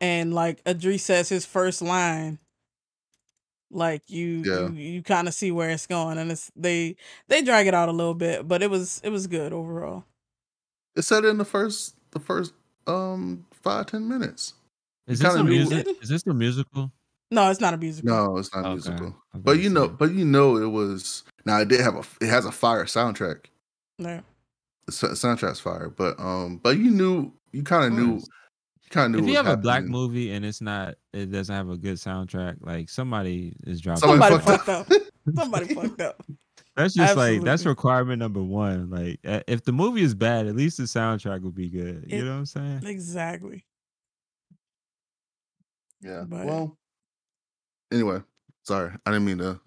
[0.00, 2.38] and like Adri says his first line,
[3.70, 4.68] like you Yeah.
[4.68, 6.96] you, you kind of see where it's going and it's they
[7.28, 10.04] they drag it out a little bit, but it was it was good overall.
[10.96, 12.52] It said it in the first the first
[12.86, 14.54] um five, ten minutes.
[15.06, 15.86] Is this a knew- music?
[16.02, 16.90] Is this a musical?
[17.30, 18.10] No, it's not a musical.
[18.10, 18.72] No, it's not Okay.
[18.72, 19.16] musical.
[19.34, 19.94] But you know, say.
[19.98, 21.24] but you know, it was.
[21.44, 22.02] Now it did have a.
[22.24, 23.46] It has a fire soundtrack.
[23.98, 24.22] No.
[24.86, 29.14] The sa- soundtrack's fire, but um, but you knew, you kind of knew, you kind
[29.14, 29.26] of knew.
[29.26, 31.96] if you have was a black movie and it's not, it doesn't have a good
[31.98, 32.56] soundtrack.
[32.60, 34.00] Like somebody is dropping.
[34.00, 34.98] Somebody Somebody fucked fucked up.
[34.98, 35.02] up.
[35.36, 36.24] Somebody fucked up.
[36.76, 38.88] That's just like that's requirement number one.
[38.88, 42.04] Like uh, if the movie is bad, at least the soundtrack will be good.
[42.04, 42.86] It- you know what I'm saying?
[42.86, 43.66] Exactly.
[46.00, 46.24] Yeah.
[46.26, 46.77] But- Well.
[47.92, 48.20] Anyway,
[48.64, 49.60] sorry, I didn't mean to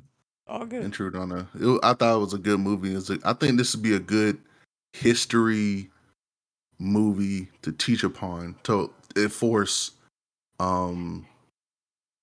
[0.47, 0.83] All good.
[0.83, 1.47] intrude on a.
[1.59, 2.93] It, I thought it was a good movie.
[2.93, 4.37] It's a, I think this would be a good
[4.93, 5.89] history
[6.79, 9.91] movie to teach upon to enforce
[10.59, 11.25] um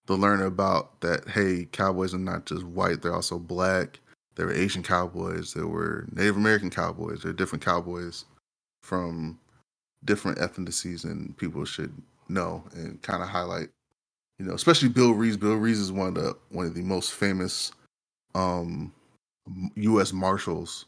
[0.06, 4.00] to learn about that hey cowboys are not just white they're also black
[4.34, 8.24] there were asian cowboys there were native american cowboys there are different cowboys
[8.82, 9.38] from
[10.04, 11.92] different ethnicities and people should
[12.28, 13.68] know and kind of highlight
[14.38, 17.12] you know especially bill reeves bill reeves is one of the one of the most
[17.14, 17.72] famous
[18.34, 18.92] um
[19.74, 20.86] u.s marshals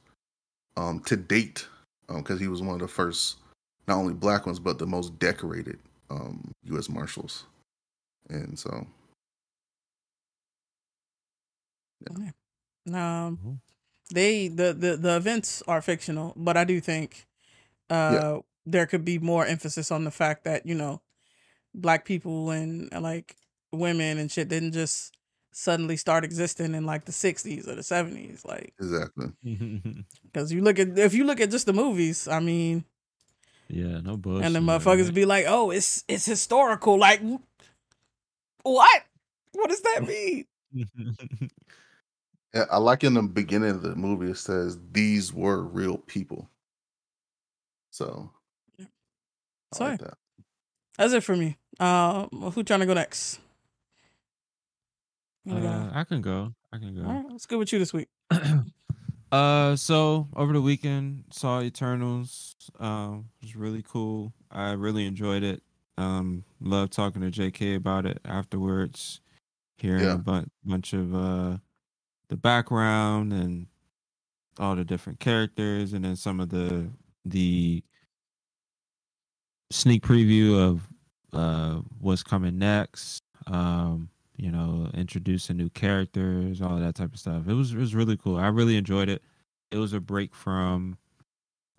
[0.77, 1.67] um to date
[2.09, 3.37] because he was one of the first
[3.89, 5.79] not only black ones but the most decorated
[6.11, 7.45] um u.s marshals.
[8.29, 8.87] And so.
[12.93, 13.61] Um, Mhm.
[14.13, 17.27] they the, the the events are fictional, but I do think
[17.91, 21.01] uh there could be more emphasis on the fact that you know
[21.75, 23.37] black people and like
[23.73, 25.17] women and shit didn't just
[25.53, 29.33] suddenly start existing in like the 60s or the 70s like exactly
[30.25, 32.85] because you look at if you look at just the movies i mean
[33.69, 34.47] yeah, no bullshit.
[34.47, 37.21] and the motherfuckers be like oh it's it's historical like
[38.63, 39.03] what
[39.53, 40.45] what does that mean
[42.55, 46.49] yeah, i like in the beginning of the movie it says these were real people
[47.91, 48.31] so
[49.73, 49.91] I Sorry.
[49.93, 50.15] like that.
[50.97, 53.41] that's it for me um who trying to go next
[55.45, 55.91] You wanna?
[55.95, 56.55] Uh, I can go.
[56.73, 57.03] I can go.
[57.09, 58.09] all right let's go with you this week
[59.33, 62.55] uh so over the weekend saw Eternals.
[62.79, 64.33] Um it was really cool.
[64.51, 65.63] I really enjoyed it.
[65.99, 69.21] Um loved talking to JK about it afterwards.
[69.79, 70.15] Hearing Yeah.
[70.15, 71.57] a bu- bunch of uh
[72.29, 73.67] the background and
[74.59, 76.89] all the different characters and then some of the
[77.25, 77.83] the
[79.71, 80.89] sneak preview of
[81.33, 83.23] uh what's coming next.
[83.47, 84.10] Um
[84.41, 87.47] you know, introducing new characters, all that type of stuff.
[87.47, 88.39] It was it was really cool.
[88.39, 89.23] I really enjoyed it.
[89.71, 90.97] It was a break from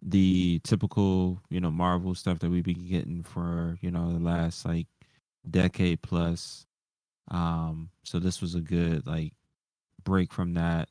[0.01, 4.63] the typical, you know, Marvel stuff that we've been getting for, you know, the last
[4.65, 4.88] like
[5.49, 6.67] decade plus.
[7.31, 9.33] Um, so this was a good like
[10.03, 10.89] break from that.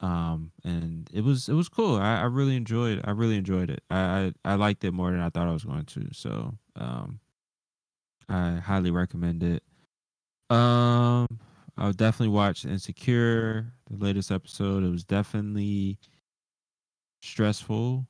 [0.00, 1.96] Um, and it was it was cool.
[1.96, 3.82] I, I really enjoyed I really enjoyed it.
[3.90, 6.08] I, I I liked it more than I thought I was going to.
[6.12, 7.20] So um
[8.28, 9.62] I highly recommend it.
[10.50, 11.26] Um
[11.76, 14.84] I'll definitely watch Insecure, the latest episode.
[14.84, 15.98] It was definitely
[17.20, 18.06] stressful.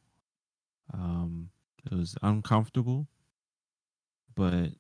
[0.92, 1.48] Um,
[1.90, 3.06] it was uncomfortable,
[4.34, 4.70] but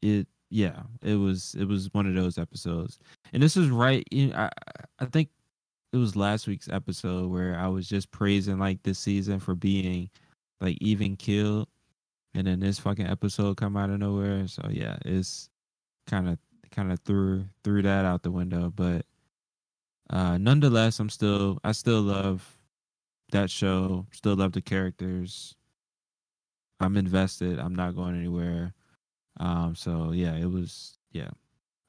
[0.00, 2.98] it yeah, it was it was one of those episodes.
[3.32, 4.06] And this is right.
[4.10, 4.50] You know, I
[5.00, 5.28] I think
[5.92, 10.10] it was last week's episode where I was just praising like this season for being
[10.60, 11.68] like even killed,
[12.34, 14.48] and then this fucking episode come out of nowhere.
[14.48, 15.50] So yeah, it's
[16.06, 16.38] kind of
[16.70, 18.72] kind of threw threw that out the window.
[18.74, 19.06] But
[20.10, 22.58] uh nonetheless, I'm still I still love
[23.32, 24.06] that show.
[24.12, 25.54] Still love the characters.
[26.80, 27.58] I'm invested.
[27.58, 28.74] I'm not going anywhere.
[29.40, 31.30] Um, so yeah, it was yeah,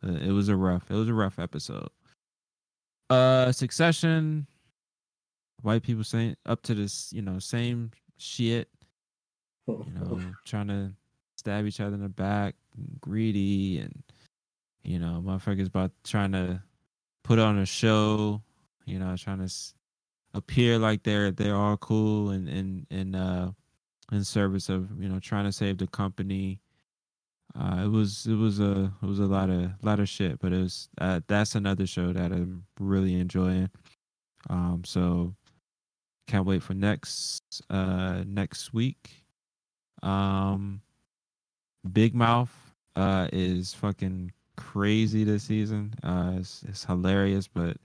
[0.06, 1.90] uh, it was a rough it was a rough episode.
[3.10, 4.48] Uh, Succession.
[5.62, 8.70] White people saying up to this, you know, same shit.
[9.68, 10.92] You know, trying to
[11.38, 12.56] stab each other in the back,
[13.02, 14.04] greedy, and
[14.84, 16.62] you know, motherfuckers about trying to
[17.24, 18.42] put on a show.
[18.86, 19.54] You know, trying to
[20.34, 23.52] appear like they're they're all cool and and and uh
[24.12, 26.60] in service of you know trying to save the company.
[27.60, 30.54] Uh, it was it was a it was a lot of lot of shit, but
[30.54, 33.70] it was uh, that's another show that I'm really enjoying.
[34.50, 35.36] Um, so
[36.28, 39.24] can't wait for next uh next week.
[40.04, 40.82] Um,
[41.92, 42.63] Big Mouth
[42.96, 45.94] uh is fucking crazy this season.
[46.04, 47.78] Uh, it's, it's hilarious, but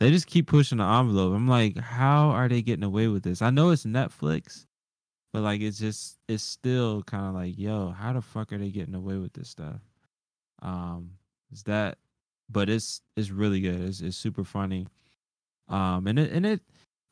[0.00, 1.34] they just keep pushing the envelope.
[1.34, 3.42] I'm like, how are they getting away with this?
[3.42, 4.66] I know it's Netflix,
[5.32, 8.70] but like it's just it's still kind of like, yo, how the fuck are they
[8.70, 9.80] getting away with this stuff?
[10.62, 11.10] Um,
[11.52, 11.98] is that?
[12.50, 13.80] But it's it's really good.
[13.80, 14.86] It's it's super funny.
[15.68, 16.60] Um, and it and it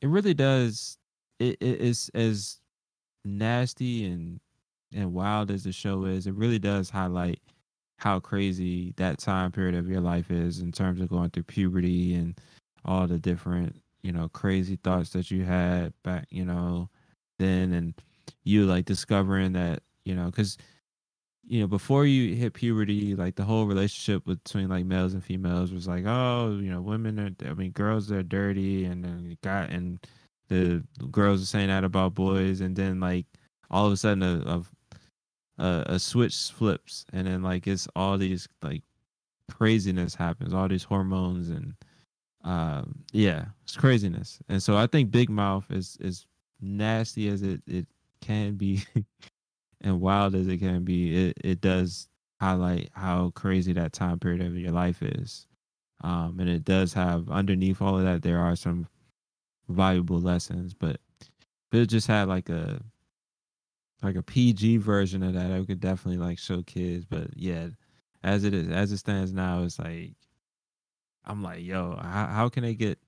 [0.01, 0.97] it really does.
[1.39, 2.57] It it is as
[3.25, 4.39] nasty and
[4.95, 6.27] and wild as the show is.
[6.27, 7.39] It really does highlight
[7.97, 12.13] how crazy that time period of your life is in terms of going through puberty
[12.15, 12.39] and
[12.85, 16.89] all the different you know crazy thoughts that you had back you know
[17.39, 17.93] then and
[18.43, 20.57] you like discovering that you know because
[21.47, 25.71] you know before you hit puberty like the whole relationship between like males and females
[25.71, 29.37] was like oh you know women are i mean girls are dirty and then you
[29.41, 30.05] got and
[30.49, 33.25] the girls are saying that about boys and then like
[33.71, 34.63] all of a sudden uh, a, a,
[35.57, 38.81] a, a switch flips and then like it's all these like
[39.51, 41.75] craziness happens all these hormones and
[42.43, 44.39] um yeah it's craziness.
[44.49, 46.25] And so i think big mouth is is
[46.61, 47.87] nasty as it it
[48.21, 48.83] can be
[49.81, 52.07] and wild as it can be it it does
[52.39, 55.47] highlight how crazy that time period of your life is.
[56.01, 58.87] Um and it does have underneath all of that there are some
[59.69, 60.99] valuable lessons but
[61.71, 62.81] it just had like a
[64.03, 67.67] like a pg version of that i could definitely like show kids but yeah
[68.23, 70.13] as it is as it stands now it's like
[71.25, 72.99] I'm like, yo, how, how can they get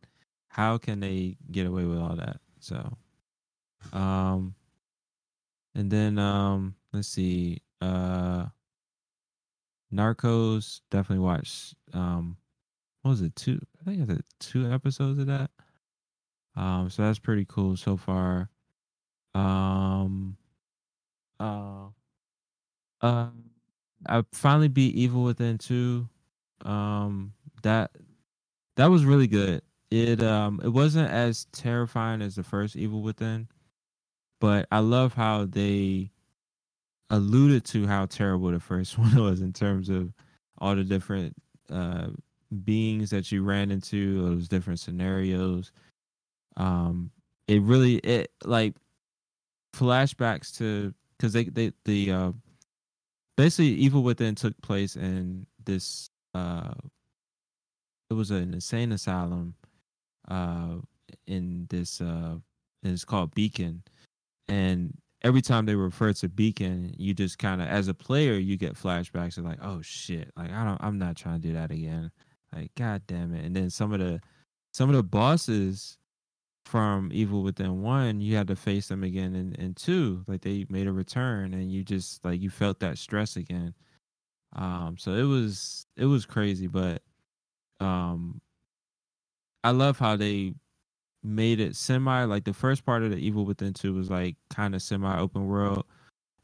[0.47, 2.37] how can they get away with all that?
[2.59, 2.97] So
[3.93, 4.55] um
[5.73, 7.61] and then um let's see.
[7.81, 8.45] Uh
[9.93, 12.37] Narcos, definitely watch um
[13.01, 15.51] what was it, two I think it's two episodes of that.
[16.55, 18.49] Um so that's pretty cool so far.
[19.33, 20.37] Um
[21.39, 21.87] uh
[23.01, 23.27] uh
[24.07, 26.07] I finally beat Evil Within 2.
[26.65, 27.33] Um
[27.63, 27.91] that
[28.77, 29.61] that was really good.
[29.91, 33.47] It um it wasn't as terrifying as the first Evil Within,
[34.41, 36.11] but I love how they
[37.09, 40.13] alluded to how terrible the first one was in terms of
[40.59, 41.35] all the different
[41.71, 42.07] uh
[42.65, 45.71] beings that you ran into, those different scenarios.
[46.57, 47.11] Um
[47.47, 48.75] it really it like
[49.75, 52.31] flashbacks to because they they the uh
[53.37, 56.73] basically Evil Within took place in this uh
[58.09, 59.55] it was an insane asylum
[60.27, 60.75] uh
[61.27, 62.35] in this uh
[62.83, 63.83] it's called Beacon.
[64.47, 68.57] And every time they refer to Beacon you just kind of as a player you
[68.57, 71.71] get flashbacks of like oh shit like I don't I'm not trying to do that
[71.71, 72.11] again.
[72.53, 73.43] Like god damn it.
[73.45, 74.21] And then some of the
[74.73, 75.97] some of the bosses
[76.65, 80.65] from Evil Within 1 you had to face them again in, in 2 like they
[80.69, 83.73] made a return and you just like you felt that stress again.
[84.55, 87.01] Um so it was it was crazy but
[87.79, 88.41] um
[89.63, 90.55] I love how they
[91.23, 94.75] made it semi like the first part of the Evil Within 2 was like kind
[94.75, 95.85] of semi open world.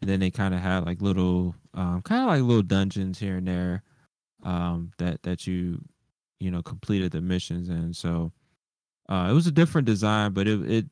[0.02, 3.38] And then they kind of had like little um kind of like little dungeons here
[3.38, 3.84] and there
[4.44, 5.82] um that that you
[6.40, 8.32] you know completed the missions and so
[9.10, 10.86] uh it was a different design but it it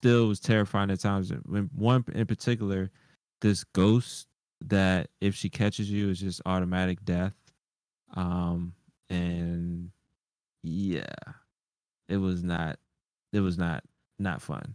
[0.00, 2.90] still was terrifying at times when one in particular
[3.40, 4.28] this ghost
[4.62, 7.34] that if she catches you is just automatic death
[8.14, 8.74] um
[9.10, 9.90] and
[10.62, 11.04] yeah,
[12.08, 12.78] it was not.
[13.32, 13.84] It was not
[14.18, 14.74] not fun.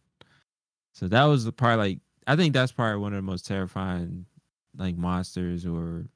[0.94, 1.78] So that was the part.
[1.78, 4.26] Like I think that's probably one of the most terrifying
[4.78, 6.08] like monsters or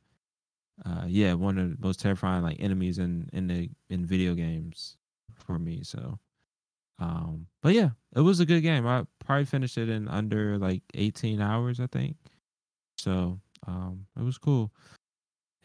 [0.86, 4.98] uh yeah one of the most terrifying like enemies in in the in video games
[5.34, 6.20] for me so
[7.00, 10.82] um but yeah it was a good game i probably finished it in under like
[10.94, 12.16] 18 hours i think
[12.98, 14.72] so um it was cool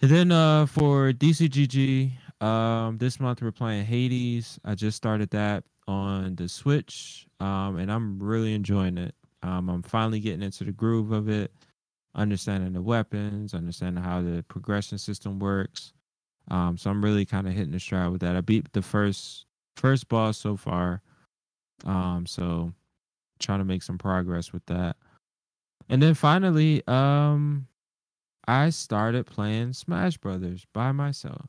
[0.02, 5.64] and then uh for dcgg um this month we're playing hades i just started that
[5.86, 10.72] on the switch um and i'm really enjoying it um i'm finally getting into the
[10.72, 11.52] groove of it
[12.14, 15.92] understanding the weapons, understanding how the progression system works.
[16.50, 18.36] Um, so I'm really kind of hitting the stride with that.
[18.36, 19.46] I beat the first
[19.76, 21.02] first boss so far.
[21.84, 22.72] Um, so
[23.38, 24.96] trying to make some progress with that.
[25.88, 27.66] And then finally, um,
[28.46, 31.48] I started playing Smash Brothers by myself.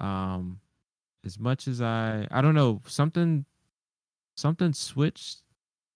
[0.00, 0.60] Um,
[1.24, 3.44] as much as I, I don't know, something,
[4.36, 5.42] something switched,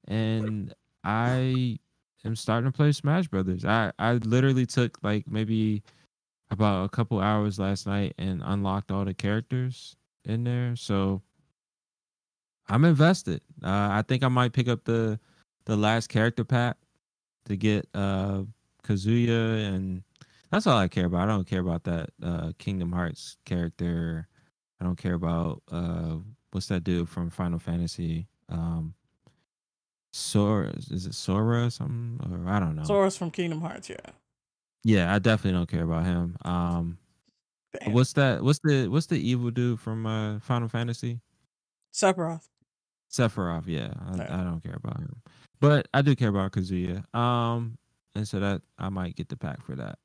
[0.07, 1.79] and I
[2.25, 3.65] am starting to play Smash Brothers.
[3.65, 5.83] I I literally took like maybe
[6.51, 10.77] about a couple hours last night and unlocked all the characters in there.
[10.77, 11.23] So
[12.69, 13.43] I'm invested.
[13.63, 15.19] Uh, I think I might pick up the
[15.67, 16.77] the last character pack
[17.47, 18.43] to get uh
[18.85, 20.03] Kazuya and
[20.51, 21.23] that's all I care about.
[21.29, 24.29] I don't care about that uh Kingdom Hearts character.
[24.81, 26.17] I don't care about uh
[26.53, 28.29] what's that dude from Final Fantasy?
[28.49, 28.95] Um
[30.13, 32.21] Sora is it Sora or something?
[32.31, 32.85] Or I don't know.
[32.85, 33.97] Sora's from Kingdom Hearts, yeah.
[34.85, 36.37] Yeah, I definitely don't care about him.
[36.45, 36.99] Um
[37.81, 37.93] Damn.
[37.93, 41.21] what's that what's the what's the evil dude from uh Final Fantasy?
[41.93, 42.49] Sephiroth.
[43.17, 43.93] Sephiroth, yeah.
[44.13, 44.41] I, Yeah.
[44.41, 45.23] I don't care about him.
[45.61, 47.03] But I do care about Kazuya.
[47.15, 47.79] Um
[48.15, 49.99] and so that I might get the pack for that.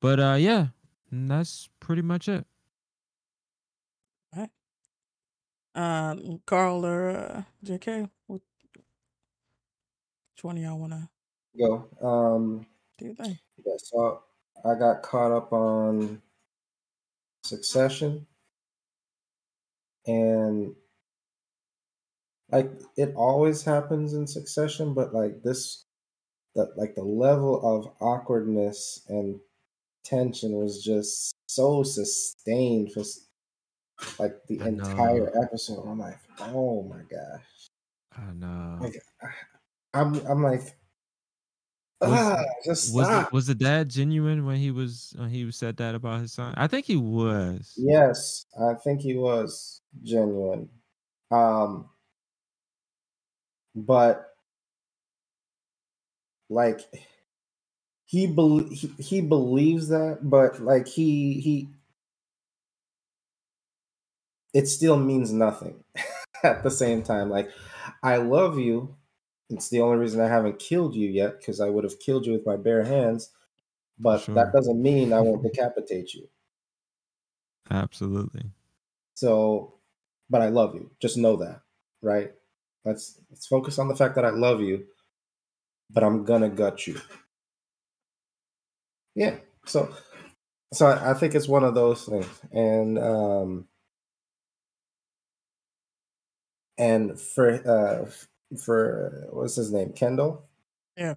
[0.00, 0.68] But uh yeah,
[1.12, 2.46] that's pretty much it.
[4.36, 4.50] All right.
[6.10, 8.40] Um, Carl or uh, JK, what,
[10.34, 11.08] which one of y'all want to
[11.58, 11.88] Go.
[12.02, 12.66] Um,
[12.98, 13.38] do your thing?
[13.64, 14.22] yeah, so
[14.64, 16.20] I got caught up on
[17.44, 18.26] Succession,
[20.06, 20.74] and
[22.50, 25.84] like it always happens in Succession, but like this,
[26.54, 29.40] that like the level of awkwardness and
[30.04, 33.26] tension was just so sustained for s-
[34.18, 34.84] like the I know.
[34.84, 35.84] entire episode.
[35.86, 37.68] I'm like, oh my gosh.
[38.16, 38.78] I know.
[38.80, 39.02] Like,
[39.94, 40.76] I'm I'm like,
[42.00, 43.32] Was- ah, just Was stop.
[43.32, 46.54] was the dad genuine when he was when he said that about his son?
[46.56, 47.72] I think he was.
[47.76, 50.68] Yes, I think he was genuine.
[51.30, 51.88] Um,
[53.74, 54.36] but
[56.48, 56.80] like
[58.06, 61.68] he bel he, he believes that, but like he he
[64.52, 65.84] it still means nothing
[66.44, 67.30] at the same time.
[67.30, 67.50] Like
[68.02, 68.96] I love you.
[69.50, 72.32] It's the only reason I haven't killed you yet because I would have killed you
[72.32, 73.30] with my bare hands.
[73.98, 74.34] But Sure.
[74.34, 76.28] that doesn't mean I won't decapitate you.
[77.70, 78.52] Absolutely.
[79.14, 79.80] So,
[80.30, 80.90] but I love you.
[81.00, 81.62] Just know that,
[82.02, 82.34] right?
[82.84, 84.84] Let's let's focus on the fact that I love you,
[85.90, 87.00] but I'm gonna gut you.
[89.14, 89.36] Yeah.
[89.66, 89.94] So,
[90.72, 93.68] so I, I think it's one of those things, and um,
[96.76, 98.10] and for uh
[98.58, 100.48] for what's his name, Kendall.
[100.96, 101.14] Yeah.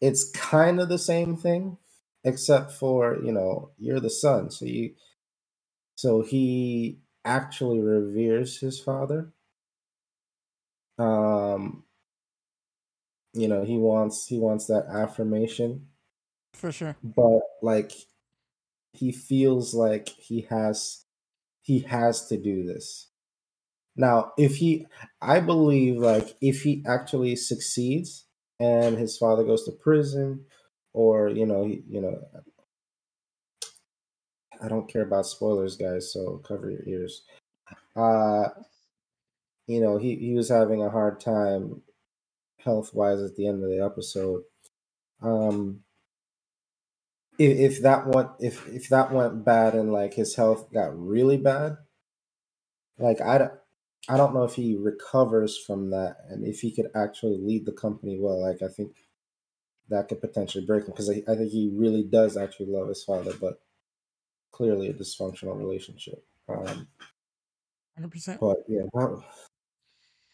[0.00, 1.78] It's kind of the same thing,
[2.24, 4.94] except for you know you're the son, so you
[5.94, 9.32] so he actually reveres his father.
[11.00, 11.84] Um,
[13.32, 15.86] you know, he wants he wants that affirmation,
[16.52, 16.96] For sure.
[17.02, 17.92] but like
[18.92, 21.04] he feels like he has
[21.62, 23.08] he has to do this.
[23.96, 24.86] Now, if he
[25.22, 28.26] I believe like if he actually succeeds
[28.58, 30.44] and his father goes to prison
[30.92, 32.18] or you know, he, you know
[34.62, 37.22] I don't care about spoilers, guys, so cover your ears.
[37.96, 38.48] Uh
[39.70, 41.82] you know, he, he was having a hard time
[42.58, 44.42] health wise at the end of the episode.
[45.22, 45.80] Um
[47.38, 51.38] if, if that went if if that went bad and like his health got really
[51.38, 51.78] bad,
[52.98, 53.52] like I don't
[54.08, 57.72] I don't know if he recovers from that and if he could actually lead the
[57.72, 58.42] company well.
[58.42, 58.96] Like I think
[59.88, 63.04] that could potentially break him because I, I think he really does actually love his
[63.04, 63.60] father, but
[64.52, 66.24] clearly a dysfunctional relationship.
[66.48, 66.88] Um,
[67.98, 68.38] 100%.
[68.40, 69.22] but yeah, that,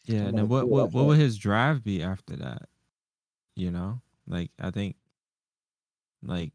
[0.06, 2.68] Yeah, I'm and then what what what would his drive be after that?
[3.54, 4.00] You know?
[4.26, 4.96] Like I think
[6.22, 6.52] like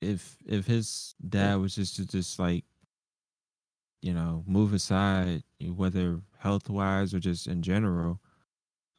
[0.00, 2.64] if if his dad was just to just like
[4.04, 8.20] you know, move aside, whether health wise or just in general,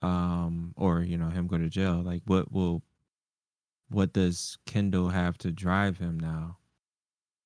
[0.01, 2.01] um, or you know, him go to jail.
[2.03, 2.81] Like, what will,
[3.88, 6.57] what does Kendall have to drive him now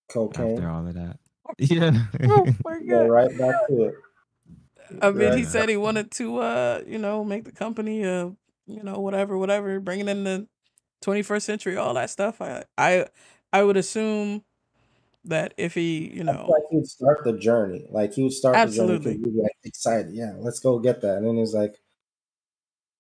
[0.10, 0.52] Cocaine.
[0.52, 1.20] after all of that?
[1.60, 1.92] Yeah.
[2.24, 2.88] Oh my god!
[2.88, 3.96] Go right back to it.
[5.02, 8.30] I mean, he said he wanted to, uh, you know, make the company, uh,
[8.68, 10.48] you know, whatever, whatever, bringing in the
[11.02, 12.42] 21st century, all that stuff.
[12.42, 13.06] I, I,
[13.54, 14.44] I would assume
[15.26, 17.88] that if he, you know, like he'd start the journey.
[17.92, 19.18] Like he would start the journey.
[19.18, 20.14] Be like excited.
[20.14, 21.18] Yeah, let's go get that.
[21.18, 21.76] And then he's like,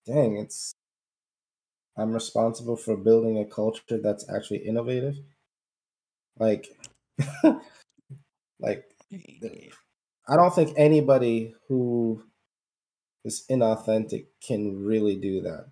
[0.05, 0.73] dang, it's
[1.97, 5.15] I'm responsible for building a culture that's actually innovative.
[6.37, 6.67] Like
[8.59, 8.85] like
[10.29, 12.23] I don't think anybody who
[13.25, 15.65] is inauthentic can really do that.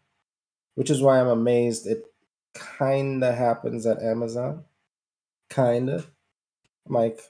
[0.76, 2.04] Which is why I'm amazed it
[2.78, 4.66] kinda happens at Amazon.
[5.50, 6.04] Kinda.
[6.88, 7.22] I'm like,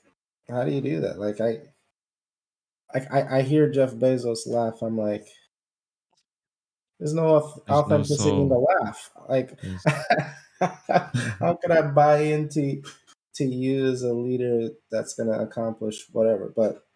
[0.49, 1.19] how do you do that?
[1.19, 1.59] Like I
[2.93, 4.81] I I, hear Jeff Bezos laugh.
[4.81, 5.27] I'm like,
[6.99, 9.11] there's no au- There's no authenticity in the laugh.
[9.27, 9.59] Like
[11.39, 12.81] how could I buy into
[13.35, 16.53] to you as a leader that's gonna accomplish whatever?
[16.55, 16.86] But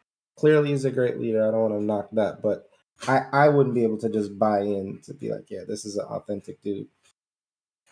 [0.42, 1.48] clearly he's a great leader.
[1.48, 2.70] I don't want to knock that, but
[3.08, 5.98] I, I wouldn't be able to just buy in to be like, yeah, this is
[5.98, 6.90] an authentic dude.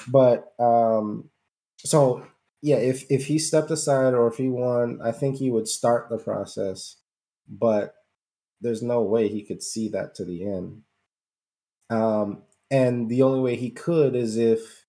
[0.08, 1.30] But um
[1.78, 2.26] so
[2.62, 6.10] yeah, if if he stepped aside or if he won, I think he would start
[6.10, 6.98] the process,
[7.48, 7.96] but
[8.62, 10.84] there's no way he could see that to the end.
[11.90, 14.86] Um and the only way he could is if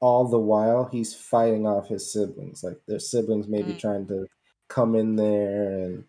[0.00, 2.64] all the while he's fighting off his siblings.
[2.64, 3.80] Like their siblings may be Mm.
[3.80, 4.28] trying to
[4.68, 6.04] come in there and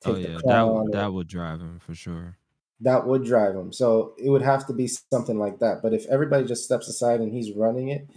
[0.00, 0.72] take oh yeah, that crown.
[0.72, 2.36] would that would drive him for sure.
[2.80, 3.72] that would drive him.
[3.72, 5.82] So it would have to be something like that.
[5.82, 8.08] But if everybody just steps aside and he's running it,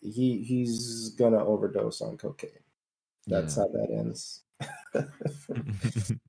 [0.00, 2.50] he he's gonna overdose on cocaine.
[3.26, 3.62] That's Yeah.
[3.62, 4.42] how that ends.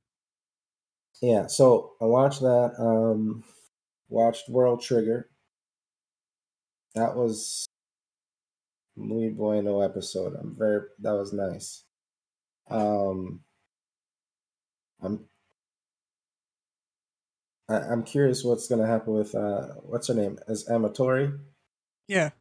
[1.22, 1.48] yeah.
[1.48, 2.74] So I watched that.
[2.80, 3.44] Um,
[4.10, 5.30] watched World Trigger.
[6.96, 7.66] That was
[8.98, 10.36] muy bueno episode.
[10.40, 10.82] I'm very.
[11.00, 11.84] That was nice.
[12.70, 13.42] Um,
[15.02, 15.26] I'm
[17.70, 21.38] I, I'm curious what's gonna happen with uh what's her name as Amatori
[22.08, 22.32] yeah,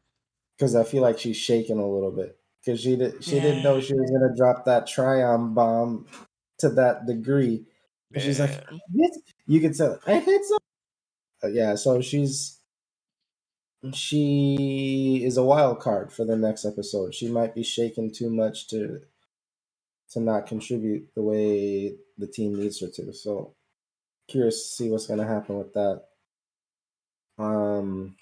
[0.57, 3.79] because I feel like she's shaking a little bit because she did she didn't know
[3.79, 6.07] she was gonna drop that Trion bomb
[6.59, 7.65] to that degree.
[8.13, 8.51] And she's like,
[8.93, 9.07] Yeah.
[9.47, 10.57] You can tell I hit some.
[11.43, 12.59] Uh, yeah, so she's
[13.93, 17.15] she is a wild card for the next episode.
[17.15, 19.01] She might be shaking too much to
[20.11, 23.13] to not contribute the way the team needs her to.
[23.13, 23.55] So
[24.29, 26.03] curious to see what's gonna happen with that.
[27.37, 28.15] Um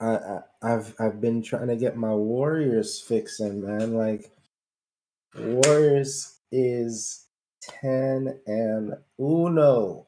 [0.00, 3.94] I, I I've I've been trying to get my Warriors fixing, man.
[3.94, 4.30] Like
[5.36, 7.26] Warriors is
[7.62, 10.06] ten and uno.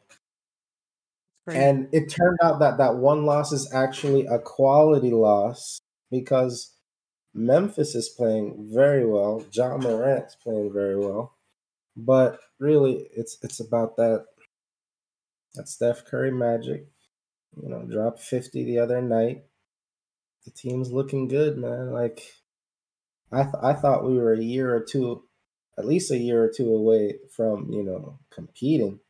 [1.47, 1.61] Crazy.
[1.61, 5.81] And it turned out that that one loss is actually a quality loss
[6.11, 6.72] because
[7.35, 9.45] Memphis is playing very well.
[9.53, 11.37] Ja Morant's playing very well.
[11.97, 14.27] But really it's it's about that
[15.55, 16.87] that Steph Curry magic.
[17.63, 19.45] You know, dropped 50 the other night.
[20.47, 21.93] The team's looking good, man.
[21.93, 22.23] Like
[23.31, 25.25] I th- I thought we were a year or two
[25.79, 29.01] at least a year or two away from, you know, competing.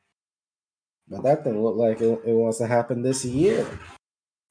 [1.09, 3.67] But that thing looked like it, it wants to happen this year.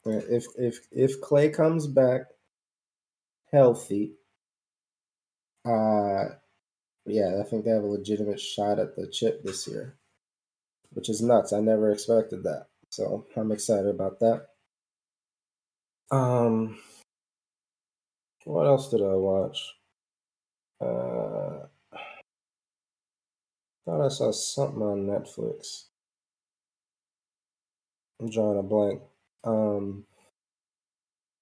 [0.06, 2.24] If if if Clay comes back
[3.52, 4.14] healthy,
[5.66, 6.26] uh
[7.06, 9.98] yeah, I think they have a legitimate shot at the chip this year.
[10.92, 11.54] Which is nuts.
[11.54, 12.68] I never expected that.
[12.90, 14.48] So I'm excited about that.
[16.12, 16.80] Um
[18.46, 19.74] what else did I watch?
[20.80, 21.68] Uh
[23.86, 25.86] thought I saw something on Netflix.
[28.20, 29.02] I'm drawing a blank.
[29.44, 30.06] Um,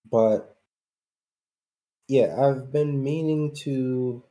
[0.09, 0.58] but
[2.09, 4.23] yeah, I've been meaning to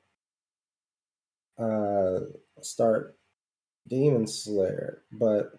[1.59, 2.19] uh
[2.61, 3.17] start
[3.89, 5.53] Demon Slayer, but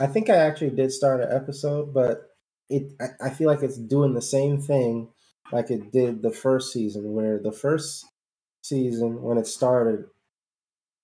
[0.00, 2.30] I think I actually did start an episode, but
[2.68, 5.08] it I, I feel like it's doing the same thing
[5.52, 8.06] like it did the first season, where the first
[8.62, 10.06] season when it started,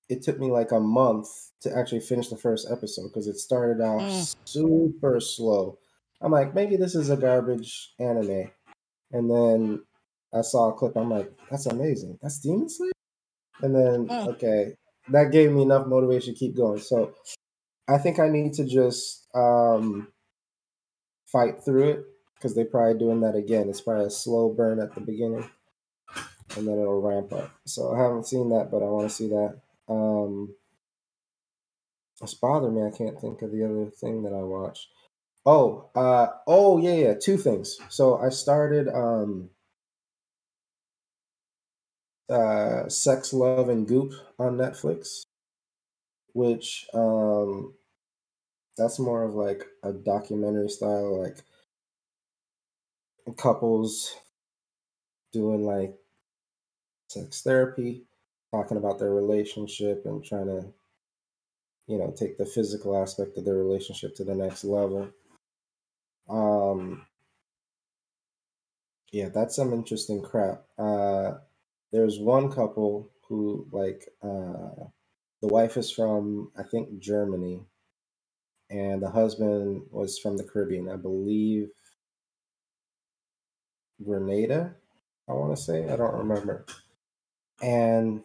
[0.08, 1.28] it took me like a month
[1.62, 4.34] to actually finish the first episode because it started out Mm.
[4.46, 5.78] super slow.
[6.22, 8.50] I'm like, maybe this is a garbage anime.
[9.12, 9.82] And then
[10.32, 12.18] I saw a clip, I'm like, that's amazing.
[12.22, 12.92] That's Demon Slayer?
[13.62, 14.28] And then, Mm.
[14.28, 14.74] okay,
[15.08, 16.78] that gave me enough motivation to keep going.
[16.80, 17.14] So
[17.88, 20.12] I think I need to just um,
[21.26, 22.04] fight through it
[22.34, 23.68] because they're probably doing that again.
[23.68, 25.48] It's probably a slow burn at the beginning.
[26.56, 27.50] and then it'll ramp up.
[27.64, 29.60] So I haven't seen that, but I want to see that.
[29.88, 30.52] Um,
[32.20, 32.82] it's bothering me.
[32.82, 34.88] I can't think of the other thing that I watched.
[35.44, 37.14] Oh, uh, oh yeah, yeah.
[37.14, 37.78] Two things.
[37.90, 39.50] So I started um,
[42.28, 45.22] uh, Sex, Love, and Goop on Netflix,
[46.32, 47.74] which um,
[48.76, 51.38] that's more of like a documentary style, like
[53.36, 54.14] couples
[55.32, 55.96] doing like
[57.08, 58.04] sex therapy,
[58.52, 60.66] talking about their relationship and trying to,
[61.86, 65.08] you know, take the physical aspect of their relationship to the next level.
[66.30, 67.06] Um,
[69.12, 70.64] yeah, that's some interesting crap.
[70.78, 71.34] Uh,
[71.92, 74.86] there's one couple who like uh,
[75.42, 77.64] the wife is from I think Germany,
[78.70, 81.68] and the husband was from the Caribbean, I believe.
[84.04, 84.74] Grenada,
[85.28, 85.88] I want to say.
[85.88, 86.66] I don't remember.
[87.62, 88.22] And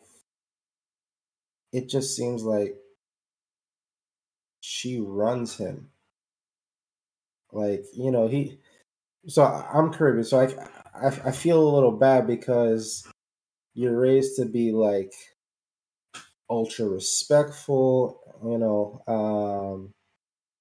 [1.73, 2.77] it just seems like
[4.61, 5.90] she runs him.
[7.56, 8.60] Like, you know, he.
[9.27, 13.07] So I'm Caribbean, so I, I, I feel a little bad because
[13.73, 15.14] you're raised to be like
[16.49, 19.91] ultra respectful, you know, um,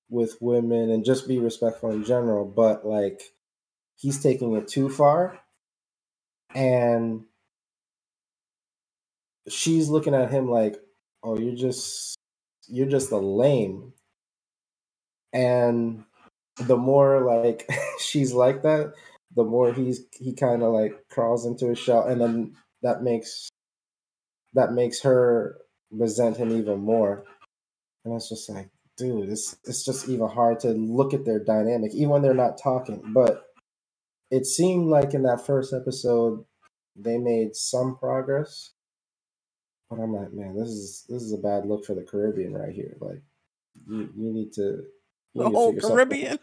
[0.08, 2.44] with women and just be respectful in general.
[2.44, 3.22] But like,
[3.96, 5.40] he's taking it too far.
[6.54, 7.24] And
[9.48, 10.76] she's looking at him like,
[11.24, 12.16] "Oh, you're just
[12.68, 13.92] you're just a lame."
[15.32, 16.04] And
[16.56, 17.68] the more like
[17.98, 18.92] she's like that,
[19.34, 23.48] the more he's he kind of like crawls into his shell, and then that makes
[24.54, 25.56] that makes her
[25.90, 27.24] resent him even more.
[28.04, 31.94] And it's just like, dude, it's it's just even hard to look at their dynamic,
[31.94, 33.02] even when they're not talking.
[33.14, 33.44] But
[34.30, 36.44] it seemed like in that first episode
[36.96, 38.70] they made some progress
[39.90, 42.74] but I'm like, man, this is this is a bad look for the Caribbean right
[42.74, 42.96] here.
[43.00, 43.22] Like,
[43.86, 44.84] you, you need to
[45.34, 46.38] you The need whole Caribbean.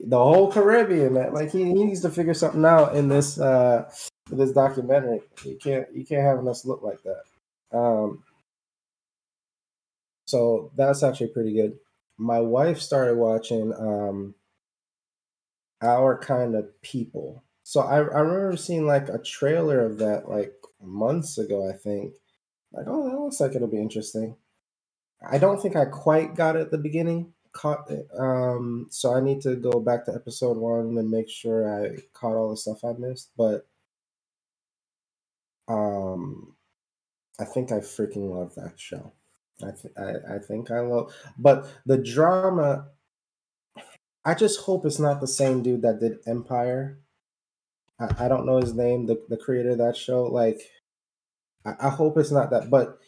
[0.00, 1.32] The whole Caribbean, man.
[1.32, 3.90] Like he, he needs to figure something out in this uh
[4.30, 5.20] this documentary.
[5.44, 7.76] You can't you can't have us look like that.
[7.76, 8.22] Um
[10.26, 11.78] so that's actually pretty good.
[12.18, 14.34] My wife started watching um
[15.80, 17.42] Our Kind of People.
[17.62, 22.14] So I, I remember seeing like a trailer of that like months ago, I think.
[22.72, 24.36] Like, oh, that looks like it'll be interesting.
[25.28, 27.32] I don't think I quite got it at the beginning.
[27.56, 27.90] Caught.
[28.18, 32.36] Um, so I need to go back to episode one and make sure I caught
[32.36, 33.30] all the stuff I missed.
[33.34, 33.66] But
[35.66, 36.54] um,
[37.40, 39.10] I think I freaking love that show.
[39.62, 42.88] I th- I, I think I love, but the drama.
[44.26, 46.98] I just hope it's not the same dude that did Empire.
[47.98, 50.24] I, I don't know his name, the the creator of that show.
[50.24, 50.60] Like,
[51.64, 52.68] I, I hope it's not that.
[52.68, 52.98] But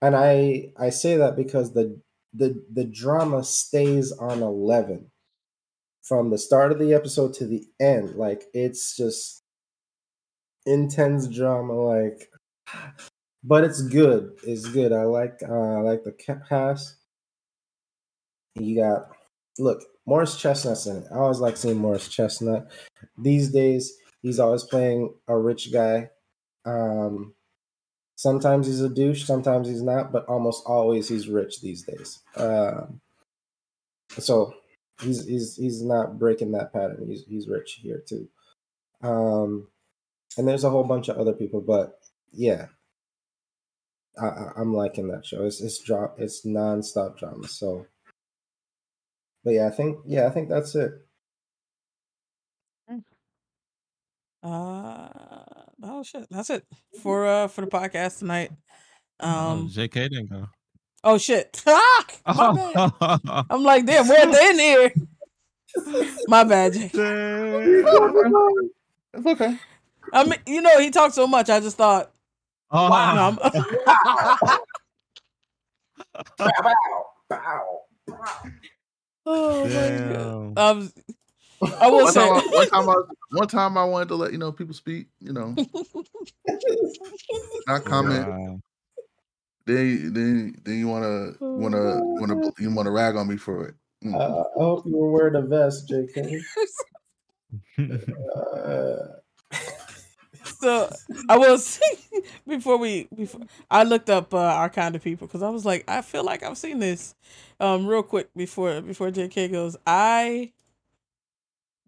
[0.00, 2.00] and I I say that because the
[2.32, 5.10] the the drama stays on eleven
[6.02, 8.16] from the start of the episode to the end.
[8.16, 9.42] Like it's just
[10.66, 11.74] intense drama.
[11.74, 12.30] Like,
[13.44, 14.32] but it's good.
[14.44, 14.92] It's good.
[14.92, 16.96] I like uh, I like the ca- cast.
[18.54, 19.10] You got
[19.58, 21.06] look Morris Chestnut's in it.
[21.12, 22.70] I always like seeing Morris Chestnut.
[23.18, 23.92] These days,
[24.22, 26.10] he's always playing a rich guy.
[26.64, 27.34] Um,
[28.18, 32.18] sometimes he's a douche, sometimes he's not, but almost always he's rich these days.
[32.36, 33.00] Um,
[34.10, 34.54] so
[35.00, 37.06] he's he's he's not breaking that pattern.
[37.08, 38.28] He's he's rich here too.
[39.02, 39.68] Um,
[40.36, 42.00] and there's a whole bunch of other people, but
[42.32, 42.66] yeah,
[44.20, 45.46] I, I'm liking that show.
[45.46, 47.46] It's it's drop it's nonstop drama.
[47.46, 47.86] So,
[49.44, 50.92] but yeah, I think yeah, I think that's it.
[54.42, 55.37] Uh
[55.82, 56.26] oh shit.
[56.30, 56.64] That's it
[57.02, 58.50] for uh for the podcast tonight.
[59.20, 60.46] Oh, Um JK didn't go.
[61.04, 61.62] oh shit.
[61.66, 62.02] My.
[63.50, 64.92] I'm like, damn, what they in here?
[66.28, 66.90] My bad, Jake.
[66.94, 67.88] It's
[69.26, 69.58] okay.
[70.12, 71.50] I mean, you know, he talked so much.
[71.50, 72.10] I just thought,
[72.70, 73.14] oh, wow.
[73.14, 74.58] no, I'm-
[76.38, 76.74] Bow, bow,
[77.28, 77.80] bow.
[79.26, 80.58] oh my god.
[80.58, 80.90] Um,
[81.80, 82.94] I will One say, time, I, one time, I,
[83.30, 85.08] one time, I wanted to let you know people speak.
[85.20, 85.54] You know,
[87.66, 88.28] not comment.
[88.28, 88.60] Wow.
[89.66, 93.74] Then, then, then you wanna, wanna, wanna, you wanna rag on me for it.
[94.04, 94.14] Mm.
[94.14, 96.40] Uh, I hope you were wearing a vest, JK.
[97.78, 98.96] Uh,
[100.60, 100.90] so
[101.28, 101.80] I will say
[102.46, 105.84] before we before I looked up uh, our kind of people because I was like,
[105.88, 107.14] I feel like I've seen this.
[107.60, 110.52] Um, real quick before before JK goes, I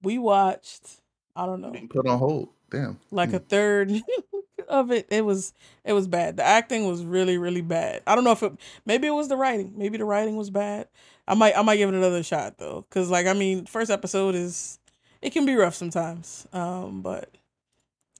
[0.02, 1.00] we watched
[1.36, 2.48] I don't know Put on hold.
[2.70, 3.00] Damn.
[3.10, 3.90] like a third
[4.68, 5.52] of it, it was
[5.84, 6.36] it was bad.
[6.36, 8.02] The acting was really really bad.
[8.06, 8.52] I don't know if it
[8.86, 9.72] maybe it was the writing.
[9.76, 10.88] Maybe the writing was bad.
[11.26, 14.34] I might I might give it another shot though, because like I mean, first episode
[14.34, 14.78] is
[15.22, 16.46] it can be rough sometimes.
[16.52, 17.30] Um, but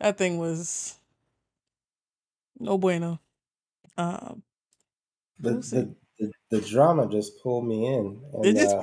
[0.01, 0.97] that thing was
[2.59, 3.21] no bueno.
[3.97, 4.43] Um,
[5.39, 8.21] The, the, the, the drama just pulled me in.
[8.45, 8.83] it And, just uh,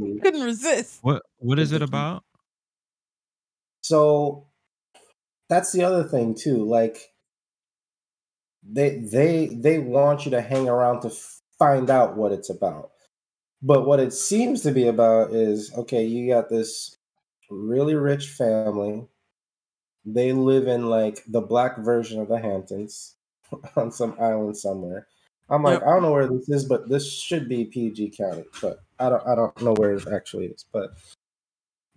[0.22, 0.98] couldn't resist.
[1.02, 2.24] What what is it about?
[3.88, 4.46] So
[5.48, 6.62] that's the other thing too.
[6.62, 6.98] Like
[8.62, 11.12] they they they want you to hang around to
[11.58, 12.90] find out what it's about.
[13.62, 16.98] But what it seems to be about is okay, you got this
[17.48, 19.06] really rich family.
[20.04, 23.16] They live in like the black version of the Hamptons
[23.76, 25.06] on some island somewhere.
[25.48, 25.88] I'm like, Yep.
[25.88, 29.26] I don't know where this is, but this should be PG County, but I don't
[29.26, 30.66] I don't know where it actually is.
[30.74, 30.90] But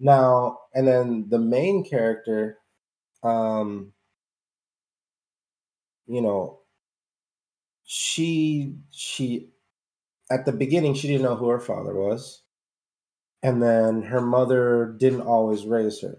[0.02, 2.60] now and then the main character,
[3.24, 3.94] um,
[6.08, 6.60] you know,
[7.86, 9.50] she she
[10.32, 12.44] at the beginning she didn't know who her father was.
[13.44, 16.18] And then her mother didn't always raise her.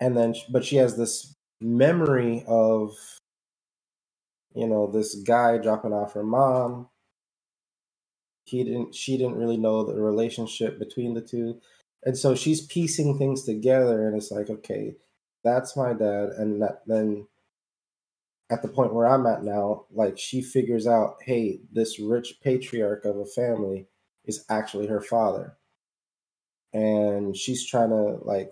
[0.00, 2.92] And then but she has this memory of
[4.54, 6.88] you know this guy dropping off her mom.
[8.44, 11.60] He didn't she didn't really know the relationship between the two
[12.06, 14.94] and so she's piecing things together and it's like okay
[15.44, 17.26] that's my dad and that then
[18.50, 23.04] at the point where i'm at now like she figures out hey this rich patriarch
[23.04, 23.86] of a family
[24.26, 25.56] is actually her father.
[26.72, 28.50] And she's trying to like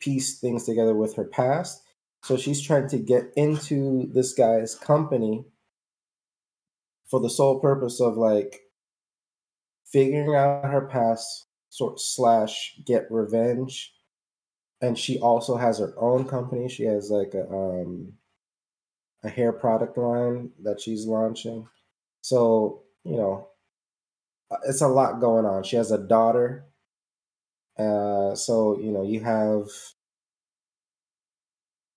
[0.00, 1.82] piece things together with her past.
[2.24, 5.44] So she's trying to get into this guy's company
[7.08, 8.60] for the sole purpose of like
[9.86, 13.92] figuring out her past sort slash get revenge.
[14.80, 16.68] And she also has her own company.
[16.68, 18.14] She has like a um
[19.24, 21.66] a hair product line that she's launching.
[22.22, 23.48] So you know
[24.66, 25.64] it's a lot going on.
[25.64, 26.66] She has a daughter.
[27.78, 29.66] Uh so you know you have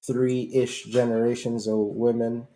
[0.06, 2.48] three-ish generations of women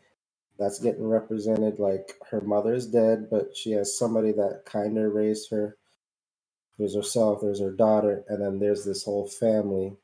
[0.58, 1.80] that's getting represented.
[1.80, 5.78] Like her mother's dead but she has somebody that kind of raised her
[6.78, 9.96] there's herself there's her daughter and then there's this whole family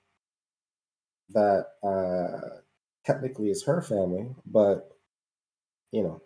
[1.30, 2.60] that uh
[3.06, 4.92] technically is her family but
[5.92, 6.22] you know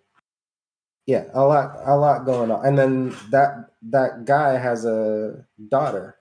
[1.06, 2.66] yeah a lot a lot going on.
[2.66, 6.18] And then that that guy has a daughter.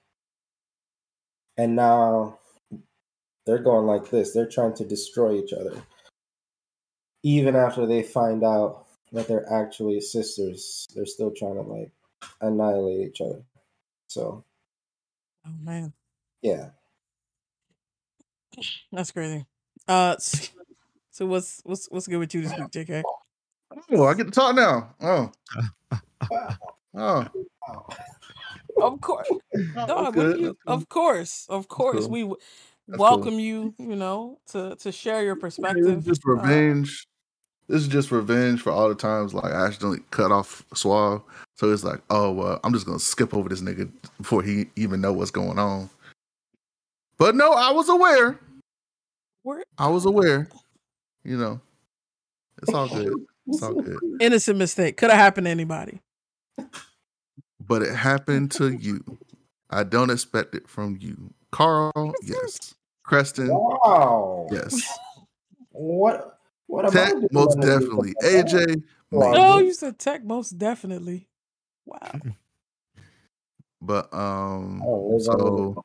[1.57, 2.39] And now
[3.47, 4.33] they're going like this.
[4.33, 5.83] They're trying to destroy each other.
[7.23, 11.93] Even after they find out that they're actually sisters they're still trying to like
[12.41, 13.43] annihilate each other
[14.15, 14.45] so
[15.47, 15.93] Oh man,
[16.43, 16.71] yeah
[18.93, 19.45] that's crazy.
[19.89, 20.53] Uh, s-
[21.11, 23.03] so what's what's what's good with you this week, JK?
[23.93, 24.95] Oh, I get to talk now.
[25.01, 25.33] Oh,
[26.95, 27.27] oh,
[28.81, 29.29] Of course,
[29.87, 30.17] dog.
[30.17, 32.11] What you, of course, of course, cool.
[32.11, 32.37] we w-
[32.89, 33.75] That's welcome you.
[33.79, 35.99] You know, to to share your perspective.
[35.99, 37.07] is just Uh, revenge.
[37.69, 41.23] This is just revenge for all the times like I accidentally cut off Suave.
[41.57, 45.01] So it's like, oh well, I'm just gonna skip over this nigga before he even
[45.01, 45.89] know what's going on.
[47.17, 48.39] But no, I was aware.
[49.45, 50.49] we're I was aware.
[51.25, 51.61] You know,
[52.61, 53.15] it's all good.
[53.47, 53.99] It's all good.
[54.21, 54.97] innocent mistake.
[54.99, 56.01] Could have happened to anybody.
[57.67, 59.03] But it happened to you.
[59.71, 62.13] I don't expect it from you, Carl.
[62.23, 62.75] Yes,
[63.05, 63.49] Creston.
[63.49, 64.83] wow Yes,
[65.71, 66.34] what
[66.67, 67.13] what Tech.
[67.13, 68.15] doing Most definitely.
[68.23, 68.83] AJ.
[69.11, 69.31] Wow.
[69.33, 69.43] maybe.
[69.45, 71.29] Oh, you said tech, most definitely.
[71.87, 72.13] Wow.
[73.87, 75.85] But um, I don't live on so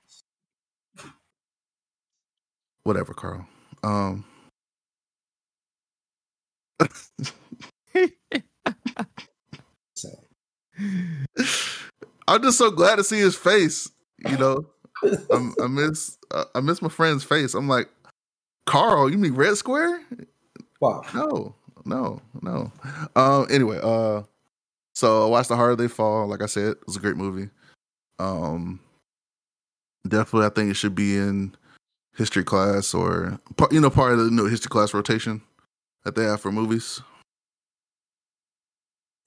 [2.83, 3.45] whatever, Carl.
[3.83, 4.23] Um,
[6.79, 6.89] the-
[12.27, 13.91] I'm just so glad to see his face.
[14.19, 14.65] You know,
[15.31, 17.53] I'm, I miss uh, I miss my friend's face.
[17.53, 17.89] I'm like,
[18.65, 20.01] Carl, you mean Red Square?
[20.79, 22.71] Wow No, no, no.
[23.15, 23.47] Um.
[23.49, 24.23] Anyway, uh,
[24.95, 26.27] so I watched The Harder They Fall.
[26.27, 27.49] Like I said, it was a great movie.
[28.19, 28.79] Um,
[30.07, 31.55] definitely, I think it should be in
[32.15, 33.39] history class or
[33.71, 35.41] you know, part of the you know, history class rotation
[36.03, 37.01] that they have for movies.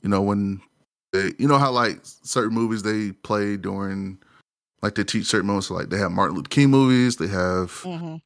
[0.03, 0.61] You know, when
[1.13, 4.19] they, you know how like certain movies they play during,
[4.83, 5.71] like they teach certain moments.
[5.71, 8.17] Like they have Martin Luther King movies, they have hmm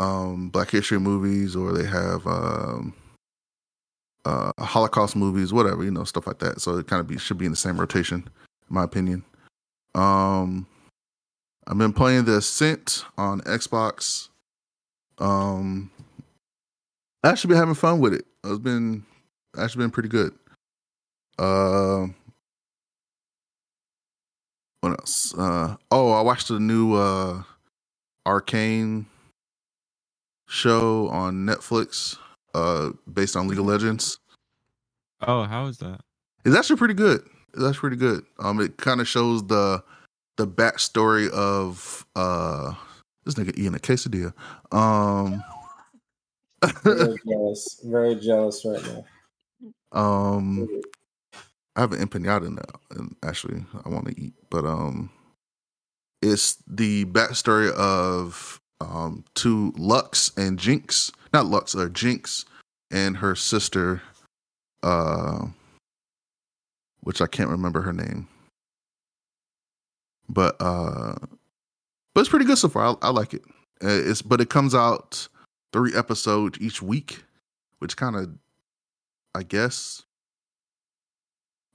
[0.00, 2.94] um, Black History movies, or they have um,
[4.24, 6.60] uh, Holocaust movies, whatever you know, stuff like that.
[6.60, 8.28] So it kind of be should be in the same rotation,
[8.68, 9.22] in my opinion.
[9.94, 10.66] Um,
[11.66, 14.28] I've been playing The Ascent on Xbox.
[15.18, 15.90] Um,
[17.22, 18.24] I actually been having fun with it.
[18.44, 19.04] It's been
[19.58, 20.32] actually been pretty good.
[21.38, 22.06] Uh,
[24.80, 25.34] what else?
[25.36, 27.42] Uh, oh, I watched the new uh,
[28.24, 29.06] Arcane
[30.50, 32.18] show on Netflix,
[32.54, 34.20] uh, based on League of Legends.
[35.22, 36.00] Oh, how is that?
[36.44, 37.22] It's actually pretty good.
[37.54, 38.24] It's actually pretty good.
[38.40, 39.84] Um, it kind of shows the
[40.38, 42.74] the backstory of uh
[43.24, 44.34] this nigga eating a quesadilla.
[44.72, 45.44] Um,
[46.84, 47.80] Very jealous.
[47.84, 49.06] Very jealous right now.
[49.92, 50.70] um,
[51.76, 55.10] I have an empanada now, and actually I want to eat, but um,
[56.22, 62.44] it's the backstory of um two Lux and Jinx, not Lux or Jinx,
[62.90, 64.02] and her sister,
[64.82, 65.46] uh,
[67.02, 68.28] which I can't remember her name,
[70.28, 71.14] but uh,
[72.14, 72.96] but it's pretty good so far.
[73.02, 73.42] I, I like it.
[73.82, 75.28] Uh, It's but it comes out
[75.72, 77.22] three episodes each week,
[77.78, 78.30] which kind of,
[79.34, 80.02] I guess,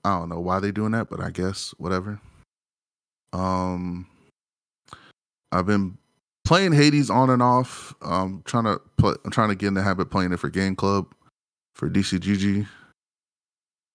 [0.04, 2.20] I don't know why they're doing that, but I guess whatever.
[3.32, 4.06] Um,
[5.50, 5.98] I've been
[6.46, 7.94] playing Hades on and off.
[8.00, 9.14] Um, trying to play.
[9.24, 11.06] I'm trying to get in the habit of playing it for Game Club,
[11.74, 12.66] for DCGG.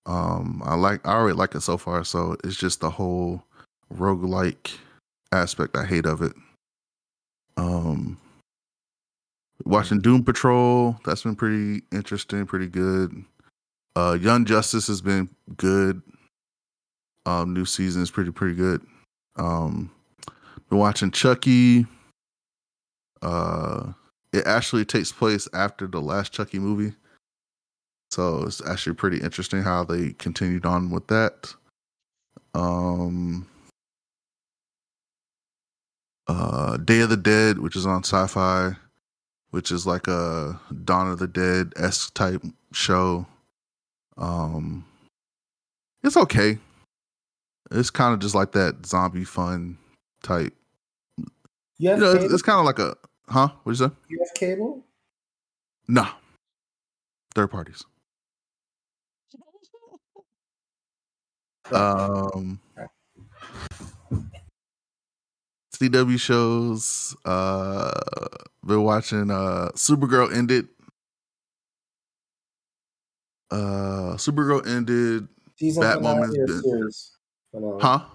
[0.05, 1.05] Um, I like.
[1.07, 2.03] I already like it so far.
[2.03, 3.43] So it's just the whole
[3.93, 4.77] roguelike
[5.31, 6.33] aspect I hate of it.
[7.57, 8.17] Um,
[9.65, 10.97] watching Doom Patrol.
[11.05, 12.45] That's been pretty interesting.
[12.45, 13.23] Pretty good.
[13.95, 16.01] Uh, Young Justice has been good.
[17.25, 18.81] Um, new season is pretty pretty good.
[19.35, 19.91] Um,
[20.69, 21.85] been watching Chucky.
[23.21, 23.93] Uh,
[24.33, 26.95] it actually takes place after the last Chucky movie,
[28.11, 31.53] so it's actually pretty interesting how they continued on with that.
[32.53, 33.47] Um,
[36.27, 38.75] uh, Day of the Dead, which is on Sci-Fi,
[39.51, 42.41] which is like a Dawn of the Dead esque type
[42.73, 43.25] show.
[44.17, 44.85] Um,
[46.03, 46.57] it's okay.
[47.69, 49.77] It's kind of just like that zombie fun
[50.23, 50.53] type.
[51.77, 52.95] Yeah, You know, it's, it's kind of like a
[53.31, 53.49] huh?
[53.63, 53.91] What you say?
[54.09, 54.85] you have cable?
[55.87, 56.09] Nah,
[57.33, 57.83] third parties.
[61.71, 62.59] Um,
[65.75, 67.15] CW shows.
[67.23, 67.91] Uh,
[68.65, 69.31] been watching.
[69.31, 70.67] Uh, Supergirl ended.
[73.49, 75.27] Uh, Supergirl ended.
[75.57, 77.17] Season Batwoman's been- series
[77.51, 77.79] finale?
[77.81, 78.05] Huh?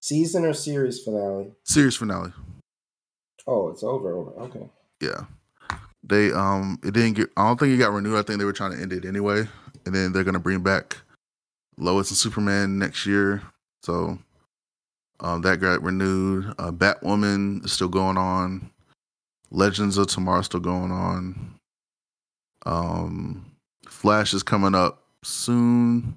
[0.00, 1.52] Season or series finale?
[1.64, 2.32] Series finale.
[3.46, 4.12] Oh, it's over.
[4.12, 4.30] Over.
[4.42, 4.68] Okay.
[5.00, 5.24] Yeah.
[6.02, 8.16] They um it didn't get I don't think it got renewed.
[8.18, 9.46] I think they were trying to end it anyway.
[9.84, 10.96] And then they're gonna bring back
[11.78, 13.42] Lois and Superman next year.
[13.82, 14.18] So
[15.20, 16.54] um that got renewed.
[16.58, 18.70] Uh Batwoman is still going on.
[19.50, 21.54] Legends of Tomorrow still going on.
[22.64, 23.44] Um
[23.88, 26.14] Flash is coming up soon.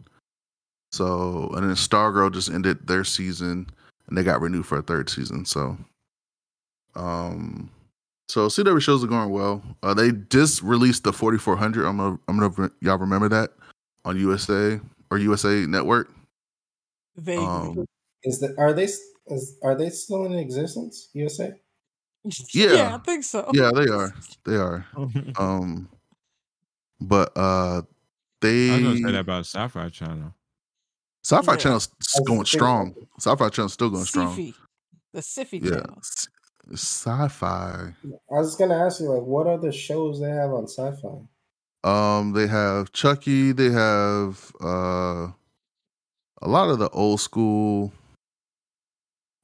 [0.92, 3.68] So and then Stargirl just ended their season
[4.08, 5.46] and they got renewed for a third season.
[5.46, 5.78] So
[6.96, 7.70] um
[8.28, 9.64] so CW shows are going well.
[9.82, 11.84] Uh, they just released the 4400.
[11.84, 13.50] I'm gonna, I'm gonna, y'all remember that
[14.06, 16.12] on USA or USA Network.
[17.18, 17.44] Vaguely.
[17.46, 17.86] Um,
[18.24, 21.10] Is that are they is are they still in existence?
[21.14, 21.54] USA.
[22.54, 22.96] yeah.
[22.96, 23.50] I think so.
[23.54, 24.14] yeah, they are,
[24.46, 24.86] they are.
[25.40, 25.90] Um,
[27.02, 27.82] but uh,
[28.42, 30.34] they I was gonna say that about Sci-Fi Channel.
[31.24, 31.58] Sci-Fi Yeah.
[31.58, 31.88] Channel's
[32.26, 32.92] going strong.
[32.92, 34.36] about Sci-Fi Channel's still going strong.
[34.36, 34.54] Syfy.
[35.14, 36.02] The Syfy Yeah, channel.
[36.72, 37.94] Sci-Fi.
[38.32, 41.28] I was gonna ask you like what other shows they have on Sci-Fi.
[41.84, 43.52] Um, they have Chucky.
[43.52, 45.32] They have uh,
[46.42, 47.94] a lot of the old school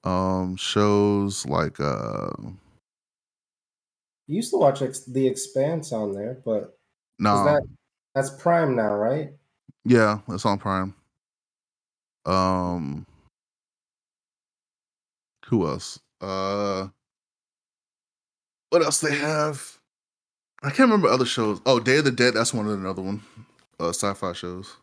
[0.03, 2.29] um shows like uh
[4.27, 6.77] You used to watch Ex- The Expanse on there, but
[7.19, 7.67] no is that
[8.13, 9.31] that's Prime now, right?
[9.83, 10.95] yeah it's on prime
[12.25, 13.05] um
[15.45, 16.87] who else uh
[18.75, 19.77] what else they have?
[20.61, 21.61] I can't remember other shows.
[21.65, 23.21] Oh day of the dead that's one of another one.
[23.79, 24.75] Uh sci-fi shows.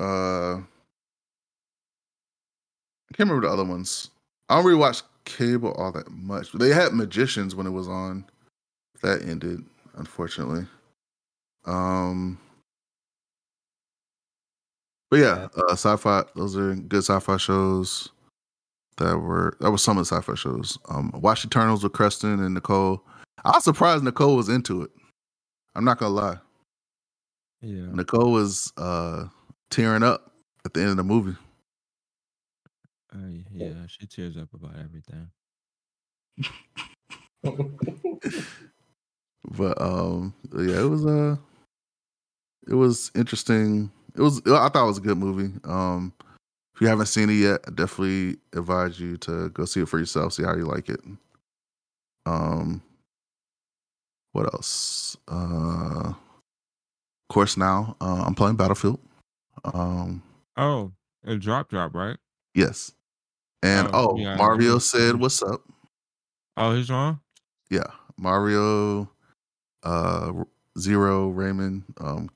[0.00, 0.62] Uh i
[3.12, 4.10] can't remember the other ones.
[4.48, 8.24] I don't really watch cable all that much they had magicians when it was on.
[9.00, 10.66] That ended unfortunately.
[11.66, 12.36] Um
[15.08, 16.24] but yeah, uh, sci-fi.
[16.34, 18.08] Those are good sci-fi shows.
[18.98, 20.78] That were that was some of the sci-fi shows.
[20.88, 23.02] Um, Watch Eternals with Creston and Nicole.
[23.44, 24.90] I was surprised Nicole was into it.
[25.74, 26.38] I'm not gonna lie.
[27.60, 27.86] Yeah.
[27.92, 29.24] Nicole was uh
[29.70, 30.32] tearing up
[30.64, 31.36] at the end of the movie.
[33.12, 35.30] Uh, yeah, she tears up about everything.
[39.56, 41.36] but um, yeah, it was uh
[42.68, 43.90] it was interesting.
[44.16, 45.52] It was I thought it was a good movie.
[45.64, 46.12] Um,
[46.74, 49.98] if you haven't seen it yet, I definitely advise you to go see it for
[49.98, 51.00] yourself, see how you like it.
[52.26, 52.82] Um,
[54.32, 55.16] what else?
[55.28, 56.16] Uh, of
[57.28, 58.98] course, now uh, I'm playing Battlefield.
[59.64, 60.22] Um,
[60.56, 60.92] Oh,
[61.24, 62.16] a drop drop, right?
[62.54, 62.92] yes,
[63.62, 65.62] and Oh, oh, yeah, Mario said, "What's up?"
[66.56, 67.20] Oh, he's wrong.
[67.70, 67.86] Yeah,
[68.16, 69.10] Mario,
[69.82, 70.32] uh,
[70.78, 72.30] Zero, Raymond, um,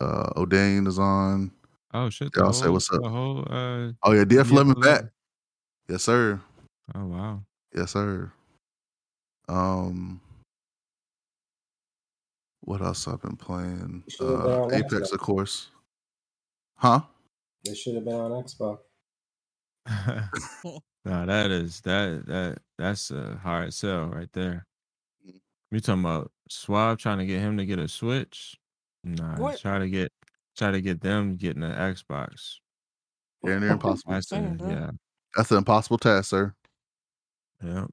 [0.00, 1.50] uh, O'Dane is on.
[1.92, 2.30] Oh shit.
[2.36, 3.02] Y'all the say what's up.
[3.02, 4.82] The whole uh Oh yeah, DF DF Lemon 11.
[4.82, 5.12] back.
[5.88, 6.40] Yes, sir.
[6.94, 7.42] Oh wow.
[7.74, 8.30] Yes, sir.
[9.48, 10.20] Um,
[12.60, 14.04] what else I've been playing?
[14.06, 15.12] You should've been Uh, Apex, Xbox.
[15.12, 15.68] of course.
[16.76, 17.00] Huh?
[17.64, 18.78] They should have been on Xbox.
[21.04, 24.66] no, that is that that that's a hard sell right there.
[25.72, 28.56] We talking about Swab trying to get him to get a Switch.
[29.04, 29.58] Nah, What?
[29.60, 30.12] try to get
[30.56, 32.56] try to get them getting an Xbox.
[33.42, 34.12] Yeah, near impossible.
[34.12, 34.68] That's a, saying, bro.
[34.70, 34.90] yeah,
[35.36, 36.54] That's an impossible task, sir.
[37.64, 37.86] yeah.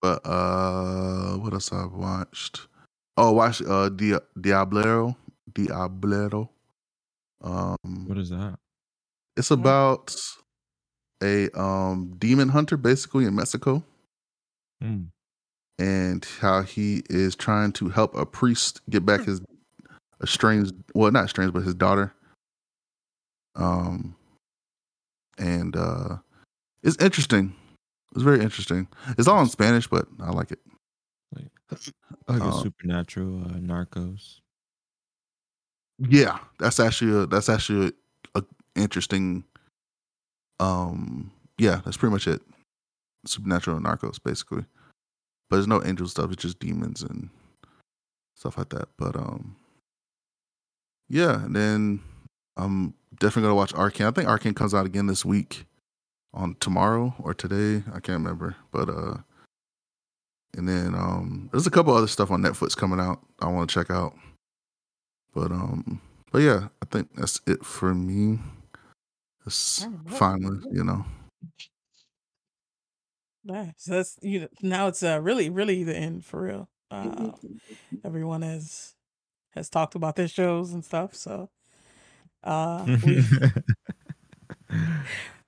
[0.00, 2.68] But uh, what else I've watched?
[3.16, 5.16] Oh, watch uh Dia- Diablero,
[5.52, 6.48] Diablero.
[7.42, 8.58] Um, What is that?
[9.36, 10.14] it's about
[11.22, 13.82] a um demon hunter, basically in Mexico.
[14.80, 15.06] Hmm.
[15.80, 19.40] and how he is trying to help a priest get back his
[20.22, 22.12] estranged well not estranged but his daughter.
[23.54, 24.14] Um
[25.38, 26.16] and uh
[26.82, 27.54] it's interesting.
[28.14, 28.88] It's very interesting.
[29.18, 30.60] It's all in spanish but i like it.
[31.34, 31.50] Like,
[32.28, 34.40] a Uh, supernatural uh, Narcos.
[35.98, 37.92] yeah that's actually a, that's actually
[38.34, 38.44] a, a
[38.76, 39.44] interesting
[40.60, 42.40] um yeah that's pretty much it.
[43.26, 44.64] Supernatural narcos basically.
[45.50, 47.28] But there's no angel stuff it's just demons and
[48.36, 49.56] stuff like that but um
[51.08, 52.00] yeah and then
[52.56, 55.64] i'm definitely gonna watch arcane i think arcane comes out again this week.
[56.34, 58.54] On tomorrow or today i can't remember.
[58.70, 59.16] But uh
[60.56, 63.74] and then um there's a couple other stuff on netflix coming out i want to
[63.74, 64.14] check out.
[65.34, 68.38] But um but yeah i think that's it for me.
[69.46, 70.10] It's Alright.
[70.10, 71.06] finally you know.
[73.44, 73.72] Nice.
[73.78, 76.68] So that's you know now it's uh really really the end for real.
[76.90, 77.32] Uh,
[78.04, 78.94] everyone has
[79.58, 81.14] has talked about their shows and stuff.
[81.14, 81.50] So
[82.42, 83.22] uh we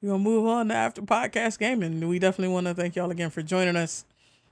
[0.03, 2.07] we're gonna move on to after podcast gaming.
[2.09, 4.05] We definitely want to thank y'all again for joining us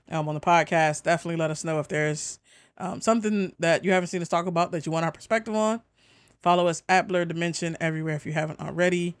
[0.09, 1.03] um, on the podcast.
[1.03, 2.39] Definitely let us know if there's
[2.77, 5.81] um, something that you haven't seen us talk about that you want our perspective on.
[6.41, 9.15] Follow us at Blur Dimension everywhere if you haven't already,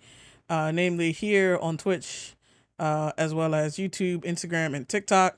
[0.49, 2.35] uh, namely here on Twitch,
[2.77, 5.37] uh, as well as YouTube, Instagram, and TikTok.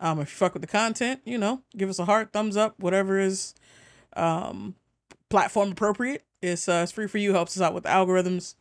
[0.00, 2.74] Um, if you fuck with the content, you know, give us a heart, thumbs up,
[2.78, 3.54] whatever is
[4.16, 4.74] um,
[5.30, 6.24] platform appropriate.
[6.42, 8.54] It's uh, it's free for you, helps us out with algorithms.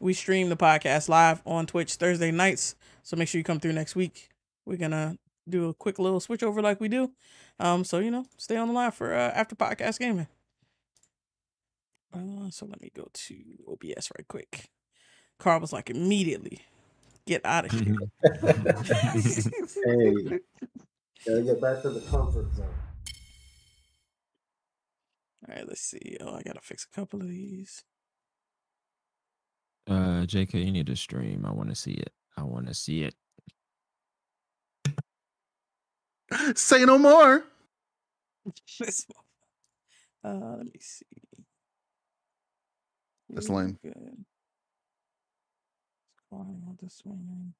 [0.00, 3.72] We stream the podcast live on Twitch Thursday nights, so make sure you come through
[3.72, 4.28] next week.
[4.66, 5.16] We're gonna
[5.48, 7.12] do a quick little switch over like we do.
[7.58, 10.26] Um, so you know, stay on the line for uh, after podcast gaming.
[12.12, 13.36] Uh, so let me go to
[13.68, 14.70] OBS right quick.
[15.38, 16.60] Carl was like immediately,
[17.26, 17.96] get out of here.
[21.26, 22.72] Hey, gotta get back to the comfort zone.
[25.48, 26.16] All right, let's see.
[26.20, 27.84] Oh, I gotta fix a couple of these.
[29.88, 31.44] uh, JK, you need to stream.
[31.46, 32.12] I want to see it.
[32.36, 33.14] I want to see it.
[36.56, 37.44] say no more
[38.80, 39.24] This one.
[40.34, 41.06] Uh, let me see.
[43.30, 43.78] That's lame.
[43.82, 44.24] Good.
[46.30, 47.54] Calling on this one.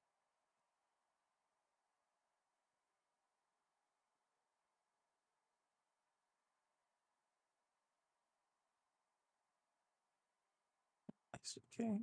[11.47, 11.99] That's okay.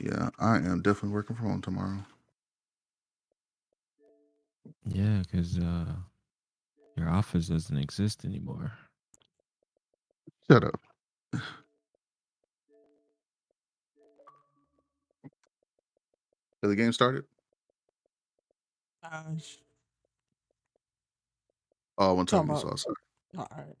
[0.00, 2.04] Yeah, I am definitely working from home tomorrow.
[4.86, 5.94] Yeah, because uh,
[6.96, 8.72] your office doesn't exist anymore.
[10.50, 10.80] Shut up.
[16.62, 17.24] Has the game started?
[19.02, 19.58] Uh, Gosh.
[21.98, 22.76] Oh, one time Talking you saw.
[22.76, 22.94] Sorry.
[23.38, 23.76] All right.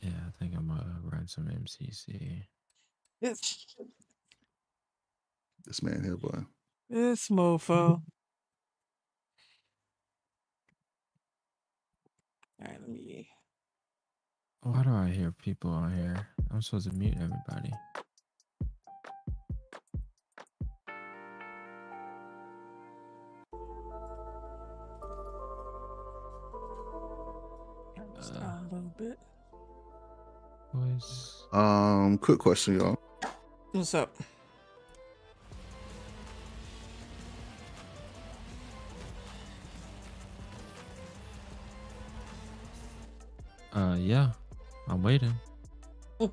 [0.00, 2.44] Yeah, I think I'm gonna run some MCC.
[3.20, 3.66] This
[5.64, 6.44] This man here, boy.
[6.88, 7.70] this mofo.
[7.80, 8.02] All
[12.60, 13.28] right, let me.
[14.62, 16.26] Why do I hear people on here?
[16.50, 17.72] I'm supposed to mute everybody.
[28.18, 28.40] Uh.
[28.40, 29.18] a little bit.
[30.74, 31.46] Boys.
[31.52, 32.98] Um, quick question, y'all.
[33.72, 34.16] What's up?
[43.72, 44.32] Uh, yeah,
[44.88, 45.34] I'm waiting.
[46.20, 46.26] I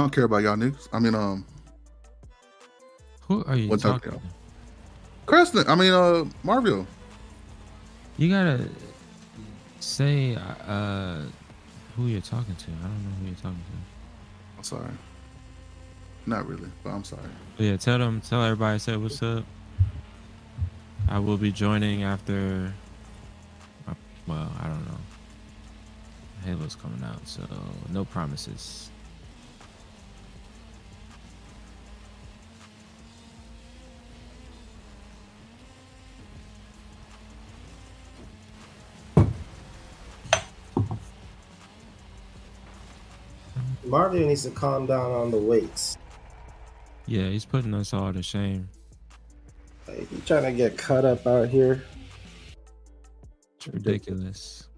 [0.00, 0.88] don't care about y'all niggas.
[0.92, 1.44] I mean, um,
[3.28, 4.20] Who are you What talking to?
[5.26, 5.64] Creston.
[5.68, 6.86] I mean, uh, Marvio.
[8.16, 8.68] You gotta
[9.80, 11.22] say uh
[11.96, 12.70] who you're talking to.
[12.70, 14.58] I don't know who you're talking to.
[14.58, 14.90] I'm sorry.
[16.26, 17.22] Not really, but I'm sorry.
[17.56, 19.44] But yeah, tell them, tell everybody, say what's up.
[21.08, 22.72] I will be joining after.
[23.88, 23.94] uh,
[24.26, 24.98] Well, I don't know.
[26.44, 27.42] Halo's coming out, so
[27.90, 28.90] no promises.
[43.84, 45.98] Marvin needs to calm down on the weights.
[47.06, 48.68] Yeah, he's putting us all to shame.
[49.86, 51.84] Like, he trying to get cut up out here.
[53.56, 54.68] It's ridiculous.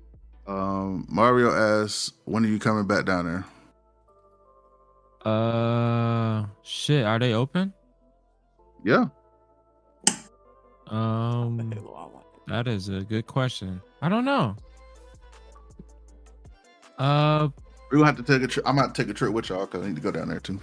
[0.47, 3.45] Um, Mario asks, when are you coming back down there?
[5.33, 7.73] Uh, shit, are they open?
[8.85, 9.07] Yeah.
[10.87, 12.27] Um, Halo, I want.
[12.49, 13.81] that is a good question.
[14.03, 14.55] I don't know.
[16.99, 17.49] Uh,
[17.91, 18.69] We're gonna have to take a trip.
[18.69, 20.41] I'm about to take a trip with y'all because I need to go down there
[20.41, 20.61] too.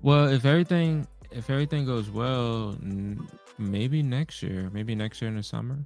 [0.00, 3.28] Well, if everything if everything goes well, n-
[3.58, 5.76] maybe next year, maybe next year in the summer.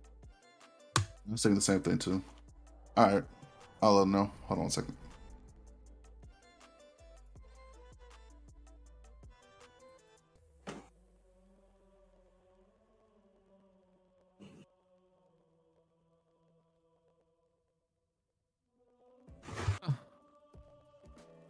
[1.29, 2.23] I'm saying the same thing too.
[2.97, 3.25] All right.
[3.83, 4.31] I'll let them know.
[4.47, 4.97] Hold on a second.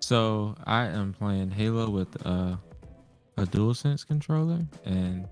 [0.01, 2.57] So I am playing Halo with uh,
[3.39, 5.27] a DualSense controller, and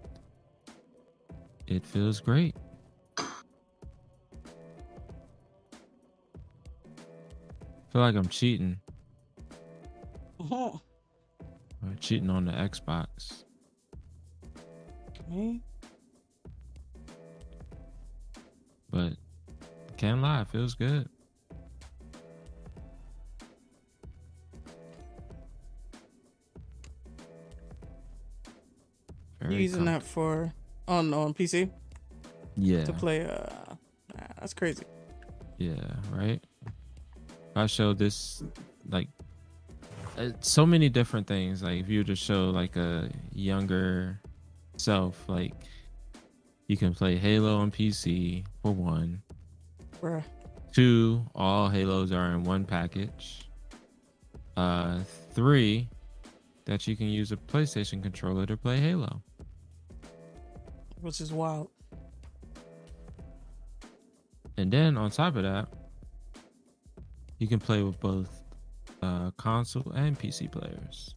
[1.66, 2.54] it feels great.
[7.90, 8.80] Feel like I'm cheating.
[10.38, 10.80] Mhm.
[11.82, 13.44] Or cheating on the Xbox.
[15.28, 15.62] Me?
[18.90, 19.12] But
[19.96, 21.08] can't lie, it feels good.
[29.40, 30.52] Very using that for
[30.86, 31.70] on on PC
[32.56, 32.84] Yeah.
[32.84, 33.24] to play?
[33.24, 33.74] Uh,
[34.14, 34.84] nah, that's crazy.
[35.58, 35.74] Yeah,
[36.10, 36.44] right.
[37.56, 38.42] I show this
[38.88, 39.08] like
[40.18, 41.62] uh, so many different things.
[41.62, 44.20] Like if you were to show like a younger
[44.76, 45.54] self, like
[46.68, 49.22] you can play Halo on PC for one.
[50.00, 50.22] Bruh.
[50.72, 53.48] Two, all Halos are in one package.
[54.56, 55.00] Uh,
[55.32, 55.88] three,
[56.64, 59.20] that you can use a PlayStation controller to play Halo.
[61.00, 61.70] Which is wild.
[64.56, 65.68] And then on top of that,
[67.40, 68.44] you can play with both
[69.02, 71.16] uh, console and PC players.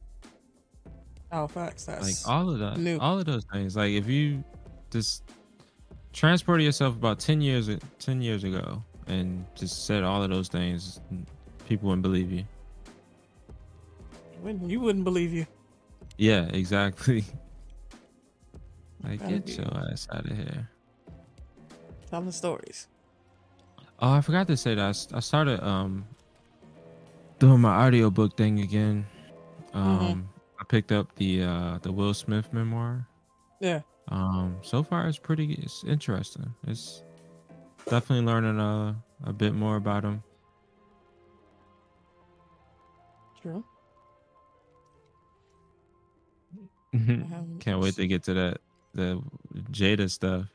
[1.32, 1.88] Oh, facts.
[1.88, 2.98] Like all of that, new.
[3.00, 3.76] all of those things.
[3.76, 4.44] Like if you
[4.90, 5.24] just
[6.14, 7.70] transport yourself about ten years,
[8.00, 11.02] ten years ago, and just said all of those things,
[11.68, 12.46] people wouldn't believe you.
[14.42, 15.46] wouldn't- you wouldn't believe you.
[16.18, 17.24] Yeah, exactly.
[19.04, 20.70] Like get be- your ass out of here.
[22.10, 22.88] Telling stories.
[24.00, 26.06] Oh, I forgot to say that I started um
[27.44, 29.06] doing my audiobook thing again.
[29.74, 30.24] Um Mhm.
[30.62, 33.06] I picked up the uh the Will Smith memoir.
[33.60, 33.82] Yeah.
[34.08, 36.54] Um so far it's pretty it's interesting.
[36.68, 37.04] It's
[37.90, 40.24] definitely learning a a bit more about him.
[43.42, 43.62] True.
[47.60, 48.58] Can't wait to get to that
[48.94, 49.22] the
[49.70, 50.46] Jada stuff.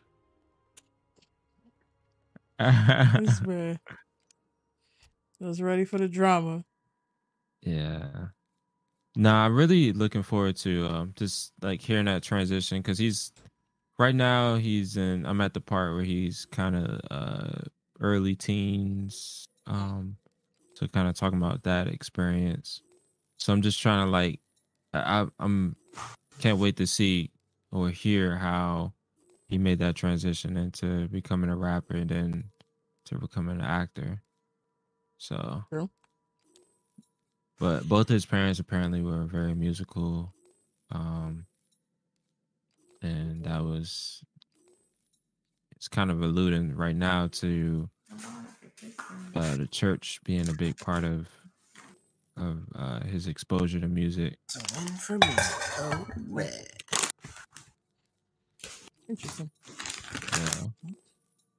[3.21, 3.79] This man
[5.41, 6.65] was ready for the drama.
[7.63, 8.29] Yeah.
[9.17, 13.33] Nah, I'm really looking forward to um just like hearing that transition because he's
[13.99, 17.63] right now he's in I'm at the part where he's kind of uh
[18.01, 20.17] early teens um
[20.77, 22.83] so kind of talking about that experience.
[23.39, 24.41] So I'm just trying to like
[24.95, 25.77] I I'm
[26.41, 27.31] can't wait to see
[27.73, 28.95] or hear how
[29.49, 32.45] he made that transition into becoming a rapper and then
[33.07, 34.23] to becoming an actor.
[35.19, 35.91] So True.
[37.59, 40.33] But both his parents apparently were very musical
[40.91, 41.45] um
[43.03, 44.23] and that was
[45.77, 47.89] it's kind of alluding right now to
[49.37, 51.29] uh the church being a big part of
[52.37, 55.35] of uh his exposure to music So one for me.
[55.81, 56.67] Oh, red.
[59.09, 59.51] Interesting.
[60.37, 60.65] yeah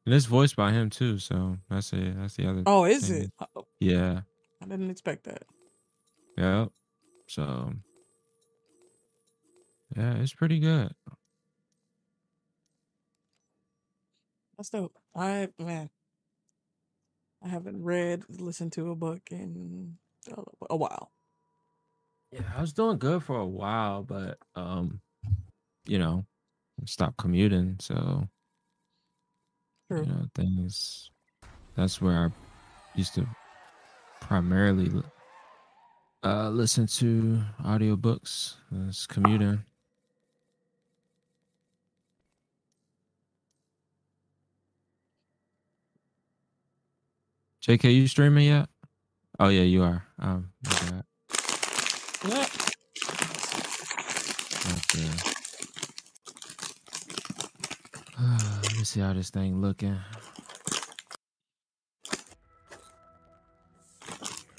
[0.05, 3.23] and it's voiced by him too so that's it that's the other Oh, is thing.
[3.23, 3.31] it?
[3.55, 4.21] Uh, yeah
[4.61, 5.43] I didn't expect that.
[6.39, 6.65] Yeah
[7.27, 7.73] so
[9.95, 10.93] yeah it's pretty good
[14.59, 14.97] That's dope.
[15.15, 15.89] I man,
[17.41, 19.97] I haven't read, listened to a book in
[20.69, 21.13] a while.
[22.33, 24.99] Yeah, I was doing good for a while, but um,
[25.85, 26.25] you know,
[26.85, 28.27] stopped commuting, so
[29.87, 30.01] True.
[30.03, 31.11] you know things.
[31.77, 32.29] That's where I
[32.97, 33.25] used to
[34.19, 34.89] primarily
[36.23, 38.55] uh listen to audiobooks.
[38.87, 39.63] It's commuting.
[47.61, 48.69] JK, you streaming yet?
[49.39, 50.03] Oh yeah, you are.
[50.17, 51.03] Um, my bad.
[52.27, 52.47] Yeah.
[54.71, 55.09] Okay.
[58.63, 59.97] Let me see how this thing looking.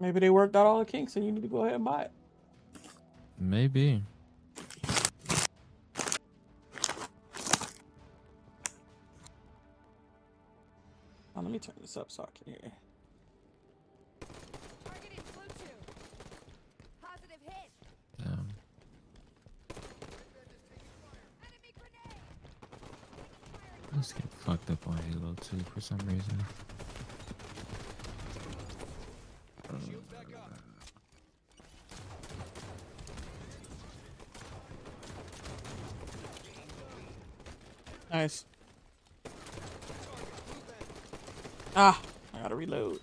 [0.00, 2.02] Maybe they worked out all the kinks, and you need to go ahead and buy
[2.02, 2.10] it.
[3.38, 4.02] Maybe.
[11.36, 12.72] Oh, let me turn this up so I can hear.
[14.84, 15.86] Targeted Bluetooth.
[17.02, 18.26] Positive hit.
[18.26, 18.48] Um,
[23.94, 26.44] let's get fucked up on Halo 2 for some reason.
[38.20, 38.44] Nice.
[41.74, 41.98] Ah,
[42.34, 43.00] I gotta reload.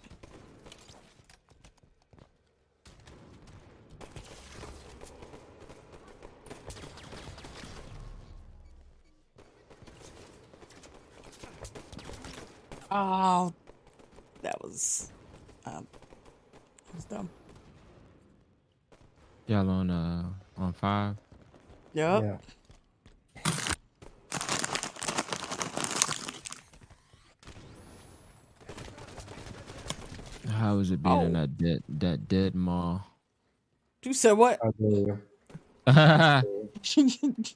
[12.91, 13.51] Oh,
[14.43, 15.11] that was,
[15.65, 15.87] um,
[16.85, 17.27] that was dumb.
[19.47, 20.25] Y'all on uh
[20.57, 21.15] on five?
[21.95, 22.23] Yep.
[22.23, 22.56] Yeah.
[31.07, 31.39] How is it being in Oh.
[31.41, 33.05] that dead that dead mall?
[34.03, 34.59] You said what?
[34.63, 35.19] I do.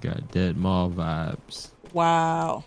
[0.00, 1.68] Got dead mall vibes.
[1.92, 2.64] wow.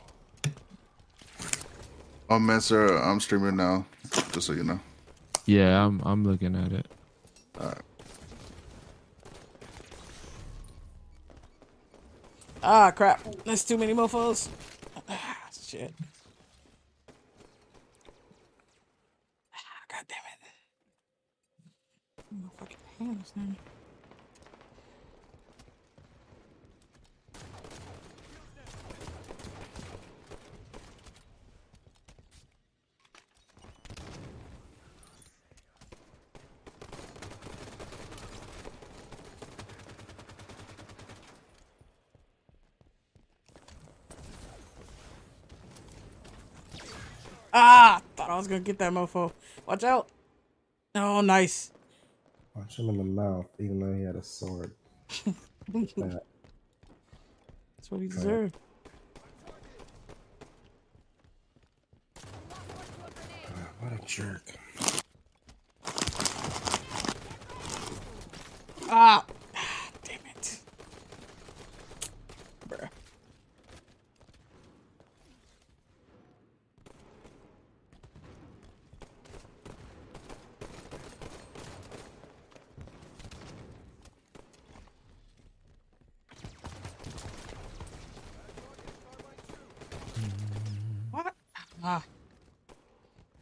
[2.29, 3.85] Oh man, sir, I'm streaming now.
[4.33, 4.79] Just so you know.
[5.45, 6.85] Yeah, I'm I'm looking at it.
[12.63, 13.21] Ah, crap.
[13.45, 14.49] That's too many mofos.
[15.09, 15.93] Ah, shit.
[47.59, 49.31] Ah, thought I was gonna get that mofo.
[49.65, 50.09] Watch out.
[50.93, 51.71] Oh, nice.
[52.53, 54.75] Punch him in the mouth, even though he had a sword.
[55.73, 55.91] That's
[57.89, 58.55] what he deserved.
[62.21, 64.53] ah, what a jerk.
[68.89, 69.25] Ah,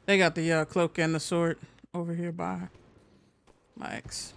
[0.06, 1.58] They got the uh, cloak and the sword
[1.94, 2.68] over here by
[3.76, 4.34] my ex.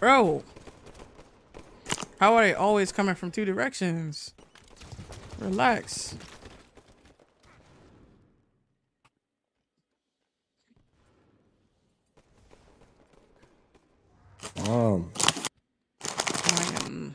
[0.00, 0.42] Bro.
[2.20, 4.32] How are they always coming from two directions?
[5.38, 6.14] Relax.
[14.68, 15.10] Um,
[16.02, 17.14] I am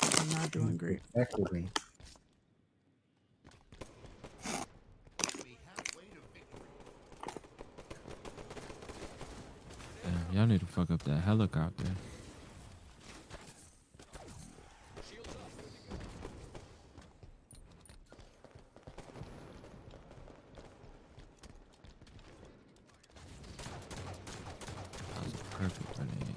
[0.00, 1.00] I'm not doing great.
[1.16, 1.68] equity.
[10.02, 11.84] Damn, y'all need to fuck up that helicopter.
[25.14, 26.34] That was a perfect grenade.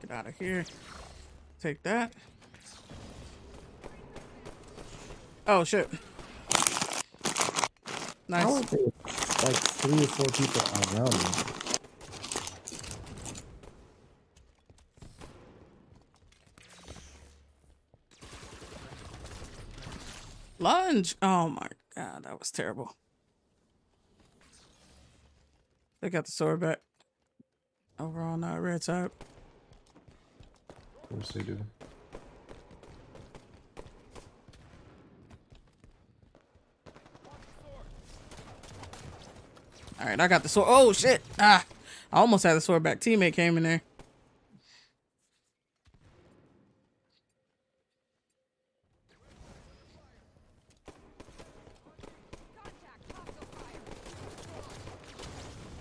[0.00, 0.64] Get out of here.
[1.60, 2.12] Take that.
[5.46, 5.88] Oh shit.
[8.30, 8.46] I Nice.
[8.46, 8.80] want there
[9.44, 10.62] like three or four people
[10.98, 11.52] around me.
[20.58, 21.16] Lunge.
[21.22, 22.96] Oh my god, that was terrible.
[26.00, 26.81] They got the sword back.
[28.12, 29.10] Over on that red side.
[31.02, 31.58] Of course they do.
[39.98, 40.66] All right, I got the sword.
[40.68, 41.22] Oh shit!
[41.38, 41.64] Ah,
[42.12, 43.00] I almost had the sword back.
[43.00, 43.80] Teammate came in there.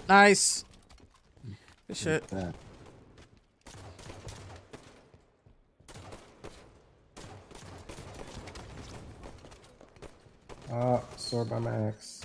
[0.07, 0.63] Nice.
[1.91, 2.27] Good shit.
[2.29, 2.55] That.
[10.71, 12.21] Ah, sword by my axe.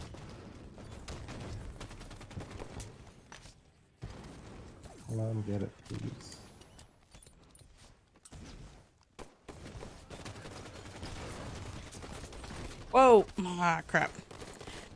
[5.08, 6.36] Let him get it, please.
[12.92, 13.26] Whoa!
[13.40, 14.12] Ah, crap.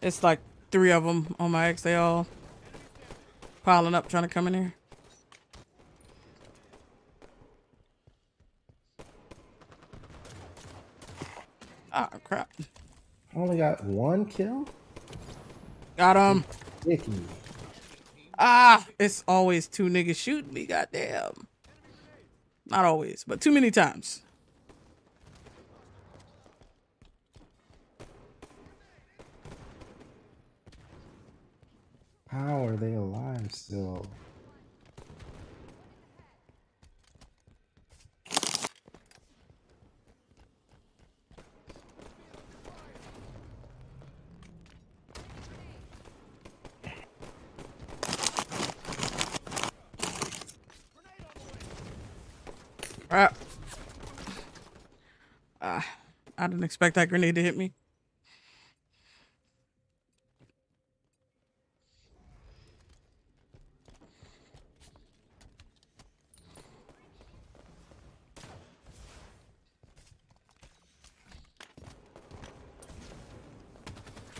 [0.00, 0.39] It's like
[0.70, 1.82] three of them on my X.
[1.82, 2.28] They all
[3.62, 4.74] piling up, trying to come in here.
[11.92, 12.48] Ah, crap.
[13.34, 14.68] I only got one kill?
[15.97, 16.44] Got him.
[16.84, 17.12] Dicky.
[18.39, 20.66] Ah, it's always two niggas shooting me.
[20.66, 21.47] Goddamn.
[22.66, 24.22] Not always, but too many times.
[32.28, 34.06] How are they alive still?
[53.08, 53.36] Crap.
[55.60, 55.84] Ah,
[56.39, 57.73] I didn't expect that grenade to hit me.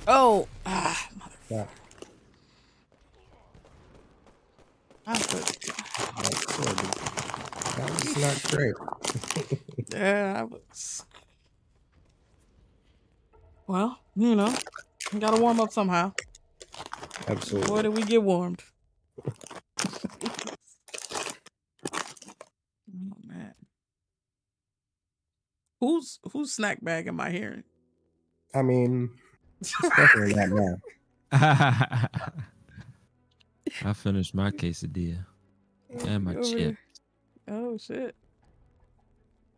[0.07, 1.35] Oh, ah, mother.
[1.51, 1.67] Yeah.
[5.05, 5.47] I put,
[6.21, 6.79] That sword.
[7.77, 8.75] That was not great.
[9.93, 11.05] yeah, I was.
[13.67, 14.53] Well, you know,
[15.77, 16.13] we gotta warm up somehow.
[17.29, 17.69] Absolutely.
[17.69, 18.63] Boy, did we get warmed.
[19.27, 19.33] oh
[23.27, 23.55] man.
[25.81, 27.65] Who's whose snack bag am I hearing?
[28.55, 29.11] I mean,
[29.97, 30.77] definitely that now.
[33.85, 35.25] I finished my quesadilla
[36.07, 36.59] and my Over chip.
[36.59, 36.79] here.
[37.49, 38.15] Oh shit.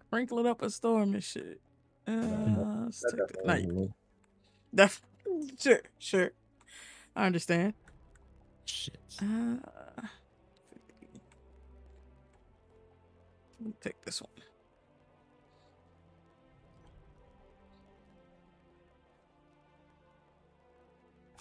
[0.06, 1.60] Sprinkling up a storm and shit.
[2.06, 2.12] Uh,
[2.84, 3.46] let's That take that.
[3.46, 3.94] Now definitely you- me.
[4.74, 5.02] def-
[5.60, 6.32] sure, sure.
[7.14, 7.74] I understand.
[8.64, 8.98] Shit.
[9.20, 9.56] Uh,
[13.60, 14.30] let me take this one.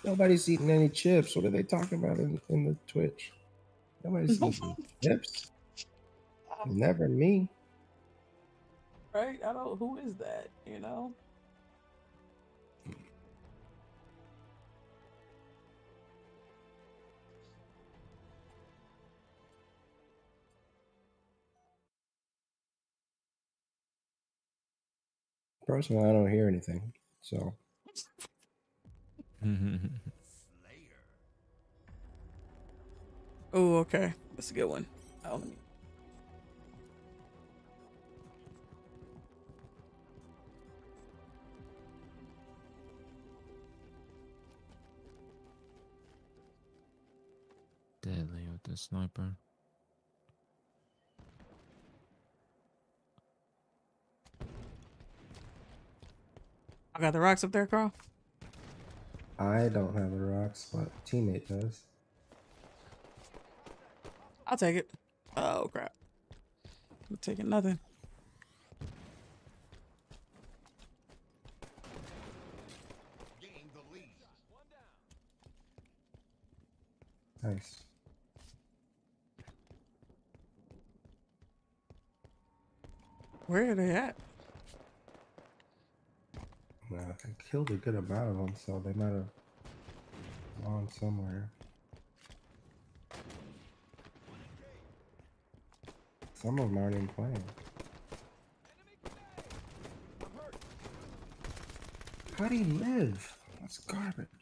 [0.03, 1.35] Nobody's eating any chips.
[1.35, 3.31] What are they talking about in, in the Twitch?
[4.03, 5.51] Nobody's eating chips.
[6.65, 7.49] Never me.
[9.13, 9.39] right?
[9.45, 9.77] I don't.
[9.77, 10.47] Who is that?
[10.65, 11.13] You know.
[25.67, 26.93] Personally, I don't hear anything.
[27.21, 27.53] So
[33.53, 34.13] Oh, okay.
[34.35, 34.85] That's a good one.
[35.25, 35.55] Oh, let me-
[48.01, 49.35] Deadly with the sniper.
[56.93, 57.93] I got the rocks up there, Carl.
[59.39, 61.81] I don't have the rocks, but teammate does.
[64.45, 64.91] I'll take it.
[65.37, 65.93] Oh crap!
[67.09, 67.79] I'm taking nothing.
[77.43, 77.83] Nice.
[83.47, 84.15] Where are they at?
[86.97, 87.13] I
[87.49, 89.29] killed a good amount of them, so they might have
[90.63, 91.49] gone somewhere.
[96.33, 97.43] Some of them aren't even playing.
[102.37, 103.37] How do you live?
[103.61, 104.40] That's garbage.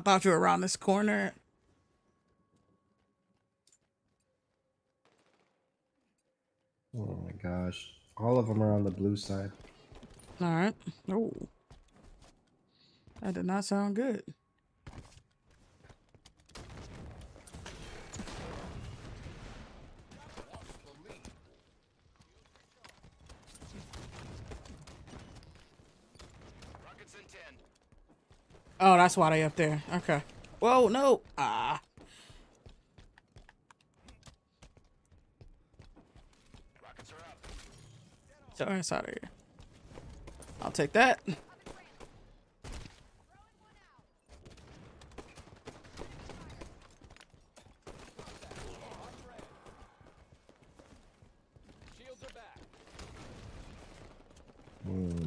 [0.00, 1.34] I thought you were around this corner.
[6.96, 7.92] Oh my gosh.
[8.16, 9.52] All of them are on the blue side.
[10.40, 10.74] All right.
[11.12, 11.30] Oh,
[13.20, 14.22] that did not sound good.
[29.00, 29.82] That's why they up there.
[29.94, 30.22] Okay.
[30.58, 31.22] Whoa, no.
[31.38, 31.80] Ah.
[38.54, 39.30] Sorry, it's out of here.
[40.60, 41.20] I'll take that.
[54.84, 55.26] Hmm.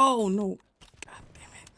[0.00, 0.56] Oh no.
[1.04, 1.70] God damn it.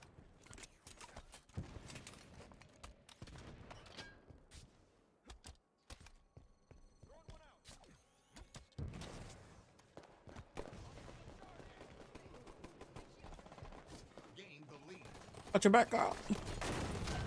[15.60, 16.16] Watch your back out.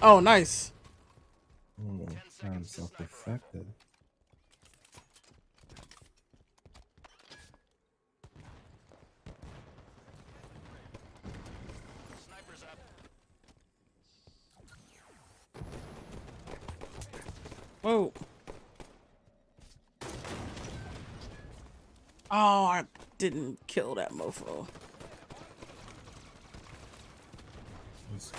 [0.02, 0.72] Oh, nice.
[2.42, 3.68] Found self-defected.
[17.84, 18.12] Whoa.
[22.32, 22.86] Oh, I
[23.20, 24.66] didn't kill that mofo.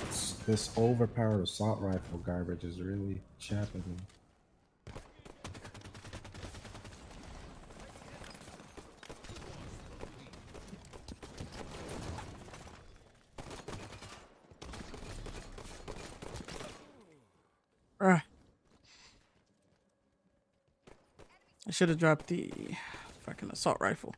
[0.08, 3.97] This, this, overpowered assault rifle garbage is really chapping me.
[21.66, 22.52] I should have dropped the
[23.24, 24.14] fucking assault rifle.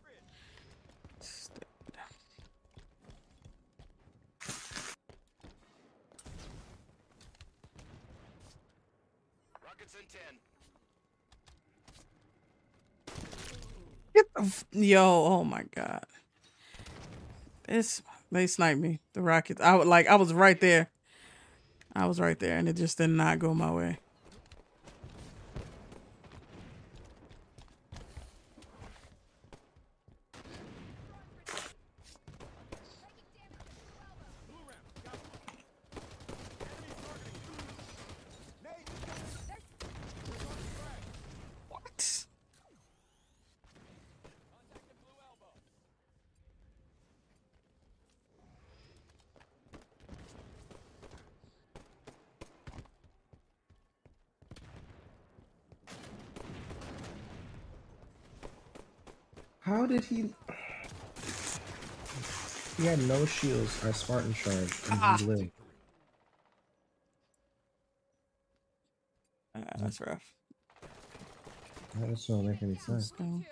[14.86, 15.26] Yo!
[15.26, 16.04] Oh my god!
[17.68, 19.00] This they sniped me.
[19.12, 19.60] The rockets.
[19.60, 20.06] I would like.
[20.08, 20.90] I was right there.
[21.94, 23.98] I was right there, and it just did not go my way.
[59.66, 60.30] How did he?
[62.76, 64.56] He had no shields or Spartan charge,
[64.90, 65.16] and Ah.
[65.18, 65.50] he lived.
[69.54, 70.22] Uh, that's rough.
[71.98, 73.12] That just don't make any sense.
[73.18, 73.46] Let's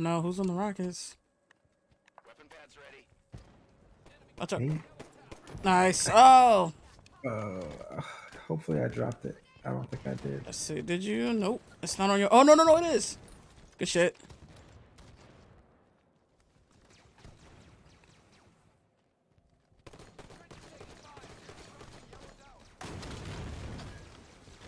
[0.00, 1.14] Oh no, who's on the Rockets?
[2.26, 3.04] Weapon pad's ready.
[4.38, 4.62] Watch out.
[4.62, 4.80] Me?
[5.62, 6.08] Nice.
[6.10, 6.72] Oh,
[7.28, 8.00] Uh,
[8.48, 9.36] hopefully I dropped it.
[9.62, 10.42] I don't think I did.
[10.46, 10.80] let's see.
[10.80, 11.34] Did you?
[11.34, 11.60] Nope.
[11.82, 12.32] It's not on your.
[12.32, 12.78] Oh no no no!
[12.78, 13.18] It is.
[13.76, 14.16] Good shit.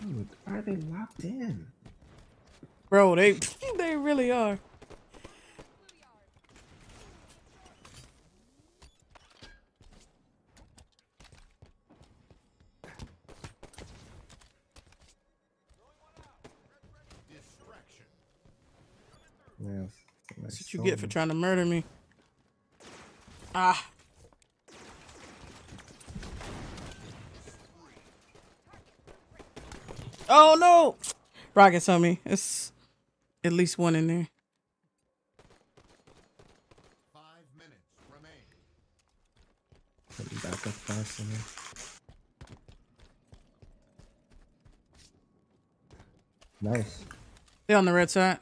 [0.01, 1.67] Dude, are they locked in?
[2.89, 3.31] Bro, they
[3.77, 4.59] they really are.
[19.59, 19.91] Yes.
[20.41, 21.83] That's what you get for trying to murder me.
[23.55, 23.87] Ah.
[30.29, 30.95] Oh no!
[31.55, 32.19] Rockets on me.
[32.25, 32.71] It's
[33.43, 34.27] at least one in there.
[40.43, 41.29] Back up fast in
[46.61, 46.73] there.
[46.73, 47.05] Nice.
[47.67, 48.39] They're on the red side.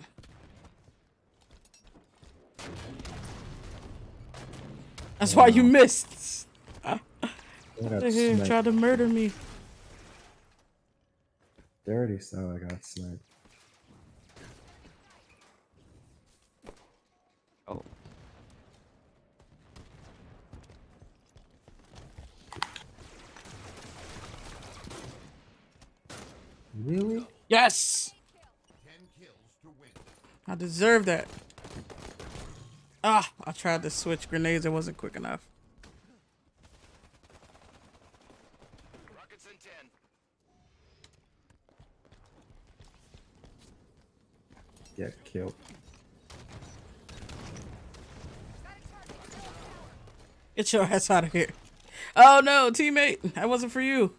[5.22, 6.48] That's why you missed.
[6.83, 7.00] They
[7.88, 9.32] got They here tried to murder me.
[11.85, 12.56] Dirty style.
[12.56, 13.22] I got sniped.
[17.67, 17.83] Oh.
[26.83, 27.27] Really?
[27.48, 28.11] Yes.
[30.48, 31.27] I deserve that.
[33.04, 34.66] Ah, I tried to switch grenades.
[34.66, 35.42] It wasn't quick enough.
[39.16, 39.58] Rockets in
[44.98, 45.08] 10.
[45.10, 45.56] Get killed.
[50.56, 51.50] Get your ass out of here.
[52.16, 53.34] Oh no, teammate.
[53.34, 54.14] That wasn't for you.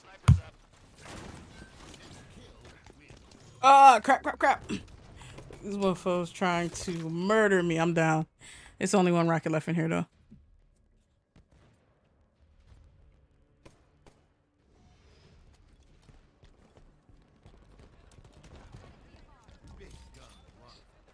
[0.00, 0.54] Sniper's up.
[3.98, 4.68] Ah, crap, crap, crap.
[4.68, 4.80] This
[5.64, 7.80] mofo's trying to murder me.
[7.80, 8.26] I'm down.
[8.78, 10.06] It's only one rocket left in here, though.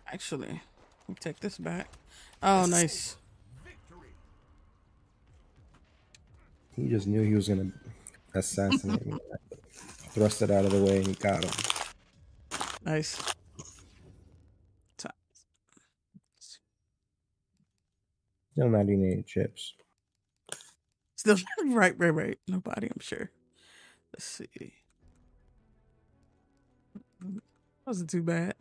[0.06, 0.60] Actually,
[1.08, 1.88] me take this back.
[2.42, 3.16] Oh, nice.
[6.76, 7.72] He just knew he was gonna
[8.34, 9.18] assassinate me.
[10.10, 11.73] Thrust it out of the way and he got him.
[12.84, 13.34] Nice.
[18.54, 19.74] Still not eating any chips.
[21.16, 22.38] Still right, right, right.
[22.46, 23.30] Nobody, I'm sure.
[24.12, 24.74] Let's see.
[27.84, 28.54] Wasn't too bad.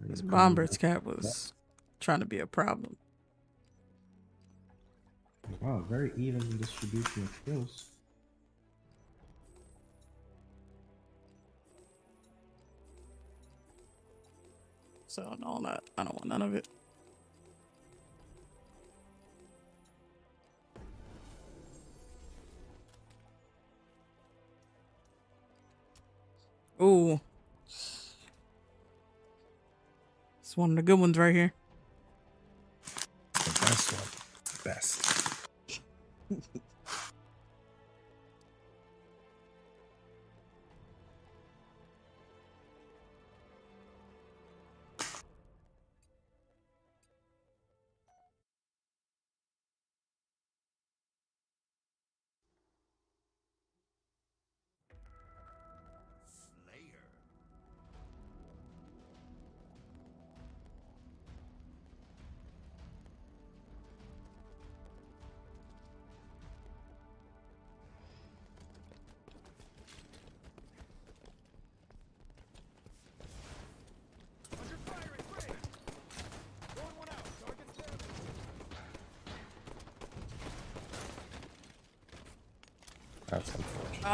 [0.00, 1.52] This Bomber's cat was
[2.00, 2.96] trying to be a problem.
[5.60, 7.91] Wow, very even distribution of kills.
[15.12, 16.66] So no, not I don't want none of it.
[26.80, 27.20] Ooh.
[30.40, 31.52] It's one of the good ones right here.
[33.34, 34.08] The best one.
[34.64, 35.02] Best.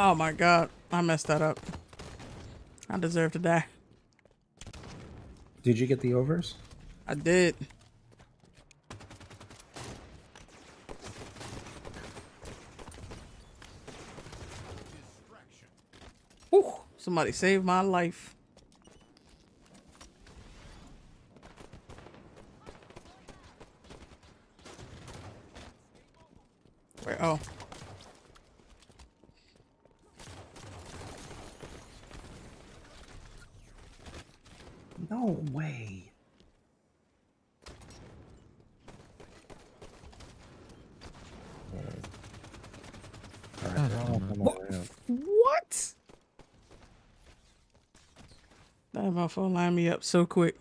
[0.01, 0.71] Oh my god.
[0.93, 1.59] I messed that up.
[2.89, 3.67] I deserve to die.
[5.65, 6.55] Did you get the overs?
[7.05, 7.57] I did.
[16.51, 18.37] Whew, somebody saved my life.
[27.03, 27.19] Where?
[27.21, 27.41] Oh.
[35.11, 36.13] No way.
[43.65, 44.29] Alright, God they're all damn it.
[44.29, 44.89] coming around.
[45.07, 45.95] What?
[49.29, 50.57] Motherfucker lined me up so quick.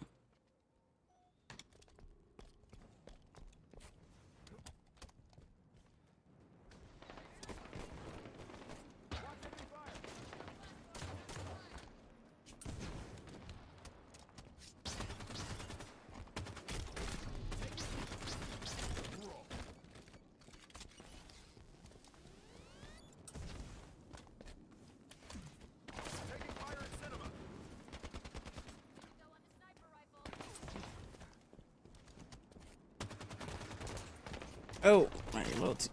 [34.84, 35.90] Oh, my little t-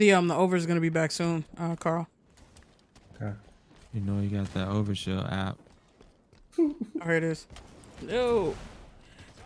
[0.00, 2.08] The um the over is gonna be back soon, uh Carl.
[3.14, 3.34] Okay.
[3.92, 5.58] You know you got that Overshield app.
[6.58, 7.46] Oh, here it is.
[8.00, 8.54] No.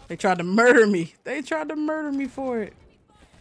[0.06, 1.14] They tried to murder me.
[1.24, 2.72] They tried to murder me for it.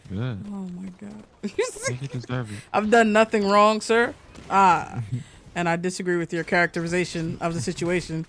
[0.08, 0.44] Good.
[0.48, 1.24] Oh my god.
[1.42, 2.58] think you deserve it.
[2.72, 4.12] I've done nothing wrong, sir.
[4.50, 5.04] Ah.
[5.54, 8.26] and I disagree with your characterization of the situation.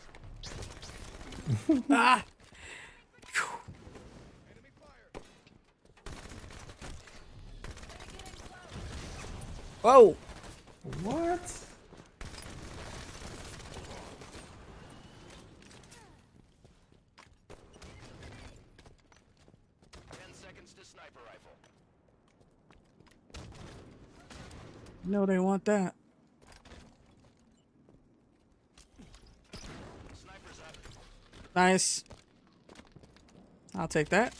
[1.89, 2.23] ah.
[9.85, 10.17] Whoa.
[11.03, 11.39] What?
[20.09, 21.51] Ten seconds to sniper rifle.
[25.03, 25.93] No, they want that.
[31.55, 32.03] Nice.
[33.75, 34.33] I'll take that.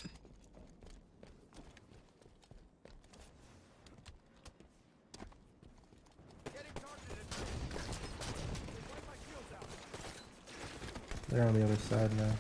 [11.36, 12.32] They're on the other side now.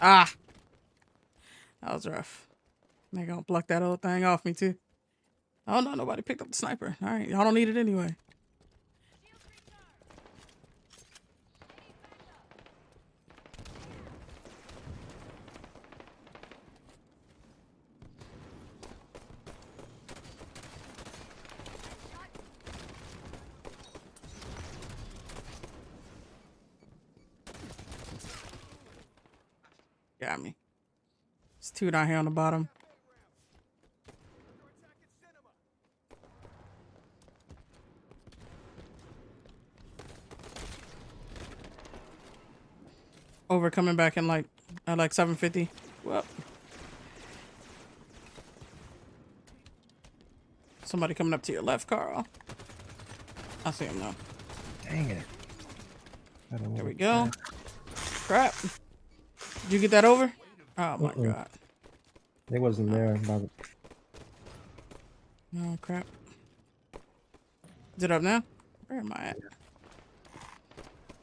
[0.00, 0.32] Ah.
[1.82, 2.48] That was rough.
[3.12, 4.74] They gonna pluck that old thing off me too.
[5.68, 6.96] Oh no, nobody picked up the sniper.
[7.02, 8.16] All right, y'all don't need it anyway.
[30.18, 30.56] Got me.
[31.58, 32.68] It's two down here on the bottom.
[43.48, 44.46] Over coming back in like
[44.86, 45.70] at like 750.
[46.02, 46.24] Well.
[50.84, 52.26] Somebody coming up to your left, Carl.
[53.64, 54.14] I see him now.
[54.84, 55.22] Dang it.
[56.50, 57.30] There we go.
[57.94, 58.54] Crap.
[59.64, 60.32] Did you get that over?
[60.78, 61.32] Oh my Mm-mm.
[61.34, 61.48] god.
[62.52, 63.14] It wasn't there.
[63.18, 63.50] The,
[65.58, 66.06] Oh crap.
[67.96, 68.42] Is it up now?
[68.88, 69.36] Where am I at?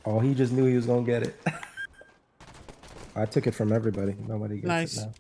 [0.06, 1.35] oh, he just knew he was gonna get it.
[3.16, 4.16] I took it from everybody.
[4.27, 4.98] Nobody gets Nice.
[4.98, 5.14] it now.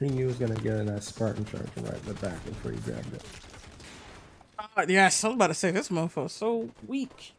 [0.00, 2.72] He knew he was gonna get a nice Spartan charger right in the back before
[2.72, 3.22] he grabbed it.
[4.58, 7.34] Oh, yes, I was about to say this motherfucker's so weak.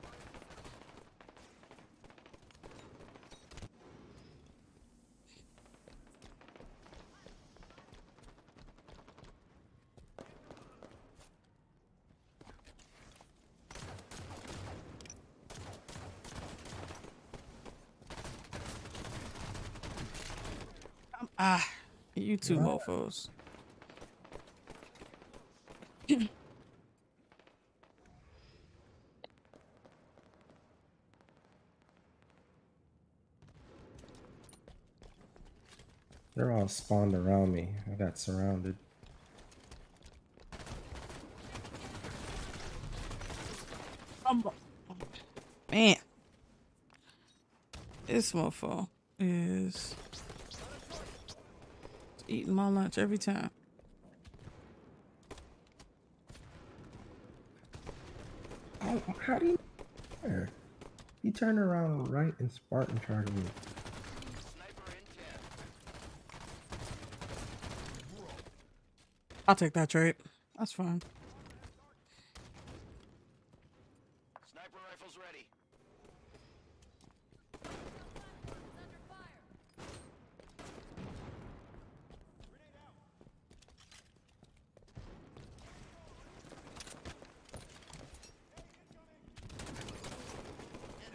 [21.20, 21.66] Um, Ah,
[22.50, 23.30] you two mofos.
[36.36, 37.70] They're all spawned around me.
[37.92, 38.76] I got surrounded.
[45.72, 45.96] Man,
[48.08, 48.88] this mofo
[49.20, 49.96] is
[52.34, 53.50] eating my lunch every time.
[58.82, 59.60] Oh, how do you?
[60.24, 60.50] There.
[61.22, 63.44] He turned around right and Spartan charged me.
[64.54, 65.06] Sniper in
[68.18, 68.26] 10.
[69.48, 70.16] I'll take that trade.
[70.58, 71.02] That's fine.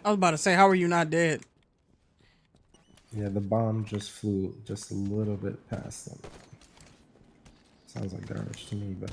[0.09, 1.41] I was about to say, how are you not dead?
[3.15, 6.17] Yeah, the bomb just flew just a little bit past them.
[7.85, 9.11] Sounds like garbage to me, but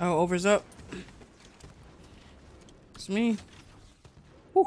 [0.00, 0.64] Oh, over's up.
[2.96, 3.36] It's me.
[4.54, 4.66] Whew.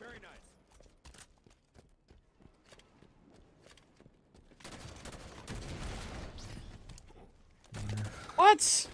[0.00, 0.30] Very nice.
[8.36, 8.88] What?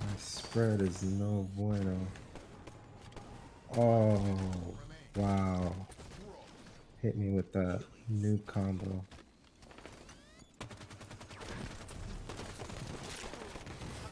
[0.00, 1.96] my spread is no bueno.
[3.76, 4.20] Oh,
[5.16, 5.74] wow.
[7.02, 9.04] Hit me with that new combo.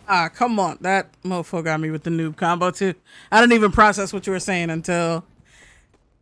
[0.08, 0.78] Ah, come on.
[0.82, 2.94] That mofo got me with the noob combo too.
[3.32, 5.24] I didn't even process what you were saying until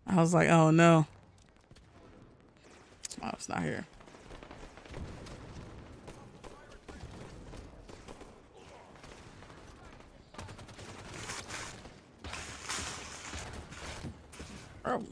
[0.06, 1.06] I was like, oh no.
[3.22, 3.86] Oh, it's not here.
[14.86, 15.02] Oh.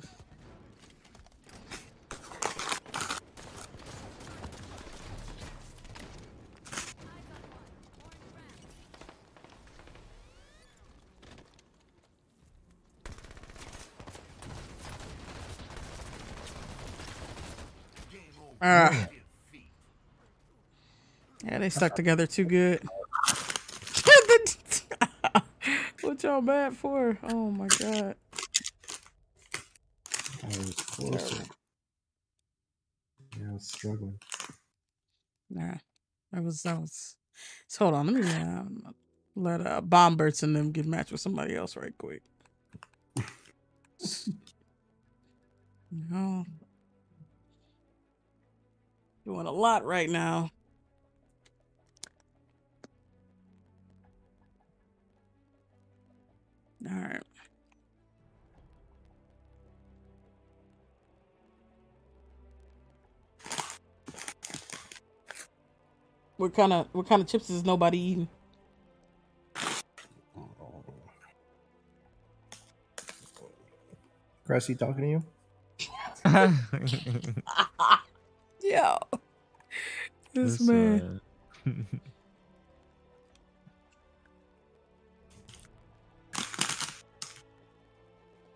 [18.61, 19.09] Ah.
[21.45, 22.83] Yeah, they stuck together too good.
[26.03, 27.19] what y'all mad for?
[27.25, 28.17] Oh my god.
[30.43, 31.45] I was closer.
[33.39, 34.19] Yeah, I was struggling.
[35.51, 35.75] Nah,
[36.33, 37.17] that was that was.
[37.67, 38.95] So hold on, let me um,
[39.35, 42.23] let uh, Bomberts and them get matched with somebody else right quick.
[45.91, 46.45] no,
[49.25, 50.51] doing a lot right now.
[66.43, 68.29] What kind of what kind of chips is nobody eating?
[74.45, 75.23] Cressy talking to you?
[78.61, 78.99] Yo.
[80.35, 81.21] This That's, man.
[81.65, 81.71] uh,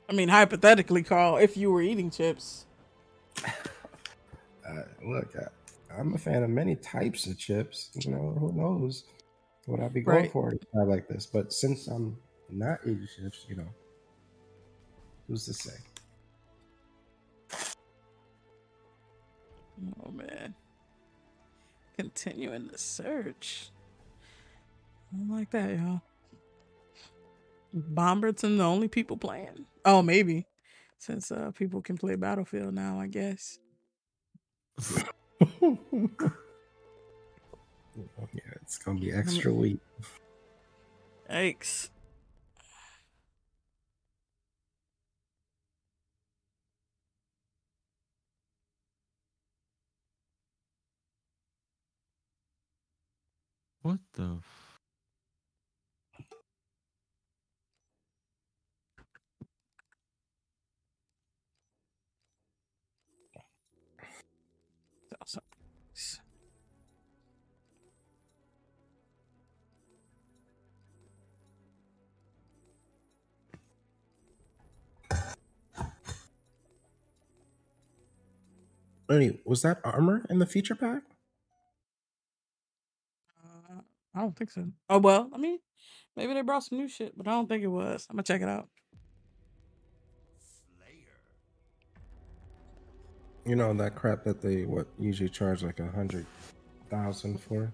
[0.09, 2.67] I mean, hypothetically, Carl, if you were eating chips.
[4.69, 5.47] Uh, look, I,
[5.99, 7.91] I'm a fan of many types of chips.
[7.95, 9.05] You know, who knows
[9.67, 10.33] what I'd be going Right.
[10.33, 11.27] for in a time like this.
[11.27, 12.17] But since I'm
[12.51, 13.69] not eating chips, you know,
[15.27, 15.75] who's to say?
[20.05, 20.55] Oh man.
[21.99, 23.71] Continuing the search.
[25.13, 26.03] I don't like that, y'all.
[27.75, 29.67] Bomberton the only people playing.
[29.85, 30.47] Oh, maybe.
[30.99, 33.59] Since uh people can play Battlefield now, I guess.
[35.41, 36.17] yeah,
[38.63, 39.79] it's gonna be extra weak.
[41.31, 41.91] Yikes.
[53.87, 54.39] what the?
[79.09, 81.03] Ernie, was that armor in the feature pack?
[83.45, 83.81] Uh,
[84.15, 84.67] I don't think so.
[84.89, 85.59] Oh well, I mean,
[86.17, 88.07] maybe they brought some new shit, but I don't think it was.
[88.11, 88.69] I'm gonna check it out.
[93.45, 96.27] You know that crap that they what usually charge like a hundred
[96.91, 97.73] thousand for.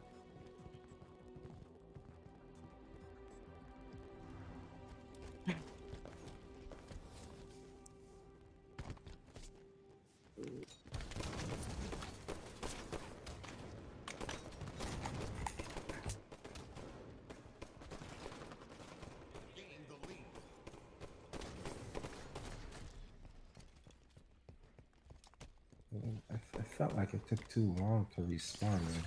[27.34, 28.62] Took too long to respawn.
[28.62, 29.06] Man.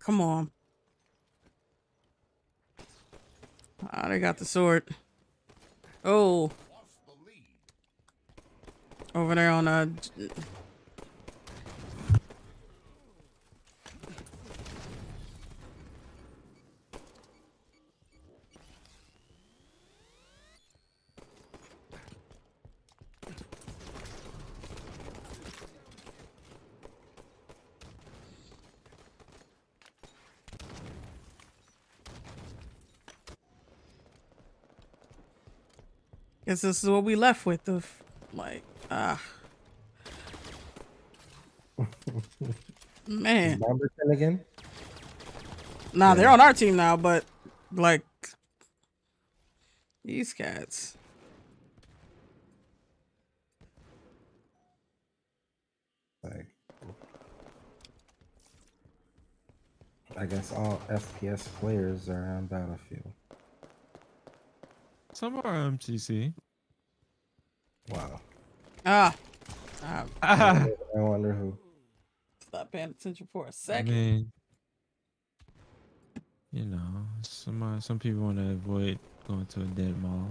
[0.00, 0.50] Come on.
[4.08, 4.94] They got the sword.
[6.04, 6.50] Oh.
[9.16, 10.28] Over there on uh j-
[36.46, 37.64] Guess this is what we left with.
[37.64, 37.82] The
[38.32, 39.20] like, ah,
[43.06, 43.52] man.
[43.52, 44.40] Is Bomberton again?
[45.92, 47.24] Nah, they're on our team now, but
[47.72, 48.04] like
[50.04, 50.96] these cats.
[56.22, 56.46] Like,
[60.16, 63.12] I guess all FPS players are on Battlefield.
[65.12, 66.34] Some are MCC.
[67.90, 68.20] Wow.
[68.88, 69.12] Ah,
[69.82, 70.66] ah Ah,
[70.96, 71.58] I wonder who.
[72.46, 73.92] stop paying attention for a second.
[73.92, 74.32] mean,
[76.52, 76.78] you know,
[77.22, 80.30] some uh, some people want to avoid going to a dead mall.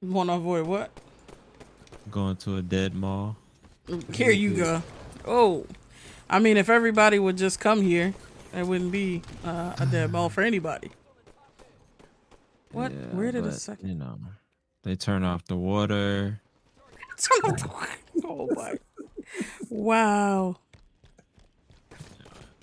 [0.00, 0.90] Want to avoid what?
[2.10, 3.36] Going to a dead mall.
[4.14, 4.82] Here you go.
[5.26, 5.66] Oh,
[6.30, 8.14] I mean, if everybody would just come here,
[8.56, 10.90] it wouldn't be uh, a dead mall for anybody.
[12.72, 12.92] What?
[12.92, 13.88] Yeah, Where did a second?
[13.90, 14.18] You know,
[14.82, 16.40] they turn off the water.
[18.24, 18.78] oh my!
[19.68, 20.56] Wow.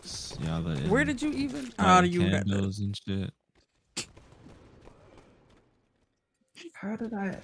[0.04, 0.38] s-
[0.88, 1.72] Where did you even?
[1.78, 2.46] How do you got that?
[2.48, 3.32] candles and shit?
[6.74, 7.38] How did I?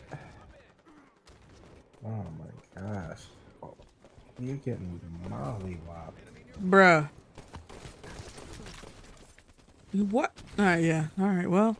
[2.05, 3.21] Oh my gosh!
[3.61, 3.75] Oh,
[4.39, 6.13] you're getting mollywopped.
[6.61, 7.09] Bruh.
[9.93, 10.31] What?
[10.57, 11.07] All right, yeah.
[11.19, 11.77] All right, well.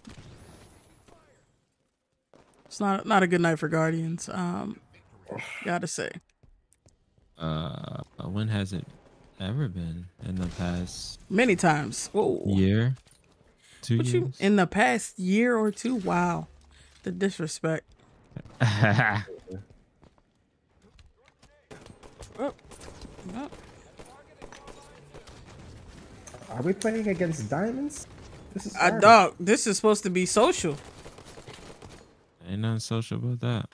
[2.65, 4.29] It's not not a good night for Guardians.
[4.29, 4.79] Um
[5.65, 6.09] gotta say.
[7.37, 8.85] Uh, when has it
[9.39, 12.09] ever been in the past Many times.
[12.13, 12.43] Whoa.
[12.45, 12.95] year?
[13.81, 14.13] Two What years?
[14.13, 15.95] you in the past year or two?
[15.95, 16.47] Wow.
[17.03, 17.85] The disrespect.
[22.39, 22.53] Oh,
[23.35, 23.49] oh.
[26.49, 28.07] Are we playing against diamonds?
[28.53, 30.75] This is Uh, dog, this is supposed to be social.
[32.49, 33.69] Ain't nothing social about that.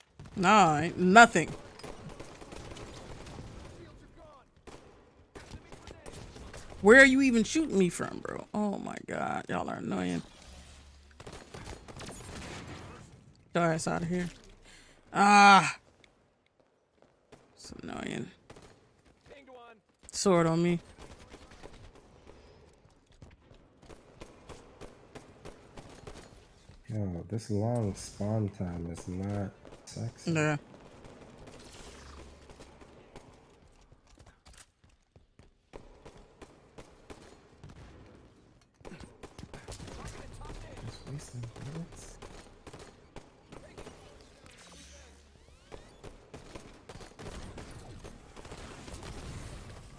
[0.45, 1.50] Ain't nothing.
[6.82, 8.48] Where are you even shooting me from, bro?
[8.53, 10.22] Oh my god, y'all are annoying.
[13.53, 14.30] Your ass out of here.
[15.14, 15.77] Ah,
[17.56, 18.32] it's annoying.
[20.11, 20.80] Sword on me.
[26.88, 29.51] Yo, this long spawn time is not
[29.98, 30.58] Yeah.
[40.85, 41.43] Just wasting
[41.74, 42.18] bullets.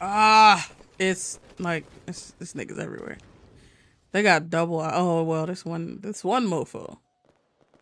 [0.01, 3.19] Ah, it's like it's, this niggas everywhere.
[4.13, 4.81] They got double.
[4.81, 6.99] Oh well, this one, this one mofo.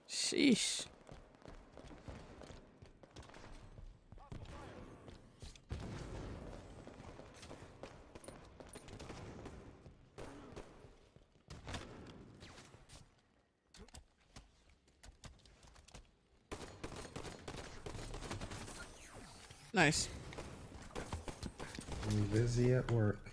[0.08, 0.87] Sheesh.
[19.88, 20.06] Nice.
[22.10, 23.30] I'm busy at work.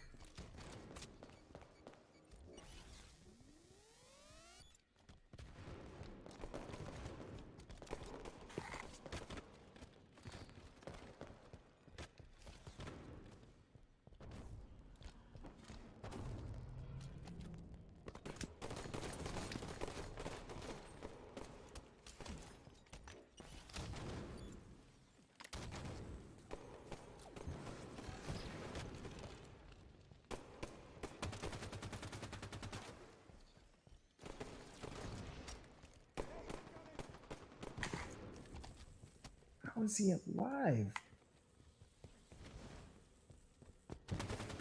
[39.75, 40.87] How is he alive?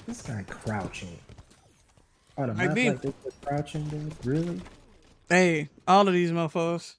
[0.06, 1.18] This guy crouching.
[2.36, 2.90] On a map be.
[2.90, 4.14] like this, crouching, dude?
[4.24, 4.60] Really?
[5.28, 6.94] Hey, all of these mofos.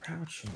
[0.00, 0.50] Crouching.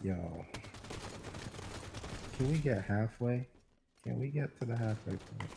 [0.00, 0.46] Yo.
[2.36, 3.46] Can we get halfway?
[4.04, 5.50] Can we get to the halfway point?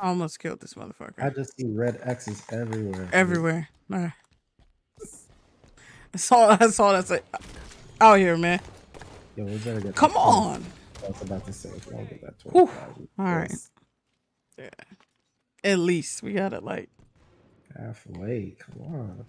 [0.00, 1.22] Almost killed this motherfucker.
[1.22, 3.08] I just see red X's everywhere.
[3.12, 3.68] Everywhere.
[3.88, 4.10] Nah.
[6.12, 6.56] That's all.
[6.56, 6.92] That's all.
[6.92, 7.24] That's like
[8.00, 8.60] out here, man.
[9.36, 9.94] Yo, we better get.
[9.94, 10.64] Come on.
[11.04, 12.38] I was about to say, we don't get that.
[12.40, 13.52] 25, we All right.
[14.58, 14.68] Yeah.
[15.64, 16.90] At least we got it like
[17.76, 18.56] Halfway.
[18.58, 19.24] Come on.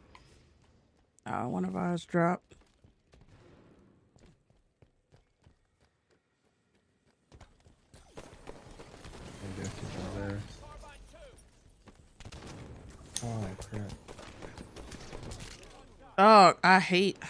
[1.26, 2.56] uh, one of ours dropped.
[9.44, 10.40] Maybe I should go there.
[13.26, 13.92] Oh crap.
[16.18, 17.18] Oh, I hate.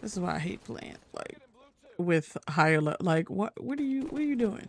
[0.00, 1.38] This is why I hate playing like
[1.96, 4.68] with higher le- like what what are you what are you doing?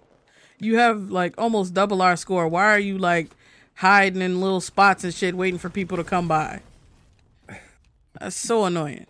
[0.59, 2.47] You have like almost double our score.
[2.47, 3.31] Why are you like
[3.73, 6.61] hiding in little spots and shit waiting for people to come by?
[8.19, 9.07] That's so annoying.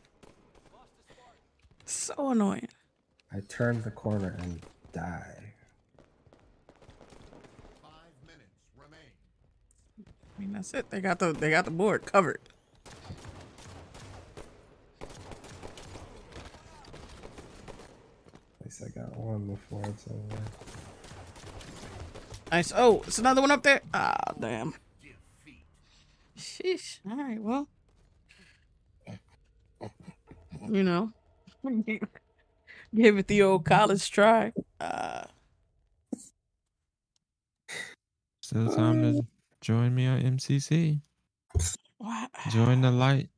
[1.85, 2.69] So annoying.
[3.33, 4.61] I turned the corner and
[4.93, 5.53] die.
[10.37, 10.89] I mean that's it.
[10.89, 12.39] They got the they got the board covered.
[18.63, 20.41] At least I got one before it's over.
[22.49, 22.71] Nice.
[22.73, 23.81] Oh, it's another one up there.
[23.93, 24.73] Ah, damn.
[26.37, 26.99] Sheesh.
[27.09, 27.41] All right.
[27.41, 27.67] Well,
[30.69, 31.11] you know,
[32.95, 34.53] give it the old college try.
[34.79, 35.23] Uh,
[38.41, 39.25] Still time to
[39.61, 41.01] join me on MCC.
[41.97, 42.29] what?
[42.51, 43.29] Join the light.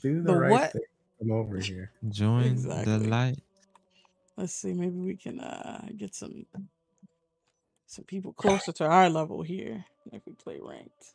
[0.00, 0.72] Do the, The right what?
[0.72, 0.82] thing.
[1.18, 1.90] Come over here.
[2.08, 2.98] Join Exactly.
[2.98, 3.38] the light.
[4.36, 4.72] Let's see.
[4.72, 6.46] Maybe we can uh get some
[7.86, 11.14] some people closer to our level here if we play ranked.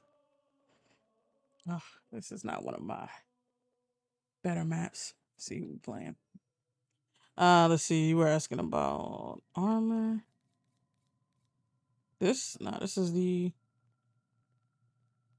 [1.70, 1.82] Oh,
[2.12, 3.08] this is not one of my
[4.44, 5.14] better maps.
[5.36, 6.16] Let's see who we playing.
[7.38, 8.10] Uh, let's see.
[8.10, 10.24] You were asking about armor.
[12.20, 13.54] This no, this is the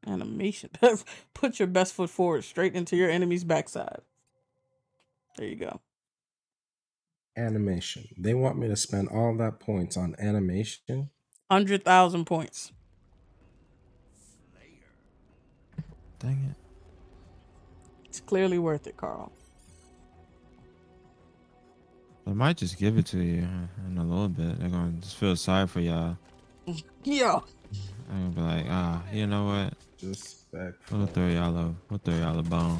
[0.06, 0.70] Animation.
[1.34, 4.00] Put your best foot forward, straight into your enemy's backside.
[5.36, 5.80] There you go.
[7.36, 8.08] Animation.
[8.18, 11.10] They want me to spend all that points on animation.
[11.50, 12.72] Hundred thousand points.
[16.18, 16.56] Dang it.
[18.04, 19.32] It's clearly worth it, Carl.
[22.26, 23.48] They might just give it to you
[23.86, 24.60] in a little bit.
[24.60, 26.18] They're gonna just feel sorry for y'all.
[27.04, 27.44] Yo.
[28.08, 29.74] They're gonna be like, ah, you know what?
[29.98, 30.98] Disrespectful.
[30.98, 32.78] We'll throw y'all a we'll throw y'all a bone.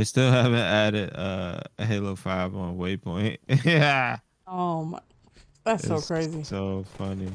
[0.00, 3.36] They still haven't added uh Halo 5 on Waypoint.
[3.66, 4.16] yeah.
[4.46, 4.98] Oh my.
[5.62, 6.42] That's so crazy.
[6.42, 7.30] So funny.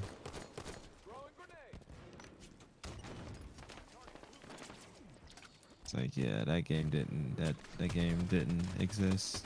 [5.84, 9.46] It's like, yeah, that game didn't that that game didn't exist.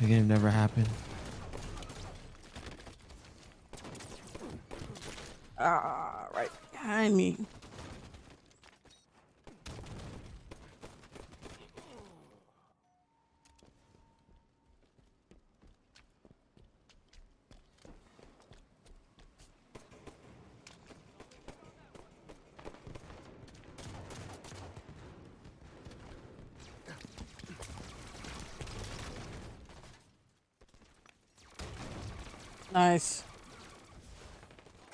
[0.00, 0.88] The game never happened.
[5.58, 7.36] Ah, right behind me.
[32.92, 33.22] Nice.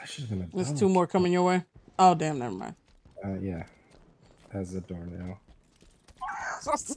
[0.02, 1.62] I should have been a There's two more coming your way.
[1.96, 2.74] Oh damn, never mind.
[3.24, 3.66] Uh, yeah.
[4.52, 5.38] As a doornail.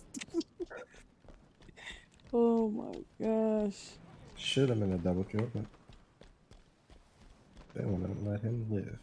[2.34, 3.92] oh my gosh.
[4.38, 5.66] Should have been a double kill, but
[7.76, 8.98] they want to let him live.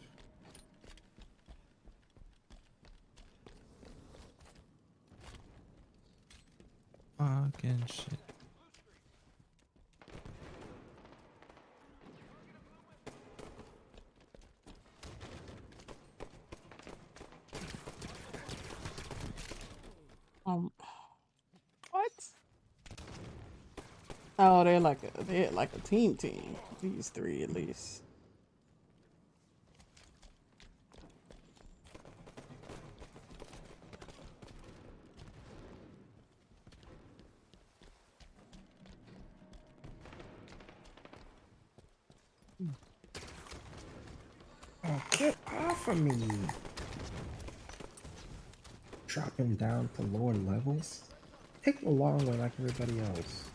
[7.17, 8.34] Fucking shit.
[20.45, 20.71] Um,
[21.89, 22.11] what?
[24.37, 26.55] Oh, they're like a they're like a team team.
[26.81, 28.03] These three at least.
[44.87, 46.27] Oh, get off of me!
[49.15, 51.05] Drop him down to lower levels?
[51.63, 53.45] Take the long way like everybody else.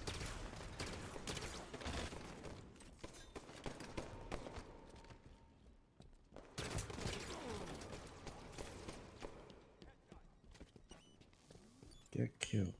[12.10, 12.72] Get killed.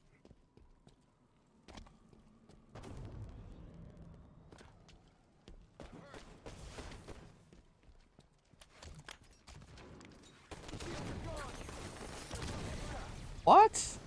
[13.43, 13.97] What?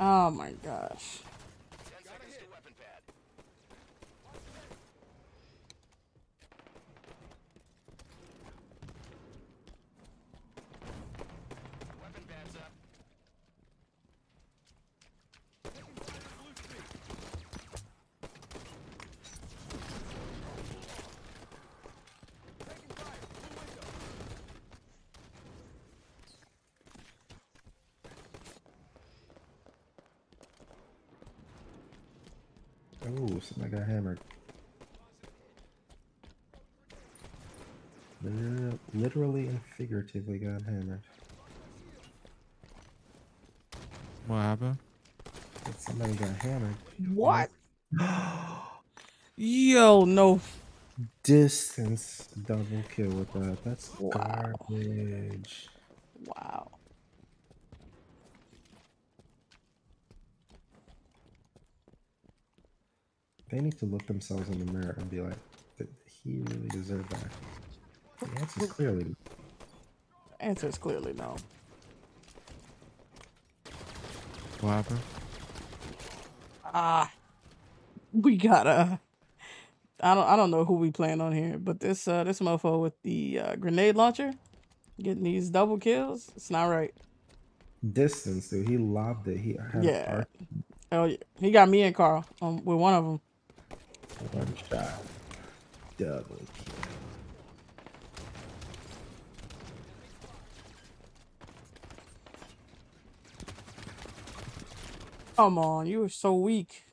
[0.00, 1.20] Oh my gosh.
[33.18, 34.20] Oh, somebody got hammered.
[38.22, 41.02] Liter- Literally and figuratively got hammered.
[44.26, 44.78] What happened?
[45.64, 46.76] But somebody got hammered.
[47.14, 47.50] What?
[49.36, 50.40] Yo, no.
[51.22, 53.58] Distance double kill with that.
[53.64, 54.52] That's Wow.
[54.68, 55.68] garbage.
[56.26, 56.70] Wow.
[63.50, 65.38] They need to look themselves in the mirror and be like,
[65.78, 67.32] did he really deserve that?
[68.20, 69.14] The answer is clearly
[70.40, 71.36] Answer is clearly no.
[74.60, 75.00] What happened?
[76.64, 77.12] Ah,
[78.12, 79.00] we gotta.
[80.02, 80.26] I don't.
[80.28, 83.40] I don't know who we playing on here, but this uh this mofo with the
[83.40, 84.32] uh, grenade launcher,
[85.02, 86.30] getting these double kills.
[86.36, 86.94] It's not right.
[87.92, 88.68] distance, dude.
[88.68, 89.38] He lobbed it.
[89.38, 90.24] He had Yeah.
[90.92, 93.20] Oh yeah, he got me and Carl um, with one of them.
[94.32, 95.02] One shot.
[95.98, 96.24] Double
[96.54, 96.74] kill.
[105.36, 106.84] Come on, you were so weak.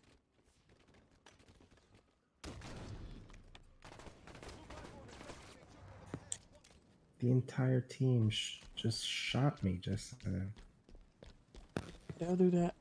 [7.20, 10.54] The entire team sh- just shot me just then.
[12.20, 12.76] They'll do that.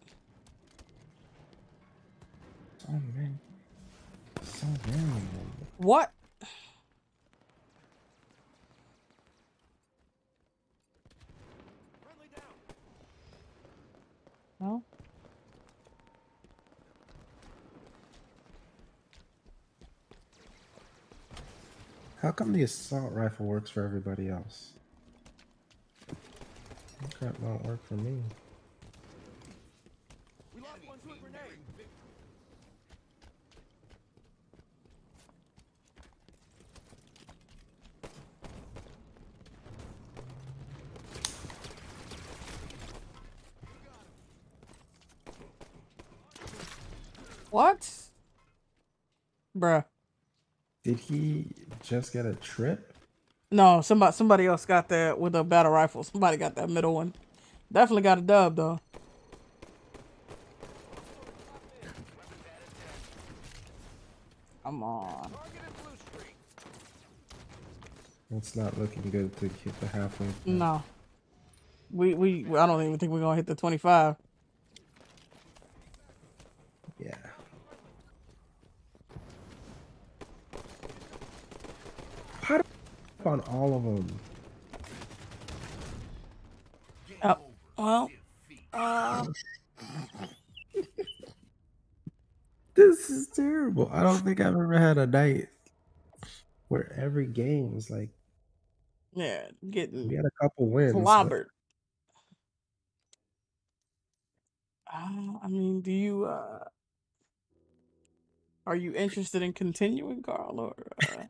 [2.88, 2.98] Oh, so many.
[2.98, 3.28] So many.
[3.28, 4.45] of them.
[5.78, 6.10] What?
[14.58, 14.82] No.
[22.22, 24.72] How come the assault rifle works for everybody else?
[27.20, 28.22] That don't work for me.
[30.54, 31.58] We lost one to a grenade.
[47.56, 47.90] What?
[49.56, 49.86] Bruh.
[50.84, 51.46] Did he
[51.82, 52.92] just get a trip?
[53.50, 56.02] No, somebody somebody else got that with a battle rifle.
[56.02, 57.14] Somebody got that middle one.
[57.72, 58.78] Definitely got a dub though.
[64.62, 65.30] Come on.
[65.30, 66.36] Targeted blue streak.
[68.32, 70.26] It's not looking good to hit the halfway.
[70.26, 70.46] point.
[70.46, 70.82] No.
[71.90, 74.16] We we I don't even think we're gonna hit the twenty five.
[76.98, 77.14] Yeah.
[82.46, 82.64] How do
[83.26, 84.06] on all of them?
[87.22, 87.38] Oh,
[87.76, 88.10] well.
[88.72, 89.24] Uh,
[92.76, 93.88] This is terrible.
[93.90, 95.48] I don't think I've ever had a night
[96.68, 98.10] where every game was like
[99.14, 100.92] yeah, getting we had a couple wins.
[100.92, 101.46] but clobbered.
[104.92, 106.64] Uh, I mean, do you uh
[108.66, 111.22] are you interested in continuing, Carl, or uh,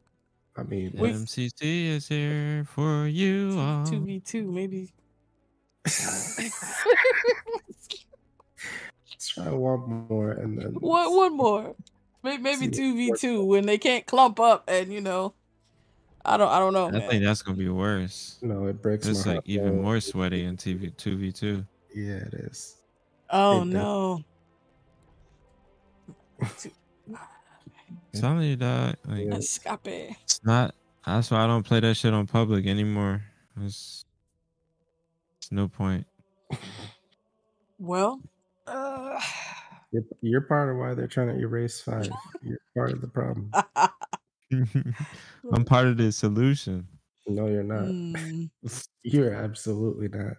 [0.59, 3.85] I mean, We- MCC is here for you all.
[3.85, 4.93] two v two maybe?
[9.11, 11.75] let's try one more and then One one more,
[12.23, 15.35] maybe maybe two v two when they can't clump up and you know,
[16.25, 17.09] I don't I don't know, I man.
[17.11, 18.39] think that's gonna be worse.
[18.43, 19.45] No, it breaks It's my like heart.
[19.49, 19.83] even though.
[19.83, 21.65] more sweaty in TV two v two.
[21.95, 22.77] Yeah, it is.
[23.31, 24.23] oh it does.
[28.17, 29.35] No, Telling you that, like, Yeah.
[29.37, 30.17] escape.
[30.25, 30.75] it's not.
[31.07, 33.23] That's why I don't play that shit on public anymore.
[33.61, 34.05] It's,
[35.39, 36.07] it's no point.
[37.79, 38.23] Well,
[38.67, 39.21] uh,
[39.93, 42.11] You're, you're part of why they're trying to erase five.
[42.43, 43.51] You're part of the problem.
[45.53, 46.89] I'm part of the solution.
[47.27, 47.89] No, you're not.
[47.89, 48.51] mm,
[49.03, 50.35] You're absolutely not.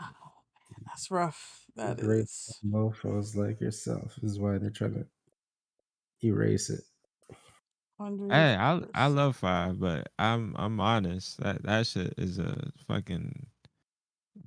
[0.00, 1.61] oh, man, that's rough.
[1.76, 2.60] That Great is.
[2.64, 5.06] mofos like yourself is why they're trying to
[6.26, 6.82] erase it.
[7.98, 11.38] Hundred Hey, I I love five, but I'm I'm honest.
[11.38, 13.46] That that shit is a fucking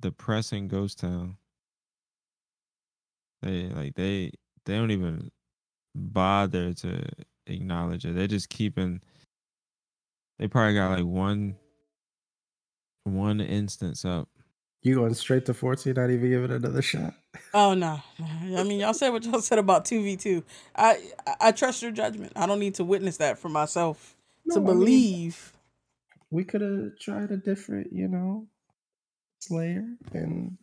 [0.00, 1.38] depressing ghost town.
[3.42, 4.32] They like they
[4.64, 5.30] they don't even
[5.94, 7.04] bother to
[7.46, 8.14] acknowledge it.
[8.14, 9.02] They're just keeping.
[10.38, 11.56] They probably got like one
[13.04, 14.28] one instance up.
[14.82, 17.14] You going straight to 14, not even giving it another shot?
[17.52, 18.00] Oh no!
[18.20, 20.44] I mean, y'all said what y'all said about two v two.
[20.76, 22.32] I I- I trust your judgment.
[22.36, 24.14] I don't need to witness that for myself
[24.52, 25.52] to No, I mean- believe.
[26.30, 28.46] We could have tried a different, you know,
[29.38, 30.56] Slayer and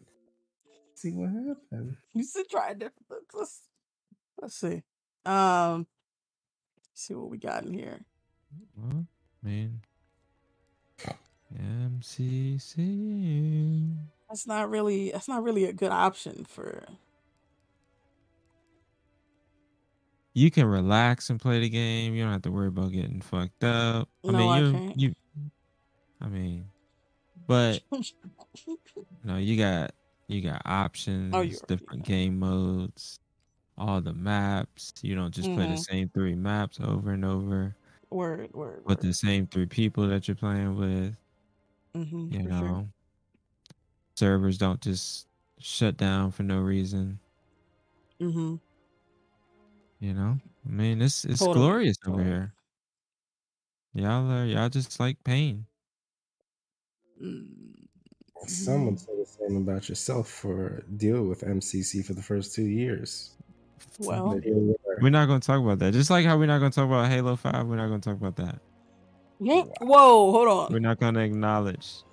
[0.95, 1.97] see what happened.
[2.13, 3.23] You should try it different.
[3.33, 3.61] Let's- Let's
[4.41, 4.83] let's see.
[5.25, 5.85] Um,
[6.93, 7.99] see what we got in here.
[8.77, 9.05] Well,
[9.43, 9.81] I mean,
[11.55, 12.83] MCC.
[14.29, 15.11] That's not really.
[15.11, 16.85] That's not really a good option for.
[20.35, 22.15] You can relax and play the game.
[22.15, 24.09] You don't have to worry about getting fucked up.
[24.27, 24.95] I No, mean, I you can't.
[24.95, 25.13] you.
[26.21, 26.71] I mean,
[27.47, 27.83] but
[29.23, 29.91] no, you got
[30.27, 33.19] you got options, Oh, different game modes,
[33.77, 34.93] all the maps.
[35.03, 35.77] You don't just play the Mhm.
[35.77, 37.77] same three maps over and over
[38.09, 38.83] word word.
[38.85, 41.15] with the same three people that you're playing with.
[41.95, 42.85] Hmm You know, sure.
[44.15, 45.27] servers don't just
[45.59, 47.19] shut down for no reason.
[48.21, 48.55] Mm-hmm.
[49.99, 52.29] You know, I mean, it's it's Totally, glorious over totally.
[52.29, 52.53] here.
[53.93, 55.65] Y'all are y'all just like pain.
[57.21, 57.47] Mm.
[58.47, 62.65] Some would say the same about yourself for deal with MCC for the first two
[62.65, 63.31] years.
[63.99, 64.97] Well, But here we are.
[65.01, 65.93] We're not going to talk about that.
[65.93, 68.09] Just like how we're not going to talk about Halo Five, we're not going to
[68.09, 68.59] talk about that.
[69.81, 70.73] Whoa, hold on.
[70.73, 72.03] We're not going to acknowledge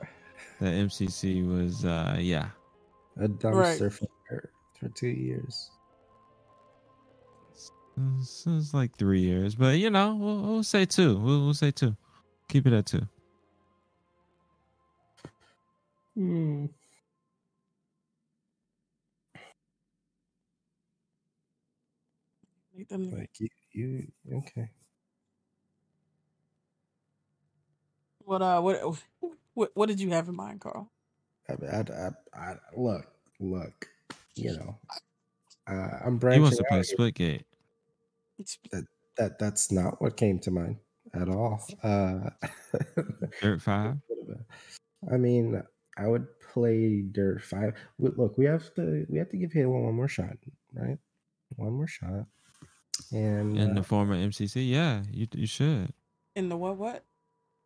[0.61, 2.49] that MCC was, uh yeah,
[3.19, 5.71] a dumpster fire for two years.
[8.19, 11.19] This is like three years, but you know, we'll, we'll say two.
[11.19, 11.97] We'll, we'll say two.
[12.49, 13.07] Keep it at two.
[16.15, 16.67] Hmm.
[22.91, 24.71] Like you, you okay?
[28.31, 28.81] What uh, what,
[29.55, 30.89] what, what did you have in mind, Carl?
[31.49, 33.07] I, I, I, I look,
[33.41, 33.89] look.
[34.37, 34.79] You know,
[35.67, 36.43] uh, I'm branching.
[36.43, 36.97] He branching wants to play out here.
[36.97, 37.43] Splitgate.
[38.39, 38.57] It's
[39.19, 40.77] That that's not what came to mind
[41.13, 41.61] at all.
[41.83, 42.31] Uh,
[43.43, 43.97] Dirt Five.
[45.13, 45.61] I mean,
[45.99, 47.75] I would play Dirt Five.
[47.99, 50.37] We- Look, we have to we have to give Halo one more shot,
[50.73, 50.99] right?
[51.57, 52.27] One more shot,
[53.11, 55.93] and In uh, the former MCC, yeah, you you should.
[56.37, 56.77] in the what?
[56.79, 57.05] What?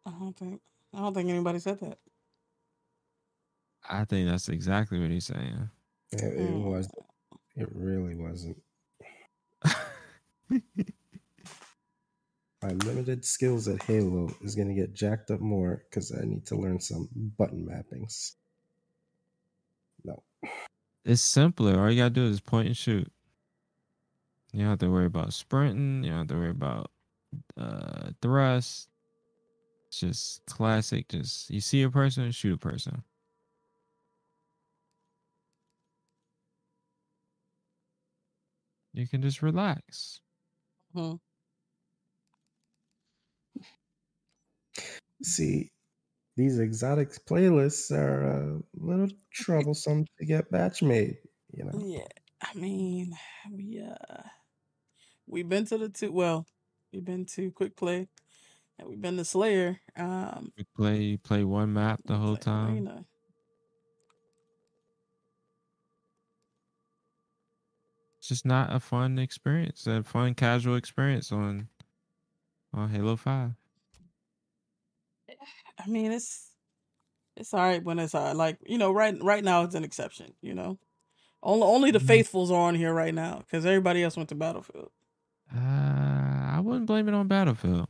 [0.06, 0.60] I don't think.
[0.94, 1.98] I don't think anybody said that.
[3.88, 5.70] I think that's exactly what he's saying.
[6.12, 6.64] it, it Mm.
[6.64, 6.88] was
[7.56, 8.62] it really wasn't.
[12.62, 16.56] My limited skills at Halo is gonna get jacked up more because I need to
[16.56, 18.36] learn some button mappings.
[20.02, 20.22] No,
[21.04, 21.78] it's simpler.
[21.80, 23.10] All you gotta do is point and shoot.
[24.52, 26.04] You don't have to worry about sprinting.
[26.04, 26.90] You don't have to worry about
[27.58, 28.88] uh thrust.
[29.94, 31.08] It's just classic.
[31.08, 33.04] Just you see a person, shoot a person.
[38.92, 40.20] You can just relax.
[40.96, 41.20] Mhm.
[45.22, 45.70] see,
[46.36, 51.18] these exotics playlists are a little troublesome to get batch made.
[51.52, 52.08] You know, Yeah,
[52.42, 53.16] I mean,
[53.52, 54.22] we uh,
[55.28, 56.10] we've been to the two.
[56.10, 56.46] Well,
[56.92, 58.08] we've been to Quick Play,
[58.78, 59.80] and we've been to Slayer.
[59.96, 62.74] Um, You play you play one map the whole time.
[62.74, 63.04] Arena.
[68.18, 71.68] It's just not a fun experience, a fun casual experience on
[72.72, 73.52] on Halo Five.
[75.78, 76.50] I mean, it's
[77.36, 78.36] it's all right when it's all right.
[78.36, 80.34] Like you know, right right now it's an exception.
[80.40, 80.78] You know,
[81.42, 82.06] only only the Mhm.
[82.06, 84.90] faithfuls are on here right now because everybody else went to Battlefield.
[85.54, 87.88] Uh, I wouldn't blame it on Battlefield.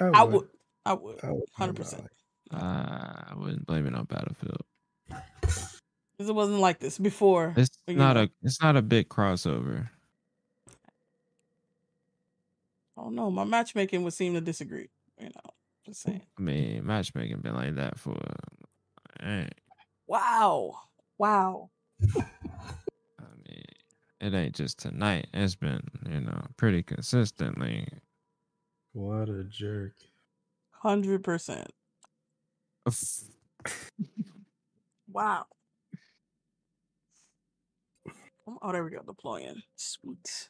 [0.00, 0.48] I would,
[0.84, 2.06] I would, I would Hundred percent.
[2.52, 4.62] Uh, I wouldn't blame it on Battlefield.
[6.16, 7.54] Because it wasn't like this before.
[7.56, 8.22] It's not know.
[8.22, 9.88] a it's not a big crossover.
[12.96, 14.88] Oh no, my matchmaking would seem to disagree.
[15.18, 15.50] You know,
[15.84, 16.22] just saying.
[16.38, 18.16] I mean, matchmaking been like that for.
[19.20, 19.48] eh,
[20.06, 20.78] Wow,
[21.18, 21.70] wow.
[22.16, 23.64] I mean,
[24.20, 25.28] it ain't just tonight.
[25.32, 27.88] It's been you know pretty consistently.
[28.94, 29.92] What a jerk.
[30.70, 31.70] Hundred percent.
[35.10, 35.46] Wow.
[38.62, 39.00] Oh, there we go.
[39.06, 39.62] Deploying.
[39.74, 40.48] Sweet.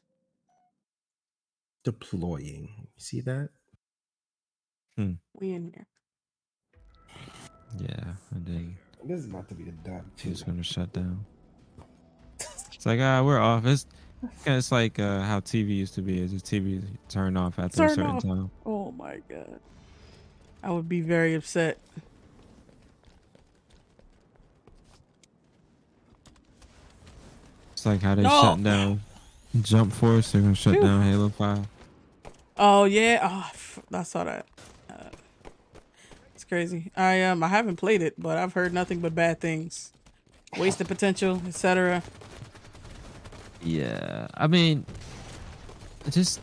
[1.84, 2.68] Deploying.
[2.78, 3.50] You see that?
[4.97, 5.12] Hmm.
[5.34, 5.86] We in here.
[7.78, 10.10] Yeah, and then This is about to be a done.
[10.16, 11.24] she's gonna shut down.
[12.39, 13.64] It's like ah, we're off.
[13.66, 13.86] It's
[14.47, 16.20] it's like uh, how TV used to be.
[16.20, 18.23] Is the TV turned off after a certain off.
[18.23, 18.51] time?
[18.67, 19.61] Oh my god.
[20.62, 21.78] I would be very upset.
[27.73, 28.41] It's like how they No.
[28.41, 29.03] shut down
[29.61, 30.33] Jump Force.
[30.33, 30.83] They're gonna shut Phew.
[30.83, 31.67] down Halo Five.
[32.57, 33.20] Oh yeah.
[33.23, 33.51] Oh,
[33.93, 34.47] I saw that.
[34.89, 34.94] Uh,
[36.35, 36.91] it's crazy.
[36.97, 39.93] I um I haven't played it, but I've heard nothing but bad things.
[40.57, 42.03] Wasted potential, etc.
[43.65, 44.84] Yeah, I mean,
[46.07, 46.41] it just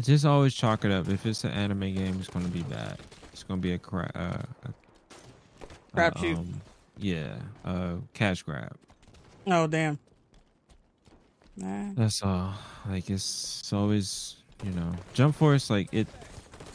[0.00, 1.08] just always chalk it up.
[1.08, 2.98] If it's an anime game, it's gonna be bad.
[3.32, 4.12] It's gonna be a crap.
[4.14, 6.38] uh, a, Crapshoot.
[6.38, 6.60] um,
[6.98, 8.76] yeah, uh, cash grab.
[9.46, 9.98] Oh damn.
[11.56, 11.92] Nah.
[11.94, 12.54] That's all.
[12.88, 15.68] Like it's, it's always, you know, Jump Force.
[15.68, 16.06] Like it,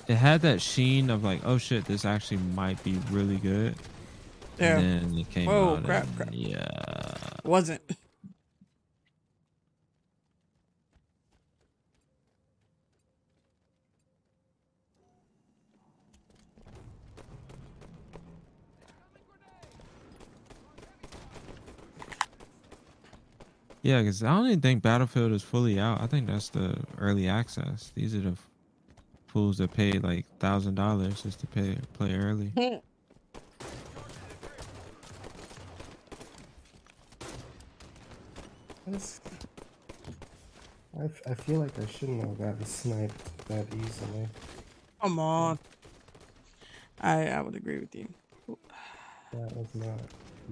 [0.08, 3.76] it had that sheen of like, oh shit, this actually might be really good.
[4.60, 4.78] Yeah.
[4.78, 5.84] And then it came Whoa, out.
[5.86, 6.30] crap, and crap.
[6.32, 6.68] Yeah.
[7.44, 7.82] Wasn't.
[23.86, 26.02] Yeah, because I don't even think Battlefield is fully out.
[26.02, 27.92] I think that's the early access.
[27.94, 28.34] These are the
[29.28, 32.52] fools that paid like thousand dollars just to pay play early.
[38.86, 39.22] That's-
[40.98, 44.28] I, f- I feel like I shouldn't have gotten sniped that easily.
[45.02, 45.60] Come on.
[47.02, 48.08] I I would agree with you.
[49.34, 50.00] That was not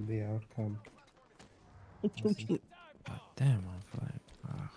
[0.06, 0.78] the outcome.
[3.06, 4.20] God damn, I'm flying.
[4.48, 4.68] Ugh.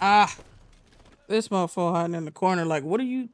[0.00, 0.36] Ah,
[1.28, 2.64] this motherfucker hiding in the corner.
[2.64, 3.28] Like, what are you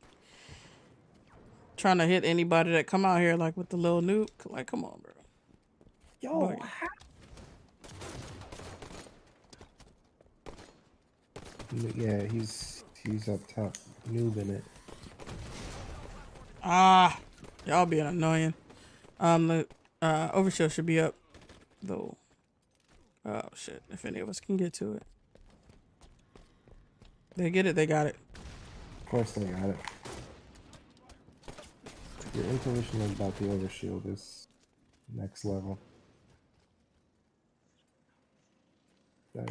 [1.76, 4.28] trying to hit anybody that come out here like with the little nuke?
[4.46, 5.12] Like, come on, bro.
[6.20, 6.56] Yo, Boy.
[11.96, 13.76] yeah, he's he's up top,
[14.10, 14.64] noobing it.
[16.62, 17.18] Ah,
[17.66, 18.54] y'all being annoying.
[19.20, 19.66] Um, the
[20.02, 21.14] uh, overshield should be up
[21.82, 22.16] though.
[23.24, 23.82] Oh shit!
[23.90, 25.02] If any of us can get to it,
[27.36, 27.74] they get it.
[27.76, 28.16] They got it.
[29.02, 29.76] Of course they got it.
[32.34, 34.48] Your intuition about the overshield is
[35.14, 35.78] next level.
[39.34, 39.50] That-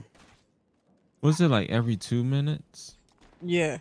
[1.22, 2.95] Was it like every two minutes?
[3.42, 3.80] Yeah.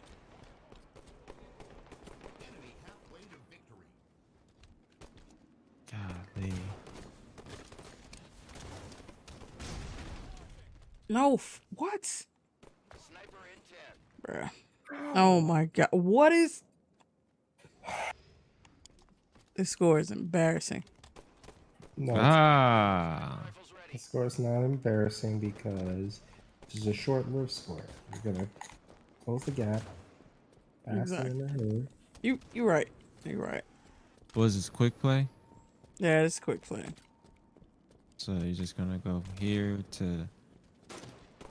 [11.09, 11.35] No.
[11.35, 12.05] F- what?
[12.05, 13.39] Sniper
[14.27, 14.51] in 10.
[14.51, 14.51] Bruh.
[15.15, 15.89] Oh my god.
[15.93, 16.63] What is?
[19.55, 20.85] This score is embarrassing.
[21.97, 23.47] No, it's- Ah.
[23.93, 26.21] The score is not embarrassing because
[26.69, 27.83] this is a short-lived score.
[28.13, 28.49] You're gonna
[29.25, 29.81] close the gap,
[30.85, 31.89] pass it in the hood.
[32.53, 32.89] you're right.
[33.25, 33.65] You're right.
[34.35, 35.29] Was this quick play?
[35.99, 36.85] Yeah, it's quick play.
[38.19, 40.29] So you're just gonna go here to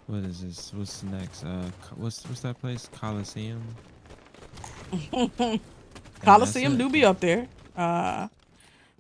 [0.08, 0.74] what is this?
[0.74, 1.44] What's next?
[1.44, 2.88] Uh, what's what's that place?
[2.88, 3.78] Coliseum.
[6.22, 7.48] And Coliseum that's do be up there.
[7.76, 8.28] Uh,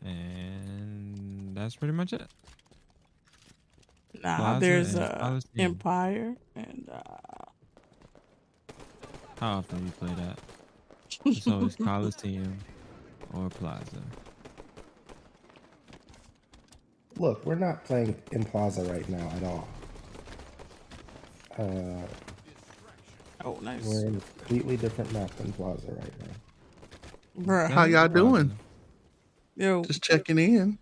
[0.03, 2.29] And that's pretty much it.
[4.23, 5.55] nah, Plaza there's and uh Coliseum.
[5.57, 7.01] Empire and uh,
[9.39, 10.39] How often do you play that?
[11.35, 12.65] It's always Coliseum
[13.31, 14.03] or Plaza.
[17.17, 19.74] Look, we're not playing in Plaza right now at all.
[21.57, 22.01] Uh,
[23.45, 27.43] oh nice, we're in a completely different map than Plaza right now.
[27.45, 27.69] bruh.
[27.69, 28.57] How y'all doing?
[29.55, 30.77] Yo, Just checking in.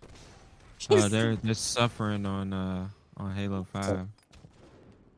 [0.90, 4.06] Uh, they're they're suffering on uh on Halo Five.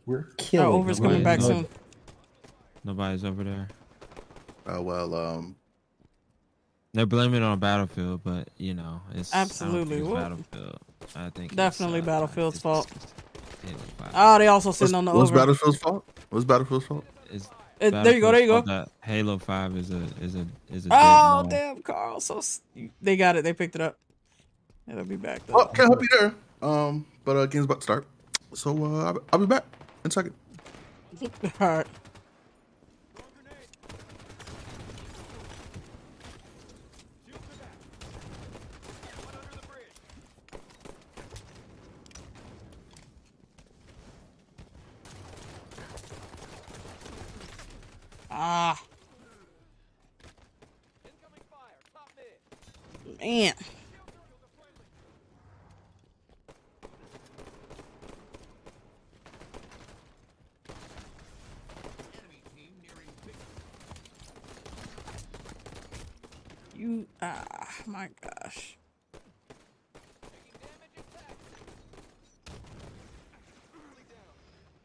[0.04, 0.66] We're killing.
[0.66, 1.66] our over's coming back soon.
[2.84, 3.68] Nobody's over there.
[4.64, 5.56] Uh, well, um,
[6.92, 9.98] They're blaming it on Battlefield, but you know it's I Absolutely.
[9.98, 10.78] it's Battlefield.
[11.16, 12.90] I think definitely uh, Battlefield's fault.
[12.92, 13.25] it's Halo 5.
[14.14, 15.40] Oh, they also what's, sitting on the what's over.
[15.40, 16.08] Battlefield's fault?
[16.30, 17.04] What's Battlefield's fault?
[17.30, 17.48] It's
[17.80, 18.32] Uh, there you go.
[18.32, 18.62] There you go.
[18.62, 22.20] That Halo Five is a is a is a Oh damn, Carl.
[22.20, 22.40] So
[23.02, 23.44] they got it.
[23.44, 23.98] They picked it up.
[24.90, 25.60] It'll be back though.
[25.60, 26.34] Oh, can't help you there.
[26.62, 28.06] Um, but uh, game's about to start,
[28.54, 29.64] so uh, I'll, I'll be back
[30.04, 30.34] in a second.
[31.60, 31.86] All right.
[48.48, 48.80] Ah,
[53.20, 53.54] man.
[66.76, 68.76] You ah, my gosh.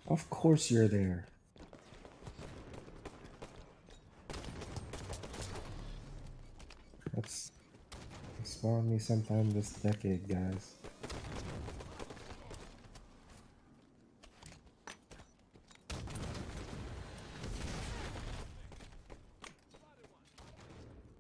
[0.08, 1.28] Of course you're there.
[7.14, 7.52] That's
[8.80, 10.76] me sometime this decade, guys.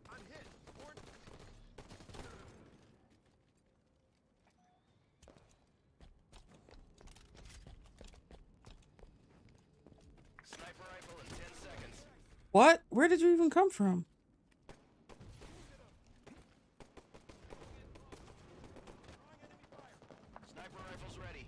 [0.09, 0.45] I'm hit.
[0.85, 0.93] Or
[10.45, 12.05] Sniper rifle in 10 seconds.
[12.51, 12.83] What?
[12.89, 14.05] Where did you even come from?
[20.53, 21.45] Sniper rifles ready.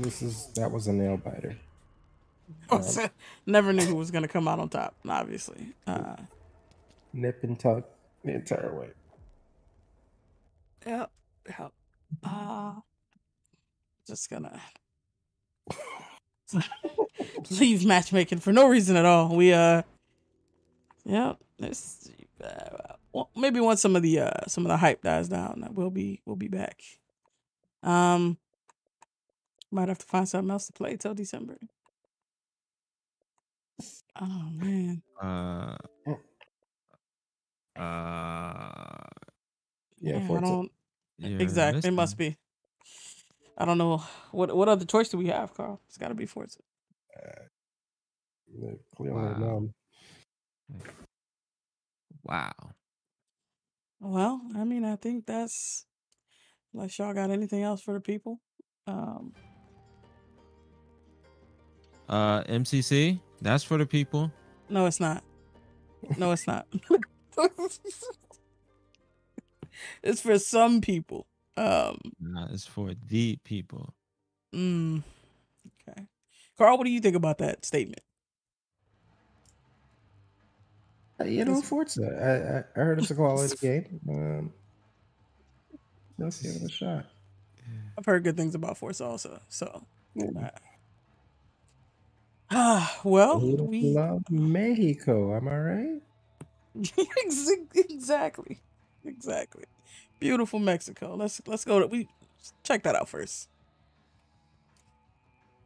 [0.00, 1.56] This is that was a nail biter.
[3.46, 4.94] Never knew who was gonna come out on top.
[5.06, 5.74] Obviously.
[5.86, 6.16] Uh,
[7.12, 7.84] Nip and tuck
[8.24, 8.88] the entire way.
[10.86, 11.10] yep.
[11.48, 11.72] Yep.
[12.24, 12.72] Uh,
[14.06, 14.58] just gonna
[17.50, 19.36] leave matchmaking for no reason at all.
[19.36, 19.82] We uh,
[21.04, 22.10] yeah, this
[22.42, 22.94] uh,
[23.36, 26.36] maybe once some of the uh some of the hype dies down, we'll be we'll
[26.36, 26.80] be back.
[27.82, 28.38] Um,
[29.72, 31.58] might have to find something else to play till December.
[34.20, 35.76] Oh man, Uh,
[36.06, 36.20] Mm.
[37.76, 39.06] uh,
[40.00, 40.42] Yeah, I Forza.
[40.42, 40.72] don't
[41.18, 41.88] you're exactly.
[41.88, 42.36] It must be.
[43.58, 45.80] I don't know what what other choice do we have, Carl.
[45.88, 46.60] It's got to be Forza.
[48.48, 49.38] Yeah, Clearly, Wow.
[49.38, 49.74] none.
[52.24, 52.52] Wow.
[54.00, 55.86] Well, I mean, I think that's
[56.74, 58.40] unless y'all got anything else for the people.
[58.86, 59.34] Um,
[62.10, 63.20] Uh, MCC.
[63.40, 64.30] That's for the people.
[64.68, 65.22] no, it's not.
[66.18, 66.66] No, it's not.
[70.02, 71.26] it's for some people.
[71.56, 73.94] Um, Nah, it's for the people.
[74.54, 75.02] mm,
[75.88, 76.06] okay.
[76.58, 78.00] Carl, what do you think about that statement?
[81.24, 82.02] You know, It's- Forza.
[82.76, 84.00] I, I, I heard it's a quality game.
[84.08, 84.52] Um,
[86.18, 87.06] let's give it a shot.
[87.98, 89.40] I've heard good things about Forza also.
[89.48, 90.50] So, Yeah.
[92.50, 95.36] Uh, ah, well, We we love Mexico.
[95.36, 96.02] Am I right?
[97.88, 98.60] Exactly,
[99.04, 99.64] exactly.
[100.20, 101.14] Beautiful Mexico.
[101.16, 102.08] Let's let's go to we
[102.64, 103.48] check that out first.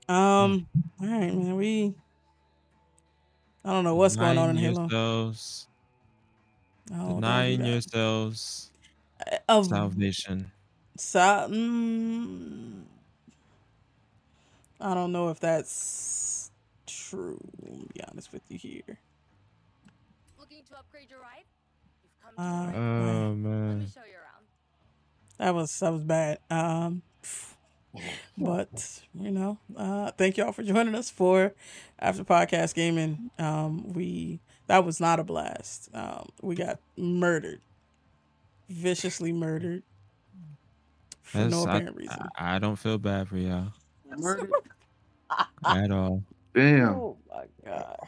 [0.08, 0.68] Um.
[1.00, 1.56] All right, man.
[1.56, 1.94] We.
[3.64, 4.92] I don't know what's going on in Denying Halo.
[4.92, 5.68] Yourselves,
[6.92, 8.70] Oh, denying yourselves
[9.30, 10.52] Uh, Of salvation.
[10.96, 12.84] sa- mm,
[14.80, 16.43] I don't know if that's
[17.10, 17.38] true.
[17.64, 18.98] To be honest with you here.
[20.38, 21.44] Looking to upgrade your ride?
[22.02, 23.44] You've come to Uh, the right Oh place.
[23.44, 24.44] Let me show you around.
[25.38, 26.38] That was that was bad.
[26.50, 27.02] Um,
[28.36, 31.52] but you know, uh, thank y'all for joining us for
[31.98, 33.30] after podcast gaming.
[33.38, 35.88] Um, we that was not a blast.
[35.94, 37.60] Um, we got murdered,
[38.68, 39.82] viciously murdered
[41.22, 42.18] for no That's- I- apparent reason.
[42.36, 43.72] I, I don't feel bad for y'all
[44.16, 44.50] Murdered.
[45.64, 46.22] at all.
[46.54, 47.98] Damn, Oh my god!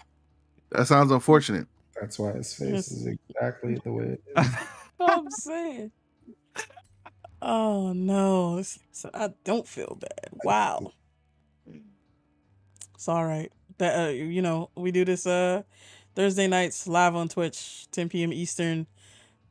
[0.70, 1.66] that sounds unfortunate.
[2.00, 4.48] That's why his face is exactly the way it is.
[5.00, 5.92] I'm saying.
[7.42, 10.30] Oh no, so I don't feel bad.
[10.44, 10.92] Wow.
[12.94, 13.52] It's all right.
[13.78, 15.62] That uh, you know, we do this uh
[16.14, 18.32] Thursday nights live on Twitch, 10 p.m.
[18.32, 18.86] Eastern.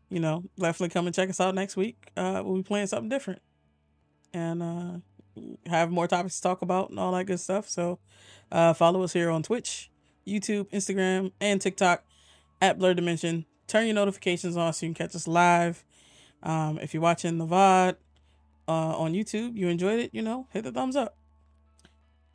[0.10, 2.12] You know, definitely come and check us out next week.
[2.18, 3.42] Uh, we'll be playing something different,
[4.34, 4.92] and uh,
[5.68, 7.68] have more topics to talk about and all that good stuff.
[7.68, 8.00] So,
[8.52, 9.90] uh, follow us here on Twitch,
[10.28, 12.04] YouTube, Instagram, and TikTok
[12.62, 13.46] at Blur Dimension.
[13.68, 15.84] Turn your notifications on so you can catch us live.
[16.44, 17.96] Um, if you're watching the VOD
[18.68, 21.18] uh, on YouTube, you enjoyed it, you know, hit the thumbs up.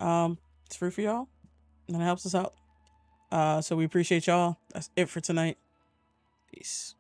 [0.01, 1.29] Um, it's free for y'all,
[1.87, 2.55] and it helps us out.
[3.31, 4.59] Uh, so we appreciate y'all.
[4.73, 5.59] That's it for tonight.
[6.53, 6.95] Peace.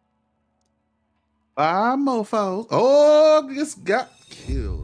[1.57, 2.67] Five mofos.
[2.71, 4.80] Oh, just got killed.